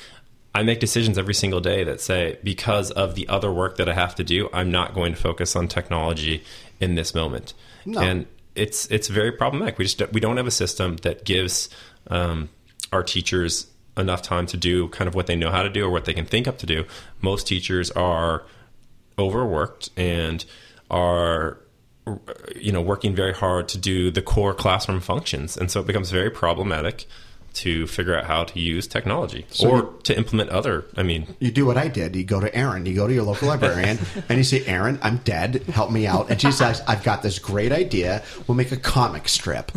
i 0.56 0.64
make 0.64 0.80
decisions 0.80 1.18
every 1.18 1.34
single 1.34 1.60
day 1.60 1.84
that 1.84 2.00
say 2.00 2.38
because 2.44 2.90
of 2.92 3.16
the 3.16 3.28
other 3.28 3.52
work 3.52 3.76
that 3.78 3.90
i 3.90 3.94
have 3.94 4.16
to 4.16 4.24
do 4.24 4.50
i'm 4.54 4.72
not 4.72 4.94
going 4.96 5.14
to 5.14 5.20
focus 5.20 5.56
on 5.56 5.68
technology 5.68 6.44
in 6.80 6.96
this 6.96 7.14
moment 7.14 7.54
No. 7.86 8.00
and 8.00 8.26
it's 8.58 8.88
it's 8.88 9.08
very 9.08 9.32
problematic. 9.32 9.78
We 9.78 9.86
just 9.86 10.02
we 10.12 10.20
don't 10.20 10.38
have 10.38 10.48
a 10.48 10.52
system 10.52 10.98
that 10.98 11.26
gives 11.26 11.70
um, 12.08 12.50
our 12.92 13.04
teachers 13.04 13.68
enough 13.98 14.22
time 14.22 14.46
to 14.48 14.58
do 14.58 14.88
kind 14.90 15.08
of 15.08 15.16
what 15.16 15.28
they 15.28 15.36
know 15.36 15.50
how 15.50 15.64
to 15.64 15.70
do 15.70 15.86
or 15.86 15.90
what 15.90 16.06
they 16.06 16.14
can 16.14 16.26
think 16.26 16.48
up 16.48 16.58
to 16.60 16.66
do. 16.66 16.86
Most 17.22 17.48
teachers 17.48 17.92
are 17.92 18.46
overworked 19.18 19.90
and 19.98 20.46
are 20.90 21.60
you 22.56 22.72
know 22.72 22.82
working 22.82 23.16
very 23.16 23.34
hard 23.34 23.68
to 23.70 23.78
do 23.78 24.12
the 24.12 24.22
core 24.22 24.54
classroom 24.54 25.00
functions. 25.00 25.58
And 25.58 25.70
so 25.70 25.82
it 25.82 25.88
becomes 25.88 26.12
very 26.12 26.30
problematic 26.30 27.06
to 27.54 27.88
figure 27.88 28.16
out 28.16 28.26
how 28.26 28.44
to 28.44 28.60
use 28.60 28.86
technology 28.88 29.46
or 29.64 29.78
you- 29.78 30.00
to 30.04 30.16
implement 30.18 30.50
other 30.52 30.86
i 30.96 31.04
mean 31.04 31.26
You 31.40 31.52
do 31.52 31.66
what 31.66 31.78
I 31.78 31.88
did. 31.88 32.16
You 32.16 32.24
go 32.24 32.40
to 32.40 32.54
Erin. 32.56 32.86
You 32.86 32.94
go 32.96 33.08
to 33.08 33.14
your 33.14 33.24
local 33.24 33.48
librarian, 33.48 33.98
and 34.30 34.38
you 34.38 34.44
say, 34.44 34.64
"Erin, 34.66 35.00
I'm 35.02 35.18
dead. 35.24 35.64
Help 35.74 35.92
me 35.92 36.06
out." 36.08 36.30
And 36.30 36.40
she 36.42 36.52
says, 36.52 36.82
"I've 36.88 37.04
got 37.04 37.22
this 37.24 37.40
great 37.40 37.72
idea. 37.72 38.24
We'll 38.48 38.56
make 38.56 38.72
a 38.72 38.78
comic 38.78 39.28
strip, 39.30 39.72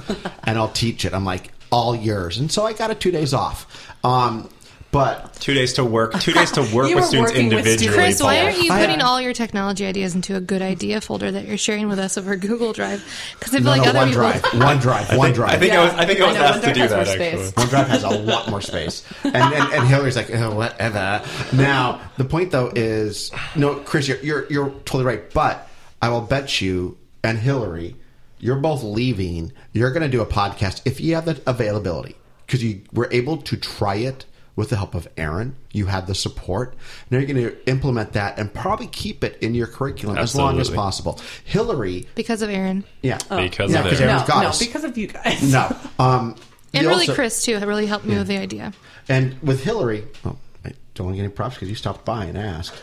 and 0.44 0.56
I'll 0.58 0.68
teach 0.72 1.04
it." 1.04 1.12
I'm 1.14 1.24
like, 1.24 1.52
"All 1.70 1.94
yours." 1.96 2.38
And 2.38 2.50
so 2.52 2.64
I 2.66 2.72
got 2.74 2.90
it 2.90 3.00
two 3.00 3.10
days 3.10 3.32
off. 3.34 3.66
Um, 4.04 4.48
but 4.90 5.32
two 5.34 5.54
days 5.54 5.74
to 5.74 5.84
work 5.84 6.18
two 6.20 6.32
days 6.32 6.50
to 6.52 6.60
work 6.74 6.94
with 6.94 7.04
students 7.04 7.32
working 7.32 7.48
with 7.48 7.56
individually 7.56 7.78
students. 7.78 7.96
Chris, 7.96 8.22
why 8.22 8.42
aren't 8.42 8.62
you 8.62 8.70
putting 8.70 9.02
all 9.02 9.20
your 9.20 9.32
technology 9.32 9.86
ideas 9.86 10.14
into 10.14 10.36
a 10.36 10.40
good 10.40 10.62
idea 10.62 11.00
folder 11.00 11.30
that 11.30 11.46
you're 11.46 11.58
sharing 11.58 11.88
with 11.88 11.98
us 11.98 12.18
over 12.18 12.36
Google 12.50 12.72
Drive? 12.72 13.04
Because 13.38 13.54
I 13.54 13.58
feel 13.58 13.64
no, 13.64 13.70
like 13.70 13.82
no, 13.82 14.00
other 14.00 14.10
people. 14.10 14.22
OneDrive, 14.22 14.40
OneDrive, 14.50 14.90
I 14.90 15.04
think, 15.04 15.36
OneDrive. 15.36 15.48
I 15.48 15.58
think 15.58 15.72
I 15.72 15.84
was 15.84 15.94
I 15.94 16.06
think 16.06 16.20
I 16.20 16.24
I 16.24 16.28
was 16.28 16.36
know, 16.36 16.44
asked 16.44 16.64
to 16.64 16.72
do 16.72 16.88
that 16.88 17.08
Actually, 17.08 17.50
one 17.52 17.68
drive 17.68 17.88
has 17.88 18.04
a 18.04 18.10
lot 18.10 18.48
more 18.48 18.60
space, 18.60 19.04
and 19.24 19.36
and, 19.36 19.72
and 19.72 19.88
Hillary's 19.88 20.16
like 20.16 20.30
oh, 20.34 20.54
whatever. 20.54 21.22
Now 21.52 22.00
the 22.16 22.24
point 22.24 22.50
though 22.50 22.72
is 22.74 23.30
no, 23.56 23.76
Chris, 23.76 24.08
you're, 24.08 24.20
you're 24.20 24.46
you're 24.50 24.70
totally 24.70 25.04
right, 25.04 25.32
but 25.32 25.68
I 26.02 26.08
will 26.08 26.22
bet 26.22 26.60
you 26.60 26.98
and 27.22 27.38
Hillary, 27.38 27.96
you're 28.38 28.56
both 28.56 28.82
leaving. 28.82 29.52
You're 29.72 29.90
going 29.90 30.02
to 30.02 30.08
do 30.08 30.22
a 30.22 30.26
podcast 30.26 30.82
if 30.84 31.00
you 31.00 31.14
have 31.14 31.26
the 31.26 31.40
availability 31.46 32.16
because 32.46 32.64
you 32.64 32.82
were 32.92 33.08
able 33.12 33.36
to 33.38 33.56
try 33.56 33.96
it 33.96 34.24
with 34.60 34.70
the 34.70 34.76
help 34.76 34.94
of 34.94 35.08
Aaron. 35.16 35.56
You 35.72 35.86
had 35.86 36.06
the 36.06 36.14
support. 36.14 36.76
Now 37.10 37.18
you're 37.18 37.26
going 37.26 37.42
to 37.50 37.68
implement 37.68 38.12
that 38.12 38.38
and 38.38 38.52
probably 38.54 38.86
keep 38.86 39.24
it 39.24 39.38
in 39.42 39.54
your 39.54 39.66
curriculum 39.66 40.16
as 40.18 40.36
long 40.36 40.60
as 40.60 40.70
possible. 40.70 41.18
Hillary, 41.44 42.06
Because 42.14 42.42
of 42.42 42.50
Aaron. 42.50 42.84
yeah, 43.02 43.18
Because 43.28 43.72
yeah, 43.72 43.80
of 43.80 43.86
Aaron. 43.86 44.02
Aaron's 44.02 44.22
no, 44.22 44.26
got 44.34 44.42
no, 44.42 44.48
us. 44.50 44.58
because 44.64 44.84
of 44.84 44.96
you 44.96 45.08
guys. 45.08 45.42
no. 45.52 45.76
Um, 45.98 46.36
And 46.72 46.86
really, 46.86 47.00
also- 47.08 47.14
Chris, 47.16 47.42
too, 47.42 47.58
really 47.58 47.86
helped 47.86 48.04
me 48.04 48.16
with 48.16 48.28
the 48.28 48.38
idea. 48.38 48.72
and 49.08 49.36
with 49.42 49.64
Hillary, 49.64 50.04
oh, 50.24 50.36
I 50.64 50.70
don't 50.94 51.06
want 51.06 51.14
to 51.14 51.16
get 51.16 51.24
any 51.24 51.32
props 51.32 51.56
because 51.56 51.68
you 51.68 51.74
stopped 51.74 52.04
by 52.04 52.26
and 52.26 52.38
asked. 52.38 52.80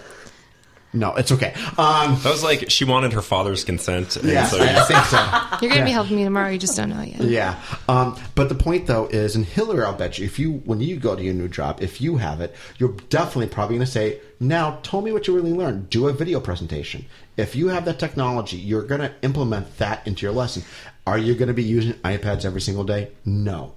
No, 0.93 1.13
it's 1.15 1.31
okay. 1.33 1.53
Um, 1.77 2.17
that 2.23 2.31
was 2.31 2.43
like 2.43 2.69
she 2.69 2.85
wanted 2.85 3.11
her 3.13 3.21
father's 3.21 3.63
consent 3.65 4.15
and 4.15 4.29
yeah, 4.29 4.45
so 4.45 4.57
I, 4.57 4.81
I 4.81 4.83
think 4.83 5.03
so. 5.05 5.17
You're 5.61 5.69
going 5.69 5.81
to 5.81 5.85
be 5.85 5.91
helping 5.91 6.15
me 6.15 6.23
tomorrow. 6.23 6.49
You 6.49 6.57
just 6.57 6.77
don't 6.77 6.89
know 6.89 7.01
yet. 7.01 7.21
Yeah, 7.21 7.61
um, 7.89 8.17
but 8.35 8.47
the 8.47 8.55
point 8.55 8.87
though 8.87 9.05
is, 9.07 9.35
and 9.35 9.45
Hillary, 9.45 9.83
I'll 9.83 9.93
bet 9.93 10.17
you, 10.17 10.25
if 10.25 10.39
you 10.39 10.53
when 10.65 10.79
you 10.79 10.97
go 10.97 11.15
to 11.15 11.21
your 11.21 11.33
new 11.33 11.49
job, 11.49 11.79
if 11.81 11.99
you 11.99 12.17
have 12.17 12.39
it, 12.39 12.55
you're 12.77 12.93
definitely 13.09 13.47
probably 13.47 13.75
going 13.75 13.85
to 13.85 13.91
say, 13.91 14.21
"Now, 14.39 14.79
tell 14.81 15.01
me 15.01 15.11
what 15.11 15.27
you 15.27 15.35
really 15.35 15.53
learned. 15.53 15.89
Do 15.89 16.07
a 16.07 16.13
video 16.13 16.39
presentation." 16.39 17.05
If 17.35 17.55
you 17.55 17.67
have 17.67 17.85
that 17.85 17.99
technology, 17.99 18.57
you're 18.57 18.83
going 18.83 19.01
to 19.01 19.13
implement 19.21 19.77
that 19.77 20.07
into 20.07 20.25
your 20.25 20.33
lesson. 20.33 20.63
Are 21.05 21.17
you 21.17 21.35
going 21.35 21.49
to 21.49 21.53
be 21.53 21.63
using 21.63 21.93
iPads 21.95 22.45
every 22.45 22.61
single 22.61 22.85
day? 22.85 23.11
No, 23.25 23.75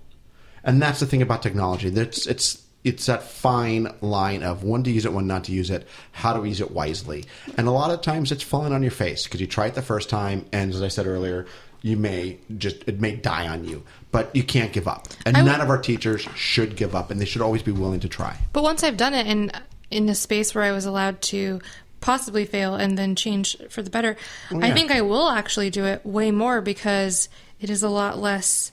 and 0.63 0.81
that's 0.81 1.01
the 1.01 1.07
thing 1.07 1.23
about 1.23 1.43
technology. 1.43 1.91
That's 1.91 2.27
it's 2.27 2.65
it's 2.85 3.07
that 3.07 3.23
fine 3.23 3.93
line 4.01 4.43
of 4.43 4.65
when 4.65 4.83
to 4.85 4.91
use 4.91 5.05
it, 5.05 5.13
when 5.13 5.27
not 5.27 5.45
to 5.45 5.53
use 5.53 5.71
it, 5.71 5.87
how 6.13 6.33
to 6.33 6.47
use 6.47 6.61
it 6.61 6.71
wisely. 6.71 7.25
And 7.57 7.69
a 7.69 7.71
lot 7.71 7.91
of 7.91 8.01
times 8.01 8.33
it's 8.33 8.43
falling 8.43 8.73
on 8.73 8.83
your 8.83 8.91
face 8.91 9.25
because 9.25 9.41
you 9.41 9.47
try 9.47 9.67
it 9.67 9.75
the 9.75 9.83
first 9.83 10.09
time, 10.09 10.47
and 10.53 10.73
as 10.73 10.83
I 10.83 10.89
said 10.89 11.07
earlier, 11.07 11.47
you 11.83 11.97
may 11.97 12.39
just 12.59 12.77
it 12.87 13.01
may 13.01 13.17
die 13.17 13.49
on 13.49 13.65
you, 13.65 13.83
but 14.13 14.35
you 14.35 14.43
can't 14.43 14.73
give 14.73 14.87
up. 14.89 15.09
And 15.25 15.37
I 15.37 15.43
would- 15.43 15.51
none 15.51 15.61
of 15.61 15.71
our 15.71 15.81
teachers 15.81 16.27
should 16.35 16.77
give 16.77 16.95
up, 16.95 17.11
and 17.11 17.21
they 17.21 17.25
should 17.25 17.43
always 17.43 17.63
be 17.63 17.73
willing 17.73 18.01
to 18.01 18.09
try. 18.09 18.37
But 18.53 18.63
once 18.63 18.83
I've 18.83 18.97
done 18.97 19.15
it 19.15 19.27
in 19.27 19.53
in 19.91 20.09
a 20.09 20.15
space 20.15 20.55
where 20.55 20.63
I 20.63 20.71
was 20.71 20.87
allowed 20.87 21.21
to 21.23 21.61
possibly 22.01 22.45
fail 22.45 22.77
and 22.77 22.97
then 22.97 23.17
change 23.17 23.57
for 23.69 23.83
the 23.83 23.91
better, 23.91 24.17
oh, 24.53 24.61
I 24.61 24.69
yeah. 24.69 24.75
think 24.75 24.91
I 24.91 25.01
will 25.03 25.29
actually 25.29 25.69
do 25.71 25.85
it 25.85 26.07
way 26.07 26.31
more 26.31 26.61
because 26.61 27.29
it 27.61 27.71
is 27.71 27.83
a 27.83 27.89
lot 27.89 28.19
less 28.19 28.73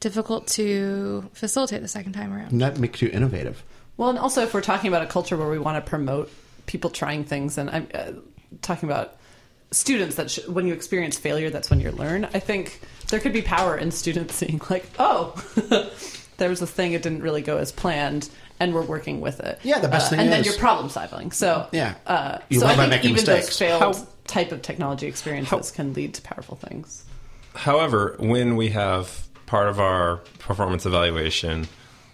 difficult 0.00 0.46
to 0.48 1.28
facilitate 1.32 1.82
the 1.82 1.88
second 1.88 2.12
time 2.12 2.32
around. 2.32 2.52
And 2.52 2.60
that 2.60 2.78
makes 2.78 3.02
you 3.02 3.08
innovative. 3.08 3.62
Well, 3.96 4.10
and 4.10 4.18
also 4.18 4.42
if 4.42 4.54
we're 4.54 4.60
talking 4.60 4.88
about 4.88 5.02
a 5.02 5.06
culture 5.06 5.36
where 5.36 5.48
we 5.48 5.58
want 5.58 5.82
to 5.84 5.88
promote 5.88 6.30
people 6.66 6.90
trying 6.90 7.24
things, 7.24 7.58
and 7.58 7.68
I'm 7.70 7.88
uh, 7.94 8.12
talking 8.62 8.88
about 8.88 9.16
students 9.70 10.16
that 10.16 10.30
sh- 10.30 10.46
when 10.48 10.66
you 10.66 10.74
experience 10.74 11.18
failure, 11.18 11.50
that's 11.50 11.68
when 11.70 11.80
you 11.80 11.90
learn. 11.90 12.24
I 12.32 12.38
think 12.38 12.80
there 13.08 13.18
could 13.20 13.32
be 13.32 13.42
power 13.42 13.76
in 13.76 13.90
students 13.90 14.34
seeing 14.40 14.60
like, 14.70 14.86
oh, 14.98 15.34
there 16.36 16.48
was 16.48 16.62
a 16.62 16.66
thing 16.66 16.92
it 16.92 17.02
didn't 17.02 17.22
really 17.22 17.42
go 17.42 17.56
as 17.58 17.72
planned, 17.72 18.30
and 18.60 18.72
we're 18.72 18.82
working 18.82 19.20
with 19.20 19.40
it. 19.40 19.58
Yeah, 19.64 19.80
the 19.80 19.88
best 19.88 20.06
Uh, 20.06 20.10
thing 20.10 20.20
and 20.20 20.32
then 20.32 20.40
is- 20.40 20.46
you're 20.46 20.56
problem 20.58 20.88
solving. 20.90 21.32
So 21.32 21.66
Yeah. 21.72 21.94
uh, 22.06 22.38
You 22.48 22.60
so 22.60 22.66
learn 22.66 22.74
I 22.74 22.76
by 22.76 22.82
think 22.84 22.90
making 22.90 23.10
even 23.10 23.14
mistakes. 23.24 23.46
those 23.46 23.58
failed 23.58 23.82
How- 23.96 24.06
type 24.28 24.52
of 24.52 24.62
technology 24.62 25.06
experiences 25.08 25.70
can 25.72 25.92
lead 25.94 26.14
to 26.14 26.22
powerful 26.22 26.54
things. 26.56 27.04
However, 27.54 28.14
when 28.20 28.54
we 28.56 28.68
have 28.68 29.26
part 29.48 29.68
of 29.68 29.80
our 29.80 30.18
performance 30.38 30.86
evaluation 30.86 31.66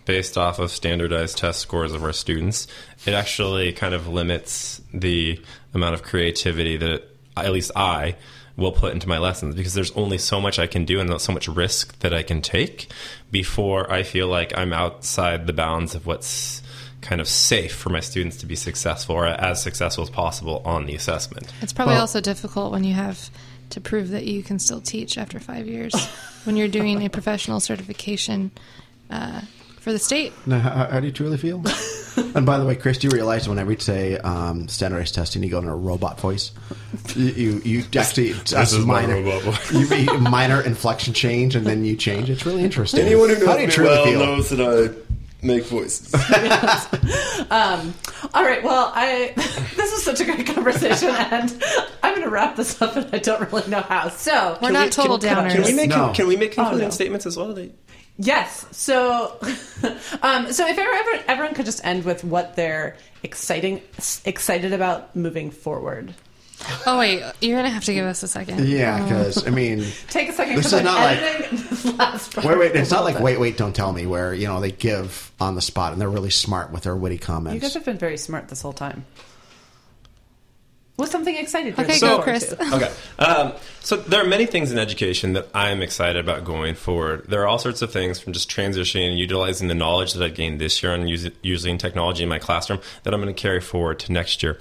based 0.05 0.39
off 0.39 0.59
of 0.59 0.71
standardized 0.71 1.37
test 1.37 1.61
scores 1.61 1.93
of 1.93 2.05
our 2.05 2.13
students, 2.13 2.67
it 3.07 3.13
actually 3.13 3.73
kind 3.73 3.93
of 3.93 4.07
limits 4.07 4.81
the 4.93 5.41
amount 5.75 5.95
of 5.95 6.03
creativity 6.03 6.77
that 6.77 7.03
at 7.37 7.53
least 7.53 7.73
I 7.75 8.17
will 8.57 8.71
put 8.71 8.93
into 8.93 9.09
my 9.09 9.19
lessons 9.19 9.57
because 9.57 9.75
there's 9.75 9.91
only 9.93 10.17
so 10.17 10.41
much 10.41 10.61
I 10.61 10.69
can 10.69 10.85
do 10.85 11.01
and 11.01 11.21
so 11.21 11.33
much 11.33 11.49
risk 11.49 11.99
that 12.01 12.15
I 12.15 12.23
can 12.23 12.41
take 12.41 12.89
before 13.33 13.91
I 13.91 14.05
feel 14.05 14.29
like 14.29 14.57
I'm 14.57 14.73
outside 14.73 15.49
the 15.49 15.53
bounds 15.53 15.97
of 15.97 16.07
what's 16.07 16.63
kind 17.01 17.21
of 17.21 17.27
safe 17.27 17.75
for 17.75 17.91
my 17.91 18.01
students 18.01 18.37
to 18.39 18.47
be 18.47 18.55
successful 18.55 19.17
or 19.17 19.27
as 19.27 19.61
successful 19.61 20.05
as 20.05 20.11
possible 20.11 20.63
on 20.65 20.87
the 20.87 20.95
assessment. 20.95 21.53
It's 21.61 21.73
probably 21.73 21.95
Well- 21.95 22.03
also 22.03 22.21
difficult 22.21 22.71
when 22.71 22.85
you 22.85 22.95
have 22.95 23.29
to 23.75 23.81
prove 23.81 24.11
that 24.11 24.25
you 24.25 24.43
can 24.43 24.59
still 24.61 24.81
teach 24.81 25.19
after 25.19 25.41
five 25.41 25.67
years 25.67 25.95
when 26.45 26.57
you're 26.57 26.69
doing 26.69 27.05
a 27.05 27.11
professional 27.11 27.59
certification 27.59 28.53
uh, 29.11 29.41
for 29.81 29.93
the 29.93 29.99
state. 29.99 30.33
Now, 30.47 30.61
how, 30.61 30.87
how 30.87 31.01
do 31.01 31.07
you 31.07 31.13
truly 31.13 31.37
feel? 31.37 31.57
and 32.37 32.47
by 32.47 32.59
the 32.59 32.65
way, 32.65 32.77
Chris, 32.77 32.99
do 32.99 33.09
you 33.09 33.11
realize 33.11 33.49
whenever 33.49 33.73
you 33.73 33.79
say 33.81 34.17
um, 34.19 34.69
standardized 34.69 35.17
testing, 35.17 35.43
you 35.43 35.51
go 35.51 35.59
in 35.59 35.65
a 35.67 35.75
robot 35.75 36.21
voice? 36.21 36.53
You 37.17 37.25
you, 37.27 37.63
you 37.65 37.85
actually 37.99 38.33
that's 38.33 38.73
is 38.73 38.87
minor 38.87 39.17
you, 39.17 39.81
you- 39.97 40.19
minor 40.21 40.61
inflection 40.61 41.13
change, 41.13 41.57
and 41.57 41.67
then 41.67 41.85
you 41.85 41.97
change. 41.97 42.31
It's 42.31 42.47
really 42.47 42.63
interesting. 42.69 43.01
Anyone 43.01 43.31
who 43.31 43.35
knows 43.41 43.47
how 43.47 43.55
do 43.57 43.61
you 43.63 43.67
me 43.67 43.73
truly 43.73 43.91
well 43.91 44.05
feel? 44.05 44.21
knows 44.21 44.51
that 44.51 44.61
I 44.61 45.04
make 45.45 45.65
voices. 45.67 46.13
All 47.51 48.43
right. 48.43 48.63
Well, 48.63 48.93
I 48.95 49.33
this 49.77 49.93
is 49.93 50.03
such 50.03 50.21
a 50.21 50.25
great 50.25 50.47
conversation, 50.47 51.11
and 51.11 51.63
I'm 52.03 52.13
going 52.15 52.25
to 52.25 52.31
wrap 52.31 52.57
this 52.57 52.81
up, 52.81 52.97
and 52.97 53.09
I 53.15 53.19
don't 53.19 53.53
really 53.53 53.71
know 53.71 53.83
how. 53.83 54.09
So 54.09 54.59
We're 54.61 54.71
not 54.71 54.93
total 54.93 55.19
can, 55.19 55.37
downers. 55.37 55.53
Can 55.53 55.65
we 55.65 55.73
make 55.75 55.91
No. 55.91 56.13
can 56.15 56.27
we 56.27 56.37
make 56.37 56.53
concluding 56.53 56.89
no. 56.89 56.91
statements 56.91 57.27
as 57.27 57.37
well? 57.37 57.53
They- 57.53 57.73
Yes. 58.17 58.65
So, 58.71 59.39
um, 60.23 60.53
so 60.53 60.69
if 60.69 60.79
ever, 60.79 61.25
everyone 61.27 61.55
could 61.55 61.65
just 61.65 61.85
end 61.85 62.05
with 62.05 62.23
what 62.23 62.55
they're 62.55 62.97
exciting, 63.25 63.83
excited 64.25 64.73
about 64.73 65.17
moving 65.17 65.51
forward. 65.51 66.15
Oh 66.87 66.99
wait, 66.99 67.23
you're 67.41 67.57
gonna 67.57 67.69
have 67.71 67.85
to 67.85 67.95
give 67.95 68.07
us 68.07 68.23
a 68.23 68.29
second. 68.29 68.67
Yeah, 68.69 69.03
because 69.03 69.47
I 69.47 69.51
mean, 69.51 69.85
Take 70.09 70.29
a 70.29 70.33
second. 70.33 70.57
This 70.57 70.67
'cause 70.71 70.73
is 70.75 70.79
I'm 70.81 70.85
not 70.85 71.01
like- 71.01 71.51
this 71.51 71.85
last 71.99 72.35
part 72.35 72.47
wait, 72.47 72.59
wait. 72.59 72.77
It's 72.77 72.91
not 72.91 73.05
like 73.05 73.15
bit. 73.17 73.23
wait, 73.23 73.41
wait, 73.41 73.57
don't 73.57 73.75
tell 73.75 73.93
me. 73.93 74.07
Where 74.07 74.33
you 74.33 74.47
know 74.47 74.61
they 74.61 74.71
give 74.73 75.33
on 75.41 75.55
the 75.57 75.63
spot 75.63 75.93
and 75.93 76.01
they're 76.01 76.09
really 76.09 76.31
smart 76.31 76.71
with 76.73 76.85
their 76.85 76.97
witty 76.97 77.19
comments. 77.19 77.55
You 77.55 77.61
guys 77.61 77.75
have 77.75 77.85
been 77.85 77.99
very 77.99 78.17
smart 78.17 78.49
this 78.49 78.63
whole 78.63 78.73
time. 78.73 79.05
What's 80.97 81.11
something 81.11 81.35
excited? 81.35 81.77
Okay, 81.77 81.99
you're 81.99 82.19
go, 82.19 82.23
Chris. 82.23 82.53
Okay. 82.53 82.93
Um, 83.19 83.53
so 83.81 83.97
there 83.97 84.23
are 84.25 84.27
many 84.29 84.47
things 84.47 84.71
in 84.71 84.79
education 84.79 85.33
that 85.33 85.49
I'm 85.53 85.83
excited 85.83 86.17
about 86.23 86.45
going 86.45 86.77
forward. 86.77 87.25
There 87.29 87.43
are 87.43 87.49
all 87.49 87.59
sorts 87.59 87.83
of 87.83 87.93
things 87.93 88.21
from 88.21 88.33
just 88.33 88.49
transitioning 88.49 89.09
and 89.11 89.19
utilizing 89.19 89.67
the 89.67 89.75
knowledge 89.75 90.13
that 90.13 90.23
I've 90.25 90.37
gained 90.37 90.61
this 90.61 90.85
year 90.85 90.93
on 90.93 91.09
using, 91.09 91.33
using 91.43 91.79
technology 91.79 92.23
in 92.23 92.29
my 92.29 92.39
classroom 92.39 92.79
that 93.03 93.13
I'm 93.13 93.21
going 93.21 93.35
to 93.35 93.41
carry 93.41 93.61
forward 93.61 93.99
to 94.01 94.13
next 94.13 94.45
year. 94.45 94.57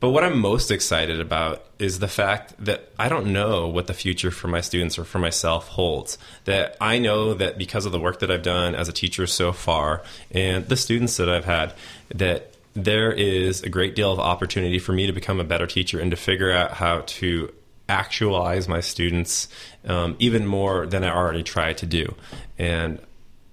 But 0.00 0.10
what 0.10 0.22
I'm 0.22 0.38
most 0.38 0.70
excited 0.70 1.20
about 1.20 1.64
is 1.78 1.98
the 1.98 2.08
fact 2.08 2.54
that 2.64 2.92
I 2.98 3.08
don't 3.08 3.32
know 3.32 3.66
what 3.66 3.88
the 3.88 3.94
future 3.94 4.30
for 4.30 4.46
my 4.46 4.60
students 4.60 4.96
or 4.96 5.04
for 5.04 5.18
myself 5.18 5.68
holds. 5.68 6.18
That 6.44 6.76
I 6.80 6.98
know 6.98 7.34
that 7.34 7.58
because 7.58 7.84
of 7.84 7.90
the 7.90 7.98
work 7.98 8.20
that 8.20 8.30
I've 8.30 8.42
done 8.42 8.76
as 8.76 8.88
a 8.88 8.92
teacher 8.92 9.26
so 9.26 9.52
far 9.52 10.02
and 10.30 10.68
the 10.68 10.76
students 10.76 11.16
that 11.16 11.28
I've 11.28 11.44
had, 11.44 11.74
that 12.14 12.54
there 12.74 13.10
is 13.10 13.62
a 13.62 13.68
great 13.68 13.96
deal 13.96 14.12
of 14.12 14.20
opportunity 14.20 14.78
for 14.78 14.92
me 14.92 15.06
to 15.08 15.12
become 15.12 15.40
a 15.40 15.44
better 15.44 15.66
teacher 15.66 15.98
and 15.98 16.12
to 16.12 16.16
figure 16.16 16.52
out 16.52 16.72
how 16.72 17.00
to 17.06 17.52
actualize 17.88 18.68
my 18.68 18.80
students 18.80 19.48
um, 19.86 20.14
even 20.20 20.46
more 20.46 20.86
than 20.86 21.02
I 21.02 21.12
already 21.14 21.42
try 21.42 21.72
to 21.72 21.86
do. 21.86 22.14
And 22.56 23.00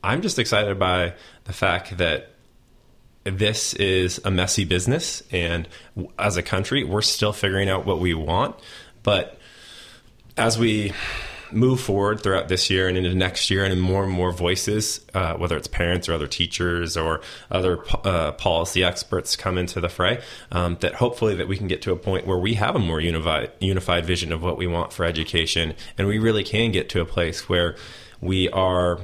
I'm 0.04 0.22
just 0.22 0.38
excited 0.38 0.78
by 0.78 1.14
the 1.46 1.54
fact 1.54 1.98
that 1.98 2.35
this 3.26 3.74
is 3.74 4.22
a 4.24 4.32
messy 4.32 4.66
business 4.66 5.24
and 5.32 5.68
as 6.18 6.38
a 6.38 6.44
country 6.44 6.84
we're 6.84 7.02
still 7.02 7.34
figuring 7.34 7.70
out 7.70 7.86
what 7.86 8.00
we 8.00 8.14
want. 8.14 8.56
But 9.04 9.40
as 10.38 10.58
we 10.58 10.94
move 11.52 11.80
forward 11.80 12.22
throughout 12.22 12.50
this 12.50 12.70
year 12.70 12.88
and 12.88 12.98
into 12.98 13.14
next 13.14 13.50
year 13.50 13.64
and 13.64 13.80
more 13.80 14.04
and 14.04 14.12
more 14.12 14.32
voices 14.32 15.06
uh, 15.14 15.36
whether 15.36 15.56
it's 15.56 15.68
parents 15.68 16.10
or 16.10 16.14
other 16.14 16.28
teachers 16.28 16.98
or 16.98 17.22
other 17.52 17.80
uh, 18.04 18.32
policy 18.34 18.84
experts 18.84 19.36
come 19.36 19.58
into 19.58 19.80
the 19.80 19.88
fray 19.88 20.22
um, 20.52 20.76
that 20.82 20.96
hopefully 20.96 21.36
that 21.36 21.48
we 21.48 21.56
can 21.56 21.68
get 21.68 21.82
to 21.84 21.92
a 21.92 21.96
point 21.96 22.26
where 22.26 22.38
we 22.38 22.56
have 22.56 22.76
a 22.76 22.80
more 22.80 23.00
unified 23.00 23.52
unified 23.60 24.06
vision 24.06 24.32
of 24.32 24.42
what 24.42 24.58
we 24.58 24.68
want 24.68 24.92
for 24.92 25.06
education. 25.06 25.74
And 25.98 26.08
we 26.08 26.20
really 26.20 26.44
can 26.44 26.72
get 26.72 26.90
to 26.90 27.02
a 27.02 27.06
place 27.06 27.48
where 27.48 27.76
we 28.22 28.50
are 28.50 29.00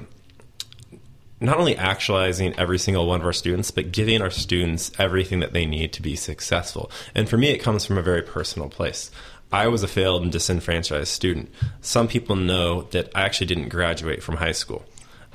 not 1.41 1.57
only 1.57 1.75
actualizing 1.75 2.57
every 2.57 2.77
single 2.77 3.07
one 3.07 3.19
of 3.19 3.25
our 3.25 3.33
students, 3.33 3.71
but 3.71 3.91
giving 3.91 4.21
our 4.21 4.29
students 4.29 4.91
everything 4.99 5.39
that 5.39 5.53
they 5.53 5.65
need 5.65 5.91
to 5.93 6.01
be 6.01 6.15
successful. 6.15 6.91
And 7.15 7.27
for 7.27 7.35
me, 7.35 7.49
it 7.49 7.57
comes 7.57 7.85
from 7.85 7.97
a 7.97 8.01
very 8.03 8.21
personal 8.21 8.69
place. 8.69 9.09
I 9.51 9.67
was 9.67 9.83
a 9.83 9.87
failed 9.87 10.21
and 10.21 10.31
disenfranchised 10.31 11.09
student. 11.09 11.49
Some 11.81 12.07
people 12.07 12.35
know 12.35 12.83
that 12.91 13.11
I 13.15 13.23
actually 13.23 13.47
didn't 13.47 13.69
graduate 13.69 14.23
from 14.23 14.37
high 14.37 14.53
school, 14.53 14.85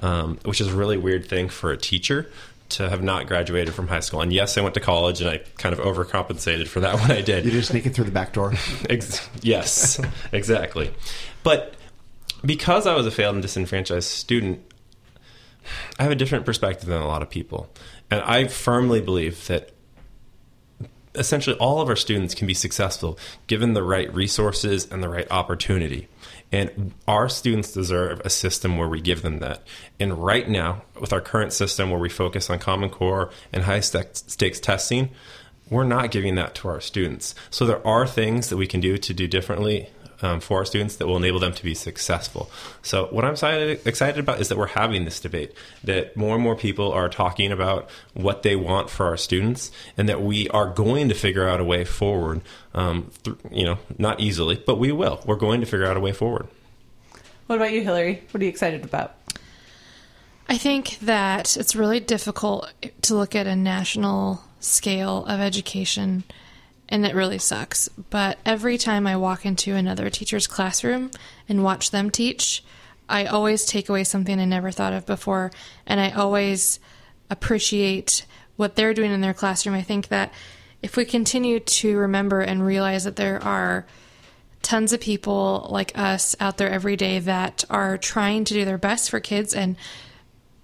um, 0.00 0.38
which 0.44 0.60
is 0.60 0.68
a 0.68 0.76
really 0.76 0.96
weird 0.96 1.28
thing 1.28 1.48
for 1.48 1.72
a 1.72 1.76
teacher 1.76 2.30
to 2.68 2.88
have 2.88 3.02
not 3.02 3.26
graduated 3.26 3.74
from 3.74 3.88
high 3.88 4.00
school. 4.00 4.20
And 4.20 4.32
yes, 4.32 4.56
I 4.56 4.60
went 4.60 4.74
to 4.74 4.80
college 4.80 5.20
and 5.20 5.28
I 5.28 5.38
kind 5.58 5.72
of 5.72 5.80
overcompensated 5.80 6.68
for 6.68 6.80
that 6.80 6.94
when 7.00 7.10
I 7.10 7.20
did. 7.20 7.44
You 7.44 7.50
just 7.50 7.70
sneak 7.70 7.84
it 7.84 7.94
through 7.94 8.04
the 8.04 8.10
back 8.12 8.32
door. 8.32 8.54
Ex- 8.88 9.28
yes, 9.42 10.00
exactly. 10.32 10.92
But 11.42 11.74
because 12.44 12.86
I 12.86 12.94
was 12.94 13.06
a 13.06 13.10
failed 13.10 13.34
and 13.34 13.42
disenfranchised 13.42 14.08
student, 14.08 14.60
I 15.98 16.02
have 16.02 16.12
a 16.12 16.16
different 16.16 16.46
perspective 16.46 16.88
than 16.88 17.00
a 17.00 17.06
lot 17.06 17.22
of 17.22 17.30
people. 17.30 17.68
And 18.10 18.20
I 18.20 18.46
firmly 18.46 19.00
believe 19.00 19.46
that 19.46 19.72
essentially 21.14 21.56
all 21.56 21.80
of 21.80 21.88
our 21.88 21.96
students 21.96 22.34
can 22.34 22.46
be 22.46 22.54
successful 22.54 23.18
given 23.46 23.72
the 23.72 23.82
right 23.82 24.12
resources 24.14 24.86
and 24.90 25.02
the 25.02 25.08
right 25.08 25.26
opportunity. 25.30 26.08
And 26.52 26.92
our 27.08 27.28
students 27.28 27.72
deserve 27.72 28.20
a 28.24 28.30
system 28.30 28.76
where 28.76 28.88
we 28.88 29.00
give 29.00 29.22
them 29.22 29.40
that. 29.40 29.66
And 29.98 30.22
right 30.22 30.48
now, 30.48 30.82
with 31.00 31.12
our 31.12 31.20
current 31.20 31.52
system 31.52 31.90
where 31.90 31.98
we 31.98 32.08
focus 32.08 32.48
on 32.50 32.58
Common 32.58 32.90
Core 32.90 33.30
and 33.52 33.64
high 33.64 33.80
stakes 33.80 34.60
testing, 34.60 35.10
we're 35.68 35.84
not 35.84 36.12
giving 36.12 36.36
that 36.36 36.54
to 36.56 36.68
our 36.68 36.80
students. 36.80 37.34
So 37.50 37.66
there 37.66 37.84
are 37.84 38.06
things 38.06 38.50
that 38.50 38.56
we 38.56 38.68
can 38.68 38.80
do 38.80 38.96
to 38.96 39.14
do 39.14 39.26
differently 39.26 39.90
um, 40.22 40.40
for 40.40 40.58
our 40.58 40.64
students 40.64 40.96
that 40.96 41.06
will 41.06 41.16
enable 41.16 41.38
them 41.38 41.52
to 41.52 41.62
be 41.62 41.74
successful. 41.74 42.50
So 42.82 43.06
what 43.06 43.24
I'm 43.24 43.32
excited, 43.32 43.86
excited 43.86 44.18
about 44.18 44.40
is 44.40 44.48
that 44.48 44.58
we're 44.58 44.66
having 44.66 45.04
this 45.04 45.20
debate, 45.20 45.54
that 45.84 46.16
more 46.16 46.34
and 46.34 46.42
more 46.42 46.56
people 46.56 46.92
are 46.92 47.08
talking 47.08 47.52
about 47.52 47.90
what 48.14 48.42
they 48.42 48.56
want 48.56 48.90
for 48.90 49.06
our 49.06 49.16
students, 49.16 49.70
and 49.96 50.08
that 50.08 50.22
we 50.22 50.48
are 50.48 50.68
going 50.68 51.08
to 51.08 51.14
figure 51.14 51.48
out 51.48 51.60
a 51.60 51.64
way 51.64 51.84
forward. 51.84 52.40
Um, 52.74 53.10
th- 53.24 53.36
you 53.50 53.64
know, 53.64 53.78
not 53.98 54.20
easily, 54.20 54.62
but 54.66 54.78
we 54.78 54.92
will. 54.92 55.22
We're 55.26 55.36
going 55.36 55.60
to 55.60 55.66
figure 55.66 55.86
out 55.86 55.96
a 55.96 56.00
way 56.00 56.12
forward. 56.12 56.46
What 57.46 57.56
about 57.56 57.72
you, 57.72 57.82
Hillary? 57.82 58.22
What 58.30 58.40
are 58.40 58.44
you 58.44 58.50
excited 58.50 58.84
about? 58.84 59.14
I 60.48 60.58
think 60.58 60.98
that 61.00 61.56
it's 61.56 61.74
really 61.74 62.00
difficult 62.00 62.72
to 63.02 63.14
look 63.14 63.34
at 63.34 63.46
a 63.46 63.56
national 63.56 64.42
scale 64.60 65.24
of 65.26 65.40
education, 65.40 66.24
and 66.88 67.04
it 67.04 67.14
really 67.14 67.38
sucks. 67.38 67.88
But 67.88 68.38
every 68.44 68.78
time 68.78 69.06
I 69.06 69.16
walk 69.16 69.44
into 69.44 69.74
another 69.74 70.10
teacher's 70.10 70.46
classroom 70.46 71.10
and 71.48 71.64
watch 71.64 71.90
them 71.90 72.10
teach, 72.10 72.64
I 73.08 73.26
always 73.26 73.64
take 73.64 73.88
away 73.88 74.04
something 74.04 74.38
I 74.40 74.44
never 74.44 74.70
thought 74.70 74.92
of 74.92 75.06
before, 75.06 75.52
and 75.86 76.00
I 76.00 76.10
always 76.10 76.80
appreciate 77.30 78.26
what 78.56 78.74
they're 78.74 78.94
doing 78.94 79.12
in 79.12 79.20
their 79.20 79.34
classroom. 79.34 79.74
I 79.74 79.82
think 79.82 80.08
that 80.08 80.32
if 80.82 80.96
we 80.96 81.04
continue 81.04 81.60
to 81.60 81.96
remember 81.96 82.40
and 82.40 82.64
realize 82.64 83.04
that 83.04 83.16
there 83.16 83.42
are 83.42 83.86
tons 84.62 84.92
of 84.92 85.00
people 85.00 85.68
like 85.70 85.96
us 85.96 86.34
out 86.40 86.56
there 86.56 86.70
every 86.70 86.96
day 86.96 87.18
that 87.20 87.64
are 87.70 87.96
trying 87.96 88.44
to 88.44 88.54
do 88.54 88.64
their 88.64 88.78
best 88.78 89.10
for 89.10 89.20
kids 89.20 89.54
and 89.54 89.76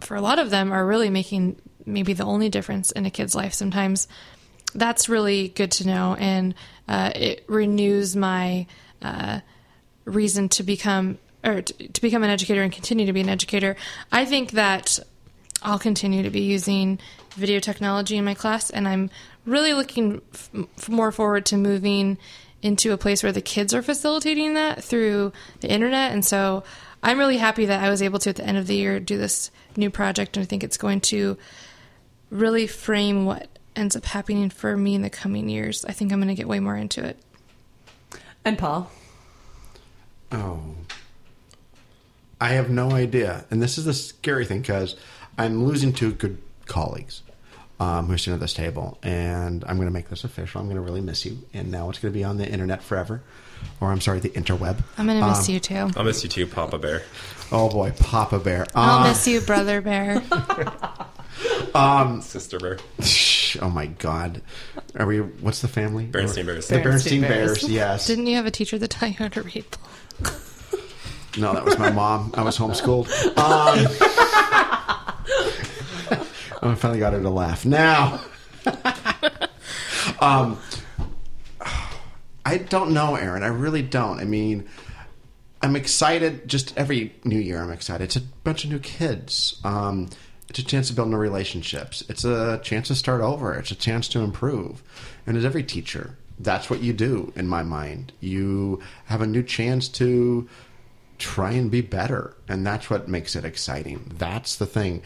for 0.01 0.16
a 0.16 0.20
lot 0.20 0.40
of 0.40 0.51
them 0.51 0.73
are 0.73 0.85
really 0.85 1.09
making 1.09 1.57
maybe 1.86 2.12
the 2.12 2.24
only 2.24 2.49
difference 2.49 2.90
in 2.90 3.07
a 3.07 3.11
kid's 3.11 3.35
life 3.35 3.53
sometimes 3.53 4.09
that's 4.74 5.09
really 5.09 5.49
good 5.49 5.70
to 5.73 5.86
know 5.86 6.16
and 6.19 6.55
uh, 6.89 7.12
it 7.15 7.44
renews 7.49 8.16
my 8.16 8.66
uh, 9.03 9.40
reason 10.05 10.49
to 10.49 10.62
become 10.62 11.19
or 11.44 11.62
to, 11.62 11.89
to 11.89 12.01
become 12.01 12.23
an 12.23 12.31
educator 12.31 12.62
and 12.62 12.73
continue 12.73 13.07
to 13.07 13.12
be 13.12 13.20
an 13.20 13.28
educator. 13.28 13.77
I 14.11 14.24
think 14.24 14.53
that 14.53 15.01
i'll 15.65 15.78
continue 15.78 16.23
to 16.23 16.31
be 16.31 16.40
using 16.40 16.99
video 17.31 17.61
technology 17.61 18.16
in 18.16 18.24
my 18.24 18.35
class 18.35 18.70
and 18.70 18.86
i'm 18.89 19.11
really 19.47 19.73
looking 19.73 20.20
f- 20.32 20.89
more 20.89 21.12
forward 21.12 21.47
to 21.47 21.57
moving 21.57 22.19
into 22.61 22.93
a 22.93 22.99
place 22.99 23.23
where 23.23 23.32
the 23.32 23.40
kids 23.40 23.74
are 23.74 23.82
facilitating 23.82 24.55
that 24.55 24.82
through 24.82 25.32
the 25.61 25.70
internet 25.70 26.12
and 26.12 26.24
so 26.24 26.62
i'm 27.03 27.19
really 27.19 27.39
happy 27.39 27.66
that 27.66 27.82
i 27.82 27.89
was 27.89 28.03
able 28.03 28.19
to 28.19 28.31
at 28.31 28.36
the 28.36 28.44
end 28.44 28.59
of 28.59 28.66
the 28.66 28.74
year 28.74 29.01
do 29.01 29.16
this 29.16 29.51
new 29.77 29.90
project 29.90 30.36
and 30.36 30.43
i 30.43 30.47
think 30.47 30.62
it's 30.62 30.77
going 30.77 31.01
to 31.01 31.36
really 32.31 32.66
frame 32.66 33.24
what 33.24 33.49
ends 33.77 33.97
up 33.97 34.05
happening 34.07 34.51
for 34.51 34.77
me 34.77 34.94
in 34.94 35.03
the 35.03 35.11
coming 35.11 35.49
years 35.49 35.85
i 35.86 35.93
think 35.93 36.12
i'm 36.12 36.19
going 36.19 36.28
to 36.28 36.35
get 36.35 36.49
way 36.49 36.61
more 36.61 36.77
into 36.77 37.05
it 37.05 37.16
And 38.44 38.59
Paul. 38.59 38.90
Oh. 40.32 40.61
I 42.40 42.49
have 42.55 42.70
no 42.70 42.90
idea. 42.90 43.44
And 43.51 43.62
this 43.62 43.78
is 43.78 43.85
the 43.85 43.94
scary 43.94 44.44
thing 44.47 44.62
because 44.62 44.97
I'm 45.39 45.65
losing 45.65 45.93
two 45.93 46.12
good 46.12 46.39
colleagues 46.66 47.23
um, 47.78 48.07
who 48.07 48.15
are 48.15 48.19
sitting 48.19 48.35
at 48.35 48.40
this 48.40 48.53
table, 48.55 48.99
and 49.03 49.62
I'm 49.65 49.77
going 49.77 49.86
to 49.86 49.93
make 49.93 50.09
this 50.09 50.24
official. 50.24 50.61
I'm 50.61 50.66
going 50.66 50.74
to 50.77 50.82
really 50.82 51.01
miss 51.01 51.24
you, 51.24 51.39
and 51.55 51.70
now 51.70 51.89
it's 51.90 51.99
going 52.01 52.12
to 52.12 52.19
be 52.19 52.24
on 52.24 52.36
the 52.39 52.49
internet 52.49 52.82
forever, 52.82 53.23
or 53.81 53.93
I'm 53.93 54.01
sorry, 54.01 54.19
the 54.19 54.31
interweb. 54.31 54.82
I'm 54.99 55.07
gonna 55.07 55.24
miss 55.28 55.49
Um, 55.49 55.55
you 55.55 55.61
too. 55.61 55.90
I'll 55.97 56.03
miss 56.05 56.23
you 56.24 56.28
too, 56.28 56.47
Papa 56.49 56.78
Bear. 56.78 57.03
Oh 57.53 57.69
boy, 57.69 57.93
Papa 57.93 58.39
Bear. 58.40 58.66
I'll 58.74 58.99
Um, 59.05 59.09
miss 59.09 59.27
you, 59.28 59.40
brother 59.40 59.81
bear. 59.81 60.20
um, 61.74 62.20
Sister 62.23 62.59
Bear. 62.59 62.78
oh 63.60 63.70
my 63.70 63.86
God, 63.86 64.42
are 64.96 65.06
we? 65.06 65.20
What's 65.20 65.60
the 65.60 65.68
family? 65.68 66.06
Bernstein 66.06 66.46
Bears. 66.46 66.68
The 66.68 66.80
Bernstein 66.80 66.82
Bernstein 66.82 67.20
Bears. 67.22 67.60
Bears. 67.60 67.70
Yes. 67.70 68.06
Didn't 68.06 68.26
you 68.26 68.36
have 68.36 68.46
a 68.46 68.50
teacher 68.50 68.78
that 68.78 68.88
taught 68.88 69.10
you 69.10 69.16
how 69.16 69.28
to 69.28 69.42
read? 69.42 69.64
No, 71.38 71.54
that 71.54 71.64
was 71.64 71.78
my 71.78 71.90
mom. 71.90 72.30
I 72.34 72.42
was 72.42 72.58
homeschooled. 72.58 73.08
Um, 73.38 73.88
I 76.62 76.74
finally 76.74 77.00
got 77.00 77.14
her 77.14 77.22
to 77.22 77.30
laugh. 77.30 77.64
Now, 77.64 78.20
um, 80.20 80.58
I 82.44 82.58
don't 82.58 82.92
know, 82.92 83.16
Aaron. 83.16 83.42
I 83.42 83.48
really 83.48 83.82
don't. 83.82 84.20
I 84.20 84.24
mean, 84.24 84.68
I'm 85.62 85.74
excited. 85.74 86.48
Just 86.48 86.76
every 86.76 87.14
new 87.24 87.38
year, 87.38 87.62
I'm 87.62 87.70
excited. 87.70 88.04
It's 88.04 88.16
a 88.16 88.20
bunch 88.20 88.64
of 88.64 88.70
new 88.70 88.78
kids. 88.78 89.58
Um, 89.64 90.10
it's 90.52 90.58
a 90.58 90.64
chance 90.64 90.88
to 90.88 90.92
build 90.92 91.08
new 91.08 91.16
relationships. 91.16 92.04
It's 92.10 92.24
a 92.24 92.60
chance 92.62 92.88
to 92.88 92.94
start 92.94 93.22
over. 93.22 93.54
It's 93.54 93.70
a 93.70 93.74
chance 93.74 94.06
to 94.08 94.20
improve. 94.20 94.82
And 95.26 95.34
as 95.34 95.46
every 95.46 95.62
teacher, 95.62 96.18
that's 96.38 96.68
what 96.68 96.82
you 96.82 96.92
do. 96.92 97.32
In 97.34 97.48
my 97.48 97.62
mind, 97.62 98.12
you 98.20 98.82
have 99.06 99.22
a 99.22 99.26
new 99.26 99.42
chance 99.42 99.88
to 99.88 100.46
try 101.16 101.52
and 101.52 101.70
be 101.70 101.80
better, 101.80 102.36
and 102.48 102.66
that's 102.66 102.90
what 102.90 103.08
makes 103.08 103.34
it 103.34 103.46
exciting. 103.46 104.12
That's 104.18 104.56
the 104.56 104.66
thing. 104.66 105.02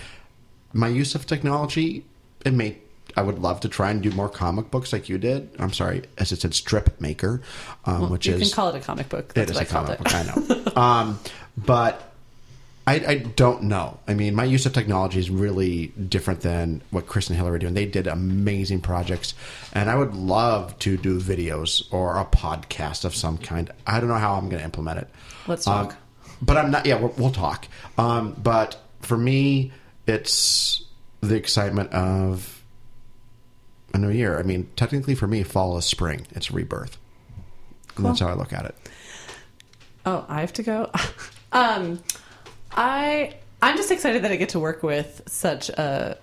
My 0.73 0.89
use 0.89 1.15
of 1.15 1.27
technology, 1.27 2.05
it 2.45 2.53
may. 2.53 2.79
I 3.17 3.23
would 3.23 3.39
love 3.39 3.61
to 3.61 3.69
try 3.69 3.91
and 3.93 4.03
do 4.03 4.11
more 4.11 4.29
comic 4.29 4.73
books 4.73 4.93
like 4.93 5.09
you 5.09 5.17
did. 5.17 5.49
I'm 5.61 5.73
sorry, 5.73 6.03
as 6.19 6.33
it 6.33 6.41
said, 6.41 6.55
strip 6.55 7.01
maker, 7.01 7.41
um, 7.85 8.11
which 8.11 8.27
you 8.27 8.35
is 8.35 8.43
can 8.43 8.51
call 8.51 8.69
it 8.71 8.75
a 8.75 8.81
comic 8.81 9.09
book. 9.09 9.31
it 9.31 9.47
That's 9.47 9.53
is 9.53 9.57
what 9.59 9.65
a 9.65 9.69
I 9.69 9.71
comic 9.71 10.01
it. 10.01 10.03
book. 10.03 10.13
I 10.13 10.73
know. 10.75 10.77
um, 10.83 11.19
but 11.57 12.06
I, 12.89 12.95
I 12.95 13.15
don't 13.17 13.65
know. 13.65 13.99
I 14.07 14.15
mean, 14.15 14.35
my 14.37 14.45
use 14.45 14.65
of 14.65 14.73
technology 14.73 15.19
is 15.19 15.29
really 15.29 15.89
different 15.89 16.43
than 16.43 16.83
what 16.91 17.09
Chris 17.09 17.29
and 17.29 17.37
Hillary 17.37 17.57
are 17.57 17.59
doing. 17.59 17.75
They 17.75 17.87
did 17.87 18.07
amazing 18.07 18.81
projects, 18.81 19.35
and 19.73 19.91
I 19.91 19.97
would 19.97 20.15
love 20.15 20.79
to 20.81 20.97
do 20.97 21.19
videos 21.21 21.93
or 21.93 22.17
a 22.17 22.25
podcast 22.25 23.05
of 23.05 23.15
some 23.15 23.39
kind. 23.39 23.73
I 23.87 23.99
don't 23.99 24.09
know 24.09 24.15
how 24.19 24.35
I'm 24.35 24.49
going 24.49 24.59
to 24.61 24.65
implement 24.65 25.01
it. 25.01 25.09
Let's 25.49 25.67
Um, 25.67 25.89
talk. 25.89 25.97
but 26.41 26.57
I'm 26.57 26.71
not. 26.71 26.87
Yeah, 26.87 27.01
we'll, 27.01 27.15
we'll 27.19 27.33
talk. 27.33 27.67
Um, 27.99 28.37
but 28.41 28.81
for 29.01 29.17
me, 29.19 29.73
it's 30.07 30.85
the 31.23 31.35
excitement 31.35 31.93
of 31.93 32.63
a 33.95 33.99
new 33.99 34.11
year. 34.11 34.39
I 34.39 34.43
mean, 34.45 34.69
technically, 34.77 35.17
for 35.17 35.27
me, 35.27 35.43
fall 35.43 35.77
is 35.77 35.87
spring. 35.87 36.27
It's 36.37 36.53
rebirth. 36.53 36.99
And 37.97 38.05
that's 38.07 38.21
how 38.21 38.29
I 38.29 38.35
look 38.35 38.53
at 38.53 38.65
it. 38.67 38.75
Oh, 40.05 40.25
I 40.29 40.41
have 40.43 40.53
to 40.53 40.63
go. 40.63 40.91
um, 41.53 42.01
I 42.77 43.35
I'm 43.63 43.77
just 43.77 43.91
excited 43.91 44.23
that 44.23 44.33
I 44.33 44.37
get 44.37 44.51
to 44.51 44.61
work 44.61 44.83
with 44.83 45.23
such 45.27 45.69
a 45.71 46.19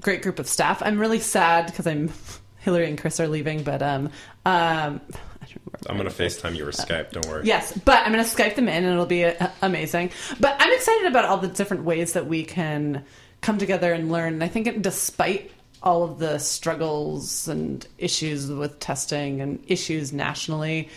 great 0.00 0.22
group 0.22 0.38
of 0.38 0.48
staff. 0.48 0.82
I'm 0.82 0.98
really 0.98 1.20
sad 1.20 1.66
because 1.66 1.86
I'm 1.86 2.12
Hillary 2.58 2.88
and 2.88 2.98
Chris 2.98 3.20
are 3.20 3.28
leaving, 3.28 3.62
but 3.62 3.82
um, 3.82 4.06
um, 4.44 5.00
I 5.44 5.46
don't 5.46 5.60
remember. 5.64 5.88
I'm 5.88 5.96
going 5.96 6.08
to 6.08 6.14
FaceTime 6.14 6.56
you 6.56 6.66
or 6.66 6.72
Skype. 6.72 7.12
Don't 7.12 7.26
worry. 7.26 7.46
Yes, 7.46 7.76
but 7.84 8.04
I'm 8.04 8.12
going 8.12 8.24
to 8.24 8.30
Skype 8.30 8.56
them 8.56 8.68
in, 8.68 8.84
and 8.84 8.92
it'll 8.92 9.06
be 9.06 9.24
uh, 9.24 9.48
amazing. 9.62 10.10
But 10.40 10.56
I'm 10.58 10.72
excited 10.72 11.06
about 11.06 11.24
all 11.24 11.38
the 11.38 11.48
different 11.48 11.84
ways 11.84 12.14
that 12.14 12.26
we 12.26 12.44
can 12.44 13.04
come 13.40 13.58
together 13.58 13.92
and 13.92 14.10
learn. 14.10 14.34
And 14.34 14.44
I 14.44 14.48
think, 14.48 14.66
it, 14.66 14.82
despite 14.82 15.50
all 15.82 16.02
of 16.02 16.18
the 16.18 16.38
struggles 16.38 17.46
and 17.46 17.86
issues 17.98 18.50
with 18.50 18.80
testing 18.80 19.40
and 19.40 19.62
issues 19.68 20.12
nationally, 20.12 20.88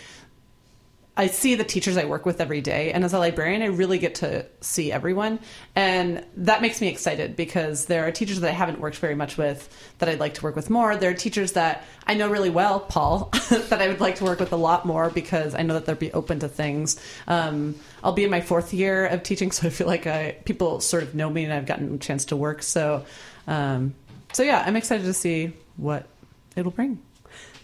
I 1.18 1.28
see 1.28 1.56
the 1.56 1.66
teachers 1.66 1.98
I 1.98 2.06
work 2.06 2.26
with 2.26 2.40
every 2.40 2.62
day, 2.62 2.94
and 2.94 3.04
as 3.04 3.14
a 3.14 3.20
librarian, 3.20 3.62
I 3.62 3.66
really 3.66 4.00
get 4.00 4.16
to 4.16 4.46
see 4.62 4.94
everyone, 4.94 5.40
and 5.76 6.26
that 6.38 6.62
makes 6.62 6.80
me 6.80 6.88
excited 6.88 7.36
because 7.36 7.88
there 7.88 8.08
are 8.08 8.12
teachers 8.12 8.40
that 8.40 8.50
I 8.50 8.54
haven't 8.54 8.80
worked 8.80 8.96
very 8.96 9.16
much 9.16 9.38
with 9.38 9.68
that 10.00 10.08
I'd 10.08 10.22
like 10.22 10.36
to 10.36 10.44
work 10.44 10.56
with 10.56 10.70
more. 10.70 10.96
There 10.96 11.12
are 11.12 11.14
teachers 11.14 11.52
that 11.52 11.84
I 12.08 12.14
know 12.14 12.30
really 12.30 12.50
well, 12.50 12.80
Paul, 12.80 13.30
that 13.50 13.82
I 13.82 13.90
would 13.90 14.00
like 14.00 14.16
to 14.16 14.24
work 14.24 14.40
with 14.40 14.54
a 14.54 14.58
lot 14.58 14.86
more 14.86 15.10
because 15.10 15.54
I 15.54 15.64
know 15.64 15.74
that 15.74 15.86
they'll 15.86 15.96
be 15.96 16.14
open 16.14 16.40
to 16.40 16.48
things. 16.48 16.98
Um, 17.28 17.76
I'll 18.06 18.14
be 18.14 18.24
in 18.24 18.32
my 18.32 18.42
fourth 18.42 18.74
year 18.74 19.06
of 19.06 19.22
teaching, 19.22 19.52
so 19.52 19.68
I 19.68 19.70
feel 19.70 19.88
like 19.88 20.08
I 20.08 20.38
people 20.46 20.80
sort 20.80 21.04
of 21.04 21.14
know 21.14 21.30
me 21.30 21.44
and 21.44 21.52
I've 21.52 21.66
gotten 21.66 21.94
a 21.94 21.98
chance 21.98 22.24
to 22.26 22.38
work. 22.38 22.64
So, 22.64 23.06
um, 23.48 23.96
so 24.32 24.44
yeah, 24.44 24.64
I'm 24.66 24.78
excited 24.78 25.04
to 25.04 25.14
see 25.14 25.52
what 25.76 26.08
it'll 26.56 26.72
bring. 26.72 27.02